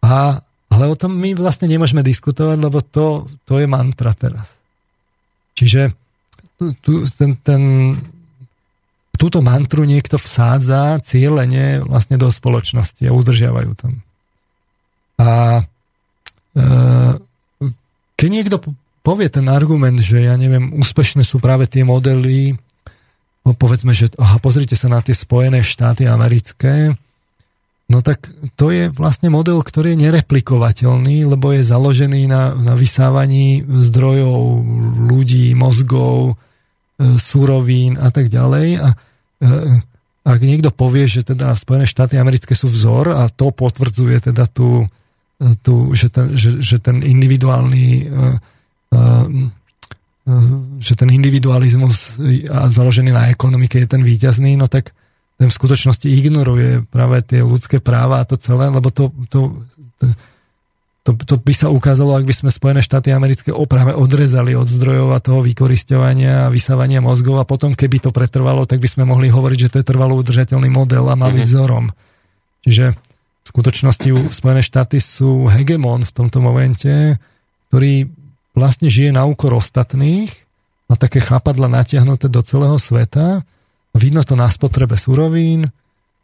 a, 0.00 0.40
ale 0.72 0.84
o 0.88 0.96
tom 0.96 1.12
my 1.12 1.36
vlastne 1.36 1.68
nemôžeme 1.68 2.00
diskutovať, 2.00 2.56
lebo 2.56 2.80
to, 2.80 3.28
to 3.44 3.60
je 3.60 3.68
mantra 3.68 4.16
teraz. 4.16 4.56
Čiže 5.52 5.92
tu, 6.80 7.04
ten, 7.18 7.36
ten, 7.42 7.62
túto 9.18 9.42
mantru 9.42 9.82
niekto 9.82 10.16
vsádza 10.18 11.02
cieľene 11.02 11.82
vlastne 11.82 12.16
do 12.16 12.30
spoločnosti 12.30 13.02
a 13.06 13.14
udržiavajú 13.14 13.72
tam. 13.74 13.92
A 15.18 15.62
e, 16.54 16.62
keď 18.18 18.28
niekto 18.30 18.56
povie 19.02 19.26
ten 19.26 19.50
argument, 19.50 19.98
že 19.98 20.26
ja 20.26 20.38
neviem, 20.38 20.74
úspešné 20.78 21.26
sú 21.26 21.42
práve 21.42 21.66
tie 21.66 21.82
modely, 21.82 22.54
no 23.42 23.50
povedzme, 23.54 23.90
že 23.90 24.14
aha, 24.16 24.38
pozrite 24.38 24.78
sa 24.78 24.86
na 24.86 25.02
tie 25.02 25.14
Spojené 25.14 25.66
štáty 25.66 26.06
americké, 26.06 26.94
no 27.92 28.00
tak 28.00 28.32
to 28.56 28.72
je 28.72 28.88
vlastne 28.88 29.28
model, 29.28 29.60
ktorý 29.60 29.92
je 29.92 30.08
nereplikovateľný, 30.08 31.28
lebo 31.28 31.52
je 31.52 31.60
založený 31.60 32.24
na, 32.32 32.56
na 32.56 32.72
vysávaní 32.72 33.60
zdrojov, 33.68 34.64
ľudí, 35.12 35.52
mozgov, 35.52 36.32
e, 36.32 37.14
surovín 37.20 38.00
a 38.00 38.08
tak 38.08 38.32
ďalej. 38.32 38.80
A 38.80 38.88
e, 38.88 38.96
ak 40.24 40.40
niekto 40.40 40.72
povie, 40.72 41.04
že 41.04 41.28
teda 41.28 41.52
Spojené 41.52 41.84
štáty 41.84 42.16
americké 42.16 42.56
sú 42.56 42.72
vzor 42.72 43.12
a 43.12 43.28
to 43.28 43.52
potvrdzuje 43.52 44.32
teda 44.32 44.48
tú, 44.48 44.88
e, 45.36 45.46
tú 45.60 45.92
že, 45.92 46.08
ten, 46.08 46.32
že, 46.32 46.64
že 46.64 46.80
ten 46.80 47.04
individuálny 47.04 48.08
Ehm, 48.92 49.50
ehm, 50.28 50.78
že 50.78 50.94
ten 50.94 51.08
individualizmus 51.08 52.20
založený 52.52 53.10
na 53.10 53.32
ekonomike 53.32 53.80
je 53.80 53.88
ten 53.88 54.04
výťazný, 54.04 54.60
no 54.60 54.68
tak 54.68 54.92
ten 55.38 55.48
v 55.50 55.56
skutočnosti 55.58 56.06
ignoruje 56.06 56.86
práve 56.88 57.24
tie 57.26 57.40
ľudské 57.42 57.78
práva 57.82 58.22
a 58.22 58.28
to 58.28 58.38
celé, 58.38 58.68
lebo 58.68 58.92
to, 58.92 59.10
to, 59.32 59.58
to, 59.98 60.06
to, 61.02 61.10
to 61.18 61.34
by 61.42 61.50
sa 61.50 61.66
ukázalo, 61.66 62.14
ak 62.14 62.28
by 62.28 62.34
sme 62.36 62.50
Spojené 62.54 62.78
štáty 62.78 63.10
americké 63.10 63.50
oprave 63.50 63.90
odrezali 63.96 64.54
od 64.54 64.70
zdrojov 64.70 65.16
a 65.16 65.22
toho 65.24 65.42
vykoristovania 65.42 66.46
a 66.46 66.52
vysávania 66.52 67.02
mozgov 67.02 67.42
a 67.42 67.48
potom, 67.48 67.74
keby 67.74 67.98
to 67.98 68.14
pretrvalo, 68.14 68.62
tak 68.70 68.78
by 68.78 68.86
sme 68.86 69.02
mohli 69.02 69.26
hovoriť, 69.26 69.58
že 69.66 69.70
to 69.72 69.76
je 69.82 69.88
trvalo 69.90 70.14
udržateľný 70.14 70.70
model 70.70 71.10
a 71.10 71.18
má 71.18 71.26
byť 71.32 71.42
mhm. 71.42 71.50
vzorom. 71.50 71.84
Čiže 72.62 72.94
v 73.42 73.46
skutočnosti 73.50 74.08
Spojené 74.30 74.62
štáty 74.62 75.02
sú 75.02 75.50
hegemon 75.50 76.06
v 76.06 76.14
tomto 76.14 76.38
momente, 76.38 77.18
ktorý 77.68 78.06
vlastne 78.54 78.86
žije 78.86 79.10
na 79.10 79.26
úkor 79.26 79.56
ostatných, 79.56 80.30
má 80.86 80.94
také 81.00 81.24
chápadla 81.24 81.72
natiahnuté 81.72 82.28
do 82.28 82.44
celého 82.44 82.76
sveta. 82.76 83.42
Vidno 83.92 84.24
to 84.24 84.34
na 84.34 84.48
spotrebe 84.48 84.96
surovín, 84.96 85.68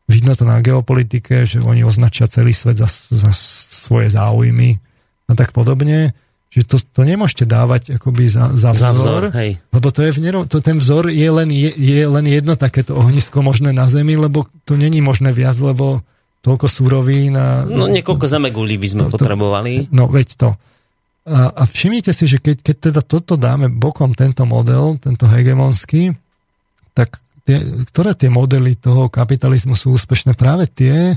vidno 0.09 0.32
to 0.32 0.49
na 0.49 0.59
geopolitike, 0.65 1.45
že 1.45 1.61
oni 1.61 1.85
označia 1.85 2.24
celý 2.24 2.57
svet 2.57 2.81
za, 2.81 2.89
za 3.12 3.31
svoje 3.36 4.09
záujmy 4.09 4.81
a 5.28 5.32
tak 5.36 5.53
podobne. 5.53 6.16
Že 6.49 6.65
to, 6.65 6.77
to 6.81 7.01
nemôžete 7.05 7.45
dávať 7.45 8.01
akoby 8.01 8.24
za, 8.24 8.49
za 8.57 8.73
vzor, 8.73 8.81
za 8.81 8.90
vzor 8.97 9.23
hej. 9.36 9.61
lebo 9.69 9.89
to 9.93 10.01
je 10.01 10.16
v 10.16 10.20
nero, 10.24 10.49
to, 10.49 10.65
ten 10.65 10.81
vzor 10.81 11.12
je 11.12 11.28
len, 11.28 11.53
je, 11.53 11.69
je 11.77 12.01
len 12.09 12.24
jedno 12.24 12.57
takéto 12.57 12.97
ohnisko 12.97 13.45
možné 13.45 13.77
na 13.77 13.85
Zemi, 13.85 14.16
lebo 14.16 14.49
to 14.65 14.81
není 14.81 15.05
možné 15.05 15.36
viac, 15.36 15.61
lebo 15.61 16.01
toľko 16.40 16.66
surovín 16.73 17.36
a... 17.36 17.69
No 17.69 17.85
niekoľko 17.93 18.24
zamegulí 18.24 18.81
by 18.81 18.89
sme 18.89 19.03
to, 19.07 19.20
potrebovali. 19.20 19.93
No 19.93 20.09
veď 20.09 20.28
to. 20.40 20.49
A, 21.28 21.53
a 21.53 21.62
všimnite 21.69 22.16
si, 22.16 22.24
že 22.24 22.40
keď, 22.40 22.65
keď 22.65 22.77
teda 22.81 23.01
toto 23.05 23.36
dáme 23.36 23.69
bokom, 23.69 24.16
tento 24.16 24.49
model, 24.49 24.97
tento 24.97 25.28
hegemonský, 25.28 26.16
tak 26.97 27.20
tie, 27.49 27.57
ktoré 27.89 28.12
tie 28.12 28.29
modely 28.29 28.77
toho 28.77 29.09
kapitalizmu 29.09 29.73
sú 29.73 29.97
úspešné? 29.97 30.37
Práve 30.37 30.69
tie, 30.69 31.16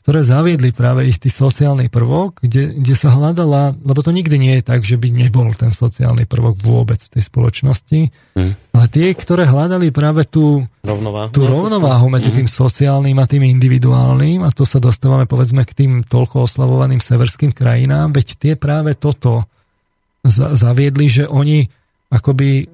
ktoré 0.00 0.24
zaviedli 0.24 0.72
práve 0.72 1.04
istý 1.04 1.28
sociálny 1.28 1.92
prvok, 1.92 2.40
kde, 2.40 2.72
kde 2.72 2.94
sa 2.96 3.12
hľadala, 3.12 3.76
lebo 3.84 4.00
to 4.00 4.16
nikdy 4.16 4.40
nie 4.40 4.54
je 4.58 4.64
tak, 4.64 4.80
že 4.80 4.96
by 4.96 5.12
nebol 5.12 5.52
ten 5.52 5.68
sociálny 5.68 6.24
prvok 6.24 6.56
vôbec 6.64 6.96
v 7.04 7.12
tej 7.12 7.28
spoločnosti, 7.28 8.08
hmm. 8.32 8.72
ale 8.72 8.86
tie, 8.88 9.12
ktoré 9.12 9.44
hľadali 9.44 9.92
práve 9.92 10.24
tú 10.24 10.64
rovnováhu, 10.80 11.28
tú 11.28 11.44
rovnováhu 11.44 12.08
medzi 12.08 12.32
hmm. 12.32 12.38
tým 12.40 12.48
sociálnym 12.48 13.16
a 13.20 13.28
tým 13.28 13.44
individuálnym, 13.44 14.40
a 14.40 14.48
to 14.56 14.64
sa 14.64 14.80
dostávame 14.80 15.28
povedzme 15.28 15.68
k 15.68 15.76
tým 15.76 15.92
toľko 16.08 16.48
oslavovaným 16.48 17.04
severským 17.04 17.52
krajinám, 17.52 18.16
veď 18.16 18.26
tie 18.40 18.52
práve 18.56 18.96
toto 18.96 19.44
zaviedli, 20.24 21.12
že 21.12 21.28
oni 21.28 21.68
akoby 22.08 22.66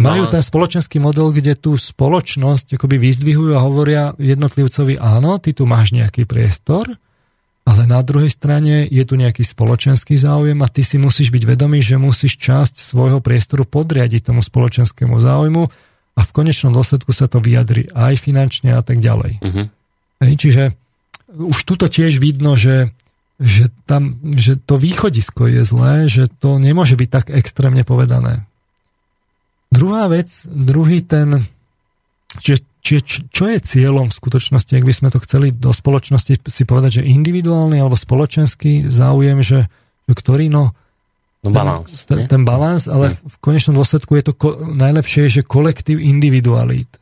majú 0.00 0.24
ten 0.30 0.40
spoločenský 0.40 1.02
model, 1.02 1.30
kde 1.34 1.58
tú 1.58 1.76
spoločnosť 1.76 2.78
akoby 2.78 2.96
vyzdvihujú 2.98 3.52
a 3.52 3.64
hovoria 3.64 4.02
jednotlivcovi, 4.16 4.96
áno, 4.98 5.36
ty 5.42 5.52
tu 5.52 5.68
máš 5.68 5.92
nejaký 5.92 6.24
priestor, 6.24 6.96
ale 7.64 7.82
na 7.88 8.04
druhej 8.04 8.28
strane 8.28 8.84
je 8.88 9.04
tu 9.08 9.16
nejaký 9.16 9.40
spoločenský 9.40 10.20
záujem 10.20 10.60
a 10.60 10.68
ty 10.68 10.84
si 10.84 11.00
musíš 11.00 11.32
byť 11.32 11.42
vedomý, 11.48 11.80
že 11.80 11.96
musíš 11.96 12.36
časť 12.36 12.76
svojho 12.76 13.24
priestoru 13.24 13.64
podriadiť 13.64 14.30
tomu 14.32 14.44
spoločenskému 14.44 15.16
záujmu 15.16 15.64
a 16.14 16.20
v 16.22 16.30
konečnom 16.30 16.76
dôsledku 16.76 17.10
sa 17.10 17.26
to 17.26 17.40
vyjadri 17.40 17.88
aj 17.96 18.20
finančne 18.20 18.76
a 18.76 18.84
tak 18.84 19.00
ďalej. 19.00 19.40
Uh-huh. 19.40 19.66
Hej, 20.22 20.34
čiže 20.38 20.62
už 21.34 21.58
tuto 21.66 21.90
tiež 21.90 22.22
vidno, 22.22 22.54
že, 22.54 22.94
že, 23.42 23.72
tam, 23.88 24.20
že 24.38 24.60
to 24.60 24.78
východisko 24.78 25.50
je 25.50 25.62
zlé, 25.66 26.06
že 26.06 26.30
to 26.30 26.62
nemôže 26.62 26.94
byť 26.94 27.08
tak 27.10 27.26
extrémne 27.34 27.82
povedané. 27.82 28.46
Druhá 29.74 30.06
vec, 30.06 30.30
druhý 30.46 31.02
ten, 31.02 31.42
čiže 32.38 32.62
čiže 32.84 33.00
čo 33.32 33.44
je 33.48 33.58
cieľom 33.64 34.12
v 34.12 34.18
skutočnosti, 34.20 34.76
ak 34.76 34.84
by 34.84 34.94
sme 34.94 35.08
to 35.08 35.18
chceli 35.24 35.48
do 35.50 35.72
spoločnosti 35.72 36.36
si 36.44 36.62
povedať, 36.68 37.00
že 37.00 37.08
individuálny 37.08 37.80
alebo 37.80 37.96
spoločenský 37.96 38.92
záujem, 38.92 39.40
že, 39.40 39.64
že 40.04 40.12
ktorý, 40.12 40.52
no, 40.52 40.76
no 41.40 41.48
balans, 41.48 42.04
ten, 42.04 42.28
ten 42.28 42.44
balans, 42.44 42.84
ale 42.86 43.16
v 43.16 43.36
konečnom 43.40 43.80
dôsledku 43.80 44.20
je 44.20 44.24
to 44.28 44.32
ko, 44.36 44.48
najlepšie, 44.60 45.32
že 45.32 45.48
kolektív 45.48 45.96
individualít. 45.96 46.92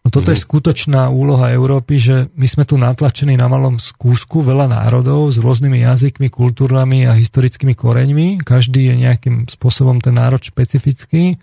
No 0.00 0.08
toto 0.08 0.32
mm-hmm. 0.32 0.40
je 0.40 0.40
mhm. 0.40 0.46
skutočná 0.48 1.02
úloha 1.12 1.52
Európy, 1.52 2.00
že 2.00 2.16
my 2.32 2.48
sme 2.48 2.64
tu 2.64 2.80
natlačení 2.80 3.36
na 3.36 3.52
malom 3.52 3.76
skúsku 3.76 4.40
veľa 4.40 4.72
národov 4.72 5.28
s 5.28 5.36
rôznymi 5.36 5.84
jazykmi, 5.84 6.32
kultúrami 6.32 7.04
a 7.04 7.12
historickými 7.12 7.76
koreňmi. 7.76 8.40
Každý 8.40 8.88
je 8.88 8.94
nejakým 9.04 9.52
spôsobom 9.52 10.00
ten 10.00 10.16
národ 10.16 10.40
špecifický. 10.40 11.36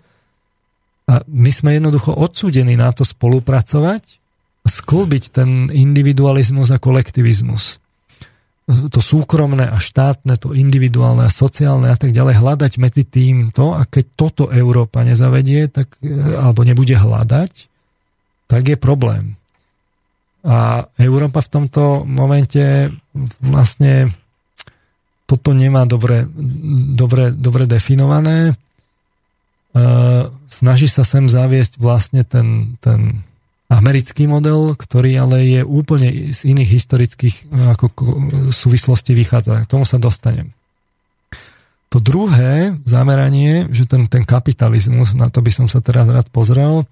A 1.06 1.22
my 1.30 1.50
sme 1.54 1.78
jednoducho 1.78 2.14
odsúdení 2.14 2.74
na 2.74 2.90
to 2.90 3.06
spolupracovať 3.06 4.02
a 4.66 4.68
sklbiť 4.68 5.24
ten 5.30 5.70
individualizmus 5.70 6.74
a 6.74 6.82
kolektivizmus. 6.82 7.78
To 8.66 8.98
súkromné 8.98 9.70
a 9.70 9.78
štátne, 9.78 10.34
to 10.42 10.50
individuálne 10.50 11.22
a 11.22 11.30
sociálne 11.30 11.86
a 11.86 11.94
tak 11.94 12.10
ďalej, 12.10 12.42
hľadať 12.42 12.72
medzi 12.82 13.06
tým 13.06 13.54
to 13.54 13.78
a 13.78 13.86
keď 13.86 14.04
toto 14.18 14.44
Európa 14.50 15.06
nezavedie, 15.06 15.70
tak, 15.70 15.94
alebo 16.42 16.66
nebude 16.66 16.98
hľadať, 16.98 17.52
tak 18.50 18.62
je 18.66 18.74
problém. 18.74 19.38
A 20.42 20.90
Európa 20.98 21.42
v 21.42 21.50
tomto 21.50 22.02
momente 22.02 22.90
vlastne 23.38 24.10
toto 25.26 25.50
nemá 25.50 25.86
dobre, 25.86 26.26
dobre, 26.94 27.34
dobre 27.34 27.66
definované. 27.66 28.50
E, 28.50 28.54
snaží 30.56 30.88
sa 30.88 31.04
sem 31.04 31.28
zaviesť 31.28 31.76
vlastne 31.76 32.24
ten, 32.24 32.80
ten 32.80 33.20
americký 33.68 34.24
model, 34.24 34.72
ktorý 34.72 35.12
ale 35.20 35.60
je 35.60 35.60
úplne 35.60 36.32
z 36.32 36.40
iných 36.56 36.70
historických 36.80 37.36
e, 37.36 37.44
ako, 37.76 37.86
súvislostí 38.54 39.12
vychádza. 39.12 39.68
K 39.68 39.70
tomu 39.70 39.84
sa 39.84 40.00
dostanem. 40.00 40.56
To 41.92 42.02
druhé 42.02 42.74
zameranie, 42.82 43.68
že 43.70 43.86
ten, 43.86 44.08
ten 44.10 44.26
kapitalizmus, 44.26 45.14
na 45.14 45.30
to 45.30 45.44
by 45.44 45.52
som 45.54 45.68
sa 45.68 45.78
teraz 45.84 46.08
rád 46.10 46.26
pozrel, 46.32 46.88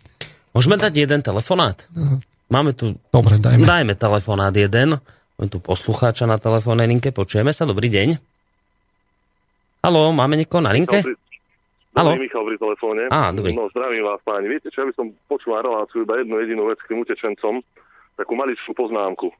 Môžeme 0.54 0.78
dať 0.78 0.94
jeden 0.94 1.18
telefonát? 1.18 1.82
Máme 2.46 2.78
tu... 2.78 2.94
Dobre, 3.10 3.42
dajme. 3.42 3.66
Dajme 3.66 3.98
telefonát 3.98 4.54
jeden. 4.54 4.94
Máme 5.34 5.48
tu 5.50 5.58
poslucháča 5.58 6.30
na 6.30 6.38
telefónnej 6.38 6.86
linke. 6.86 7.10
Počujeme 7.10 7.50
sa? 7.50 7.66
Dobrý 7.66 7.90
deň. 7.90 8.14
Haló, 9.82 10.14
máme 10.14 10.38
niekoho 10.38 10.62
na 10.62 10.70
linke? 10.70 11.02
Haló? 11.94 12.18
Michal 12.18 12.42
pri 12.42 12.58
telefóne. 12.58 13.02
Á, 13.08 13.30
dobrý. 13.30 13.54
No, 13.54 13.70
zdravím 13.70 14.02
vás, 14.02 14.18
páni. 14.26 14.50
Viete, 14.50 14.68
čo 14.74 14.82
ja 14.82 14.90
by 14.90 14.94
som 14.98 15.06
počul 15.30 15.54
reláciu 15.54 16.02
iba 16.02 16.18
jednu 16.18 16.42
jedinú 16.42 16.62
vec 16.66 16.82
k 16.82 16.90
tým 16.90 17.06
utečencom, 17.06 17.62
takú 18.18 18.32
maličkú 18.34 18.74
poznámku. 18.74 19.30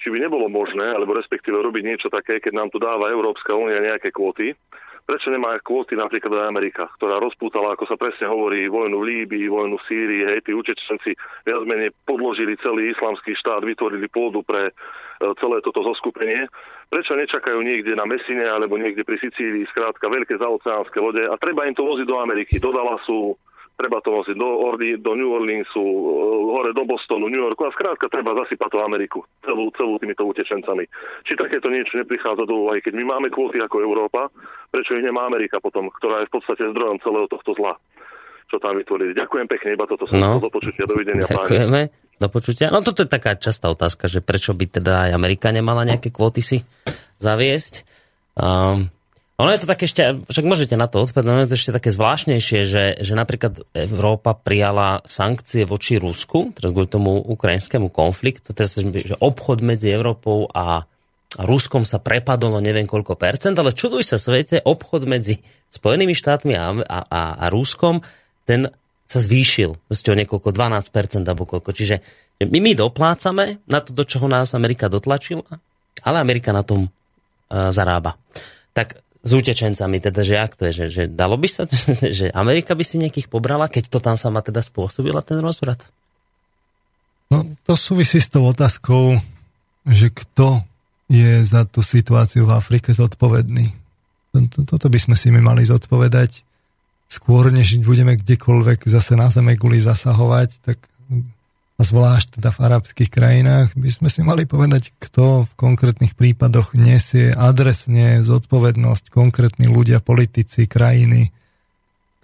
Či 0.00 0.08
by 0.08 0.16
nebolo 0.16 0.48
možné, 0.48 0.96
alebo 0.96 1.12
respektíve 1.12 1.60
robiť 1.60 1.84
niečo 1.84 2.08
také, 2.08 2.40
keď 2.40 2.56
nám 2.56 2.68
tu 2.72 2.80
dáva 2.80 3.12
Európska 3.12 3.52
únia 3.52 3.84
nejaké 3.84 4.08
kvóty, 4.16 4.56
Prečo 5.10 5.26
nemá 5.32 5.58
kvóty 5.58 5.98
napríklad 5.98 6.30
aj 6.38 6.50
Amerika, 6.54 6.86
ktorá 6.94 7.18
rozpútala, 7.18 7.74
ako 7.74 7.82
sa 7.82 7.98
presne 7.98 8.30
hovorí, 8.30 8.70
vojnu 8.70 8.94
v 9.00 9.26
Líbii, 9.26 9.50
vojnu 9.50 9.74
v 9.74 9.86
Sýrii, 9.90 10.22
hej, 10.22 10.46
tí 10.46 10.54
utečenci 10.54 11.18
viac 11.42 11.66
menej 11.66 11.90
podložili 12.06 12.54
celý 12.62 12.94
islamský 12.94 13.34
štát, 13.34 13.66
vytvorili 13.66 14.06
pôdu 14.06 14.46
pre 14.46 14.70
celé 15.20 15.60
toto 15.60 15.84
zoskupenie. 15.84 16.48
Prečo 16.88 17.14
nečakajú 17.14 17.60
niekde 17.60 17.94
na 17.94 18.08
Mesine 18.08 18.48
alebo 18.48 18.80
niekde 18.80 19.04
pri 19.04 19.20
Sicílii, 19.20 19.68
skrátka 19.70 20.08
veľké 20.08 20.40
zaoceánske 20.40 20.98
lode 20.98 21.22
a 21.22 21.34
treba 21.36 21.68
im 21.68 21.76
to 21.76 21.84
voziť 21.84 22.06
do 22.08 22.16
Ameriky, 22.18 22.58
do 22.58 22.72
Dallasu, 22.72 23.36
treba 23.80 24.04
to 24.04 24.12
nosiť 24.12 24.36
do, 24.36 24.48
Orly, 24.68 25.00
do 25.00 25.16
New 25.16 25.32
Orleansu, 25.32 25.80
eh, 25.80 26.04
hore 26.52 26.70
do 26.76 26.84
Bostonu, 26.84 27.32
New 27.32 27.40
Yorku 27.40 27.64
a 27.64 27.72
skrátka 27.72 28.12
treba 28.12 28.36
zasypať 28.44 28.68
to 28.68 28.78
Ameriku 28.84 29.24
celú, 29.40 29.72
celú 29.72 29.96
týmito 29.96 30.28
utečencami. 30.28 30.84
Či 31.24 31.32
takéto 31.40 31.72
niečo 31.72 31.96
neprichádza 31.96 32.44
do 32.44 32.68
úvahy, 32.68 32.84
keď 32.84 32.92
my 33.00 33.04
máme 33.16 33.28
kvóty 33.32 33.56
ako 33.64 33.80
Európa, 33.80 34.28
prečo 34.68 34.92
ich 34.96 35.04
nemá 35.04 35.24
Amerika 35.24 35.60
potom, 35.64 35.88
ktorá 35.88 36.20
je 36.24 36.28
v 36.28 36.34
podstate 36.36 36.68
zdrojom 36.76 37.00
celého 37.00 37.28
tohto 37.32 37.56
zla 37.56 37.76
čo 38.50 38.58
tam 38.58 38.74
vytvorili. 38.74 39.14
Ďakujem 39.14 39.46
pekne, 39.46 39.78
iba 39.78 39.86
toto 39.86 40.10
som 40.10 40.18
no, 40.18 40.42
do 40.42 40.50
počutia, 40.50 40.82
dovidenia. 40.82 41.22
Ďakujeme, 41.22 41.82
páni. 41.86 42.09
Do 42.20 42.28
počutia. 42.28 42.68
No 42.68 42.84
toto 42.84 43.00
je 43.02 43.08
taká 43.08 43.34
častá 43.34 43.72
otázka, 43.72 44.06
že 44.06 44.20
prečo 44.20 44.52
by 44.52 44.68
teda 44.68 45.08
aj 45.08 45.10
Amerika 45.16 45.48
nemala 45.48 45.88
nejaké 45.88 46.12
kvóty 46.12 46.44
si 46.44 46.60
zaviesť. 47.16 47.88
Um, 48.36 48.92
ono 49.40 49.56
je 49.56 49.64
to 49.64 49.72
také 49.72 49.88
ešte, 49.88 50.20
však 50.28 50.44
môžete 50.44 50.76
na 50.76 50.84
to 50.84 51.00
odpovedať, 51.00 51.32
ono 51.32 51.42
je 51.48 51.50
to 51.50 51.56
ešte 51.56 51.72
také 51.72 51.88
zvláštnejšie, 51.96 52.60
že, 52.68 52.84
že 53.00 53.12
napríklad 53.16 53.64
Európa 53.72 54.36
prijala 54.36 55.00
sankcie 55.08 55.64
voči 55.64 55.96
Rusku, 55.96 56.52
teraz 56.52 56.76
kvôli 56.76 56.92
tomu 56.92 57.16
ukrajinskému 57.24 57.88
konfliktu, 57.88 58.52
teraz, 58.52 58.76
že 58.76 59.16
obchod 59.16 59.64
medzi 59.64 59.88
Európou 59.88 60.44
a 60.52 60.84
Ruskom 61.40 61.88
sa 61.88 62.02
prepadlo 62.02 62.60
neviem 62.60 62.84
koľko 62.84 63.16
percent, 63.16 63.56
ale 63.56 63.72
čuduj 63.72 64.04
sa 64.04 64.20
svete, 64.20 64.60
obchod 64.60 65.08
medzi 65.08 65.40
Spojenými 65.72 66.12
štátmi 66.12 66.52
a, 66.58 66.66
a, 66.84 66.98
a, 67.08 67.22
a 67.40 67.44
Ruskom, 67.48 68.04
ten 68.44 68.68
sa 69.10 69.18
zvýšil 69.18 69.74
o 69.74 70.14
niekoľko 70.14 70.54
12% 70.54 71.26
alebo 71.26 71.42
koľko. 71.42 71.74
Čiže 71.74 71.98
my, 72.46 72.58
my 72.62 72.72
doplácame 72.78 73.58
na 73.66 73.82
to, 73.82 73.90
do 73.90 74.06
čoho 74.06 74.30
nás 74.30 74.54
Amerika 74.54 74.86
dotlačila, 74.86 75.42
ale 76.06 76.16
Amerika 76.22 76.54
na 76.54 76.62
tom 76.62 76.86
uh, 76.86 77.74
zarába. 77.74 78.14
Tak 78.70 79.02
s 79.20 79.30
utečencami, 79.34 79.98
teda, 79.98 80.22
že 80.22 80.38
ak 80.38 80.54
to 80.54 80.62
je, 80.70 80.72
že, 80.72 80.86
že 80.94 81.02
dalo 81.10 81.34
by 81.34 81.48
sa, 81.50 81.66
že 82.22 82.30
Amerika 82.30 82.78
by 82.78 82.86
si 82.86 83.02
nejakých 83.02 83.26
pobrala, 83.26 83.66
keď 83.66 83.90
to 83.90 83.98
tam 83.98 84.14
sama 84.14 84.46
teda 84.46 84.62
spôsobila 84.62 85.26
ten 85.26 85.42
rozvrat? 85.42 85.82
No, 87.34 87.42
to 87.66 87.74
súvisí 87.74 88.22
s 88.22 88.30
tou 88.30 88.46
otázkou, 88.46 89.18
že 89.90 90.14
kto 90.14 90.62
je 91.10 91.42
za 91.42 91.66
tú 91.66 91.82
situáciu 91.82 92.46
v 92.46 92.54
Afrike 92.54 92.94
zodpovedný. 92.94 93.74
Toto 94.54 94.86
by 94.86 94.98
sme 95.02 95.18
si 95.18 95.34
my 95.34 95.42
mali 95.42 95.66
zodpovedať 95.66 96.46
skôr, 97.10 97.50
než 97.50 97.74
budeme 97.82 98.14
kdekoľvek 98.14 98.86
zase 98.86 99.18
na 99.18 99.26
zeme 99.34 99.58
guli 99.58 99.82
zasahovať, 99.82 100.62
tak 100.62 100.78
a 101.80 101.82
zvlášť 101.82 102.36
teda 102.36 102.52
v 102.52 102.60
arabských 102.60 103.08
krajinách, 103.08 103.72
by 103.72 103.88
sme 103.88 104.12
si 104.12 104.20
mali 104.20 104.44
povedať, 104.44 104.92
kto 105.00 105.48
v 105.48 105.52
konkrétnych 105.56 106.12
prípadoch 106.12 106.76
nesie 106.76 107.32
adresne 107.32 108.20
zodpovednosť, 108.20 109.08
konkrétni 109.08 109.64
ľudia, 109.64 110.04
politici, 110.04 110.68
krajiny. 110.68 111.32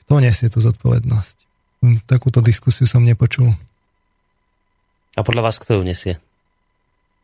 Kto 0.05 0.21
nesie 0.21 0.53
tú 0.53 0.61
zodpovednosť? 0.61 1.37
Hm, 1.81 2.05
takúto 2.05 2.45
diskusiu 2.45 2.85
som 2.85 3.01
nepočul. 3.01 3.57
A 5.17 5.25
podľa 5.25 5.49
vás 5.49 5.57
kto 5.57 5.81
ju 5.81 5.83
nesie? 5.89 6.15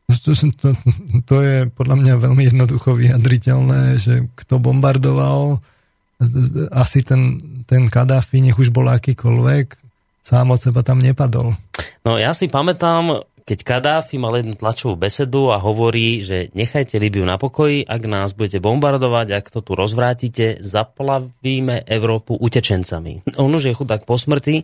To, 0.08 0.32
to, 0.32 0.72
to 1.28 1.36
je 1.44 1.68
podľa 1.68 2.00
mňa 2.00 2.14
veľmi 2.16 2.48
jednoducho 2.48 2.96
vyjadriteľné, 2.96 4.00
že 4.00 4.14
kto 4.40 4.56
bombardoval, 4.56 5.60
asi 6.70 7.02
ten, 7.02 7.38
ten 7.66 7.86
Kadáfi, 7.86 8.42
nech 8.42 8.58
už 8.58 8.70
bol 8.70 8.88
akýkoľvek, 8.90 9.66
sám 10.22 10.54
od 10.54 10.60
seba 10.62 10.86
tam 10.86 11.02
nepadol. 11.02 11.54
No 12.06 12.18
ja 12.18 12.34
si 12.34 12.46
pamätám, 12.46 13.26
keď 13.42 13.58
Kadáfi 13.66 14.16
mal 14.22 14.38
jednu 14.38 14.54
tlačovú 14.54 14.94
besedu 14.94 15.50
a 15.50 15.58
hovorí, 15.58 16.22
že 16.22 16.54
nechajte 16.54 16.98
Libiu 17.02 17.26
na 17.26 17.36
pokoji, 17.38 17.82
ak 17.82 18.02
nás 18.06 18.30
budete 18.32 18.62
bombardovať, 18.62 19.28
ak 19.34 19.46
to 19.50 19.60
tu 19.60 19.74
rozvrátite, 19.74 20.62
zaplavíme 20.62 21.82
Európu 21.86 22.38
utečencami. 22.38 23.26
On 23.42 23.50
už 23.50 23.70
je 23.70 23.74
chudák 23.74 24.06
po 24.06 24.14
smrti, 24.14 24.62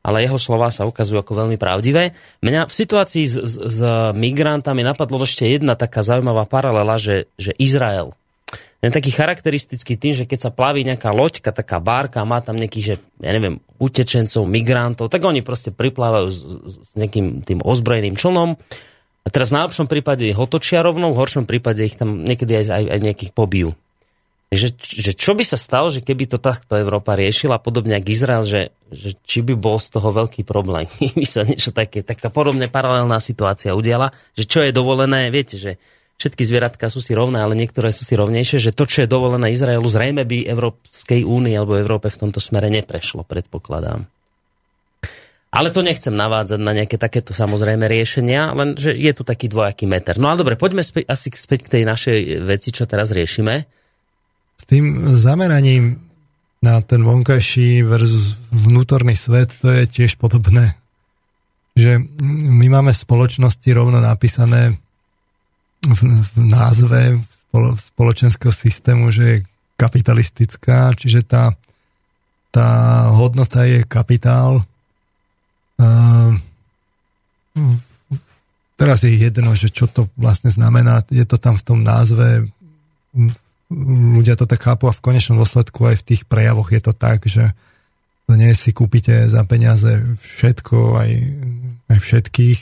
ale 0.00 0.24
jeho 0.24 0.40
slova 0.40 0.72
sa 0.72 0.88
ukazujú 0.88 1.20
ako 1.20 1.44
veľmi 1.44 1.56
pravdivé. 1.60 2.16
Mňa 2.40 2.68
v 2.68 2.72
situácii 2.72 3.24
s, 3.28 3.36
s, 3.36 3.54
s 3.56 3.78
migrantami 4.16 4.80
napadlo 4.80 5.20
ešte 5.24 5.44
jedna 5.44 5.76
taká 5.76 6.00
zaujímavá 6.00 6.48
paralela, 6.48 6.96
že, 6.96 7.28
že 7.36 7.52
Izrael 7.60 8.16
ten 8.80 8.88
taký 8.88 9.12
charakteristický 9.12 10.00
tým, 10.00 10.16
že 10.16 10.24
keď 10.24 10.48
sa 10.48 10.50
plaví 10.50 10.80
nejaká 10.88 11.12
loďka, 11.12 11.52
taká 11.52 11.84
bárka, 11.84 12.24
má 12.24 12.40
tam 12.40 12.56
nejakých, 12.56 12.84
že, 12.84 12.94
ja 13.20 13.30
neviem, 13.36 13.60
utečencov, 13.76 14.48
migrantov, 14.48 15.12
tak 15.12 15.20
oni 15.20 15.44
proste 15.44 15.68
priplávajú 15.68 16.28
s, 16.32 16.40
s 16.80 16.92
nejakým 16.96 17.44
tým 17.44 17.60
ozbrojeným 17.60 18.16
člnom. 18.16 18.56
A 19.20 19.28
teraz 19.28 19.52
v 19.52 19.60
najlepšom 19.60 19.84
prípade 19.84 20.24
ich 20.24 20.40
otočia 20.40 20.80
rovno, 20.80 21.12
v 21.12 21.20
horšom 21.20 21.44
prípade 21.44 21.84
ich 21.84 22.00
tam 22.00 22.24
niekedy 22.24 22.56
aj, 22.56 22.66
aj, 22.72 22.84
aj 22.88 23.00
nejakých 23.04 23.32
pobijú. 23.36 23.76
Že, 24.50 24.74
že 24.80 25.12
čo 25.14 25.36
by 25.36 25.44
sa 25.46 25.60
stalo, 25.60 25.92
že 25.92 26.02
keby 26.02 26.26
to 26.26 26.40
takto 26.40 26.74
Európa 26.74 27.14
riešila, 27.14 27.62
podobne 27.62 28.00
ako 28.00 28.08
Izrael, 28.10 28.42
že, 28.42 28.74
že 28.90 29.14
či 29.22 29.46
by 29.46 29.54
bol 29.60 29.76
z 29.78 29.92
toho 29.92 30.08
veľký 30.08 30.42
problém. 30.48 30.88
by 31.20 31.28
sa 31.28 31.44
niečo 31.44 31.70
také, 31.70 32.00
taká 32.00 32.32
podobne 32.32 32.66
paralelná 32.72 33.20
situácia 33.20 33.76
udiala, 33.76 34.16
že 34.34 34.48
čo 34.48 34.64
je 34.64 34.72
dovolené, 34.72 35.28
viete, 35.28 35.60
že 35.60 35.76
všetky 36.20 36.44
zvieratka 36.44 36.92
sú 36.92 37.00
si 37.00 37.16
rovné, 37.16 37.40
ale 37.40 37.56
niektoré 37.56 37.88
sú 37.88 38.04
si 38.04 38.12
rovnejšie, 38.12 38.60
že 38.60 38.76
to, 38.76 38.84
čo 38.84 39.02
je 39.02 39.08
dovolené 39.08 39.56
Izraelu, 39.56 39.88
zrejme 39.88 40.28
by 40.28 40.44
Európskej 40.44 41.24
únii 41.24 41.56
alebo 41.56 41.80
Európe 41.80 42.12
v 42.12 42.20
tomto 42.20 42.44
smere 42.44 42.68
neprešlo, 42.68 43.24
predpokladám. 43.24 44.04
Ale 45.50 45.74
to 45.74 45.82
nechcem 45.82 46.14
navádzať 46.14 46.60
na 46.62 46.76
nejaké 46.76 46.94
takéto 46.94 47.34
samozrejme 47.34 47.90
riešenia, 47.90 48.54
len 48.54 48.78
že 48.78 48.94
je 48.94 49.10
tu 49.10 49.26
taký 49.26 49.50
dvojaký 49.50 49.88
meter. 49.88 50.14
No 50.14 50.30
ale 50.30 50.38
dobre, 50.38 50.54
poďme 50.54 50.86
späť, 50.86 51.10
asi 51.10 51.32
späť 51.34 51.66
k 51.66 51.72
tej 51.80 51.82
našej 51.88 52.18
veci, 52.46 52.70
čo 52.70 52.86
teraz 52.86 53.10
riešime. 53.10 53.66
S 54.60 54.64
tým 54.70 55.10
zameraním 55.18 55.98
na 56.62 56.78
ten 56.84 57.02
vonkajší 57.02 57.82
versus 57.82 58.38
vnútorný 58.52 59.16
svet, 59.18 59.56
to 59.58 59.72
je 59.72 59.88
tiež 59.88 60.20
podobné. 60.20 60.76
že 61.74 61.96
my 62.22 62.66
máme 62.68 62.92
v 62.92 63.02
spoločnosti 63.02 63.68
rovno 63.72 63.98
napísané 64.04 64.76
v, 65.84 66.00
v 66.36 66.38
názve 66.38 67.20
spoločenského 67.94 68.52
systému, 68.52 69.10
že 69.10 69.24
je 69.24 69.36
kapitalistická, 69.80 70.92
čiže 70.92 71.24
tá, 71.24 71.56
tá 72.52 72.68
hodnota 73.16 73.64
je 73.64 73.80
kapitál. 73.88 74.62
Uh, 75.80 76.36
teraz 78.76 79.02
je 79.02 79.12
jedno, 79.16 79.56
že 79.56 79.72
čo 79.72 79.88
to 79.88 80.06
vlastne 80.20 80.52
znamená, 80.52 81.00
je 81.08 81.24
to 81.24 81.40
tam 81.40 81.56
v 81.56 81.64
tom 81.64 81.80
názve, 81.80 82.48
ľudia 83.70 84.36
to 84.36 84.44
tak 84.44 84.60
chápu 84.60 84.90
a 84.90 84.96
v 84.96 85.04
konečnom 85.04 85.40
dôsledku 85.40 85.88
aj 85.88 86.04
v 86.04 86.06
tých 86.14 86.22
prejavoch 86.28 86.68
je 86.70 86.80
to 86.84 86.92
tak, 86.92 87.24
že 87.24 87.56
dnes 88.30 88.54
si 88.54 88.70
kúpite 88.70 89.26
za 89.26 89.42
peniaze 89.42 90.06
všetko, 90.22 91.02
aj, 91.02 91.10
aj 91.90 91.98
všetkých, 91.98 92.58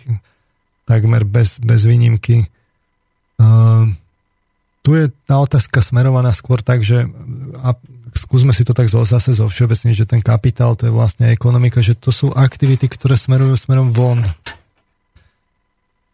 takmer 0.88 1.28
bez, 1.28 1.60
bez 1.60 1.84
výnimky. 1.84 2.48
Uh, 3.38 3.94
tu 4.82 4.98
je 4.98 5.12
tá 5.28 5.38
otázka 5.38 5.78
smerovaná 5.84 6.34
skôr 6.34 6.58
tak, 6.64 6.82
že 6.82 7.06
a 7.62 7.78
skúsme 8.16 8.50
si 8.56 8.64
to 8.64 8.74
tak 8.74 8.90
zase 8.90 9.36
zo 9.36 9.46
všeobecne, 9.46 9.94
že 9.94 10.08
ten 10.08 10.18
kapitál, 10.24 10.74
to 10.74 10.88
je 10.88 10.92
vlastne 10.94 11.30
ekonomika, 11.30 11.84
že 11.84 11.94
to 11.94 12.10
sú 12.10 12.34
aktivity, 12.34 12.90
ktoré 12.90 13.14
smerujú 13.14 13.54
smerom 13.54 13.92
von. 13.92 14.24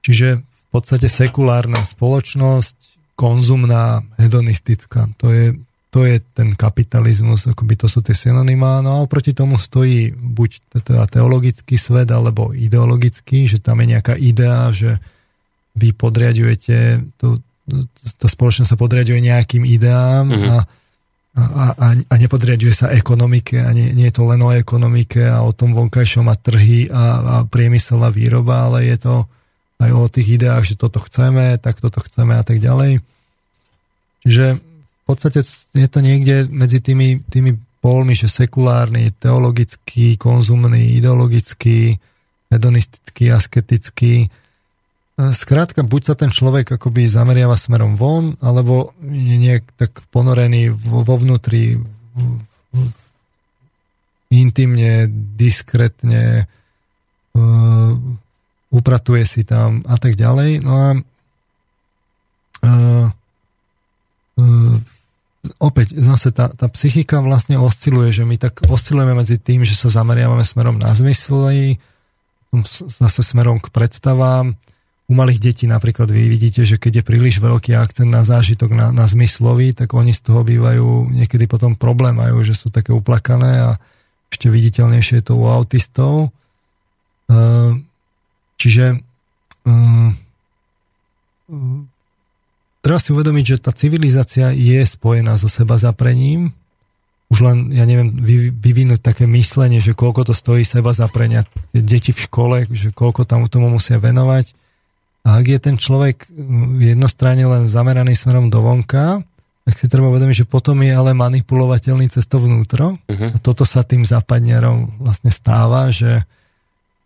Čiže 0.05 0.44
v 0.44 0.66
podstate 0.68 1.09
sekulárna 1.09 1.80
spoločnosť, 1.80 2.76
konzumná, 3.14 4.02
hedonistická, 4.18 5.06
to 5.16 5.30
je, 5.30 5.55
to 5.94 6.02
je 6.02 6.18
ten 6.34 6.52
kapitalizmus, 6.59 7.46
akoby 7.46 7.78
to 7.78 7.86
sú 7.86 8.02
tie 8.02 8.12
synonymá, 8.12 8.82
no 8.82 8.98
a 8.98 9.02
oproti 9.06 9.30
tomu 9.30 9.55
stojí 9.55 10.10
buď 10.12 10.82
teda 10.82 11.06
teologický 11.06 11.78
svet, 11.78 12.10
alebo 12.10 12.51
ideologický, 12.51 13.46
že 13.46 13.62
tam 13.62 13.80
je 13.80 13.94
nejaká 13.94 14.18
idea, 14.18 14.68
že 14.74 14.98
vy 15.74 15.90
podriadujete 15.94 17.02
tú, 17.18 17.42
tá 18.18 18.26
spoločnosť 18.30 18.70
sa 18.70 18.78
podriaduje 18.78 19.18
nejakým 19.18 19.66
ideám 19.66 20.26
mm-hmm. 20.30 20.48
a, 20.51 20.59
a, 21.34 21.64
a, 21.74 21.86
a 21.98 22.14
nepodriaduje 22.14 22.70
sa 22.70 22.94
ekonomike 22.94 23.59
a 23.59 23.74
nie, 23.74 23.90
nie 23.92 24.06
je 24.09 24.14
to 24.14 24.24
len 24.30 24.38
o 24.44 24.55
ekonomike 24.55 25.22
a 25.26 25.42
o 25.42 25.51
tom 25.51 25.74
vonkajšom 25.74 26.30
a 26.30 26.38
trhy 26.38 26.86
a, 26.92 27.05
a 27.20 27.34
priemyselná 27.48 28.12
výroba, 28.14 28.70
ale 28.70 28.86
je 28.86 28.98
to 29.02 29.14
aj 29.82 29.90
o 29.90 30.06
tých 30.06 30.38
ideách, 30.38 30.62
že 30.62 30.78
toto 30.78 31.02
chceme, 31.02 31.59
tak 31.59 31.82
toto 31.82 31.98
chceme 31.98 32.38
a 32.38 32.44
tak 32.46 32.62
ďalej. 32.62 33.02
Čiže 34.24 34.46
v 34.56 35.05
podstate 35.05 35.44
je 35.74 35.88
to 35.90 36.01
niekde 36.01 36.48
medzi 36.48 36.80
tými, 36.80 37.20
tými 37.28 37.59
polmi, 37.84 38.16
že 38.16 38.32
sekulárny, 38.32 39.12
teologický, 39.20 40.16
konzumný, 40.16 40.96
ideologický, 40.96 42.01
hedonistický, 42.48 43.28
asketický. 43.28 44.32
Skrátka, 45.15 45.86
buď 45.86 46.03
sa 46.03 46.15
ten 46.19 46.35
človek 46.35 46.74
akoby 46.74 47.07
zameriava 47.07 47.55
smerom 47.55 47.95
von, 47.95 48.35
alebo 48.43 48.99
je 48.99 49.36
nejak 49.39 49.62
tak 49.78 50.03
ponorený 50.11 50.74
vo, 50.74 51.07
vo 51.07 51.15
vnútri 51.15 51.78
intimne, 54.35 55.07
diskretne, 55.39 56.51
uh, 57.39 57.95
upratuje 58.74 59.23
si 59.23 59.47
tam 59.47 59.86
a 59.86 59.95
tak 59.95 60.19
ďalej. 60.19 60.66
No 60.66 60.73
a 60.74 60.89
uh, 62.66 63.07
uh, 64.35 64.77
opäť 65.62 65.95
zase 65.95 66.35
tá, 66.35 66.51
tá 66.51 66.66
psychika 66.74 67.23
vlastne 67.23 67.55
osciluje, 67.55 68.11
že 68.11 68.27
my 68.27 68.35
tak 68.35 68.66
oscilujeme 68.66 69.15
medzi 69.15 69.39
tým, 69.39 69.62
že 69.62 69.78
sa 69.78 69.95
zameriavame 69.95 70.43
smerom 70.43 70.82
na 70.82 70.91
zmysly, 70.91 71.78
zase 72.99 73.23
smerom 73.23 73.62
k 73.62 73.70
predstavám. 73.70 74.59
Malých 75.15 75.39
detí 75.39 75.70
napríklad 75.70 76.11
vy 76.11 76.27
vidíte, 76.27 76.66
že 76.66 76.74
keď 76.74 76.99
je 76.99 77.05
príliš 77.07 77.39
veľký 77.39 77.78
akcent 77.78 78.11
na 78.11 78.27
zážitok, 78.27 78.74
na, 78.74 78.91
na 78.91 79.07
zmyslový, 79.07 79.70
tak 79.70 79.95
oni 79.95 80.11
z 80.11 80.27
toho 80.27 80.43
bývajú 80.43 81.15
niekedy 81.15 81.47
potom 81.47 81.78
problém, 81.78 82.19
majú, 82.19 82.43
že 82.43 82.59
sú 82.59 82.74
také 82.74 82.91
uplakané 82.91 83.62
a 83.62 83.70
ešte 84.35 84.51
viditeľnejšie 84.51 85.23
je 85.23 85.24
to 85.31 85.39
u 85.39 85.47
autistov. 85.47 86.35
Čiže 88.59 88.99
treba 92.82 92.99
si 92.99 93.11
uvedomiť, 93.15 93.45
že 93.47 93.62
tá 93.62 93.70
civilizácia 93.70 94.51
je 94.51 94.82
spojená 94.82 95.39
so 95.39 95.47
seba 95.47 95.78
zaprením. 95.78 96.51
Už 97.31 97.47
len, 97.47 97.70
ja 97.70 97.86
neviem, 97.86 98.11
vyvinúť 98.59 98.99
také 98.99 99.31
myslenie, 99.31 99.78
že 99.78 99.95
koľko 99.95 100.27
to 100.27 100.35
stojí 100.35 100.66
seba 100.66 100.91
zaprenia 100.91 101.47
deti 101.70 102.11
v 102.11 102.20
škole, 102.27 102.57
že 102.74 102.91
koľko 102.91 103.23
tam 103.23 103.47
tomu 103.47 103.70
musia 103.70 104.03
venovať. 104.03 104.64
A 105.24 105.40
ak 105.40 105.44
je 105.48 105.59
ten 105.59 105.76
človek 105.80 106.28
jednostranne 106.78 107.48
len 107.48 107.64
zameraný 107.64 108.12
smerom 108.12 108.52
do 108.52 108.60
vonka, 108.60 109.24
tak 109.64 109.80
si 109.80 109.88
treba 109.88 110.12
uvedomiť, 110.12 110.44
že 110.44 110.51
potom 110.51 110.84
je 110.84 110.92
ale 110.92 111.16
manipulovateľný 111.16 112.12
cez 112.12 112.28
to 112.28 112.36
vnútro. 112.36 113.01
Uh-huh. 113.09 113.30
A 113.32 113.36
toto 113.40 113.64
sa 113.64 113.80
tým 113.80 114.05
západňarom 114.05 115.01
vlastne 115.01 115.32
stáva, 115.32 115.88
že, 115.88 116.28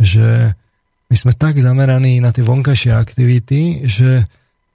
že 0.03 0.59
my 1.07 1.17
sme 1.17 1.33
tak 1.39 1.63
zameraní 1.63 2.19
na 2.19 2.35
tie 2.35 2.43
vonkajšie 2.43 2.91
aktivity, 2.99 3.87
že 3.87 4.27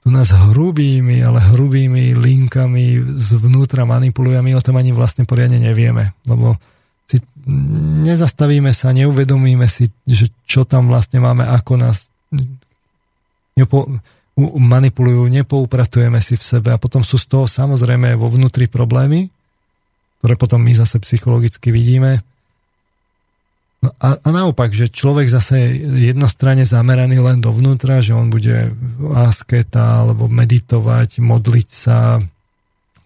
tu 0.03 0.11
nás 0.11 0.31
hrubými, 0.31 1.19
ale 1.23 1.39
hrubými 1.39 2.15
linkami 2.15 2.99
zvnútra 3.19 3.83
manipulujú 3.83 4.35
a 4.39 4.43
my 4.43 4.55
o 4.55 4.63
tom 4.63 4.79
ani 4.79 4.95
vlastne 4.95 5.27
poriadne 5.27 5.59
nevieme, 5.59 6.11
lebo 6.23 6.59
si 7.07 7.19
nezastavíme 8.07 8.71
sa, 8.71 8.95
neuvedomíme 8.95 9.67
si, 9.67 9.91
že 10.07 10.31
čo 10.47 10.63
tam 10.63 10.87
vlastne 10.87 11.23
máme, 11.23 11.47
ako 11.47 11.79
nás 11.79 12.11
nepo, 13.57 13.85
manipulujú, 14.57 15.29
nepoupratujeme 15.29 16.17
si 16.19 16.37
v 16.37 16.43
sebe 16.43 16.69
a 16.73 16.81
potom 16.81 17.05
sú 17.05 17.21
z 17.21 17.25
toho 17.29 17.45
samozrejme 17.45 18.17
vo 18.17 18.29
vnútri 18.29 18.65
problémy, 18.65 19.29
ktoré 20.21 20.33
potom 20.39 20.59
my 20.61 20.73
zase 20.73 20.97
psychologicky 21.03 21.69
vidíme 21.69 22.21
No 23.83 23.91
a, 23.99 24.15
a 24.15 24.29
naopak, 24.31 24.71
že 24.71 24.87
človek 24.87 25.27
zase 25.27 25.75
jednostranne 25.83 26.63
zameraný 26.63 27.19
len 27.19 27.43
dovnútra, 27.43 27.99
že 27.99 28.15
on 28.15 28.31
bude 28.31 28.71
asketa 29.11 30.07
alebo 30.07 30.31
meditovať, 30.31 31.19
modliť 31.19 31.67
sa, 31.67 32.23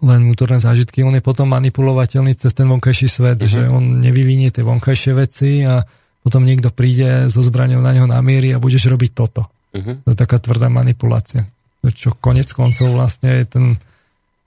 len 0.05 0.19
vnútorné 0.29 0.61
zážitky, 0.61 1.01
on 1.01 1.17
je 1.17 1.25
potom 1.25 1.49
manipulovateľný 1.49 2.37
cez 2.37 2.53
ten 2.53 2.69
vonkajší 2.69 3.09
svet, 3.09 3.41
uh-huh. 3.41 3.49
že 3.49 3.61
on 3.65 3.97
nevyvinie 3.97 4.53
tie 4.53 4.61
vonkajšie 4.61 5.11
veci 5.17 5.65
a 5.65 5.81
potom 6.21 6.45
niekto 6.45 6.69
príde 6.69 7.25
so 7.33 7.41
zbraňou 7.41 7.81
na 7.81 7.97
neho 7.97 8.05
namierí 8.05 8.53
a 8.53 8.61
budeš 8.61 8.85
robiť 8.85 9.17
toto. 9.17 9.49
Uh-huh. 9.77 10.01
To 10.01 10.09
je 10.11 10.17
taká 10.17 10.41
tvrdá 10.41 10.73
manipulácia. 10.73 11.45
Čo 11.85 12.17
konec 12.17 12.49
koncov 12.51 12.97
vlastne 12.97 13.45
ten 13.45 13.77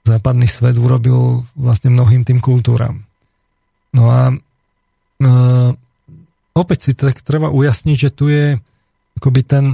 západný 0.03 0.51
svet 0.51 0.75
urobil 0.77 1.47
vlastne 1.55 1.95
mnohým 1.95 2.27
tým 2.27 2.43
kultúram. 2.43 3.07
No 3.95 4.11
a 4.11 4.35
uh, 4.35 5.71
opäť 6.59 6.79
si 6.83 6.93
tak 6.99 7.23
treba 7.23 7.49
ujasniť, 7.49 7.97
že 7.97 8.11
tu 8.11 8.29
je 8.29 8.59
akoby 9.21 9.41
ten, 9.45 9.65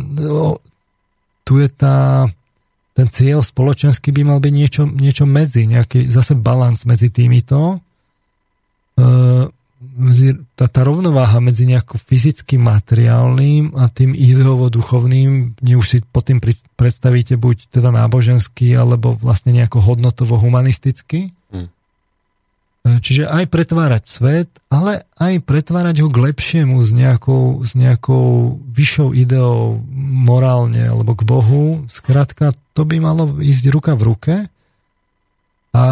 tu 1.47 1.53
je 1.63 1.69
tá, 1.71 2.27
ten 2.99 3.07
cieľ 3.07 3.47
spoločenský 3.47 4.11
by 4.11 4.23
mal 4.27 4.39
byť 4.43 4.53
niečo, 4.53 4.83
niečo 4.91 5.23
medzi, 5.23 5.71
nejaký 5.71 6.11
zase 6.11 6.35
balans 6.35 6.83
medzi 6.83 7.15
týmito. 7.15 7.79
E, 8.99 9.07
tá, 10.57 10.67
tá 10.73 10.81
rovnováha 10.83 11.37
medzi 11.45 11.69
nejakým 11.69 12.01
fyzickým 12.01 12.65
materiálnym 12.65 13.77
a 13.77 13.93
tým 13.93 14.17
ideovo-duchovným, 14.17 15.61
nie 15.61 15.75
už 15.77 15.87
si 15.87 15.99
pod 16.01 16.27
tým 16.29 16.41
predstavíte 16.77 17.37
buď 17.37 17.69
teda 17.69 17.93
náboženský, 17.93 18.73
alebo 18.73 19.13
vlastne 19.17 19.53
nejako 19.53 19.85
hodnotovo-humanisticky. 19.85 21.37
Čiže 22.87 23.27
aj 23.27 23.51
pretvárať 23.51 24.03
svet, 24.07 24.51
ale 24.71 25.03
aj 25.19 25.43
pretvárať 25.43 26.07
ho 26.07 26.09
k 26.09 26.31
lepšiemu 26.31 26.79
s 26.87 26.95
nejakou, 26.95 27.67
s 27.67 27.75
nejakou 27.75 28.63
vyššou 28.63 29.11
ideou 29.11 29.83
morálne 29.99 30.87
alebo 30.87 31.19
k 31.19 31.27
Bohu. 31.27 31.83
Skrátka, 31.91 32.55
to 32.79 32.87
by 32.87 33.03
malo 33.03 33.43
ísť 33.43 33.65
ruka 33.75 33.99
v 33.99 34.03
ruke. 34.07 34.35
A, 35.75 35.87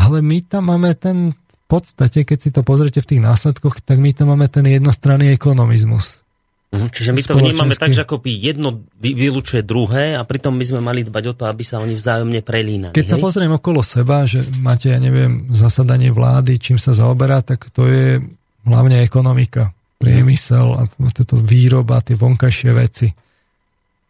ale 0.00 0.18
my 0.24 0.38
tam 0.48 0.72
máme 0.72 0.96
ten, 0.96 1.36
podstate, 1.74 2.22
keď 2.22 2.38
si 2.38 2.50
to 2.54 2.62
pozrite 2.62 3.02
v 3.02 3.08
tých 3.16 3.22
následkoch, 3.22 3.82
tak 3.82 3.98
my 3.98 4.14
tam 4.14 4.30
máme 4.30 4.46
ten 4.46 4.62
jednostranný 4.62 5.34
ekonomizmus. 5.34 6.24
Mhm, 6.74 6.88
čiže 6.90 7.10
my 7.14 7.22
to 7.22 7.38
vnímame 7.38 7.74
tak, 7.78 7.94
že 7.94 8.02
ako 8.02 8.18
by 8.18 8.30
jedno 8.34 8.82
vylúčuje 8.98 9.62
druhé 9.62 10.18
a 10.18 10.26
pritom 10.26 10.58
by 10.58 10.64
sme 10.66 10.80
mali 10.82 11.06
dbať 11.06 11.24
o 11.30 11.34
to, 11.38 11.44
aby 11.46 11.62
sa 11.62 11.78
oni 11.78 11.94
vzájomne 11.94 12.42
prelínali. 12.42 12.94
Keď 12.98 13.06
hej? 13.06 13.12
sa 13.14 13.18
pozriem 13.22 13.52
okolo 13.54 13.78
seba, 13.86 14.26
že 14.26 14.42
máte, 14.58 14.90
ja 14.90 14.98
neviem, 14.98 15.46
zasadanie 15.54 16.10
vlády, 16.10 16.58
čím 16.58 16.82
sa 16.82 16.90
zaoberá, 16.90 17.46
tak 17.46 17.70
to 17.70 17.86
je 17.86 18.18
hlavne 18.66 19.06
ekonomika, 19.06 19.70
priemysel 20.02 20.74
a 20.74 20.82
toto 21.14 21.38
výroba, 21.38 22.02
tie 22.02 22.18
vonkajšie 22.18 22.70
veci. 22.74 23.06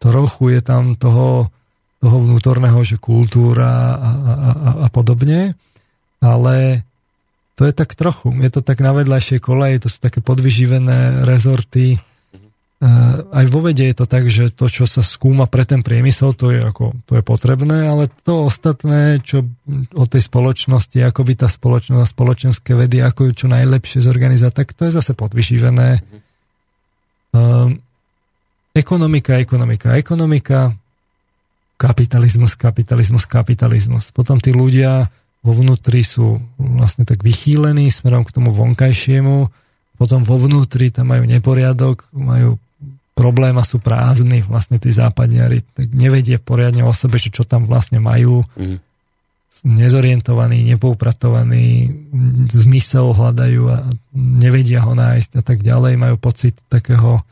Trochu 0.00 0.56
je 0.56 0.60
tam 0.64 0.96
toho, 0.96 1.52
toho 2.00 2.16
vnútorného, 2.16 2.80
že 2.80 2.96
kultúra 2.96 3.92
a, 3.92 4.10
a, 4.10 4.32
a, 4.32 4.70
a 4.84 4.88
podobne, 4.88 5.52
ale 6.24 6.80
to 7.55 7.62
je 7.66 7.72
tak 7.72 7.94
trochu, 7.94 8.35
je 8.43 8.51
to 8.51 8.60
tak 8.60 8.82
na 8.82 8.90
vedľajšej 8.94 9.40
koleji, 9.43 9.78
to 9.78 9.89
sú 9.90 9.98
také 10.02 10.18
podvyživené 10.18 11.22
rezorty, 11.26 12.02
aj 13.32 13.47
vo 13.48 13.64
vede 13.64 13.86
je 13.89 13.97
to 13.97 14.05
tak, 14.05 14.28
že 14.28 14.52
to, 14.52 14.68
čo 14.68 14.85
sa 14.85 15.01
skúma 15.01 15.48
pre 15.48 15.64
ten 15.64 15.81
priemysel, 15.81 16.36
to 16.36 16.52
je, 16.52 16.60
ako, 16.60 16.93
to 17.09 17.16
je 17.16 17.24
potrebné, 17.24 17.89
ale 17.89 18.12
to 18.26 18.44
ostatné, 18.51 19.24
čo 19.24 19.47
o 19.97 20.05
tej 20.05 20.20
spoločnosti, 20.20 20.98
ako 21.01 21.20
by 21.24 21.32
tá 21.39 21.48
spoločnosť 21.48 22.02
a 22.02 22.12
spoločenské 22.12 22.72
vedy, 22.76 23.01
ako 23.01 23.31
ju 23.31 23.44
čo 23.44 23.47
najlepšie 23.48 24.05
zorganizovať, 24.05 24.52
tak 24.52 24.68
to 24.76 24.85
je 24.85 24.93
zase 25.01 25.16
podvyživené. 25.16 26.02
Um, 27.32 27.81
ekonomika, 28.76 29.40
ekonomika, 29.40 29.97
ekonomika, 29.97 30.76
kapitalizmus, 31.81 32.52
kapitalizmus, 32.52 33.24
kapitalizmus. 33.24 34.05
Potom 34.12 34.43
tí 34.44 34.52
ľudia 34.52 35.09
vo 35.44 35.52
vnútri 35.52 36.00
sú 36.00 36.40
vlastne 36.56 37.04
tak 37.04 37.20
vychýlení 37.20 37.92
smerom 37.92 38.24
k 38.24 38.32
tomu 38.32 38.50
vonkajšiemu, 38.56 39.52
potom 40.00 40.24
vo 40.24 40.36
vnútri 40.40 40.88
tam 40.88 41.12
majú 41.12 41.28
neporiadok, 41.28 42.08
majú 42.16 42.56
problém 43.14 43.54
a 43.54 43.62
sú 43.62 43.78
prázdni 43.78 44.42
vlastne 44.42 44.80
tí 44.82 44.90
západniari, 44.90 45.62
tak 45.76 45.92
nevedie 45.94 46.40
poriadne 46.42 46.82
o 46.82 46.90
sebe, 46.90 47.20
že 47.20 47.30
čo 47.30 47.46
tam 47.46 47.68
vlastne 47.68 48.02
majú. 48.02 48.42
Mm. 48.58 48.82
Sú 49.54 49.64
nezorientovaní, 49.70 50.66
nepoupratovaní, 50.66 51.94
zmysel 52.50 53.14
hľadajú 53.14 53.62
a 53.70 53.86
nevedia 54.16 54.82
ho 54.82 54.98
nájsť 54.98 55.30
a 55.38 55.42
tak 55.46 55.62
ďalej. 55.62 55.94
Majú 55.94 56.16
pocit 56.18 56.58
takého 56.66 57.22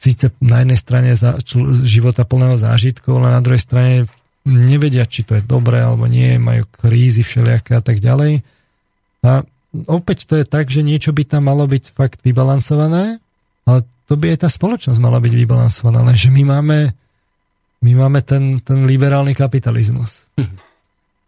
síce 0.00 0.32
na 0.40 0.64
jednej 0.64 0.80
strane 0.80 1.10
za, 1.12 1.36
života 1.84 2.24
plného 2.24 2.56
zážitkov, 2.56 3.20
ale 3.20 3.36
na 3.36 3.44
druhej 3.44 3.60
strane 3.60 4.08
nevedia, 4.46 5.04
či 5.04 5.26
to 5.26 5.34
je 5.34 5.42
dobré 5.42 5.82
alebo 5.82 6.06
nie, 6.06 6.38
majú 6.38 6.64
krízy 6.70 7.26
všelijaké 7.26 7.76
a 7.76 7.82
tak 7.82 7.98
ďalej. 7.98 8.46
A 9.26 9.42
opäť 9.90 10.30
to 10.30 10.38
je 10.38 10.46
tak, 10.46 10.70
že 10.70 10.86
niečo 10.86 11.10
by 11.10 11.26
tam 11.26 11.50
malo 11.50 11.66
byť 11.66 11.92
fakt 11.92 12.22
vybalansované, 12.22 13.18
ale 13.66 13.78
to 14.06 14.14
by 14.14 14.32
aj 14.32 14.46
tá 14.46 14.48
spoločnosť 14.48 15.02
mala 15.02 15.18
byť 15.18 15.34
vybalansovaná, 15.34 16.06
lenže 16.06 16.30
my 16.30 16.42
máme, 16.46 16.78
my 17.82 17.92
máme 17.98 18.22
ten, 18.22 18.62
ten 18.62 18.86
liberálny 18.86 19.34
kapitalizmus. 19.34 20.30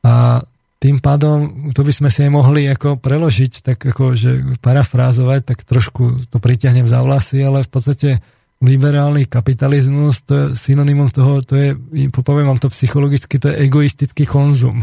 A 0.06 0.38
tým 0.78 1.02
pádom 1.02 1.74
to 1.74 1.82
by 1.82 1.90
sme 1.90 2.06
si 2.06 2.22
aj 2.22 2.30
mohli 2.30 2.70
ako 2.70 3.02
preložiť, 3.02 3.66
tak 3.66 3.82
ako, 3.82 4.14
že 4.14 4.30
parafrázovať, 4.62 5.40
tak 5.42 5.66
trošku 5.66 6.30
to 6.30 6.38
pritiahnem 6.38 6.86
za 6.86 7.02
vlasy, 7.02 7.42
ale 7.42 7.66
v 7.66 7.70
podstate 7.70 8.22
liberálny 8.58 9.30
kapitalizmus, 9.30 10.26
to 10.26 10.34
je 10.34 10.44
synonymum 10.58 11.10
toho, 11.14 11.38
to 11.46 11.54
je, 11.54 11.78
poviem 12.10 12.50
vám 12.50 12.58
to 12.58 12.66
psychologicky, 12.74 13.38
to 13.38 13.54
je 13.54 13.60
egoistický 13.62 14.26
konzum. 14.26 14.82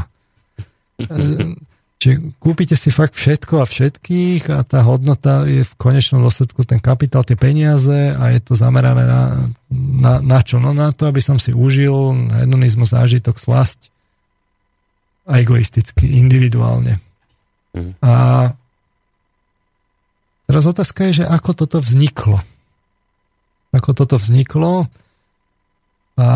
Čiže 1.96 2.38
kúpite 2.40 2.76
si 2.76 2.92
fakt 2.92 3.16
všetko 3.16 3.64
a 3.64 3.66
všetkých 3.66 4.52
a 4.52 4.64
tá 4.68 4.84
hodnota 4.84 5.48
je 5.48 5.64
v 5.64 5.74
konečnom 5.80 6.20
dôsledku 6.24 6.68
ten 6.68 6.80
kapitál, 6.80 7.24
tie 7.24 7.40
peniaze 7.40 8.16
a 8.16 8.36
je 8.36 8.40
to 8.44 8.54
zamerané 8.56 9.04
na, 9.08 9.22
na, 9.72 10.14
na 10.20 10.40
čo? 10.44 10.60
No 10.60 10.76
na 10.76 10.92
to, 10.92 11.08
aby 11.08 11.24
som 11.24 11.40
si 11.40 11.56
užil 11.56 12.16
hedonizmus, 12.46 12.92
zážitok, 12.92 13.40
slasť 13.40 13.92
a 15.26 15.40
egoisticky, 15.40 16.20
individuálne. 16.20 17.00
Mm. 17.74 17.98
A 18.04 18.14
teraz 20.46 20.64
otázka 20.68 21.10
je, 21.10 21.24
že 21.24 21.26
ako 21.26 21.52
toto 21.58 21.82
vzniklo. 21.82 22.44
Ako 23.76 23.92
toto 23.92 24.16
vzniklo 24.16 24.88
a 26.16 26.30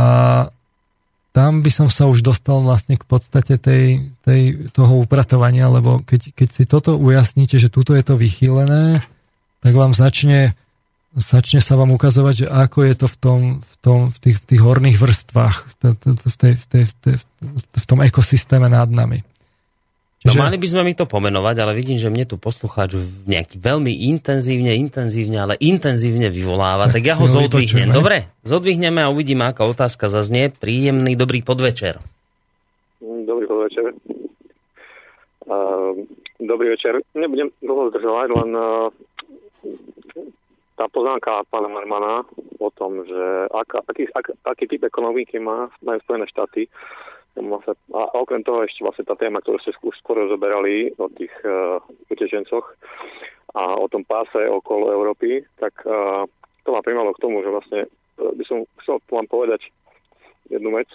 tam 1.32 1.64
by 1.64 1.72
som 1.72 1.88
sa 1.88 2.10
už 2.10 2.20
dostal 2.20 2.60
vlastne 2.60 3.00
k 3.00 3.06
podstate 3.08 3.56
tej, 3.56 4.12
tej, 4.28 4.68
toho 4.76 5.08
upratovania, 5.08 5.72
lebo 5.72 6.04
keď, 6.04 6.36
keď 6.36 6.50
si 6.52 6.64
toto 6.68 7.00
ujasníte, 7.00 7.56
že 7.56 7.72
tuto 7.72 7.96
je 7.96 8.04
to 8.04 8.20
vychýlené, 8.20 9.00
tak 9.64 9.72
vám 9.72 9.96
začne, 9.96 10.58
začne 11.16 11.64
sa 11.64 11.80
vám 11.80 11.96
ukazovať, 11.96 12.34
že 12.44 12.48
ako 12.52 12.80
je 12.84 12.96
to 12.98 13.08
v 13.08 13.18
tom, 13.22 13.40
v 13.64 13.76
tom, 13.80 14.00
v 14.12 14.18
tých, 14.20 14.38
v 14.42 14.46
tých 14.52 14.62
horných 14.62 14.98
vrstvách, 15.00 15.58
v, 15.64 15.74
tej, 15.80 15.92
v, 15.96 16.36
tej, 16.36 16.54
v, 16.60 16.66
tej, 16.68 17.16
v, 17.56 17.86
tom 17.88 18.00
ekosystéme 18.04 18.68
nad 18.68 18.90
nami. 18.92 19.24
No 20.20 20.36
že... 20.36 20.40
mali 20.40 20.60
by 20.60 20.68
sme 20.68 20.84
mi 20.84 20.92
to 20.92 21.08
pomenovať, 21.08 21.56
ale 21.64 21.72
vidím, 21.72 21.96
že 21.96 22.12
mne 22.12 22.28
tu 22.28 22.36
poslucháč 22.36 23.00
nejaký 23.24 23.56
veľmi 23.56 24.12
intenzívne, 24.12 24.76
intenzívne, 24.76 25.40
ale 25.40 25.56
intenzívne 25.64 26.28
vyvoláva, 26.28 26.92
tak 26.92 27.08
ja 27.08 27.16
ho 27.16 27.24
zodvihnem. 27.24 27.96
Dobre, 27.96 28.28
zodvihneme 28.44 29.00
a 29.00 29.08
uvidíme, 29.08 29.48
aká 29.48 29.64
otázka 29.64 30.12
zaznie. 30.12 30.52
Príjemný, 30.52 31.16
dobrý 31.16 31.40
podvečer. 31.40 32.04
Dobrý 33.00 33.48
podvečer. 33.48 33.96
Uh, 35.48 36.04
dobrý 36.36 36.76
večer. 36.76 37.00
Nebudem 37.16 37.56
dlho 37.64 37.88
zdržovať, 37.96 38.28
len 38.44 38.50
uh, 38.60 38.92
tá 40.76 40.92
poznámka 40.92 41.48
pána 41.48 41.72
Marmana 41.72 42.28
o 42.60 42.68
tom, 42.76 43.08
že 43.08 43.24
aká, 43.56 43.88
aký, 43.88 44.04
ak, 44.12 44.36
aký 44.44 44.68
typ 44.68 44.84
ekonomiky 44.84 45.40
má, 45.40 45.72
majú 45.80 46.00
Spojené 46.04 46.28
štáty, 46.28 46.68
a 47.96 48.02
okrem 48.20 48.44
toho 48.44 48.68
ešte 48.68 48.84
vlastne 48.84 49.08
tá 49.08 49.16
téma, 49.16 49.40
ktorú 49.40 49.58
ste 49.64 49.74
už 49.80 49.96
skoro 50.04 50.28
zoberali 50.28 50.92
o 51.00 51.08
tých 51.12 51.32
uh, 51.48 51.80
utečencoch 52.12 52.66
a 53.56 53.80
o 53.80 53.88
tom 53.90 54.06
páse 54.06 54.38
okolo 54.38 54.94
Európy, 54.94 55.42
tak 55.58 55.74
uh, 55.88 56.28
to 56.68 56.70
ma 56.76 56.84
primalo 56.84 57.16
k 57.16 57.24
tomu, 57.24 57.42
že 57.42 57.50
vlastne 57.50 57.80
uh, 57.88 58.32
by 58.36 58.44
som 58.46 58.68
chcel 58.84 59.02
vám 59.10 59.26
povedať 59.32 59.72
jednu 60.52 60.76
vec. 60.76 60.90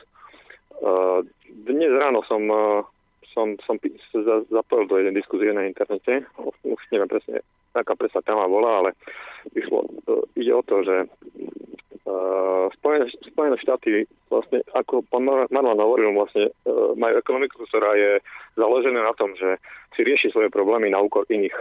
Uh, 0.78 1.24
dnes 1.66 1.90
ráno 1.90 2.22
som, 2.28 2.42
uh, 2.46 2.84
som, 3.32 3.58
som 3.64 3.80
zapojil 4.52 4.86
do 4.86 4.96
jednej 5.00 5.18
diskuzie 5.18 5.50
na 5.50 5.66
internete. 5.66 6.28
Už 6.62 6.80
neviem 6.94 7.10
presne, 7.10 7.42
aká 7.74 7.96
presná 7.98 8.22
téma 8.22 8.46
bola, 8.46 8.84
ale 8.84 8.90
išlo, 9.52 9.84
uh, 10.08 10.24
ide 10.40 10.52
o 10.56 10.62
to, 10.64 10.80
že 10.80 10.96
Uh, 12.04 12.68
Spojené, 12.76 13.56
štáty 13.64 14.04
vlastne, 14.28 14.60
ako 14.76 15.08
pán 15.08 15.24
Marlan 15.24 15.80
hovoril, 15.80 16.12
vlastne 16.12 16.52
uh, 16.68 16.92
majú 17.00 17.16
ekonomiku, 17.16 17.64
ktorá 17.64 17.96
je 17.96 18.20
založená 18.60 19.00
na 19.00 19.16
tom, 19.16 19.32
že 19.32 19.56
si 19.96 20.04
rieši 20.04 20.28
svoje 20.28 20.52
problémy 20.52 20.92
na 20.92 21.00
úkor 21.00 21.24
iných 21.32 21.56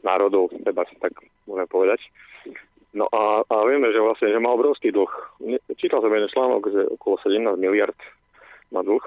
národov, 0.00 0.48
teda 0.64 0.88
tak 1.04 1.12
môžem 1.44 1.68
povedať. 1.68 2.00
No 2.96 3.12
a, 3.12 3.44
a 3.44 3.54
vieme, 3.68 3.92
že 3.92 4.00
vlastne, 4.00 4.32
že 4.32 4.40
má 4.40 4.56
obrovský 4.56 4.88
dlh. 4.88 5.12
Čítal 5.76 6.00
som 6.00 6.08
jeden 6.08 6.32
článok, 6.32 6.62
že 6.72 6.80
okolo 6.96 7.20
17 7.20 7.60
miliard 7.60 8.00
má 8.72 8.80
dlh. 8.80 9.04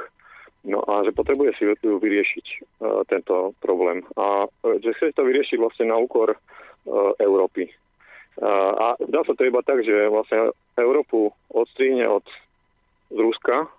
No 0.63 0.79
a 0.87 1.03
že 1.03 1.11
potrebuje 1.11 1.57
si 1.57 1.65
vyriešiť 1.67 2.45
uh, 2.79 3.01
tento 3.09 3.57
problém. 3.65 4.05
A 4.15 4.47
že 4.79 4.93
chce 4.93 5.11
to 5.17 5.25
vyriešiť 5.25 5.57
vlastne 5.57 5.91
na 5.91 5.97
úkor 5.99 6.37
Európy. 7.19 7.71
A 8.41 8.97
dá 8.97 9.21
sa 9.23 9.33
to 9.37 9.45
iba 9.45 9.61
tak, 9.61 9.85
že 9.85 10.09
vlastne 10.09 10.51
Európu 10.73 11.29
odstríne 11.53 12.09
od 12.09 12.25
Ruska 13.13 13.69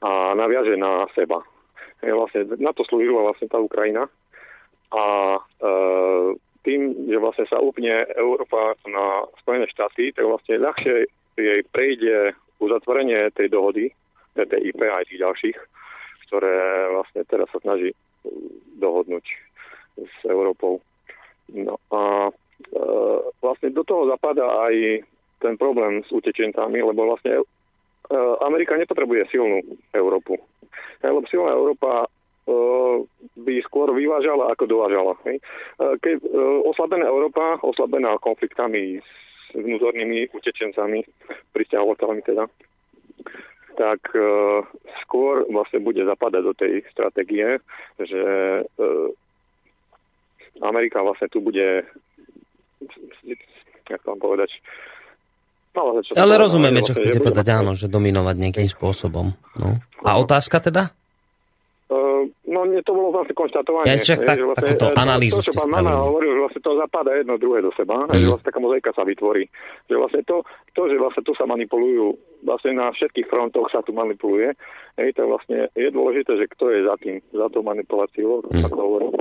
a 0.00 0.32
naviaže 0.32 0.80
na 0.80 1.04
seba. 1.12 1.44
Je 2.00 2.12
vlastne, 2.12 2.48
na 2.60 2.72
to 2.72 2.84
slúžila 2.88 3.24
vlastne 3.24 3.48
tá 3.48 3.60
Ukrajina. 3.60 4.08
A 4.92 5.04
e, 5.36 5.40
tým, 6.64 7.08
že 7.08 7.18
vlastne 7.20 7.44
sa 7.48 7.60
upne 7.60 8.08
Európa 8.16 8.76
na 8.88 9.28
Spojené 9.44 9.68
štáty, 9.68 10.12
tak 10.12 10.24
vlastne 10.24 10.60
ľahšie 10.60 11.08
jej 11.36 11.60
prejde 11.72 12.32
uzatvorenie 12.60 13.32
tej 13.36 13.52
dohody, 13.52 13.92
TTIP 14.36 14.80
aj 14.80 15.08
tých 15.08 15.20
ďalších, 15.20 15.56
ktoré 16.28 16.54
vlastne 16.94 17.20
teraz 17.28 17.48
sa 17.52 17.60
snaží 17.60 17.92
dohodnúť 18.80 19.24
s 20.00 20.16
Európou. 20.26 20.80
No 21.52 21.76
a 21.92 22.32
E, 22.72 22.80
vlastne 23.42 23.74
do 23.74 23.82
toho 23.82 24.06
zapadá 24.08 24.46
aj 24.70 25.04
ten 25.42 25.54
problém 25.58 26.06
s 26.06 26.10
utečencami, 26.14 26.80
lebo 26.80 27.10
vlastne 27.10 27.42
e, 27.42 27.44
Amerika 28.46 28.78
nepotrebuje 28.78 29.28
silnú 29.34 29.60
Európu. 29.92 30.38
Lebo 31.02 31.26
silná 31.28 31.52
Európa 31.52 32.06
e, 32.06 32.08
by 33.36 33.54
skôr 33.66 33.90
vyvážala 33.92 34.54
ako 34.54 34.64
dovážala. 34.70 35.12
Keď 35.78 36.16
oslabená 36.64 37.10
Európa, 37.10 37.60
oslabená 37.60 38.16
konfliktami 38.22 39.02
s 39.02 39.08
vnútornými 39.54 40.30
utečencami, 40.32 41.04
pristahovalcami 41.52 42.22
teda, 42.22 42.46
tak 43.74 44.06
skôr 45.02 45.42
vlastne 45.50 45.82
bude 45.82 45.98
zapadať 46.06 46.42
do 46.46 46.54
tej 46.54 46.86
stratégie, 46.94 47.58
že 47.98 48.22
Amerika 50.62 51.02
vlastne 51.02 51.26
tu 51.32 51.42
bude 51.42 51.82
jak 53.90 54.02
vám 54.04 54.20
povedať, 54.20 54.50
No, 55.74 55.90
ale, 55.90 56.06
ale 56.06 56.34
rozumieme, 56.38 56.86
čo 56.86 56.94
chcete 56.94 57.18
povedať, 57.18 57.50
áno, 57.50 57.74
že 57.74 57.90
dominovať 57.90 58.36
nejakým 58.38 58.70
spôsobom. 58.70 59.34
No. 59.58 59.82
A 60.06 60.22
otázka 60.22 60.62
teda? 60.62 60.94
Uh, 61.94 62.26
no, 62.50 62.66
nie, 62.66 62.82
to 62.82 62.90
bolo 62.90 63.14
vlastne 63.14 63.38
konštatovanie. 63.38 63.86
Ja, 63.86 64.02
čak, 64.02 64.26
tak, 64.26 64.42
vlastne, 64.42 64.74
takúto 64.74 64.90
analýzu 64.98 65.38
to, 65.38 65.46
čo 65.46 65.62
pán 65.62 65.70
Mana 65.70 66.02
hovoril, 66.02 66.34
že 66.34 66.40
vlastne 66.42 66.62
to 66.66 66.72
zapadá 66.74 67.10
jedno 67.14 67.38
druhé 67.38 67.62
do 67.62 67.70
seba, 67.78 68.10
mm. 68.10 68.18
že 68.18 68.26
vlastne 68.34 68.48
taká 68.50 68.58
mozaika 68.58 68.90
sa 68.98 69.06
vytvorí. 69.06 69.46
Že 69.86 69.94
vlastne 70.02 70.22
to, 70.26 70.42
to, 70.74 70.82
že 70.90 70.96
vlastne 70.98 71.22
tu 71.22 71.32
sa 71.38 71.46
manipulujú, 71.46 72.18
vlastne 72.42 72.74
na 72.74 72.90
všetkých 72.90 73.30
frontoch 73.30 73.70
sa 73.70 73.78
tu 73.86 73.94
manipuluje, 73.94 74.58
hej, 74.98 75.08
tak 75.14 75.26
vlastne 75.30 75.70
je 75.78 75.88
dôležité, 75.94 76.34
že 76.34 76.50
kto 76.50 76.64
je 76.74 76.80
za 76.82 76.98
tým, 76.98 77.22
za 77.30 77.46
tou 77.54 77.62
manipuláciou, 77.62 78.42
mm. 78.42 78.66
ako 78.66 78.78
hovorím. 78.82 79.12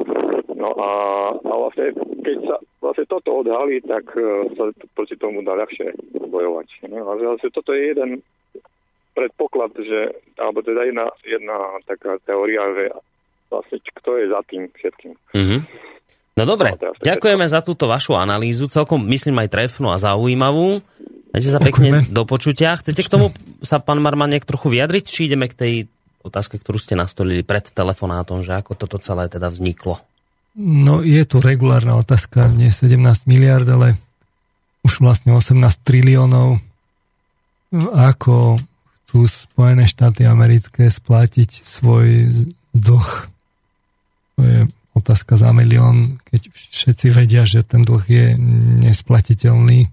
No 0.57 0.73
a, 0.73 0.89
a 1.37 1.53
vlastne, 1.53 1.93
keď 2.25 2.37
sa 2.49 2.55
vlastne 2.81 3.05
toto 3.05 3.45
odhalí, 3.45 3.85
tak 3.85 4.09
uh, 4.17 4.49
sa 4.57 4.73
proti 4.97 5.13
tomu 5.21 5.45
dá 5.45 5.53
ľahšie 5.53 5.93
bojovať. 6.25 6.89
Ne? 6.89 7.05
A 7.05 7.13
vlastne 7.21 7.53
toto 7.53 7.69
je 7.77 7.93
jeden 7.93 8.25
predpoklad, 9.13 9.71
že, 9.77 10.17
alebo 10.35 10.65
teda 10.65 10.83
jedna, 10.89 11.07
jedna 11.23 11.57
taká 11.85 12.17
teória, 12.25 12.61
že 12.73 12.83
vlastne 13.53 13.77
kto 13.79 14.09
je 14.17 14.25
za 14.33 14.41
tým 14.49 14.63
všetkým. 14.73 15.13
Mm-hmm. 15.37 15.59
No 16.33 16.43
dobre, 16.49 16.73
no, 16.73 16.97
ďakujeme 16.97 17.45
za 17.45 17.61
túto 17.61 17.85
vašu 17.85 18.17
analýzu, 18.17 18.65
celkom 18.65 19.05
myslím 19.05 19.45
aj 19.45 19.53
trefnú 19.53 19.93
a 19.93 20.01
zaujímavú. 20.01 20.81
Majte 21.29 21.49
sa 21.49 21.61
pekne 21.61 22.05
do 22.09 22.25
počutia. 22.25 22.77
Chcete 22.77 23.05
k 23.05 23.09
tomu 23.09 23.33
sa, 23.61 23.81
pán 23.81 24.01
Marman, 24.01 24.33
nejak 24.33 24.49
trochu 24.49 24.73
vyjadriť, 24.73 25.03
či 25.05 25.29
ideme 25.29 25.49
k 25.49 25.57
tej 25.57 25.73
otázke, 26.25 26.57
ktorú 26.57 26.77
ste 26.81 26.97
nastolili 26.97 27.45
pred 27.45 27.69
telefonátom, 27.69 28.41
že 28.41 28.57
ako 28.57 28.73
toto 28.77 28.97
celé 28.97 29.29
teda 29.29 29.49
vzniklo? 29.49 30.01
No 30.57 31.01
je 31.01 31.25
tu 31.25 31.41
regulárna 31.41 31.97
otázka, 31.97 32.49
nie 32.53 32.69
17 32.69 33.01
miliard, 33.25 33.65
ale 33.65 33.97
už 34.85 35.01
vlastne 35.01 35.33
18 35.33 35.57
triliónov. 35.81 36.61
Ako 37.93 38.61
chcú 39.13 39.29
Spojené 39.29 39.85
štáty 39.85 40.25
americké 40.25 40.89
splatiť 40.89 41.61
svoj 41.61 42.33
dlh? 42.73 43.11
To 44.33 44.41
je 44.41 44.65
otázka 44.97 45.37
za 45.37 45.53
milión, 45.53 46.17
keď 46.33 46.49
všetci 46.49 47.13
vedia, 47.13 47.45
že 47.45 47.61
ten 47.61 47.85
dlh 47.85 48.01
je 48.09 48.33
nesplatiteľný. 48.89 49.85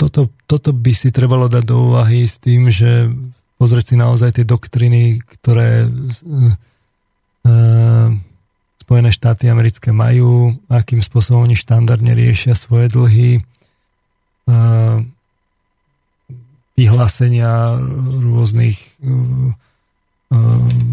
Toto, 0.00 0.32
toto 0.48 0.70
by 0.72 0.92
si 0.96 1.12
trebalo 1.12 1.52
dať 1.52 1.64
do 1.68 1.92
úvahy 1.92 2.24
s 2.24 2.40
tým, 2.40 2.72
že 2.72 3.12
pozrieť 3.60 3.92
si 3.92 3.96
naozaj 4.00 4.40
tie 4.40 4.48
doktriny, 4.48 5.20
ktoré 5.20 5.84
Spojené 8.80 9.12
štáty 9.12 9.52
americké 9.52 9.92
majú, 9.92 10.56
akým 10.72 11.04
spôsobom 11.04 11.44
oni 11.44 11.60
štandardne 11.60 12.16
riešia 12.16 12.56
svoje 12.56 12.88
dlhy, 12.88 13.51
vyhlásenia 16.72 17.78
rôznych 18.22 18.78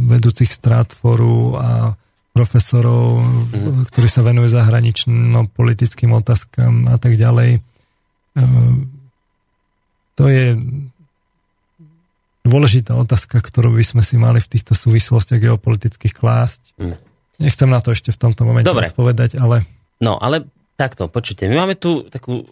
vedúcich 0.09 0.51
Stratforu 0.51 1.55
a 1.55 1.95
profesorov, 2.35 3.23
mm. 3.23 3.87
ktorí 3.91 4.07
sa 4.11 4.23
venujú 4.23 4.51
zahranično-politickým 4.51 6.11
otázkam 6.15 6.87
a 6.91 6.95
tak 6.99 7.15
ďalej. 7.19 7.63
To 10.19 10.23
je 10.27 10.59
dôležitá 12.43 12.95
otázka, 12.95 13.39
ktorú 13.39 13.75
by 13.75 13.83
sme 13.83 14.03
si 14.03 14.15
mali 14.19 14.43
v 14.43 14.51
týchto 14.51 14.75
súvislostiach 14.75 15.39
geopolitických 15.39 16.11
klásť. 16.15 16.75
Mm. 16.79 16.95
Nechcem 17.39 17.69
na 17.71 17.79
to 17.79 17.95
ešte 17.95 18.11
v 18.11 18.19
tomto 18.19 18.43
momente 18.43 18.67
Dobre. 18.67 18.91
odpovedať, 18.91 19.39
ale... 19.39 19.63
No, 20.03 20.19
ale 20.19 20.43
takto, 20.75 21.07
počujte, 21.07 21.47
my 21.47 21.55
máme 21.55 21.75
tu 21.79 22.03
takú 22.11 22.43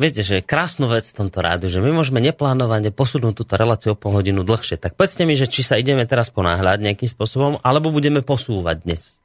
viete, 0.00 0.24
že 0.24 0.40
je 0.40 0.42
krásnu 0.42 0.88
vec 0.88 1.04
v 1.04 1.16
tomto 1.20 1.44
rádu, 1.44 1.68
že 1.68 1.84
my 1.84 1.92
môžeme 1.92 2.24
neplánovane 2.24 2.88
posunúť 2.88 3.44
túto 3.44 3.54
reláciu 3.60 3.92
o 3.92 4.00
pol 4.00 4.16
hodinu 4.16 4.40
dlhšie. 4.40 4.80
Tak 4.80 4.96
povedzte 4.96 5.28
mi, 5.28 5.36
že 5.36 5.44
či 5.44 5.60
sa 5.60 5.76
ideme 5.76 6.08
teraz 6.08 6.32
ponáhľať 6.32 6.80
nejakým 6.80 7.10
spôsobom, 7.12 7.60
alebo 7.60 7.92
budeme 7.92 8.24
posúvať 8.24 8.80
dnes. 8.88 9.20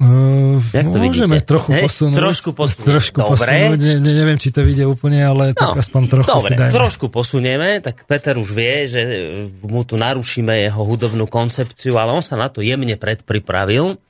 Uh, 0.00 0.64
Jak 0.72 0.88
to 0.88 0.96
môžeme 0.96 1.36
vidíte? 1.36 1.44
trochu 1.44 1.70
Hej, 1.76 1.84
posunúť. 1.84 2.16
Trošku 2.16 2.50
posunúť. 2.56 2.88
Trošku 2.88 3.18
dobre. 3.20 3.36
posunúť. 3.36 3.80
Ne, 3.84 3.94
ne, 4.00 4.12
neviem, 4.16 4.40
či 4.40 4.48
to 4.48 4.64
vyjde 4.64 4.88
úplne, 4.88 5.20
ale 5.20 5.52
no, 5.52 5.60
tak 5.60 5.76
aspoň 5.76 6.02
trochu 6.08 6.40
dobre, 6.40 6.56
si 6.56 6.56
dajme. 6.56 6.72
trošku 6.72 7.06
posunieme, 7.12 7.68
tak 7.84 8.08
Peter 8.08 8.32
už 8.40 8.48
vie, 8.48 8.88
že 8.88 9.00
mu 9.60 9.84
tu 9.84 10.00
narušíme 10.00 10.56
jeho 10.56 10.80
hudobnú 10.88 11.28
koncepciu, 11.28 12.00
ale 12.00 12.16
on 12.16 12.24
sa 12.24 12.40
na 12.40 12.48
to 12.48 12.64
jemne 12.64 12.96
predpripravil. 12.96 14.00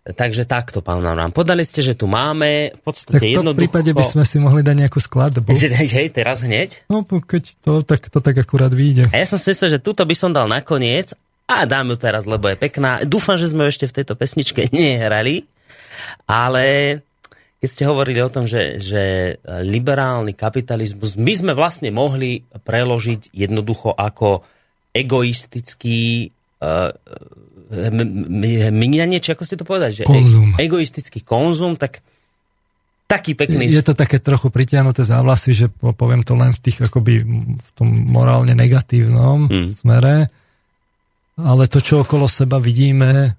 Takže 0.00 0.48
takto, 0.48 0.80
pán 0.80 1.04
nám 1.04 1.28
podali 1.28 1.60
ste, 1.60 1.84
že 1.84 1.92
tu 1.92 2.08
máme 2.08 2.72
v 2.72 2.80
podstate 2.80 3.20
tak 3.20 3.20
to 3.20 3.28
jednoducho... 3.36 3.52
v 3.52 3.62
prípade 3.68 3.90
by 3.92 4.04
sme 4.04 4.24
si 4.24 4.40
mohli 4.40 4.64
dať 4.64 4.76
nejakú 4.80 4.96
skladbu. 4.96 5.52
Že, 5.60 5.84
že 5.84 6.08
teraz 6.08 6.40
hneď? 6.40 6.88
No, 6.88 7.04
keď 7.04 7.60
to 7.60 7.84
tak, 7.84 8.08
to 8.08 8.24
tak 8.24 8.32
akurát 8.40 8.72
vyjde. 8.72 9.12
A 9.12 9.20
ja 9.20 9.26
som 9.28 9.36
si 9.36 9.52
myslel, 9.52 9.76
že 9.76 9.84
túto 9.84 10.00
by 10.08 10.16
som 10.16 10.32
dal 10.32 10.48
nakoniec 10.48 11.12
a 11.44 11.68
dám 11.68 11.92
ju 11.92 11.96
teraz, 12.00 12.24
lebo 12.24 12.48
je 12.48 12.56
pekná. 12.56 13.04
Dúfam, 13.04 13.36
že 13.36 13.52
sme 13.52 13.68
ešte 13.68 13.92
v 13.92 13.96
tejto 14.00 14.16
pesničke 14.16 14.70
nehrali, 14.72 15.44
ale 16.24 17.00
keď 17.60 17.68
ste 17.68 17.84
hovorili 17.84 18.24
o 18.24 18.32
tom, 18.32 18.48
že, 18.48 18.80
že 18.80 19.36
liberálny 19.44 20.32
kapitalizmus, 20.32 21.20
my 21.20 21.32
sme 21.36 21.52
vlastne 21.52 21.92
mohli 21.92 22.40
preložiť 22.48 23.36
jednoducho 23.36 23.92
ako 23.92 24.40
egoistický 24.96 26.32
uh, 26.64 26.88
minianie, 28.70 29.22
či 29.22 29.30
ako 29.32 29.46
ste 29.46 29.56
to 29.56 29.64
povedali? 29.64 30.02
Že 30.02 30.10
konzum. 30.10 30.48
Egoistický 30.58 31.22
konzum, 31.22 31.78
tak 31.78 32.02
taký 33.10 33.34
pekný. 33.34 33.66
Je 33.66 33.82
to 33.82 33.94
také 33.94 34.22
trochu 34.22 34.50
pritiahnuté 34.50 35.02
za 35.02 35.22
vlasy, 35.22 35.50
že 35.54 35.66
poviem 35.74 36.22
to 36.22 36.38
len 36.38 36.54
v 36.54 36.62
tých 36.62 36.78
akoby 36.86 37.26
v 37.58 37.70
tom 37.74 37.90
morálne 37.90 38.54
negatívnom 38.54 39.50
hmm. 39.50 39.70
smere, 39.82 40.30
ale 41.34 41.66
to, 41.66 41.82
čo 41.82 42.06
okolo 42.06 42.30
seba 42.30 42.62
vidíme, 42.62 43.34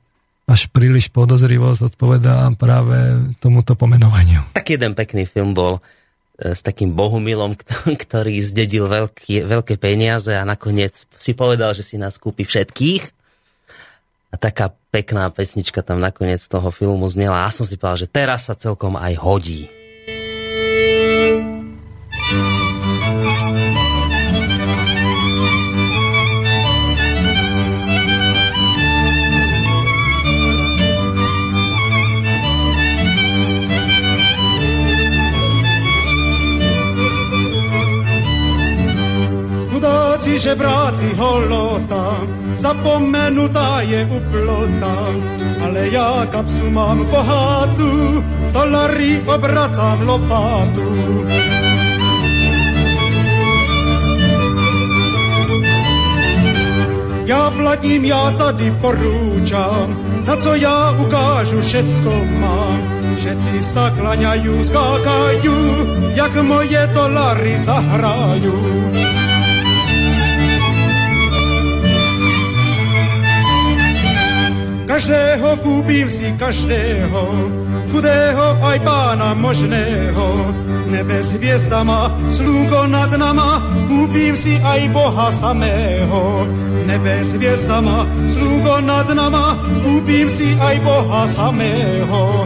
až 0.52 0.68
príliš 0.68 1.08
podozrivosť 1.16 1.96
odpovedá 1.96 2.52
práve 2.60 2.98
tomuto 3.40 3.80
pomenovaniu. 3.80 4.52
Tak 4.52 4.76
jeden 4.76 4.92
pekný 4.92 5.24
film 5.24 5.56
bol 5.56 5.80
e, 5.80 6.52
s 6.52 6.60
takým 6.60 6.92
Bohumilom, 6.92 7.56
ktorý 8.04 8.36
zdedil 8.44 8.92
veľké, 8.92 9.48
veľké 9.48 9.80
peniaze 9.80 10.36
a 10.36 10.44
nakoniec 10.44 11.08
si 11.16 11.32
povedal, 11.32 11.72
že 11.72 11.88
si 11.88 11.96
nás 11.96 12.20
kúpi 12.20 12.44
všetkých 12.44 13.21
a 14.32 14.36
taká 14.40 14.72
pekná 14.96 15.28
pesnička 15.28 15.84
tam 15.84 16.00
nakoniec 16.00 16.40
toho 16.48 16.72
filmu 16.72 17.06
znela 17.12 17.44
a 17.44 17.52
som 17.52 17.68
si 17.68 17.76
povedal, 17.76 18.08
že 18.08 18.12
teraz 18.12 18.48
sa 18.48 18.56
celkom 18.56 18.96
aj 18.96 19.14
hodí. 19.20 19.81
Žebráci 40.42 41.14
holota, 41.14 42.26
zapomenutá 42.58 43.86
je 43.86 44.10
uplota, 44.10 45.14
ale 45.62 45.94
ja 45.94 46.26
kapsu 46.34 46.66
mám 46.74 47.06
bohatú, 47.06 48.26
dolary 48.50 49.22
obracám 49.22 50.02
lopatu. 50.02 50.90
Ja 57.30 57.54
platím, 57.54 58.10
ja 58.10 58.34
tady 58.34 58.74
porúčam, 58.82 59.94
na 60.26 60.36
co 60.42 60.58
ja 60.58 60.92
ukážu, 60.98 61.62
všetko 61.62 62.12
mám. 62.42 62.82
Všetci 63.14 63.62
sa 63.62 63.94
klaňajú, 63.94 64.66
skákajú, 64.66 65.58
jak 66.18 66.34
moje 66.42 66.82
dolary 66.92 67.56
zahrajú. 67.62 68.58
Každého 74.92 75.64
kúpim 75.64 76.12
si 76.12 76.36
každého, 76.36 77.24
chudého 77.96 78.60
aj 78.60 78.84
pána 78.84 79.32
možného. 79.32 80.52
Nebe 80.92 81.24
s 81.24 81.32
hviezdama, 81.40 82.12
slúko 82.28 82.92
nad 82.92 83.08
nama, 83.16 83.64
kúpim 83.88 84.36
si 84.36 84.60
aj 84.60 84.92
Boha 84.92 85.32
samého. 85.32 86.44
Nebe 86.84 87.24
s 87.24 87.40
hviezdama, 87.40 88.04
slúko 88.36 88.84
nad 88.84 89.08
nama, 89.16 89.64
kúpim 89.80 90.28
si 90.28 90.60
aj 90.60 90.84
Boha 90.84 91.24
samého. 91.24 92.44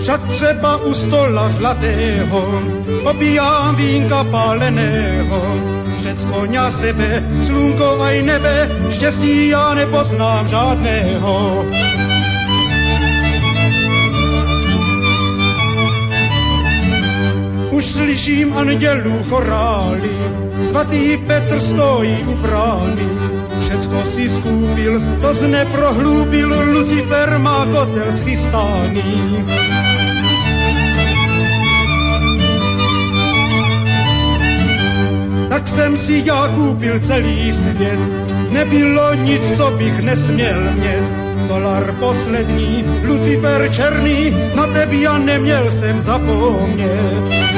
Však 0.00 0.20
třeba 0.32 0.80
u 0.88 0.96
stola 0.96 1.52
zlatého 1.52 2.40
opijám 3.04 3.76
vínka 3.76 4.24
paleného 4.32 5.76
všecko 6.08 6.48
ňa 6.48 6.66
sebe, 6.72 7.20
slunko 7.36 8.00
aj 8.00 8.16
nebe, 8.24 8.56
štěstí 8.88 9.52
ja 9.52 9.76
nepoznám 9.76 10.48
žádného. 10.48 11.68
Už 17.76 17.84
slyším 17.84 18.56
andělů 18.56 19.20
chorály, 19.28 20.16
svatý 20.64 21.20
Petr 21.28 21.60
stojí 21.60 22.24
u 22.24 22.34
brány. 22.40 23.08
Všecko 23.60 23.98
si 24.16 24.32
skúpil, 24.32 25.20
to 25.20 25.28
zneprohlúbil, 25.34 26.72
Lucifer 26.72 27.36
má 27.36 27.68
kotel 27.68 28.16
schystaný. 28.16 29.44
Tak 35.48 35.68
jsem 35.68 35.96
si 35.96 36.22
já 36.26 36.48
koupil 36.48 37.00
celý 37.00 37.52
svět. 37.52 37.98
Nebylo 38.50 39.14
nic, 39.14 39.56
co 39.56 39.70
bych 39.70 40.00
nesměl 40.00 40.60
mět. 40.74 41.02
Dolar 41.48 41.92
poslední, 41.92 42.84
Lucifer 43.04 43.70
černý, 43.72 44.36
na 44.54 44.66
tebe 44.66 44.96
já 44.96 45.18
neměl 45.18 45.70
jsem 45.70 46.00
zapomnět. 46.00 47.57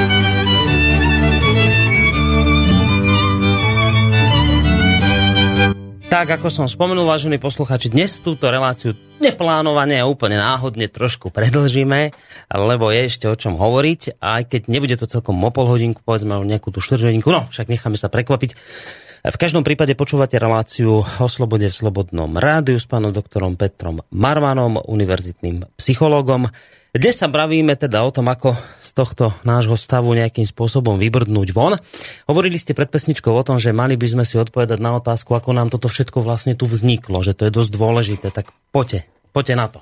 Tak, 6.11 6.27
ako 6.27 6.51
som 6.51 6.67
spomenul, 6.67 7.07
vážení 7.07 7.39
posluchači, 7.39 7.87
dnes 7.87 8.19
túto 8.19 8.51
reláciu 8.51 8.99
neplánovane 9.23 9.95
a 9.95 10.11
úplne 10.11 10.35
náhodne 10.35 10.91
trošku 10.91 11.31
predlžíme, 11.31 12.11
lebo 12.51 12.91
je 12.91 13.07
ešte 13.07 13.31
o 13.31 13.35
čom 13.39 13.55
hovoriť, 13.55 14.19
aj 14.19 14.41
keď 14.51 14.61
nebude 14.67 14.99
to 14.99 15.07
celkom 15.07 15.39
o 15.39 15.47
pol 15.55 15.71
hodinku, 15.71 16.03
povedzme 16.03 16.35
o 16.35 16.43
nejakú 16.43 16.67
tú 16.67 16.83
hodinku, 16.83 17.31
no 17.31 17.47
však 17.47 17.71
necháme 17.71 17.95
sa 17.95 18.11
prekvapiť. 18.11 18.51
V 19.23 19.37
každom 19.39 19.63
prípade 19.63 19.95
počúvate 19.95 20.35
reláciu 20.35 21.07
o 21.07 21.27
slobode 21.31 21.71
v 21.71 21.79
Slobodnom 21.79 22.35
rádiu 22.35 22.75
s 22.75 22.91
pánom 22.91 23.15
doktorom 23.15 23.55
Petrom 23.55 24.03
Marvanom, 24.11 24.83
univerzitným 24.83 25.63
psychológom. 25.79 26.51
Dnes 26.91 27.23
sa 27.23 27.31
bavíme 27.31 27.79
teda 27.79 28.03
o 28.03 28.11
tom, 28.11 28.27
ako 28.27 28.59
z 28.91 28.93
tohto 28.99 29.31
nášho 29.47 29.79
stavu 29.79 30.11
nejakým 30.11 30.43
spôsobom 30.43 30.99
vybrdnúť 30.99 31.55
von. 31.55 31.79
Hovorili 32.27 32.59
ste 32.59 32.75
pred 32.75 32.91
pesničkou 32.91 33.31
o 33.31 33.39
tom, 33.39 33.55
že 33.55 33.71
mali 33.71 33.95
by 33.95 34.19
sme 34.19 34.23
si 34.27 34.35
odpovedať 34.35 34.83
na 34.83 34.99
otázku, 34.99 35.31
ako 35.31 35.55
nám 35.55 35.71
toto 35.71 35.87
všetko 35.87 36.19
vlastne 36.19 36.59
tu 36.59 36.67
vzniklo, 36.67 37.23
že 37.23 37.31
to 37.31 37.47
je 37.47 37.55
dosť 37.55 37.71
dôležité. 37.71 38.27
Tak 38.35 38.51
poďte, 38.75 39.07
poďte 39.31 39.55
na 39.55 39.67
to. 39.71 39.79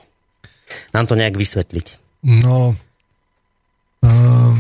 Nám 0.94 1.10
to 1.10 1.18
nejak 1.18 1.34
vysvetliť. 1.34 1.98
No, 2.22 2.78
uh, 4.06 4.56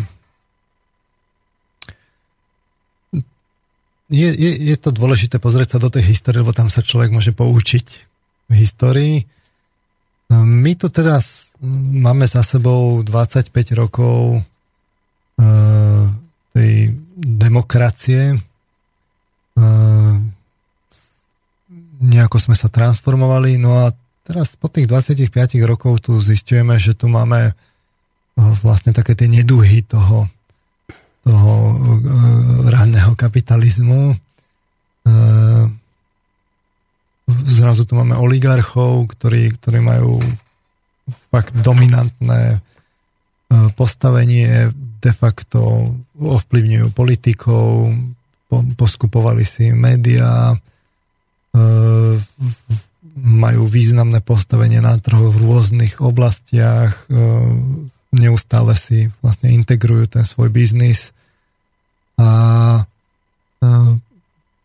je, 4.09 4.29
je, 4.33 4.51
je 4.73 4.75
to 4.81 4.89
dôležité 4.89 5.37
pozrieť 5.37 5.77
sa 5.77 5.79
do 5.85 5.93
tej 5.93 6.09
histórie, 6.09 6.41
lebo 6.41 6.57
tam 6.57 6.73
sa 6.73 6.81
človek 6.81 7.13
môže 7.13 7.29
poučiť 7.37 7.87
v 8.49 8.53
histórii. 8.57 9.29
My 10.33 10.73
tu 10.73 10.89
teraz 10.89 11.48
máme 11.63 12.27
za 12.27 12.43
sebou 12.43 13.03
25 13.03 13.51
rokov 13.75 14.39
uh, 14.39 16.05
tej 16.55 16.95
demokracie. 17.19 18.39
Uh, 19.59 20.15
nejako 21.99 22.39
sme 22.39 22.55
sa 22.55 22.71
transformovali, 22.71 23.59
no 23.59 23.75
a 23.83 23.91
teraz 24.23 24.55
po 24.55 24.71
tých 24.71 24.87
25 24.87 25.59
rokov 25.67 25.99
tu 25.99 26.15
zistujeme, 26.23 26.79
že 26.79 26.95
tu 26.95 27.11
máme 27.11 27.51
uh, 27.51 28.53
vlastne 28.63 28.95
také 28.95 29.19
tie 29.19 29.27
neduhy 29.27 29.83
toho, 29.83 30.31
toho 31.27 31.51
uh, 31.75 32.71
ranného 32.71 33.19
kapitalizmu. 33.19 34.15
Uh, 35.03 35.67
zrazu 37.43 37.83
tu 37.83 37.99
máme 37.99 38.15
oligarchov, 38.15 39.11
ktorí, 39.11 39.59
ktorí 39.59 39.83
majú 39.83 40.23
fakt 41.09 41.53
dominantné 41.55 42.57
e, 42.57 42.59
postavenie, 43.73 44.71
de 44.99 45.11
facto 45.13 45.91
ovplyvňujú 46.17 46.87
politikov, 46.93 47.93
poskupovali 48.49 49.45
si 49.45 49.69
médiá, 49.71 50.53
e, 50.53 50.57
majú 53.19 53.63
významné 53.67 54.23
postavenie 54.23 54.79
na 54.79 54.95
trhu 54.97 55.29
v 55.29 55.37
rôznych 55.37 56.01
oblastiach, 56.01 57.05
e, 57.07 57.19
neustále 58.09 58.73
si 58.73 59.13
vlastne 59.21 59.53
integrujú 59.53 60.17
ten 60.17 60.25
svoj 60.25 60.49
biznis 60.49 61.13
a 62.17 62.29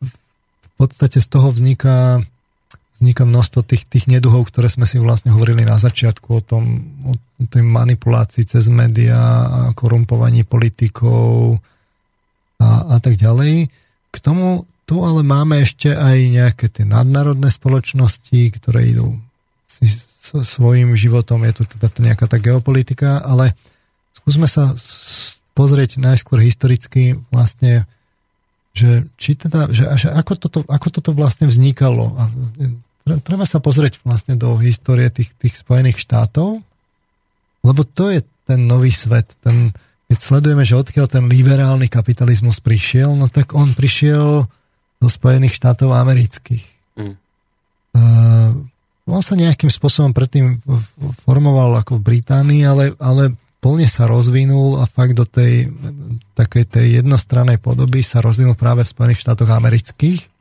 v 0.00 0.68
podstate 0.80 1.20
z 1.20 1.28
toho 1.28 1.52
vzniká 1.52 2.24
vzniká 3.04 3.28
množstvo 3.28 3.60
tých, 3.68 3.84
tých 3.84 4.08
neduhov, 4.08 4.48
ktoré 4.48 4.72
sme 4.72 4.88
si 4.88 4.96
vlastne 4.96 5.28
hovorili 5.28 5.68
na 5.68 5.76
začiatku 5.76 6.28
o 6.32 6.40
tom, 6.40 6.64
o 7.04 7.12
tej 7.44 7.60
manipulácii 7.60 8.48
cez 8.48 8.72
médiá 8.72 9.20
korumpovaní 9.76 10.48
politikov 10.48 11.60
a, 12.56 12.96
a 12.96 13.04
tak 13.04 13.20
ďalej. 13.20 13.68
K 14.08 14.16
tomu 14.24 14.64
tu 14.88 15.04
ale 15.04 15.20
máme 15.20 15.60
ešte 15.60 15.92
aj 15.92 16.16
nejaké 16.32 16.72
tie 16.72 16.88
nadnárodné 16.88 17.52
spoločnosti, 17.52 18.40
ktoré 18.56 18.96
idú 18.96 19.20
si 19.68 19.92
svojim 20.24 20.96
životom, 20.96 21.44
je 21.44 21.60
tu 21.60 21.62
teda 21.68 21.92
nejaká 22.00 22.24
tá 22.24 22.40
geopolitika, 22.40 23.20
ale 23.20 23.52
skúsme 24.16 24.48
sa 24.48 24.72
pozrieť 25.52 26.00
najskôr 26.00 26.40
historicky 26.40 27.20
vlastne 27.28 27.84
že, 28.74 29.06
či 29.14 29.38
teda, 29.38 29.70
že, 29.70 29.86
že 29.94 30.10
ako, 30.10 30.32
toto, 30.34 30.58
ako 30.66 30.88
toto 30.90 31.14
vlastne 31.14 31.46
vznikalo. 31.46 32.18
A 32.18 32.26
treba 33.04 33.44
sa 33.44 33.60
pozrieť 33.60 34.00
vlastne 34.02 34.34
do 34.34 34.56
histórie 34.60 35.12
tých, 35.12 35.32
tých 35.36 35.60
Spojených 35.60 36.00
štátov, 36.00 36.64
lebo 37.64 37.80
to 37.84 38.08
je 38.08 38.24
ten 38.48 38.64
nový 38.64 38.92
svet. 38.92 39.36
Ten, 39.44 39.72
keď 40.08 40.18
sledujeme, 40.20 40.64
že 40.64 40.80
odkiaľ 40.80 41.06
ten 41.08 41.24
liberálny 41.28 41.88
kapitalizmus 41.88 42.60
prišiel, 42.64 43.12
no 43.16 43.28
tak 43.28 43.52
on 43.52 43.76
prišiel 43.76 44.48
do 45.00 45.08
Spojených 45.08 45.56
štátov 45.60 45.92
amerických. 45.92 46.64
Mm. 46.96 47.16
Uh, 47.94 48.52
on 49.04 49.20
sa 49.20 49.36
nejakým 49.36 49.68
spôsobom 49.68 50.16
predtým 50.16 50.64
formoval 51.28 51.76
ako 51.76 52.00
v 52.00 52.16
Británii, 52.16 52.62
ale, 52.64 52.84
ale 52.96 53.36
plne 53.60 53.88
sa 53.88 54.08
rozvinul 54.08 54.80
a 54.80 54.88
fakt 54.88 55.16
do 55.16 55.28
tej 55.28 55.68
takej 56.36 56.64
tej 56.68 56.86
jednostrannej 57.04 57.60
podoby 57.60 58.00
sa 58.00 58.24
rozvinul 58.24 58.56
práve 58.56 58.84
v 58.84 58.92
Spojených 58.92 59.24
štátoch 59.24 59.48
amerických. 59.48 60.33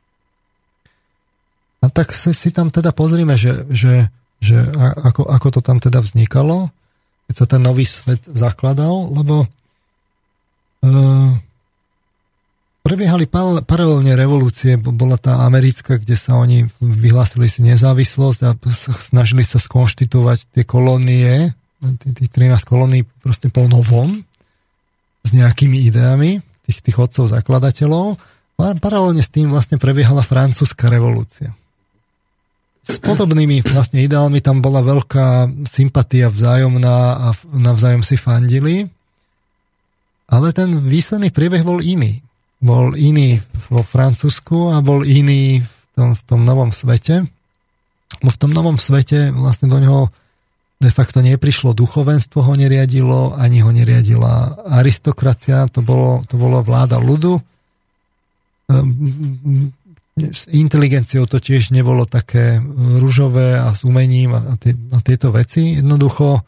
A 1.84 1.92
tak 1.92 2.16
si, 2.16 2.32
si 2.32 2.48
tam 2.48 2.72
teda 2.72 2.96
pozrime, 2.96 3.36
že, 3.36 3.68
že, 3.68 4.08
že 4.40 4.56
ako, 5.04 5.28
ako 5.28 5.48
to 5.52 5.60
tam 5.60 5.76
teda 5.84 6.00
vznikalo, 6.00 6.72
keď 7.28 7.34
sa 7.36 7.46
ten 7.48 7.60
nový 7.60 7.84
svet 7.84 8.24
zakladal, 8.24 9.12
lebo 9.12 9.44
uh, 9.44 11.30
prebiehali 12.80 13.28
paralelne 13.64 14.16
revolúcie, 14.16 14.80
bola 14.80 15.20
tá 15.20 15.44
americká, 15.44 16.00
kde 16.00 16.16
sa 16.16 16.40
oni 16.40 16.68
vyhlásili 16.80 17.48
si 17.48 17.60
nezávislosť 17.64 18.40
a 18.44 18.56
snažili 19.00 19.44
sa 19.44 19.60
skonštitovať 19.60 20.56
tie 20.56 20.64
kolónie, 20.64 21.52
tých 22.00 22.30
13 22.32 22.56
kolónií 22.64 23.04
proste 23.20 23.52
po 23.52 23.68
novom, 23.68 24.24
s 25.24 25.30
nejakými 25.32 25.84
ideami 25.88 26.44
tých, 26.68 26.84
tých 26.84 26.96
otcov 27.00 27.32
zakladateľov. 27.32 28.20
Paralelne 28.56 29.24
s 29.24 29.32
tým 29.32 29.50
vlastne 29.50 29.80
prebiehala 29.80 30.20
francúzska 30.20 30.92
revolúcia. 30.92 31.56
S 32.84 33.00
podobnými 33.00 33.64
vlastne 33.64 34.04
ideálmi 34.04 34.44
tam 34.44 34.60
bola 34.60 34.84
veľká 34.84 35.48
sympatia 35.64 36.28
vzájomná 36.28 36.96
a 37.16 37.28
navzájom 37.56 38.04
si 38.04 38.20
fandili. 38.20 38.84
Ale 40.28 40.52
ten 40.52 40.76
výsledný 40.76 41.32
priebeh 41.32 41.64
bol 41.64 41.80
iný. 41.80 42.20
Bol 42.60 42.92
iný 42.96 43.40
vo 43.72 43.80
Francúzsku 43.80 44.72
a 44.72 44.84
bol 44.84 45.04
iný 45.04 45.64
v 45.64 45.84
tom, 45.96 46.12
v 46.12 46.22
tom 46.28 46.40
novom 46.44 46.70
svete. 46.76 47.24
V 48.20 48.36
tom 48.36 48.52
novom 48.52 48.76
svete 48.76 49.32
vlastne 49.32 49.72
do 49.72 49.80
neho 49.80 50.12
de 50.84 50.90
facto 50.92 51.24
neprišlo 51.24 51.72
duchovenstvo, 51.72 52.44
ho 52.44 52.52
neriadilo, 52.52 53.32
ani 53.40 53.64
ho 53.64 53.72
neriadila 53.72 54.60
aristokracia, 54.68 55.64
to 55.72 55.80
bolo, 55.80 56.20
to 56.28 56.36
bolo 56.36 56.60
vláda 56.60 57.00
ľudu. 57.00 57.40
S 60.14 60.46
inteligenciou 60.46 61.26
to 61.26 61.42
tiež 61.42 61.74
nebolo 61.74 62.06
také 62.06 62.62
ružové 63.02 63.58
a 63.58 63.74
s 63.74 63.82
umením 63.82 64.30
a, 64.38 64.54
tie, 64.54 64.78
a 64.94 65.02
tieto 65.02 65.34
veci. 65.34 65.82
Jednoducho 65.82 66.38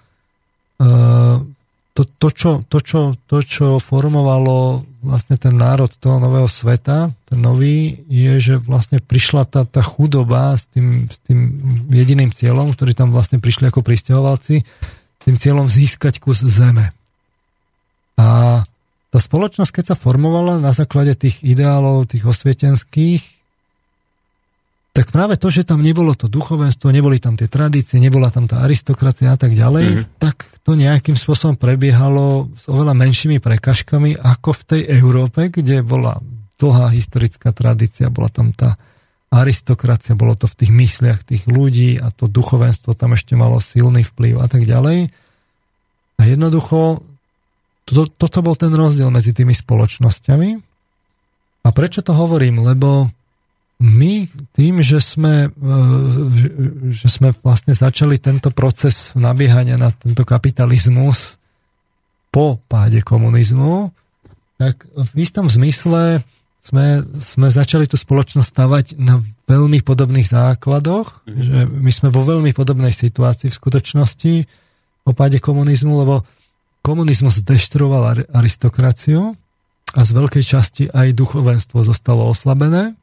ehm, 0.78 1.56
to, 1.96 2.04
to, 2.04 2.28
čo, 2.28 2.50
to, 2.68 2.78
čo, 2.84 3.00
to, 3.24 3.40
čo 3.40 3.66
formovalo 3.80 4.84
vlastne 5.00 5.40
ten 5.40 5.56
národ 5.56 5.88
toho 5.88 6.20
nového 6.20 6.44
sveta, 6.44 7.08
ten 7.24 7.40
nový, 7.40 7.96
je, 8.12 8.36
že 8.36 8.54
vlastne 8.60 9.00
prišla 9.00 9.48
tá, 9.48 9.64
tá 9.64 9.80
chudoba 9.80 10.52
s 10.52 10.68
tým, 10.68 11.08
s 11.08 11.16
tým 11.24 11.56
jediným 11.88 12.36
cieľom, 12.36 12.76
ktorý 12.76 12.92
tam 12.92 13.16
vlastne 13.16 13.40
prišli 13.40 13.72
ako 13.72 13.80
pristahovalci, 13.80 14.60
tým 15.24 15.36
cieľom 15.40 15.72
získať 15.72 16.20
kus 16.20 16.44
zeme. 16.44 16.92
A 18.20 18.60
tá 19.08 19.18
spoločnosť, 19.18 19.72
keď 19.72 19.84
sa 19.90 19.96
formovala 19.96 20.60
na 20.60 20.76
základe 20.76 21.16
tých 21.16 21.40
ideálov, 21.40 22.12
tých 22.12 22.28
osvietenských, 22.28 23.35
tak 24.96 25.12
práve 25.12 25.36
to, 25.36 25.52
že 25.52 25.68
tam 25.68 25.84
nebolo 25.84 26.16
to 26.16 26.24
duchovenstvo, 26.24 26.88
neboli 26.88 27.20
tam 27.20 27.36
tie 27.36 27.52
tradície, 27.52 28.00
nebola 28.00 28.32
tam 28.32 28.48
tá 28.48 28.64
aristokracia 28.64 29.28
a 29.28 29.36
tak 29.36 29.52
ďalej, 29.52 29.84
mm-hmm. 29.84 30.16
tak 30.16 30.48
to 30.64 30.72
nejakým 30.72 31.20
spôsobom 31.20 31.60
prebiehalo 31.60 32.48
s 32.56 32.64
oveľa 32.64 32.96
menšími 32.96 33.36
prekažkami 33.36 34.16
ako 34.16 34.56
v 34.56 34.62
tej 34.64 34.82
Európe, 34.96 35.52
kde 35.52 35.84
bola 35.84 36.16
dlhá 36.56 36.88
historická 36.96 37.52
tradícia, 37.52 38.08
bola 38.08 38.32
tam 38.32 38.56
tá 38.56 38.80
aristokracia, 39.28 40.16
bolo 40.16 40.32
to 40.32 40.48
v 40.48 40.64
tých 40.64 40.72
mysliach 40.72 41.20
tých 41.28 41.44
ľudí 41.44 42.00
a 42.00 42.08
to 42.08 42.24
duchovenstvo 42.24 42.96
tam 42.96 43.12
ešte 43.12 43.36
malo 43.36 43.60
silný 43.60 44.00
vplyv 44.00 44.40
a 44.40 44.48
tak 44.48 44.64
ďalej. 44.64 45.12
A 46.16 46.22
jednoducho 46.24 47.04
to, 47.84 48.08
toto 48.08 48.38
bol 48.40 48.56
ten 48.56 48.72
rozdiel 48.72 49.12
medzi 49.12 49.36
tými 49.36 49.52
spoločnosťami. 49.52 50.50
A 50.56 51.68
A 51.68 51.74
prečo 51.74 52.00
to 52.00 52.14
hovorím? 52.14 52.62
Lebo 52.62 53.10
my 53.76 54.24
tým, 54.56 54.80
že 54.80 55.04
sme, 55.04 55.52
e, 55.52 55.68
že 56.96 57.08
sme 57.12 57.36
vlastne 57.44 57.76
začali 57.76 58.16
tento 58.16 58.48
proces 58.48 59.12
nabiehania 59.12 59.76
na 59.76 59.92
tento 59.92 60.24
kapitalizmus 60.24 61.36
po 62.32 62.56
páde 62.68 63.04
komunizmu, 63.04 63.92
tak 64.56 64.88
v 64.88 65.10
istom 65.20 65.52
zmysle 65.52 66.24
sme, 66.64 67.04
sme 67.20 67.48
začali 67.52 67.84
tú 67.84 68.00
spoločnosť 68.00 68.48
stavať 68.48 68.86
na 68.96 69.20
veľmi 69.46 69.84
podobných 69.84 70.26
základoch, 70.26 71.22
mm. 71.22 71.36
že 71.36 71.58
my 71.68 71.92
sme 71.92 72.08
vo 72.08 72.24
veľmi 72.24 72.56
podobnej 72.56 72.90
situácii 72.90 73.52
v 73.52 73.60
skutočnosti 73.60 74.34
po 75.06 75.12
páde 75.14 75.38
komunizmu, 75.38 75.92
lebo 76.02 76.24
komunizmus 76.82 77.44
deštruoval 77.44 78.26
aristokraciu 78.32 79.36
a 79.94 80.00
z 80.02 80.10
veľkej 80.10 80.44
časti 80.44 80.84
aj 80.90 81.14
duchovenstvo 81.14 81.84
zostalo 81.86 82.26
oslabené. 82.26 82.98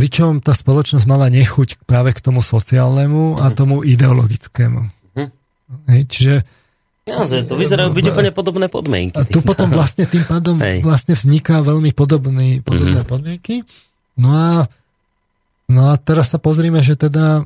Pričom 0.00 0.40
tá 0.40 0.56
spoločnosť 0.56 1.04
mala 1.04 1.28
nechuť 1.28 1.84
práve 1.84 2.16
k 2.16 2.24
tomu 2.24 2.40
sociálnemu 2.40 3.36
a 3.36 3.52
mhm. 3.52 3.54
tomu 3.54 3.84
ideologickému. 3.84 4.80
Mhm. 5.12 5.28
Hej, 5.92 6.02
čiže 6.08 6.34
ja, 7.10 7.26
to 7.26 7.58
vyzerajú 7.58 7.90
byť 7.90 8.06
úplne 8.12 8.30
podobné 8.30 8.66
podmienky. 8.70 9.18
A 9.18 9.26
tu 9.26 9.42
potom 9.42 9.66
vlastne 9.72 10.06
tým 10.06 10.22
pádom 10.22 10.62
Hej. 10.62 10.86
vlastne 10.86 11.18
vzniká 11.18 11.58
veľmi 11.64 11.90
podobný, 11.90 12.62
podobné 12.62 13.02
mm-hmm. 13.02 13.10
podmienky. 13.10 13.66
No 14.20 14.30
a, 14.30 14.50
no 15.66 15.90
a 15.90 15.98
teraz 15.98 16.30
sa 16.30 16.38
pozrime, 16.38 16.78
že 16.84 16.94
teda 16.94 17.42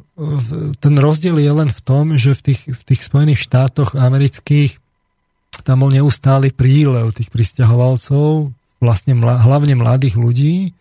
ten 0.82 0.94
rozdiel 0.98 1.40
je 1.40 1.52
len 1.54 1.70
v 1.72 1.80
tom, 1.80 2.12
že 2.18 2.36
v 2.36 2.52
tých, 2.52 2.60
v 2.66 2.82
tých 2.82 3.00
Spojených 3.08 3.40
štátoch 3.40 3.96
amerických 3.96 4.76
tam 5.64 5.86
bol 5.86 5.90
neustály 5.94 6.50
prílev 6.50 7.14
tých 7.14 7.30
pristahovalcov, 7.30 8.50
vlastne 8.82 9.14
mla, 9.16 9.38
hlavne 9.38 9.78
mladých 9.78 10.18
ľudí. 10.18 10.74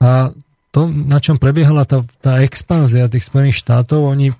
A 0.00 0.32
to, 0.70 0.86
na 0.86 1.18
čom 1.18 1.36
prebiehala 1.36 1.82
tá, 1.82 2.06
tá 2.22 2.42
expanzia 2.46 3.10
tých 3.10 3.26
Spojených 3.26 3.58
štátov, 3.58 4.06
oni, 4.06 4.30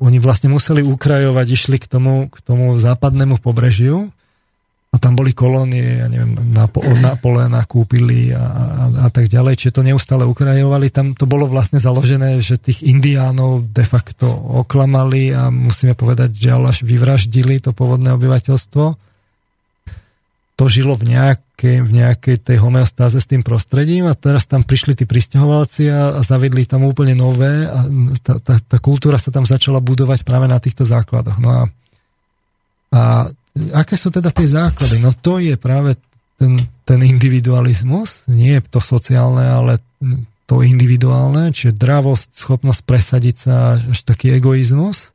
oni 0.00 0.18
vlastne 0.18 0.48
museli 0.48 0.80
ukrajovať, 0.80 1.46
išli 1.48 1.76
k 1.76 1.86
tomu, 1.86 2.32
k 2.32 2.40
tomu 2.40 2.76
západnému 2.80 3.36
pobrežiu 3.40 4.08
a 4.92 5.00
tam 5.00 5.16
boli 5.16 5.32
kolónie, 5.32 6.04
ja 6.04 6.08
neviem, 6.12 6.36
na, 6.52 6.68
od 6.68 6.98
Napoleona 7.00 7.64
kúpili 7.64 8.28
a, 8.28 8.44
a, 8.44 8.84
a 9.04 9.08
tak 9.08 9.32
ďalej, 9.32 9.56
čiže 9.56 9.80
to 9.80 9.88
neustále 9.88 10.28
ukrajovali. 10.28 10.92
Tam 10.92 11.16
to 11.16 11.24
bolo 11.24 11.48
vlastne 11.48 11.80
založené, 11.80 12.44
že 12.44 12.60
tých 12.60 12.84
indiánov 12.84 13.72
de 13.72 13.88
facto 13.88 14.28
oklamali 14.28 15.32
a 15.32 15.48
musíme 15.48 15.96
povedať, 15.96 16.36
že 16.36 16.52
až 16.52 16.84
vyvraždili 16.84 17.64
to 17.64 17.72
pôvodné 17.72 18.12
obyvateľstvo. 18.12 19.11
To 20.60 20.68
žilo 20.68 20.94
v 21.00 21.16
nejakej, 21.16 21.80
v 21.80 21.90
nejakej 21.90 22.36
tej 22.44 22.60
homeostáze 22.60 23.18
s 23.18 23.26
tým 23.26 23.40
prostredím 23.40 24.04
a 24.04 24.14
teraz 24.14 24.44
tam 24.44 24.62
prišli 24.62 24.92
tí 24.92 25.04
pristahovalci 25.08 25.88
a, 25.88 26.18
a 26.18 26.20
zavedli 26.20 26.68
tam 26.68 26.84
úplne 26.84 27.16
nové 27.16 27.64
a 27.64 27.88
tá, 28.20 28.36
tá, 28.36 28.60
tá 28.60 28.76
kultúra 28.76 29.16
sa 29.16 29.32
tam 29.32 29.48
začala 29.48 29.80
budovať 29.80 30.28
práve 30.28 30.46
na 30.46 30.60
týchto 30.60 30.84
základoch. 30.84 31.40
No 31.40 31.48
a, 31.48 31.62
a 32.92 33.02
aké 33.72 33.96
sú 33.96 34.12
teda 34.12 34.28
tie 34.28 34.44
základy? 34.44 35.00
No 35.00 35.16
to 35.16 35.40
je 35.40 35.56
práve 35.56 35.96
ten, 36.36 36.60
ten 36.84 37.00
individualizmus, 37.00 38.28
nie 38.28 38.58
je 38.58 38.62
to 38.68 38.80
sociálne, 38.82 39.46
ale 39.46 39.80
to 40.50 40.60
individuálne, 40.60 41.54
čiže 41.54 41.78
dravosť, 41.78 42.28
schopnosť 42.34 42.80
presadiť 42.84 43.36
sa, 43.38 43.78
až 43.78 43.98
taký 44.04 44.36
egoizmus. 44.36 45.11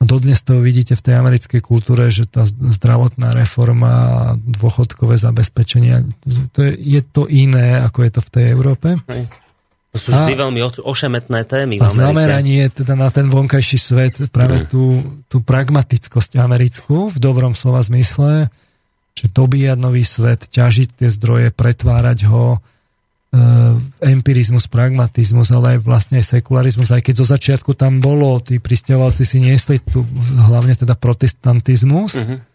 A 0.00 0.08
dodnes 0.08 0.40
to 0.40 0.64
vidíte 0.64 0.96
v 0.96 1.04
tej 1.04 1.14
americkej 1.20 1.60
kultúre, 1.60 2.08
že 2.08 2.24
tá 2.24 2.48
zdravotná 2.48 3.36
reforma, 3.36 4.32
dôchodkové 4.40 5.20
zabezpečenie, 5.20 6.08
to 6.56 6.64
je, 6.64 6.72
je 6.80 7.00
to 7.04 7.28
iné, 7.28 7.84
ako 7.84 8.08
je 8.08 8.10
to 8.16 8.20
v 8.24 8.30
tej 8.32 8.44
Európe. 8.56 8.88
Hej. 9.12 9.28
To 9.90 9.98
sú 9.98 10.08
vždy 10.14 10.38
a, 10.38 10.40
veľmi 10.46 10.60
ošemetné 10.86 11.40
témy. 11.50 11.82
A 11.82 11.90
zameranie 11.90 12.70
teda 12.70 12.94
na 12.94 13.10
ten 13.10 13.26
vonkajší 13.26 13.78
svet, 13.78 14.14
práve 14.30 14.62
mm. 14.62 14.66
tú, 14.70 15.02
tú 15.26 15.42
pragmatickosť 15.42 16.38
americkú, 16.38 17.10
v 17.10 17.18
dobrom 17.18 17.58
slova 17.58 17.82
zmysle, 17.82 18.48
že 19.18 19.26
dobíjať 19.28 19.76
nový 19.76 20.06
svet, 20.06 20.46
ťažiť 20.46 20.88
tie 20.96 21.08
zdroje, 21.10 21.50
pretvárať 21.50 22.24
ho, 22.30 22.62
empirizmus, 24.02 24.66
pragmatizmus, 24.66 25.54
ale 25.54 25.78
aj 25.78 25.86
vlastne 25.86 26.18
aj 26.18 26.34
sekularizmus, 26.34 26.90
aj 26.90 26.98
keď 27.06 27.14
zo 27.22 27.26
začiatku 27.30 27.78
tam 27.78 28.02
bolo, 28.02 28.42
tí 28.42 28.58
pristiavalci 28.58 29.22
si 29.22 29.38
niesli 29.38 29.78
tu 29.78 30.02
hlavne 30.50 30.74
teda 30.74 30.98
protestantizmus, 30.98 32.18
mm-hmm 32.18 32.50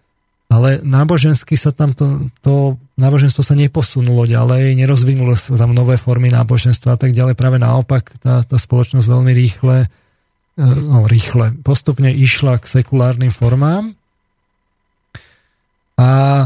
ale 0.45 0.79
nábožensky 0.85 1.57
sa 1.57 1.73
tam 1.73 1.91
to, 1.97 2.29
to 2.45 2.77
náboženstvo 3.01 3.41
sa 3.41 3.57
neposunulo 3.57 4.29
ďalej, 4.29 4.77
nerozvinulo 4.77 5.33
sa 5.33 5.57
tam 5.57 5.73
nové 5.73 5.97
formy 5.97 6.29
náboženstva 6.29 6.95
a 6.95 6.99
tak 7.01 7.17
ďalej. 7.17 7.33
Práve 7.33 7.57
naopak 7.57 8.13
tá, 8.21 8.45
tá 8.45 8.57
spoločnosť 8.61 9.09
veľmi 9.09 9.33
rýchle, 9.33 9.77
e, 9.83 9.87
no 10.61 11.09
rýchle, 11.09 11.57
postupne 11.65 12.13
išla 12.13 12.61
k 12.61 12.65
sekulárnym 12.69 13.33
formám. 13.33 13.97
A 15.97 16.45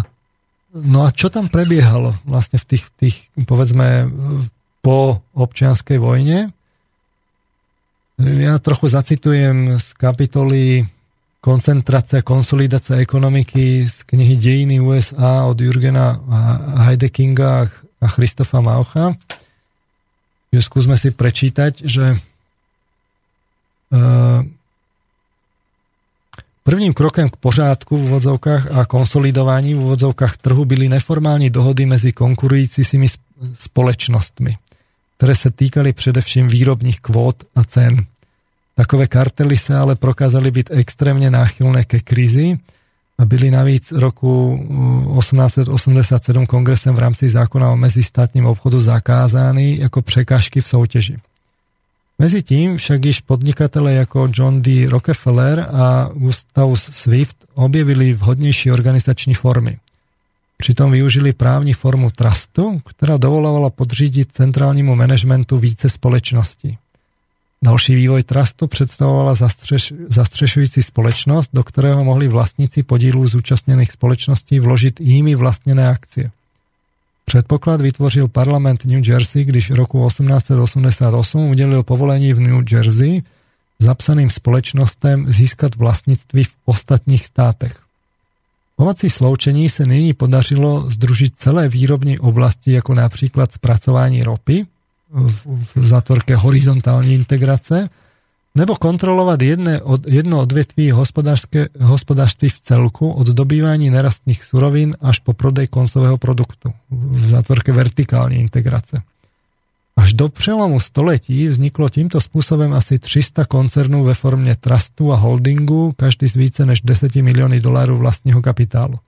no 0.73 1.05
a 1.05 1.09
čo 1.13 1.33
tam 1.33 1.49
prebiehalo 1.49 2.13
vlastne 2.25 2.61
v 2.61 2.65
tých, 2.75 2.85
tých 2.97 3.15
povedzme 3.45 4.09
po 4.85 5.21
občianskej 5.33 5.97
vojne? 5.97 6.53
Ja 8.19 8.59
trochu 8.59 8.91
zacitujem 8.91 9.79
z 9.79 9.87
kapitoly 9.95 10.83
koncentrácia, 11.39 12.19
konsolidácia 12.19 12.99
ekonomiky 12.99 13.87
z 13.87 14.03
knihy 14.03 14.35
Dejiny 14.35 14.83
USA 14.83 15.47
od 15.47 15.55
Jurgena 15.55 16.19
Heidekinga 16.83 17.71
a 17.99 18.07
Christofa 18.11 18.59
Maucha. 18.59 19.15
Skúsme 20.51 20.99
si 20.99 21.15
prečítať, 21.15 21.85
že 21.85 22.19
uh, 23.95 24.43
Prvým 26.69 26.93
krokem 26.93 27.29
k 27.29 27.41
pořádku 27.41 27.97
v 27.97 28.01
úvodzovkách 28.13 28.77
a 28.77 28.85
konsolidovaní 28.85 29.73
v 29.73 29.81
úvodzovkách 29.89 30.37
trhu 30.37 30.65
byly 30.65 30.89
neformální 30.89 31.49
dohody 31.49 31.85
mezi 31.85 32.13
konkurujícími 32.13 33.07
společnostmi, 33.53 34.57
které 35.17 35.35
se 35.35 35.49
týkali 35.51 35.93
především 35.93 36.47
výrobních 36.47 37.01
kvót 37.01 37.43
a 37.55 37.63
cen. 37.63 38.05
Takové 38.77 39.09
kartely 39.09 39.57
sa 39.57 39.81
ale 39.81 39.97
prokázali 39.97 40.53
byť 40.53 40.77
extrémne 40.77 41.33
náchylné 41.33 41.89
ke 41.89 42.05
krizi 42.05 42.61
a 43.17 43.25
byli 43.25 43.49
navíc 43.49 43.89
roku 43.89 44.61
1887 45.17 46.21
uh, 46.37 46.45
kongresem 46.45 46.93
v 46.93 46.99
rámci 47.01 47.29
zákona 47.29 47.73
o 47.73 47.81
mezistátním 47.81 48.45
obchodu 48.45 48.77
zakázány 48.77 49.81
ako 49.81 50.05
prekážky 50.05 50.61
v 50.61 50.67
soutěži. 50.67 51.15
Mezi 52.19 52.43
tím 52.43 52.77
však 52.77 53.05
již 53.05 53.21
podnikatele 53.21 53.93
jako 53.93 54.29
John 54.33 54.61
D. 54.61 54.87
Rockefeller 54.89 55.59
a 55.59 56.09
Gustavus 56.13 56.89
Swift 56.93 57.45
objevili 57.53 58.13
vhodnější 58.13 58.71
organizační 58.71 59.33
formy. 59.33 59.77
Přitom 60.57 60.91
využili 60.91 61.33
právní 61.33 61.73
formu 61.73 62.11
trustu, 62.11 62.79
která 62.79 63.17
dovolovala 63.17 63.69
podřídit 63.69 64.31
centrálnímu 64.31 64.95
managementu 64.95 65.57
více 65.57 65.89
společností. 65.89 66.77
Další 67.63 67.95
vývoj 67.95 68.23
trustu 68.23 68.67
představovala 68.67 69.33
zastřeš, 69.33 69.93
zastřešující 70.07 70.83
společnost, 70.83 71.49
do 71.53 71.63
kterého 71.63 72.03
mohli 72.03 72.27
vlastníci 72.27 72.83
podílů 72.83 73.27
zúčastněných 73.27 73.91
společností 73.91 74.59
vložit 74.59 75.01
jimi 75.01 75.35
vlastněné 75.35 75.89
akcie. 75.89 76.31
Předpoklad 77.29 77.81
vytvořil 77.81 78.27
parlament 78.27 78.85
New 78.85 79.09
Jersey, 79.09 79.45
když 79.45 79.71
v 79.71 79.75
roku 79.75 80.07
1888 80.07 81.49
udělil 81.49 81.83
povolení 81.83 82.33
v 82.33 82.39
New 82.39 82.63
Jersey 82.71 83.21
zapsaným 83.79 84.29
společnostem 84.29 85.29
získat 85.29 85.75
vlastnictví 85.75 86.43
v 86.43 86.53
ostatních 86.65 87.25
státech. 87.25 87.79
Pomocí 88.75 89.09
sloučení 89.09 89.69
se 89.69 89.85
nyní 89.85 90.13
podařilo 90.13 90.89
združit 90.89 91.33
celé 91.35 91.69
výrobní 91.69 92.19
oblasti, 92.19 92.71
jako 92.71 92.93
například 92.93 93.51
zpracování 93.51 94.23
ropy, 94.23 94.65
v 95.75 95.87
zátvorke 95.87 96.35
horizontální 96.35 97.13
integrace, 97.13 97.89
nebo 98.55 98.75
kontrolovať 98.75 99.41
jedné 99.41 99.81
jedno 100.07 100.39
odvetví 100.39 100.91
hospodárství 101.81 102.49
v 102.49 102.59
celku 102.59 103.11
od 103.11 103.27
dobývání 103.27 103.89
nerastných 103.89 104.43
surovín 104.43 104.95
až 105.01 105.19
po 105.19 105.33
prodej 105.33 105.67
koncového 105.67 106.17
produktu 106.17 106.73
v 106.91 107.29
zátvorke 107.29 107.71
vertikální 107.71 108.35
integrace. 108.35 109.01
Až 109.97 110.13
do 110.13 110.29
přelomu 110.29 110.79
století 110.79 111.47
vzniklo 111.47 111.89
tímto 111.89 112.21
způsobem 112.21 112.73
asi 112.73 112.99
300 112.99 113.45
koncernů 113.45 114.03
ve 114.03 114.13
formě 114.13 114.55
trustu 114.55 115.13
a 115.13 115.15
holdingu, 115.15 115.93
každý 115.97 116.27
z 116.27 116.35
více 116.35 116.65
než 116.65 116.81
10 116.81 117.15
milióny 117.15 117.59
dolárov 117.59 117.99
vlastního 117.99 118.41
kapitálu. 118.41 118.99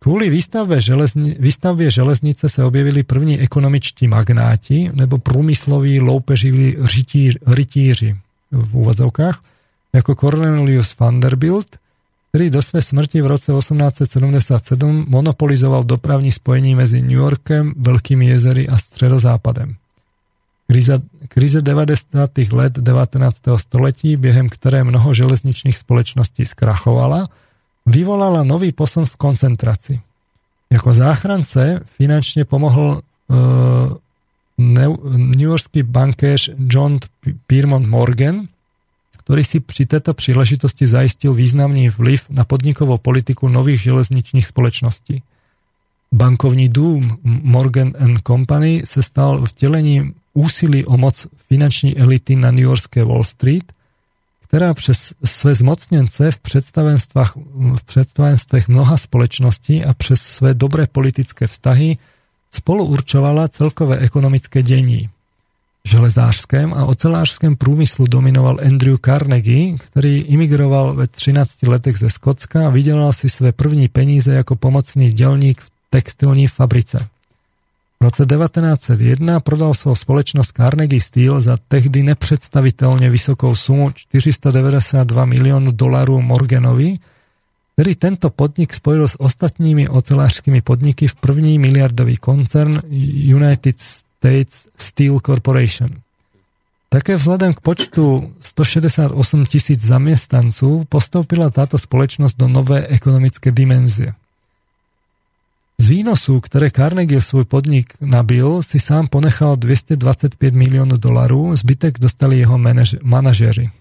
Kvôli 0.00 0.32
výstavbe, 0.32 0.80
železni, 0.80 1.36
výstavbě 1.36 1.90
železnice 1.90 2.48
se 2.48 2.64
objevili 2.64 3.02
první 3.02 3.40
ekonomičtí 3.40 4.08
magnáti 4.08 4.90
nebo 4.94 5.18
průmysloví 5.18 6.00
loupeživí 6.00 6.76
rytíři 7.46 8.16
v 8.52 8.76
úvodzovkách, 8.76 9.42
jako 9.92 10.14
Cornelius 10.14 10.96
Vanderbilt, 10.98 11.76
ktorý 12.30 12.46
do 12.46 12.62
svojej 12.62 12.86
smrti 12.94 13.18
v 13.20 13.26
roce 13.26 13.50
1877 13.50 15.10
monopolizoval 15.10 15.82
dopravní 15.82 16.30
spojení 16.30 16.78
medzi 16.78 17.02
New 17.02 17.18
Yorkem, 17.18 17.74
Veľkými 17.74 18.30
jezery 18.30 18.70
a 18.70 18.78
Středozápadem. 18.78 19.74
Kríza, 20.70 21.02
kríze 21.28 21.58
90. 21.58 22.14
let 22.54 22.72
19. 22.78 23.58
století, 23.58 24.14
během 24.14 24.46
ktoré 24.46 24.86
mnoho 24.86 25.10
železničných 25.10 25.74
společností 25.74 26.46
skrachovala, 26.46 27.26
vyvolala 27.90 28.46
nový 28.46 28.70
posun 28.70 29.04
v 29.06 29.18
koncentraci. 29.18 29.94
Jako 30.70 30.94
záchrance 30.94 31.82
finančne 31.98 32.46
pomohol 32.46 33.02
uh, 33.02 33.98
newyorský 35.10 35.82
bankéř 35.82 36.54
John 36.70 37.02
Piermont 37.50 37.86
Morgan, 37.90 38.46
ktorý 39.26 39.42
si 39.42 39.58
pri 39.58 39.86
tejto 39.86 40.14
príležitosti 40.14 40.86
zaistil 40.86 41.34
významný 41.34 41.90
vliv 41.90 42.26
na 42.30 42.46
podnikovú 42.46 42.98
politiku 42.98 43.50
nových 43.50 43.90
železničných 43.90 44.46
spoločností. 44.46 45.22
Bankovní 46.10 46.68
dům 46.68 47.18
Morgan 47.22 47.94
and 47.98 48.26
Company 48.26 48.82
se 48.84 49.02
stal 49.02 49.46
vtelením 49.46 50.14
úsilí 50.34 50.84
o 50.84 50.96
moc 50.96 51.26
finanční 51.46 51.98
elity 51.98 52.36
na 52.36 52.50
New 52.50 52.66
Yorkské 52.66 53.04
Wall 53.04 53.24
Street, 53.24 53.72
která 54.50 54.74
přes 54.74 55.14
své 55.24 55.54
zmocněnce 55.54 56.30
v 56.30 56.38
představenstvách, 56.38 57.36
v 57.76 57.82
představenstvech 57.82 58.68
mnoha 58.68 58.96
společností 58.96 59.84
a 59.84 59.94
přes 59.94 60.22
své 60.22 60.54
dobré 60.54 60.86
politické 60.86 61.46
vztahy 61.46 61.98
spolu 62.50 62.84
určovala 62.84 63.48
celkové 63.48 63.98
ekonomické 63.98 64.62
dění 64.62 65.08
železářském 65.84 66.74
a 66.74 66.84
ocelářském 66.84 67.56
průmyslu 67.56 68.06
dominoval 68.06 68.58
Andrew 68.66 68.96
Carnegie, 69.04 69.78
který 69.78 70.18
imigroval 70.18 70.94
ve 70.94 71.06
13 71.06 71.62
letech 71.62 71.98
ze 71.98 72.10
Skotska 72.10 72.66
a 72.66 72.70
vydělal 72.70 73.12
si 73.12 73.30
své 73.30 73.52
první 73.52 73.88
peníze 73.88 74.34
jako 74.34 74.56
pomocný 74.56 75.12
dělník 75.12 75.60
v 75.60 75.70
textilní 75.90 76.46
fabrice. 76.46 77.08
V 78.00 78.08
roce 78.08 78.24
1901 78.26 79.40
prodal 79.40 79.74
svou 79.74 79.94
společnost 79.94 80.56
Carnegie 80.56 81.00
Steel 81.00 81.40
za 81.40 81.56
tehdy 81.68 82.02
nepředstavitelně 82.02 83.10
vysokou 83.10 83.54
sumu 83.54 83.90
492 83.90 85.24
milionů 85.24 85.70
dolarů 85.72 86.22
Morganovi, 86.22 86.98
který 87.74 87.94
tento 87.94 88.30
podnik 88.30 88.74
spojil 88.74 89.08
s 89.08 89.20
ostatními 89.20 89.88
ocelářskými 89.88 90.60
podniky 90.60 91.08
v 91.08 91.16
první 91.16 91.58
miliardový 91.58 92.16
koncern 92.16 92.80
United 93.20 93.80
States 93.80 94.66
Steel 94.76 95.20
Corporation. 95.20 95.88
Také 96.90 97.14
vzhľadom 97.14 97.54
k 97.54 97.60
počtu 97.62 98.34
168 98.42 99.14
tisíc 99.46 99.78
zamestnancov 99.78 100.90
postoupila 100.90 101.46
táto 101.54 101.78
spoločnosť 101.78 102.34
do 102.34 102.50
nové 102.50 102.82
ekonomické 102.90 103.54
dimenzie. 103.54 104.18
Z 105.80 105.88
výnosu, 105.88 106.44
ktoré 106.44 106.68
Carnegie 106.68 107.24
svoj 107.24 107.48
podnik 107.48 107.96
nabil, 108.04 108.60
si 108.60 108.76
sám 108.76 109.08
ponechal 109.08 109.56
225 109.56 110.36
miliónov 110.52 111.00
dolarov, 111.00 111.56
zbytek 111.56 111.96
dostali 111.96 112.44
jeho 112.44 112.60
manažéri. 113.00 113.72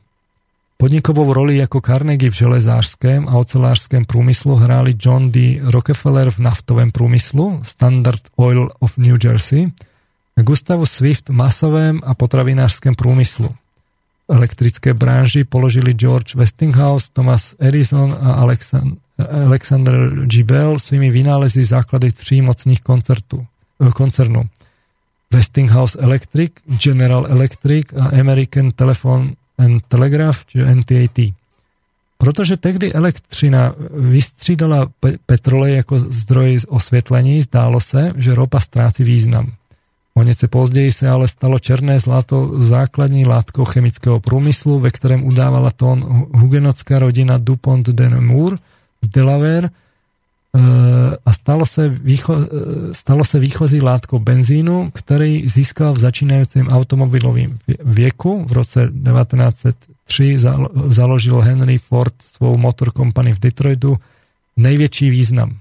Podnikovou 0.80 1.27
roli 1.27 1.59
ako 1.59 1.84
Carnegie 1.84 2.31
v 2.31 2.39
železárském 2.39 3.27
a 3.27 3.35
ocelářském 3.35 4.07
průmyslu 4.07 4.55
hráli 4.55 4.95
John 4.95 5.27
D. 5.27 5.59
Rockefeller 5.59 6.31
v 6.31 6.39
naftovém 6.39 6.88
průmyslu, 6.88 7.59
Standard 7.67 8.23
Oil 8.39 8.71
of 8.80 8.95
New 8.95 9.19
Jersey– 9.19 9.67
Gustavu 10.43 10.85
Swift 10.85 11.30
masovém 11.30 11.99
a 12.03 12.15
potravinářském 12.15 12.95
průmyslu. 12.95 13.49
V 14.27 14.34
elektrické 14.34 14.93
branži 14.93 15.43
položili 15.43 15.93
George 15.93 16.35
Westinghouse, 16.35 17.07
Thomas 17.13 17.55
Edison 17.59 18.17
a 18.21 18.34
Alexander 18.34 18.97
G. 20.26 20.44
Bell 20.44 20.80
svými 20.80 21.12
vynálezy 21.12 21.64
základy 21.64 22.12
tří 22.12 22.41
mocných 22.41 22.82
koncertů, 22.82 23.46
eh, 23.88 23.91
koncernů. 23.91 24.44
Westinghouse 25.34 26.00
Electric, 26.00 26.52
General 26.84 27.26
Electric 27.30 27.86
a 28.00 28.20
American 28.20 28.72
Telephone 28.72 29.32
and 29.58 29.84
Telegraph, 29.88 30.46
čiže 30.46 30.76
NTAT. 30.76 31.34
Protože 32.18 32.58
tehdy 32.58 32.94
elektřina 32.94 33.74
vystřídala 33.94 34.88
petrolej 35.26 35.76
jako 35.76 36.00
zdroj 36.00 36.60
osvětlení, 36.68 37.41
zdálo 37.41 37.80
se, 37.80 38.12
že 38.16 38.36
ropa 38.36 38.60
ztrácí 38.60 39.04
význam. 39.04 39.52
O 40.14 40.24
nece 40.24 40.48
později 40.48 40.91
se 40.91 41.10
ale 41.10 41.28
stalo 41.28 41.60
černé 41.60 42.00
zlato 42.00 42.58
základní 42.58 43.26
látkou 43.26 43.66
chemického 43.66 44.20
průmyslu, 44.20 44.80
ve 44.80 44.91
kterém 44.91 45.24
udávala 45.24 45.72
tón 45.72 46.28
hugenotská 46.34 47.00
rodina 47.00 47.38
Dupont 47.38 47.90
de 47.90 48.10
Nemours 48.10 48.60
z 49.01 49.07
Delaware 49.07 49.69
eh, 49.69 51.17
a 51.26 51.34
stalo 51.34 51.65
se, 51.65 51.89
výcho, 51.89 52.35
eh, 52.38 52.93
stalo 52.93 53.26
se 53.26 53.39
výchozí 53.39 53.81
látkou 53.81 54.19
benzínu, 54.19 54.91
který 54.91 55.47
získal 55.47 55.93
v 55.93 55.99
začínajícím 55.99 56.67
automobilovém 56.67 57.57
věku. 57.85 58.45
V 58.45 58.51
roce 58.51 58.80
1903 58.80 60.38
založil 60.85 61.39
Henry 61.39 61.77
Ford 61.77 62.13
svou 62.35 62.57
motor 62.57 62.91
company 62.91 63.34
v 63.34 63.39
Detroitu 63.39 63.97
největší 64.57 65.09
význam. 65.09 65.57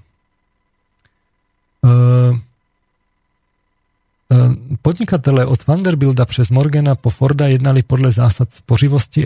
Ehm, 4.29 4.77
podnikatele 4.81 5.45
od 5.45 5.67
Vanderbilda 5.67 6.25
přes 6.25 6.49
Morgana 6.49 6.95
po 6.95 7.09
Forda 7.09 7.47
jednali 7.47 7.83
podle 7.83 8.11
zásad 8.11 8.53
spořivosti, 8.53 9.25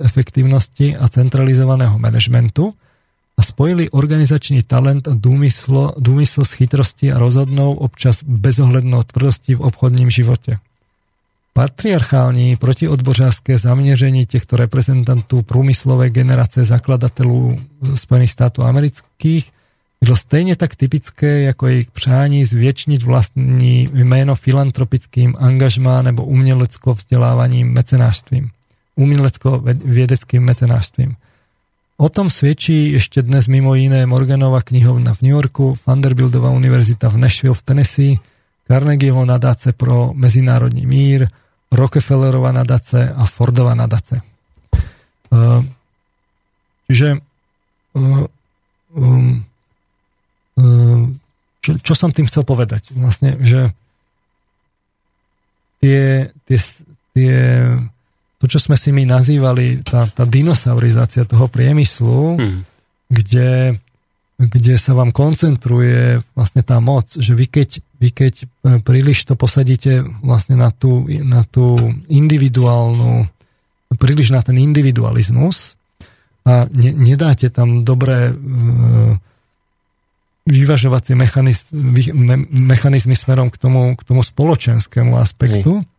efektivnosti 0.00 0.96
a 0.96 1.08
centralizovaného 1.08 1.98
managementu 1.98 2.74
a 3.42 3.44
spojili 3.44 3.90
organizační 3.90 4.62
talent 4.62 5.08
a 5.08 5.14
důmysl, 5.14 5.90
důmysl 5.98 6.44
s 6.44 6.52
chytrostí 6.52 7.12
a 7.12 7.18
rozhodnou 7.18 7.74
občas 7.74 8.22
bezohlednou 8.22 9.02
tvrdostí 9.02 9.54
v 9.54 9.60
obchodním 9.60 10.10
životě. 10.10 10.58
Patriarchální 11.52 12.56
protiodbořářské 12.56 13.58
zaměření 13.58 14.26
těchto 14.26 14.56
reprezentantů 14.56 15.42
průmyslové 15.42 16.10
generace 16.10 16.64
zakladatelů 16.64 17.60
Spojených 17.94 18.32
států 18.32 18.62
amerických 18.62 19.52
bylo 20.04 20.16
stejně 20.16 20.56
tak 20.56 20.76
typické 20.76 21.40
jako 21.40 21.66
jejich 21.66 21.90
přání 21.90 22.44
zvětšnit 22.44 23.02
vlastní 23.02 23.88
jméno 23.94 24.34
filantropickým 24.34 25.34
angažmá 25.38 26.02
nebo 26.02 26.24
umělecko 26.24 26.94
vzdělávaním 26.94 27.72
mecenářstvím. 27.72 28.50
Umělecko-vědeckým 28.96 30.42
mecenářstvím. 30.42 31.16
O 32.02 32.08
tom 32.08 32.30
svědčí 32.30 32.92
ještě 32.92 33.22
dnes 33.22 33.46
mimo 33.46 33.74
jiné 33.74 34.06
Morganova 34.06 34.62
knihovna 34.62 35.14
v 35.14 35.22
New 35.22 35.30
Yorku, 35.30 35.78
Vanderbiltova 35.86 36.50
univerzita 36.50 37.08
v 37.08 37.16
Nashville 37.16 37.54
v 37.54 37.62
Tennessee, 37.62 38.16
Carnegieho 38.66 39.24
nadace 39.24 39.72
pro 39.72 40.10
mezinárodní 40.14 40.86
mír, 40.86 41.28
Rockefellerova 41.72 42.52
nadace 42.52 43.14
a 43.16 43.26
Fordova 43.26 43.74
nadace. 43.74 44.20
Uh, 45.30 45.64
čiže 46.86 47.16
uh, 47.94 48.26
um, 48.94 49.44
Ehm, 50.58 51.16
čo, 51.62 51.78
čo 51.80 51.94
som 51.96 52.12
tým 52.12 52.28
chcel 52.28 52.44
povedať? 52.44 52.92
Vlastne, 52.92 53.38
že 53.40 53.72
tie, 55.80 56.28
tie, 56.44 56.58
tie, 57.16 57.34
to, 58.42 58.50
čo 58.50 58.58
sme 58.58 58.74
si 58.74 58.90
my 58.90 59.06
nazývali, 59.06 59.86
tá, 59.86 60.02
tá 60.10 60.26
dinosaurizácia 60.26 61.22
toho 61.22 61.46
priemyslu, 61.46 62.42
hmm. 62.42 62.60
kde, 63.06 63.78
kde 64.34 64.74
sa 64.82 64.98
vám 64.98 65.14
koncentruje 65.14 66.18
vlastne 66.34 66.66
tá 66.66 66.82
moc, 66.82 67.06
že 67.14 67.38
vy 67.38 67.46
keď, 67.46 67.78
vy 68.02 68.10
keď 68.10 68.34
e, 68.42 68.44
príliš 68.82 69.30
to 69.30 69.38
posadíte 69.38 70.02
vlastne 70.26 70.58
na 70.58 70.74
tú, 70.74 71.06
na 71.22 71.46
tú 71.46 71.78
individuálnu, 72.10 73.30
príliš 73.94 74.34
na 74.34 74.42
ten 74.42 74.58
individualizmus 74.58 75.78
a 76.42 76.66
ne, 76.66 76.90
nedáte 76.98 77.46
tam 77.46 77.86
dobré 77.86 78.34
e, 78.34 78.34
vyvažovacie 80.50 81.14
mechanizmy, 81.14 82.10
mechanizmy 82.50 83.14
smerom 83.14 83.54
k 83.54 83.56
tomu, 83.62 83.94
k 83.94 84.02
tomu 84.02 84.26
spoločenskému 84.26 85.14
aspektu, 85.14 85.78
Hej. 85.78 85.91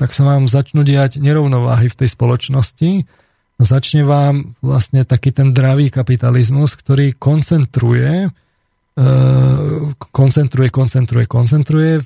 Tak 0.00 0.16
sa 0.16 0.24
vám 0.24 0.48
začnú 0.48 0.80
diať 0.80 1.20
nerovnováhy 1.20 1.92
v 1.92 1.98
tej 2.00 2.08
spoločnosti. 2.16 3.04
Začne 3.60 4.08
vám 4.08 4.56
vlastne 4.64 5.04
taký 5.04 5.28
ten 5.36 5.52
dravý 5.52 5.92
kapitalizmus, 5.92 6.72
ktorý 6.72 7.12
koncentruje 7.12 8.32
e, 8.96 9.08
koncentruje, 10.00 10.72
koncentruje, 10.72 11.28
koncentruje, 11.28 12.00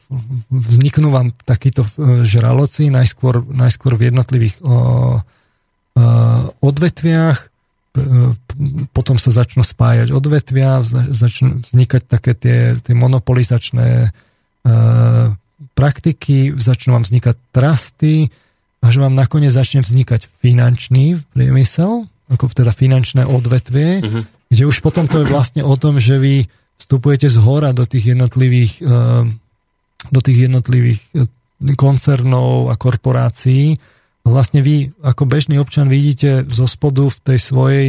vzniknú 0.50 1.14
vám 1.14 1.38
takíto 1.46 1.86
e, 1.86 2.26
žraloci 2.26 2.90
najskôr, 2.90 3.46
najskôr 3.46 3.94
v 3.94 4.10
jednotlivých 4.10 4.58
o, 4.66 5.22
odvetviach, 6.58 7.54
potom 8.90 9.22
sa 9.22 9.30
začnú 9.30 9.62
spájať 9.62 10.10
odvetvia, 10.10 10.82
začnú 11.14 11.62
vznikať 11.62 12.02
také 12.10 12.34
tie, 12.34 12.74
tie 12.82 12.94
monopolizačné 12.98 14.10
praktiky, 15.72 16.52
začnú 16.52 17.00
vám 17.00 17.04
vznikať 17.08 17.36
trusty, 17.50 18.28
až 18.84 18.94
vám 19.00 19.16
nakoniec 19.16 19.56
začne 19.56 19.80
vznikať 19.80 20.28
finančný 20.44 21.16
priemysel, 21.32 22.04
ako 22.28 22.52
teda 22.52 22.72
finančné 22.76 23.24
odvetvie, 23.24 24.04
Mhm. 24.04 24.20
kde 24.52 24.62
už 24.68 24.84
potom 24.84 25.08
to 25.08 25.24
je 25.24 25.30
vlastne 25.32 25.64
o 25.64 25.74
tom, 25.80 25.96
že 25.96 26.20
vy 26.20 26.44
vstupujete 26.76 27.32
z 27.32 27.38
hora 27.40 27.72
do 27.72 27.88
tých 27.88 28.12
jednotlivých, 28.12 28.72
eh, 28.84 29.24
do 30.12 30.20
tých 30.20 30.38
jednotlivých 30.50 31.00
eh, 31.16 31.24
koncernov 31.78 32.68
a 32.68 32.76
korporácií. 32.76 33.78
Vlastne 34.24 34.60
vy 34.64 34.92
ako 35.04 35.24
bežný 35.28 35.56
občan 35.60 35.88
vidíte 35.88 36.44
zo 36.48 36.64
spodu 36.68 37.08
v 37.08 37.18
tej 37.24 37.38
svojej 37.40 37.88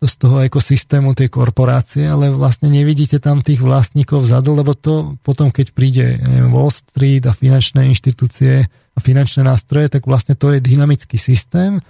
z 0.00 0.14
toho 0.16 0.40
ekosystému 0.40 1.12
tej 1.12 1.28
korporácie, 1.28 2.08
ale 2.08 2.32
vlastne 2.32 2.72
nevidíte 2.72 3.20
tam 3.20 3.44
tých 3.44 3.60
vlastníkov 3.60 4.24
vzadu, 4.24 4.56
lebo 4.56 4.72
to 4.72 5.20
potom, 5.20 5.52
keď 5.52 5.76
príde 5.76 6.16
neviem, 6.24 6.48
Wall 6.48 6.72
Street 6.72 7.20
a 7.28 7.36
finančné 7.36 7.84
inštitúcie 7.92 8.64
a 8.66 8.98
finančné 8.98 9.44
nástroje, 9.44 9.92
tak 9.92 10.08
vlastne 10.08 10.32
to 10.32 10.56
je 10.56 10.64
dynamický 10.64 11.20
systém 11.20 11.84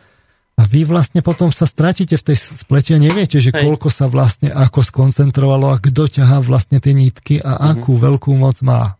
a 0.60 0.62
vy 0.68 0.84
vlastne 0.84 1.24
potom 1.24 1.48
sa 1.54 1.64
stratíte 1.64 2.20
v 2.20 2.26
tej 2.32 2.36
splete 2.60 2.92
a 2.92 3.00
neviete, 3.00 3.40
že 3.40 3.54
Hej. 3.54 3.64
koľko 3.64 3.88
sa 3.88 4.12
vlastne 4.12 4.52
ako 4.52 4.84
skoncentrovalo 4.84 5.72
a 5.72 5.80
kto 5.80 6.10
ťahá 6.10 6.44
vlastne 6.44 6.82
tie 6.82 6.92
nítky 6.92 7.40
a 7.40 7.72
akú 7.72 7.96
veľkú 7.96 8.34
moc 8.36 8.60
má. 8.60 8.98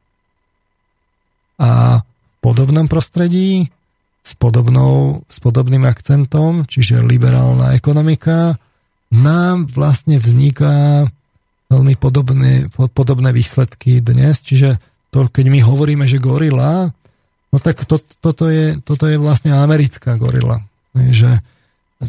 A 1.61 2.01
v 2.01 2.37
podobnom 2.41 2.89
prostredí 2.89 3.69
s, 4.24 4.32
podobnou, 4.39 5.20
s 5.28 5.37
podobným 5.43 5.85
akcentom, 5.85 6.65
čiže 6.65 7.05
liberálna 7.05 7.77
ekonomika, 7.77 8.57
nám 9.11 9.66
vlastne 9.66 10.23
vzniká 10.23 11.07
veľmi 11.70 11.95
podobné, 11.99 12.70
po- 12.70 12.91
podobné 12.91 13.31
výsledky 13.31 14.03
dnes. 14.03 14.43
Čiže 14.43 14.78
to, 15.11 15.27
keď 15.31 15.47
my 15.51 15.61
hovoríme, 15.62 16.07
že 16.07 16.23
gorila, 16.23 16.91
no 17.51 17.57
tak 17.59 17.87
to, 17.87 17.99
toto, 18.23 18.47
je, 18.51 18.78
toto 18.82 19.11
je 19.11 19.19
vlastne 19.19 19.55
americká 19.55 20.15
gorila. 20.19 20.62
Že 20.95 21.43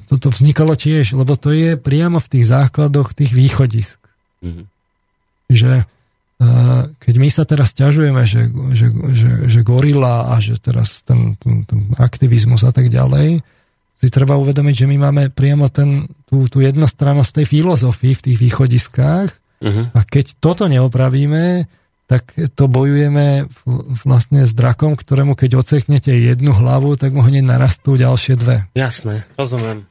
toto 0.08 0.32
vznikalo 0.32 0.78
tiež, 0.78 1.14
lebo 1.18 1.36
to 1.36 1.52
je 1.52 1.76
priamo 1.76 2.22
v 2.22 2.32
tých 2.38 2.46
základoch 2.50 3.14
tých 3.14 3.34
východisk. 3.34 3.98
Mhm. 4.42 4.64
Že 5.52 5.74
eh, 5.84 6.82
keď 7.02 7.16
my 7.18 7.30
sa 7.30 7.44
teraz 7.44 7.76
ťažujeme, 7.76 8.24
že, 8.24 8.48
že, 8.78 8.88
že, 9.14 9.30
že 9.52 9.60
gorila 9.62 10.32
a 10.32 10.40
že 10.40 10.58
teraz 10.62 11.04
ten, 11.04 11.36
ten, 11.38 11.68
ten 11.68 11.92
aktivizmus 12.00 12.64
a 12.64 12.72
tak 12.72 12.88
ďalej, 12.88 13.44
si 14.02 14.10
treba 14.10 14.34
uvedomiť, 14.34 14.76
že 14.86 14.90
my 14.90 14.98
máme 14.98 15.24
priamo 15.30 15.70
ten, 15.70 16.10
tú, 16.32 16.48
tú 16.48 16.64
jednostrannosť 16.64 17.44
tej 17.44 17.46
filozofii 17.60 18.14
v 18.16 18.24
tých 18.24 18.38
východiskách 18.40 19.30
Mhm. 19.62 19.94
a 19.94 20.00
keď 20.02 20.42
toto 20.42 20.66
neopravíme, 20.66 21.70
tak 22.10 22.34
to 22.58 22.68
bojujeme 22.68 23.48
vlastne 24.04 24.44
s 24.44 24.52
drakom, 24.52 24.98
ktorému 25.00 25.38
keď 25.38 25.62
oceknete 25.64 26.12
jednu 26.12 26.52
hlavu, 26.52 26.98
tak 27.00 27.14
mu 27.16 27.24
hneď 27.24 27.46
narastú 27.46 27.96
ďalšie 27.96 28.36
dve. 28.36 28.68
Jasné, 28.76 29.24
rozumiem. 29.38 29.88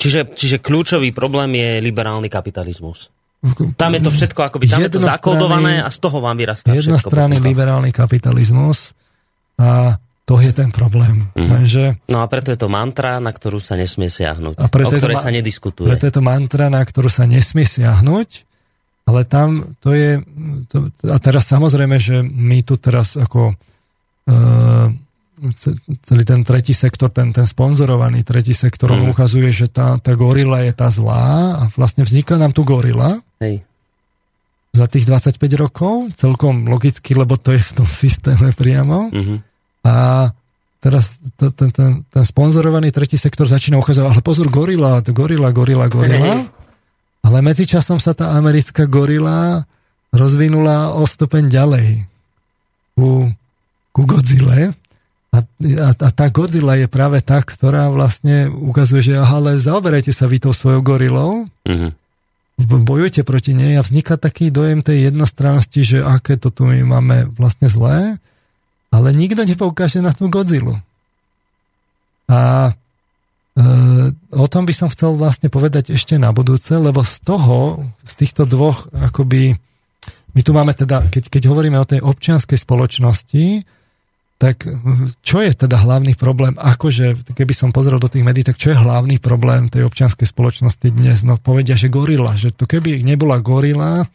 Čiže, 0.00 0.34
čiže 0.34 0.56
kľúčový 0.58 1.14
problém 1.14 1.54
je 1.54 1.78
liberálny 1.84 2.26
kapitalizmus. 2.26 3.12
Tam 3.74 3.90
je 3.94 4.00
to 4.00 4.10
všetko, 4.10 4.40
akoby 4.48 4.70
tam 4.70 4.86
je 4.86 4.90
to 4.96 5.02
zakodované 5.02 5.82
a 5.82 5.90
z 5.90 5.98
toho 5.98 6.22
vám 6.22 6.38
vyrastá 6.38 6.70
všetko. 6.70 6.88
Jednostranný 6.88 7.42
liberálny 7.42 7.90
kapitalizmus 7.90 8.94
a 9.58 9.98
to 10.22 10.38
je 10.38 10.50
ten 10.50 10.70
problém. 10.70 11.26
Mhm. 11.34 11.48
Lenže 11.48 11.84
No 12.06 12.20
a 12.20 12.26
preto 12.26 12.48
je 12.48 12.56
to 12.56 12.66
mantra, 12.66 13.18
na 13.18 13.28
ktorú 13.28 13.58
sa 13.58 13.74
nesmie 13.74 14.06
siahnuť. 14.06 14.54
A 14.56 14.66
preto 14.66 14.88
o 14.88 14.92
to 14.92 15.00
ktorej 15.00 15.18
ma- 15.18 15.24
sa 15.24 15.30
nediskutuje. 15.30 15.88
Preto 15.88 16.04
je 16.04 16.14
to 16.14 16.22
mantra, 16.22 16.66
na 16.68 16.78
ktorú 16.78 17.06
sa 17.06 17.24
nesmie 17.24 17.64
siahnuť, 17.64 18.28
ale 19.04 19.20
tam 19.24 19.48
to 19.76 19.90
je... 19.90 20.22
To, 20.68 20.76
a 21.04 21.18
teraz 21.18 21.46
samozrejme, 21.46 21.98
že 21.98 22.22
my 22.22 22.62
tu 22.62 22.76
teraz 22.76 23.14
ako 23.14 23.50
uh, 23.50 24.88
celý 26.00 26.22
ten 26.22 26.40
tretí 26.40 26.70
sektor, 26.70 27.10
ten, 27.10 27.30
ten 27.30 27.42
sponzorovaný 27.42 28.22
tretí 28.22 28.54
sektor, 28.54 28.94
Mhm. 28.94 29.10
ukazuje, 29.10 29.50
že 29.50 29.66
tá, 29.66 29.98
tá 29.98 30.14
gorila 30.14 30.62
je 30.62 30.70
tá 30.70 30.86
zlá 30.86 31.26
a 31.56 31.72
vlastne 31.72 32.06
vznikla 32.06 32.38
nám 32.38 32.52
tu 32.52 32.62
gorila 32.62 33.18
Hej. 33.36 33.66
za 34.70 34.86
tých 34.86 35.02
25 35.04 35.34
rokov, 35.58 36.14
celkom 36.14 36.64
logicky, 36.64 37.12
lebo 37.12 37.34
to 37.36 37.50
je 37.50 37.60
v 37.60 37.72
tom 37.74 37.88
systéme 37.90 38.54
priamo. 38.54 39.10
Mhm. 39.10 39.36
A 39.82 40.30
teraz 40.78 41.18
ten, 41.34 41.50
ten, 41.70 41.70
ten 42.02 42.24
sponzorovaný 42.24 42.90
tretí 42.90 43.14
sektor 43.14 43.44
začína 43.44 43.78
uchádzať, 43.78 44.02
ale 44.04 44.20
pozor, 44.20 44.46
gorila, 44.46 45.02
gorila, 45.02 45.50
gorila, 45.50 45.86
gorila. 45.86 46.42
Ale 47.22 47.38
medzičasom 47.38 47.96
sa 47.96 48.12
tá 48.12 48.34
americká 48.34 48.82
gorila 48.82 49.62
rozvinula 50.10 50.90
o 50.92 51.06
stupeň 51.06 51.46
ďalej 51.46 51.88
ku, 52.92 53.30
ku 53.90 54.02
Godzilla. 54.02 54.74
A, 55.30 55.38
a, 55.38 55.88
a 55.94 56.08
tá 56.10 56.26
Godzilla 56.28 56.74
je 56.74 56.84
práve 56.84 57.22
tá, 57.22 57.38
ktorá 57.38 57.88
vlastne 57.88 58.50
ukazuje, 58.50 59.06
že 59.06 59.14
aha, 59.16 59.38
ale 59.38 59.56
zaoberajte 59.56 60.10
sa 60.10 60.26
vy 60.26 60.38
tou 60.38 60.50
svojou 60.50 60.82
gorilou, 60.82 61.46
Mhm. 61.62 61.94
b- 62.58 62.82
bojujete 62.82 63.22
proti 63.22 63.54
nej 63.54 63.78
a 63.78 63.82
vzniká 63.82 64.18
taký 64.18 64.50
dojem 64.50 64.82
tej 64.82 65.08
jednostrannosti, 65.08 65.80
že 65.80 65.98
aké 66.02 66.34
to 66.34 66.50
tu 66.50 66.66
my 66.66 66.82
máme 66.82 67.30
vlastne 67.32 67.66
zlé, 67.66 68.18
ale 68.92 69.16
nikto 69.16 69.42
nepoukáže 69.42 70.04
na 70.04 70.12
tú 70.12 70.28
Godzillu. 70.28 70.76
A 72.28 72.70
e, 72.70 72.72
o 74.36 74.46
tom 74.46 74.68
by 74.68 74.74
som 74.76 74.92
chcel 74.92 75.16
vlastne 75.16 75.48
povedať 75.48 75.96
ešte 75.96 76.20
na 76.20 76.30
budúce, 76.30 76.76
lebo 76.76 77.00
z 77.00 77.24
toho, 77.24 77.88
z 78.04 78.12
týchto 78.20 78.44
dvoch, 78.44 78.92
akoby, 78.92 79.56
my 80.36 80.40
tu 80.44 80.52
máme 80.52 80.76
teda, 80.76 81.08
keď, 81.08 81.32
keď 81.32 81.42
hovoríme 81.48 81.80
o 81.80 81.88
tej 81.88 82.04
občianskej 82.04 82.60
spoločnosti, 82.60 83.64
tak 84.42 84.66
eh, 84.66 84.74
čo 85.22 85.38
je 85.38 85.54
teda 85.54 85.78
hlavný 85.86 86.18
problém? 86.18 86.58
Akože, 86.58 87.30
keby 87.30 87.54
som 87.54 87.70
pozrel 87.70 88.02
do 88.02 88.10
tých 88.10 88.26
médií, 88.26 88.42
tak 88.42 88.58
čo 88.58 88.74
je 88.74 88.82
hlavný 88.82 89.22
problém 89.22 89.70
tej 89.70 89.86
občianskej 89.86 90.26
spoločnosti 90.26 90.88
dnes? 90.90 91.22
No 91.22 91.38
povedia, 91.38 91.78
že 91.78 91.86
gorila, 91.86 92.34
že 92.34 92.50
to 92.50 92.66
keby 92.66 93.06
nebola 93.06 93.38
gorila, 93.38 94.10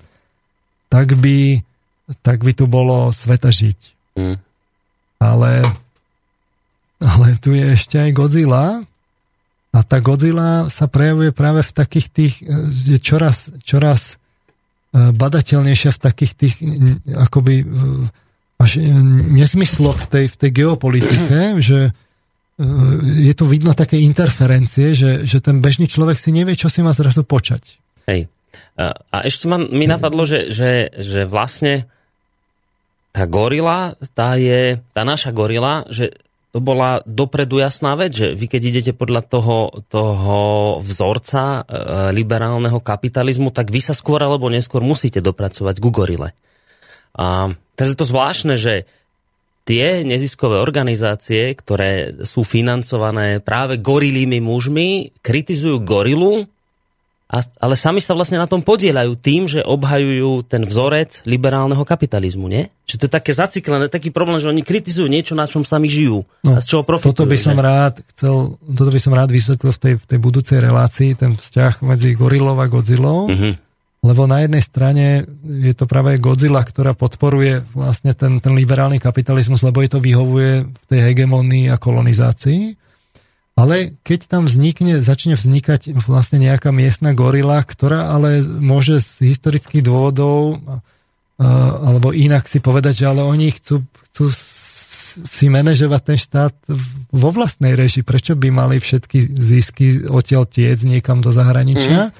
tak 0.91 1.15
by, 1.15 1.63
tak 2.19 2.43
by 2.43 2.51
tu 2.51 2.67
bolo 2.67 3.15
sveta 3.15 3.47
žiť. 3.47 3.79
Mhm. 4.19 4.46
Ale, 5.17 5.65
ale 7.01 7.27
tu 7.41 7.53
je 7.53 7.73
ešte 7.73 7.97
aj 7.97 8.11
Godzilla 8.13 8.85
a 9.77 9.79
tá 9.85 10.01
Godzilla 10.01 10.65
sa 10.73 10.89
prejavuje 10.89 11.29
práve 11.29 11.61
v 11.61 11.71
takých 11.71 12.07
tých, 12.09 12.33
eh, 12.41 12.49
je 12.95 12.97
čoraz, 12.97 13.53
čoraz 13.61 14.17
eh, 14.17 15.13
badateľnejšia 15.13 15.91
v 15.93 15.99
takých 16.01 16.31
tých 16.33 16.55
akoby 17.13 17.55
eh, 17.61 17.65
až 18.57 18.81
nezmysloch 19.29 20.01
v 20.01 20.07
tej, 20.09 20.25
v 20.33 20.35
tej 20.35 20.51
geopolitike, 20.65 21.39
že 21.69 21.93
je 23.21 23.33
tu 23.37 23.45
vidno 23.45 23.77
také 23.77 24.01
interferencie, 24.01 24.97
že, 24.97 25.29
že 25.29 25.37
ten 25.45 25.61
bežný 25.61 25.85
človek 25.85 26.17
si 26.17 26.33
nevie, 26.33 26.57
čo 26.57 26.73
si 26.73 26.81
má 26.81 26.89
zrazu 26.89 27.21
počať. 27.21 27.77
Hej. 28.09 28.33
A, 28.73 28.97
a 29.13 29.17
ešte 29.29 29.45
ma, 29.45 29.61
mi 29.61 29.85
napadlo, 29.85 30.25
že, 30.25 30.49
že, 30.49 30.89
že 30.97 31.29
vlastne 31.29 31.85
tá 33.17 33.25
gorila, 33.25 33.97
tá 34.13 34.37
je, 34.37 34.77
tá 34.93 35.01
naša 35.01 35.33
gorila, 35.33 35.89
že 35.89 36.13
to 36.53 36.61
bola 36.61 37.01
dopredu 37.01 37.57
jasná 37.57 37.97
vec, 37.97 38.13
že 38.13 38.37
vy 38.37 38.45
keď 38.45 38.61
idete 38.61 38.93
podľa 38.93 39.25
toho, 39.25 39.57
toho 39.89 40.37
vzorca 40.85 41.65
e, 41.65 41.73
liberálneho 42.13 42.77
kapitalizmu, 42.77 43.49
tak 43.49 43.73
vy 43.73 43.81
sa 43.81 43.97
skôr 43.97 44.21
alebo 44.21 44.53
neskôr 44.53 44.85
musíte 44.85 45.17
dopracovať 45.17 45.75
ku 45.81 45.89
gorile. 45.89 46.37
A 47.17 47.49
je 47.73 47.97
to 47.97 48.05
zvláštne, 48.05 48.53
že 48.53 48.85
tie 49.65 50.05
neziskové 50.05 50.61
organizácie, 50.61 51.57
ktoré 51.57 52.21
sú 52.21 52.45
financované 52.45 53.41
práve 53.41 53.81
gorilými 53.81 54.37
mužmi, 54.37 55.17
kritizujú 55.25 55.81
gorilu, 55.81 56.45
a, 57.27 57.43
ale 57.59 57.75
sami 57.75 57.99
sa 57.99 58.15
vlastne 58.15 58.39
na 58.39 58.47
tom 58.47 58.63
podielajú 58.63 59.19
tým, 59.19 59.51
že 59.51 59.59
obhajujú 59.59 60.47
ten 60.47 60.63
vzorec 60.63 61.27
liberálneho 61.27 61.83
kapitalizmu, 61.83 62.47
nie? 62.47 62.71
Čiže 62.87 62.99
to 63.03 63.05
je 63.11 63.13
také 63.19 63.31
zaciklené, 63.35 63.91
taký 63.91 64.15
problém, 64.15 64.39
že 64.39 64.47
oni 64.47 64.63
kritizujú 64.63 65.11
niečo, 65.11 65.35
na 65.35 65.43
čom 65.43 65.67
sami 65.67 65.91
žijú. 65.91 66.23
No, 66.47 66.55
a 66.55 66.63
z 66.63 66.71
čoho 66.71 66.87
profitujú. 66.87 67.11
Toto 67.11 67.27
by 67.27 67.35
som 67.35 67.59
rád 67.59 67.99
chcel, 68.15 68.55
toto 68.63 68.91
by 68.95 68.99
som 69.03 69.11
rád 69.11 69.35
vysvetlil 69.35 69.75
v 69.75 69.79
tej, 69.83 69.93
v 69.99 70.05
tej 70.07 70.19
budúcej 70.23 70.57
relácii, 70.63 71.19
ten 71.19 71.35
vzťah 71.35 71.83
medzi 71.83 72.15
gorilou 72.15 72.55
a 72.55 72.71
Godzillou, 72.71 73.27
Mhm. 73.27 73.51
lebo 74.07 74.23
na 74.23 74.47
jednej 74.47 74.63
strane 74.63 75.27
je 75.43 75.73
to 75.75 75.83
práve 75.83 76.15
Godzilla, 76.23 76.63
ktorá 76.63 76.95
podporuje 76.95 77.59
vlastne 77.75 78.15
ten, 78.15 78.39
ten 78.39 78.55
liberálny 78.55 79.03
kapitalizmus, 79.03 79.67
lebo 79.67 79.83
jej 79.83 79.91
to 79.91 79.99
vyhovuje 79.99 80.63
v 80.63 80.85
tej 80.87 80.99
hegemonii 81.11 81.67
a 81.67 81.75
kolonizácii. 81.75 82.86
Ale 83.57 83.97
keď 84.05 84.29
tam 84.29 84.45
vznikne, 84.45 85.01
začne 85.01 85.33
vznikať 85.33 85.97
vlastne 86.05 86.37
nejaká 86.37 86.69
miestna 86.69 87.17
gorila, 87.17 87.57
ktorá 87.65 88.13
ale 88.13 88.45
môže 88.45 89.01
z 89.01 89.33
historických 89.33 89.81
dôvodov 89.81 90.61
alebo 91.37 92.13
inak 92.13 92.49
si 92.49 92.61
povedať, 92.61 93.01
že 93.01 93.05
ale 93.09 93.21
oni 93.21 93.53
chcú, 93.53 93.85
chcú 94.09 94.29
si 95.25 95.49
manažovať 95.49 96.01
ten 96.01 96.17
štát 96.17 96.53
vo 97.13 97.29
vlastnej 97.29 97.73
režii. 97.73 98.05
Prečo 98.05 98.33
by 98.37 98.49
mali 98.49 98.77
všetky 98.77 99.37
zisky 99.37 99.85
odtiaľ 100.05 100.45
tiec 100.49 100.81
niekam 100.81 101.21
do 101.21 101.29
zahraničia? 101.29 102.13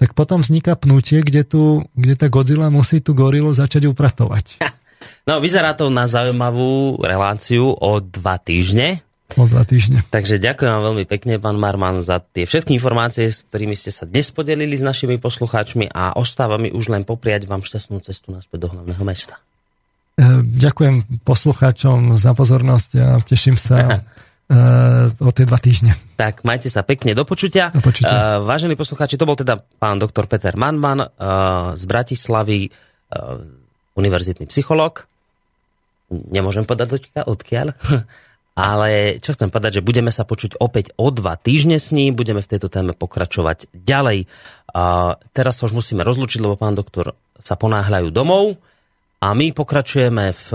Tak 0.00 0.16
potom 0.16 0.40
vzniká 0.40 0.80
pnutie, 0.80 1.20
kde, 1.20 1.44
tu, 1.44 1.84
kde 1.92 2.16
tá 2.16 2.32
Godzilla 2.32 2.72
musí 2.72 3.04
tú 3.04 3.12
gorilu 3.12 3.52
začať 3.52 3.88
upratovať. 3.88 4.56
No, 5.28 5.36
vyzerá 5.36 5.76
to 5.76 5.92
na 5.92 6.08
zaujímavú 6.08 7.00
reláciu 7.04 7.76
o 7.76 8.00
dva 8.00 8.40
týždne. 8.40 9.04
O 9.38 9.46
dva 9.46 9.62
týždne. 9.62 10.02
Takže 10.10 10.42
ďakujem 10.42 10.70
vám 10.70 10.84
veľmi 10.90 11.04
pekne, 11.06 11.38
pán 11.38 11.54
Marman, 11.54 12.02
za 12.02 12.18
tie 12.18 12.48
všetky 12.48 12.74
informácie, 12.74 13.30
s 13.30 13.46
ktorými 13.46 13.78
ste 13.78 13.94
sa 13.94 14.02
dnes 14.02 14.34
podelili 14.34 14.74
s 14.74 14.82
našimi 14.82 15.22
poslucháčmi 15.22 15.86
a 15.92 16.18
ostáva 16.18 16.58
mi 16.58 16.74
už 16.74 16.90
len 16.90 17.06
popriať 17.06 17.46
vám 17.46 17.62
šťastnú 17.62 18.02
cestu 18.02 18.34
naspäť 18.34 18.66
do 18.66 18.68
hlavného 18.74 19.02
mesta. 19.06 19.38
E, 20.18 20.42
ďakujem 20.42 21.22
poslucháčom 21.22 22.18
za 22.18 22.34
pozornosť 22.34 22.90
a 22.98 23.06
teším 23.22 23.54
sa 23.54 23.78
e, 23.94 23.98
o 25.22 25.30
tie 25.30 25.46
dva 25.46 25.62
týždne. 25.62 25.94
Tak, 26.18 26.42
majte 26.42 26.66
sa 26.66 26.82
pekne, 26.82 27.14
do 27.14 27.22
počutia. 27.22 27.70
Do 27.70 27.80
počutia. 27.80 28.42
Uh, 28.42 28.44
vážení 28.44 28.74
poslucháči, 28.74 29.14
to 29.16 29.24
bol 29.24 29.38
teda 29.38 29.56
pán 29.78 30.02
doktor 30.02 30.26
Peter 30.26 30.52
Manman 30.58 31.06
z 31.72 31.82
Bratislavy, 31.88 32.68
univerzitný 33.96 34.44
psychológ. 34.52 35.08
Nemôžem 36.10 36.66
podať 36.66 37.08
odkiaľ. 37.14 37.72
Ale 38.60 39.16
čo 39.24 39.32
chcem 39.32 39.48
povedať, 39.48 39.80
že 39.80 39.86
budeme 39.86 40.12
sa 40.12 40.28
počuť 40.28 40.60
opäť 40.60 40.92
o 41.00 41.08
dva 41.08 41.40
týždne 41.40 41.80
s 41.80 41.96
ním, 41.96 42.12
budeme 42.12 42.44
v 42.44 42.50
tejto 42.52 42.68
téme 42.68 42.92
pokračovať 42.92 43.72
ďalej. 43.72 44.28
A 44.76 45.16
teraz 45.32 45.64
sa 45.64 45.64
už 45.64 45.72
musíme 45.72 46.04
rozlučiť, 46.04 46.44
lebo 46.44 46.60
pán 46.60 46.76
doktor 46.76 47.16
sa 47.40 47.56
ponáhľajú 47.56 48.12
domov 48.12 48.60
a 49.24 49.32
my 49.32 49.56
pokračujeme 49.56 50.36
v, 50.36 50.46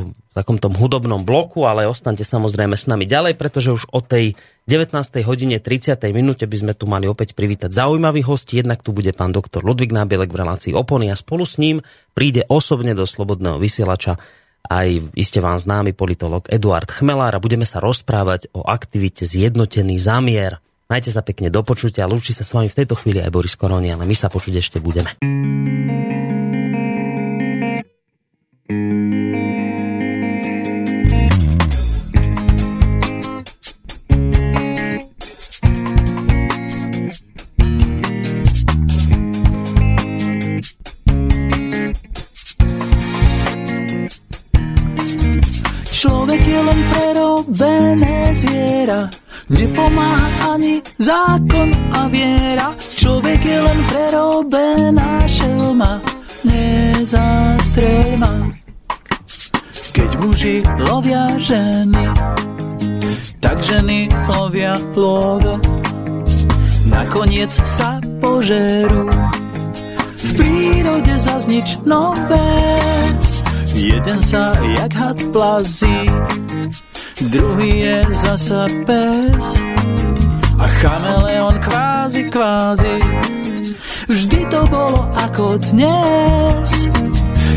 v 0.00 0.32
takom 0.32 0.56
tom 0.56 0.72
hudobnom 0.72 1.28
bloku, 1.28 1.68
ale 1.68 1.84
ostaňte 1.84 2.24
samozrejme 2.24 2.72
s 2.72 2.88
nami 2.88 3.04
ďalej, 3.04 3.36
pretože 3.36 3.68
už 3.68 3.92
o 3.92 4.00
tej 4.00 4.32
19. 4.64 4.96
hodine 5.28 5.60
30. 5.60 6.00
minúte 6.16 6.48
by 6.48 6.56
sme 6.56 6.72
tu 6.72 6.88
mali 6.88 7.04
opäť 7.04 7.36
privítať 7.36 7.68
zaujímavých 7.68 8.26
hostí. 8.32 8.64
Jednak 8.64 8.80
tu 8.80 8.96
bude 8.96 9.12
pán 9.12 9.36
doktor 9.36 9.60
Ludvík 9.60 9.92
Nábielek 9.92 10.32
v 10.32 10.40
relácii 10.40 10.72
Opony 10.72 11.12
a 11.12 11.20
spolu 11.20 11.44
s 11.44 11.60
ním 11.60 11.84
príde 12.16 12.48
osobne 12.48 12.96
do 12.96 13.04
Slobodného 13.04 13.60
vysielača 13.60 14.16
aj 14.68 15.14
iste 15.18 15.42
vám 15.42 15.58
známy 15.58 15.94
politolog 15.96 16.46
Eduard 16.46 16.86
Chmelár 16.86 17.34
a 17.34 17.42
budeme 17.42 17.66
sa 17.66 17.82
rozprávať 17.82 18.52
o 18.54 18.62
aktivite 18.62 19.26
Zjednotený 19.26 19.98
zamier. 19.98 20.62
Majte 20.86 21.08
sa 21.08 21.24
pekne 21.24 21.48
do 21.48 21.64
počutia, 21.64 22.06
lúči 22.06 22.36
sa 22.36 22.44
s 22.44 22.52
vami 22.52 22.68
v 22.68 22.78
tejto 22.84 22.94
chvíli 22.94 23.18
aj 23.24 23.32
Boris 23.32 23.56
Koroni, 23.56 23.90
ale 23.90 24.04
my 24.04 24.14
sa 24.14 24.28
počuť 24.28 24.60
ešte 24.60 24.78
budeme. 24.78 25.16
Nepomáha 49.52 50.56
ani 50.56 50.80
zákon 50.96 51.68
a 51.92 52.08
viera, 52.08 52.72
človek 52.78 53.44
je 53.44 53.58
len 53.60 53.78
prerobená 53.84 55.20
šelma, 55.28 56.00
nezastrel 56.48 58.16
ma. 58.16 58.48
Keď 59.92 60.10
muži 60.24 60.64
lovia 60.88 61.36
ženy, 61.36 62.04
tak 63.44 63.60
ženy 63.60 64.08
lovia 64.32 64.72
love. 64.96 65.60
Nakoniec 66.88 67.52
sa 67.68 68.00
požerú, 68.24 69.12
v 70.16 70.28
prírode 70.40 71.14
zaznič 71.20 71.76
nové. 71.84 72.56
Jeden 73.76 74.20
sa 74.24 74.56
jak 74.80 74.92
had 74.96 75.18
plazí, 75.32 76.08
druhý 77.30 77.78
je 77.78 77.98
zasa 78.10 78.66
pes 78.86 79.46
a 80.58 80.66
chameleon 80.80 81.58
kvázi 81.60 82.22
kvázi. 82.30 82.96
Vždy 84.08 84.40
to 84.50 84.60
bolo 84.66 85.06
ako 85.14 85.60
dnes. 85.70 86.68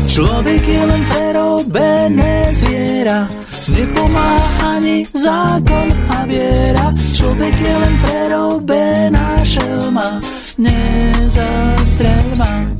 Človek 0.06 0.62
je 0.64 0.82
len 0.86 1.02
prerobené 1.12 2.54
zviera, 2.56 3.28
nepomáha 3.68 4.78
ani 4.78 5.04
zákon 5.12 5.88
a 6.16 6.24
viera. 6.24 6.94
Človek 6.96 7.56
je 7.60 7.74
len 7.76 7.94
prerobená 8.00 9.36
šelma, 9.44 10.20
nezastrel 10.56 12.24
ma. 12.38 12.75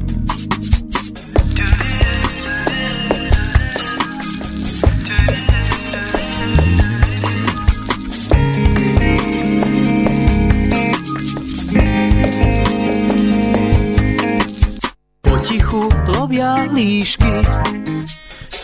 Lovia 16.17 16.57
líšky, 16.68 17.36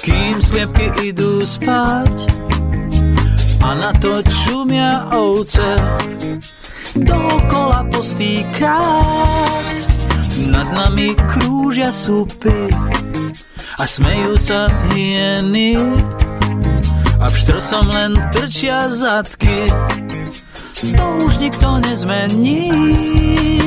kým 0.02 0.36
sliepky 0.42 1.14
idú 1.14 1.40
spať. 1.40 2.26
A 3.62 3.78
na 3.78 3.94
to 4.02 4.18
čumia 4.26 5.06
ovce, 5.14 5.78
dokola 6.98 7.86
postý 7.88 8.42
krát. 8.58 9.70
Nad 10.50 10.68
nami 10.74 11.14
krúžia 11.30 11.94
supy 11.94 12.68
a 13.78 13.84
smejú 13.86 14.34
sa 14.36 14.66
hyeny. 14.90 15.78
A 17.22 17.30
v 17.30 17.34
štrsom 17.38 17.86
len 17.86 18.18
trčia 18.34 18.90
zadky, 18.90 19.70
to 20.82 21.04
už 21.22 21.38
nikto 21.38 21.78
nezmení. 21.86 23.61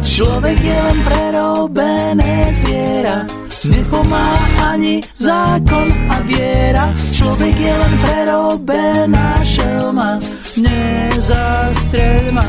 Človek 0.00 0.58
je 0.60 0.78
len 0.80 0.98
prerobené 1.04 2.52
zviera, 2.56 3.28
nepomáha 3.68 4.76
ani 4.76 5.04
zákon 5.16 5.88
a 6.08 6.16
viera. 6.24 6.88
Človek 7.12 7.56
je 7.56 7.72
len 7.76 7.94
prerobená 8.04 9.40
šelma, 9.44 10.16
nezastrel 10.56 12.32
ma. 12.32 12.48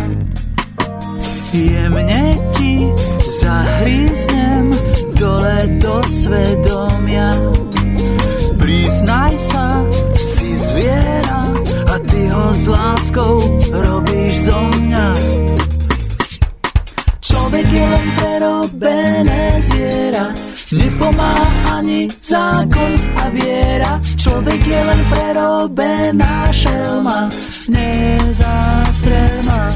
Jemne 1.51 2.39
ti 2.55 2.87
zahryznem 3.43 4.71
dole 5.19 5.59
do 5.83 5.99
svedomia. 6.07 7.35
Priznaj 8.55 9.35
sa, 9.37 9.83
si 10.15 10.55
zviera 10.55 11.43
a 11.91 11.95
ty 12.07 12.31
ho 12.31 12.55
s 12.55 12.63
láskou 12.71 13.35
robíš 13.75 14.47
zo 14.47 14.59
mňa. 14.71 15.40
Človek 17.31 17.67
je 17.71 17.85
len 17.87 18.07
prerobené 18.19 19.43
zviera, 19.63 20.35
nepomáha 20.75 21.79
ani 21.79 22.11
zákon 22.19 22.91
a 23.15 23.23
viera. 23.31 23.95
Človek 24.19 24.61
je 24.67 24.81
len 24.83 25.01
prerobená 25.07 26.51
šelma, 26.51 27.31
nezastrel 27.71 29.47
ma. 29.47 29.71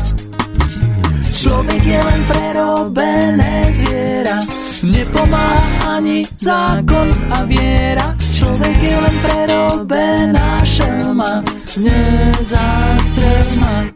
Človek 1.31 1.81
je 1.83 1.99
len 2.03 2.21
prerobené 2.27 3.71
zviera, 3.71 4.43
nepomáha 4.83 5.95
ani 5.95 6.27
zákon 6.35 7.07
a 7.31 7.47
viera. 7.47 8.11
Človek 8.35 8.77
je 8.83 8.95
len 8.99 9.15
prerobená 9.23 10.59
šelma, 10.67 11.39
nezastrel 11.79 13.47
ma. 13.63 13.94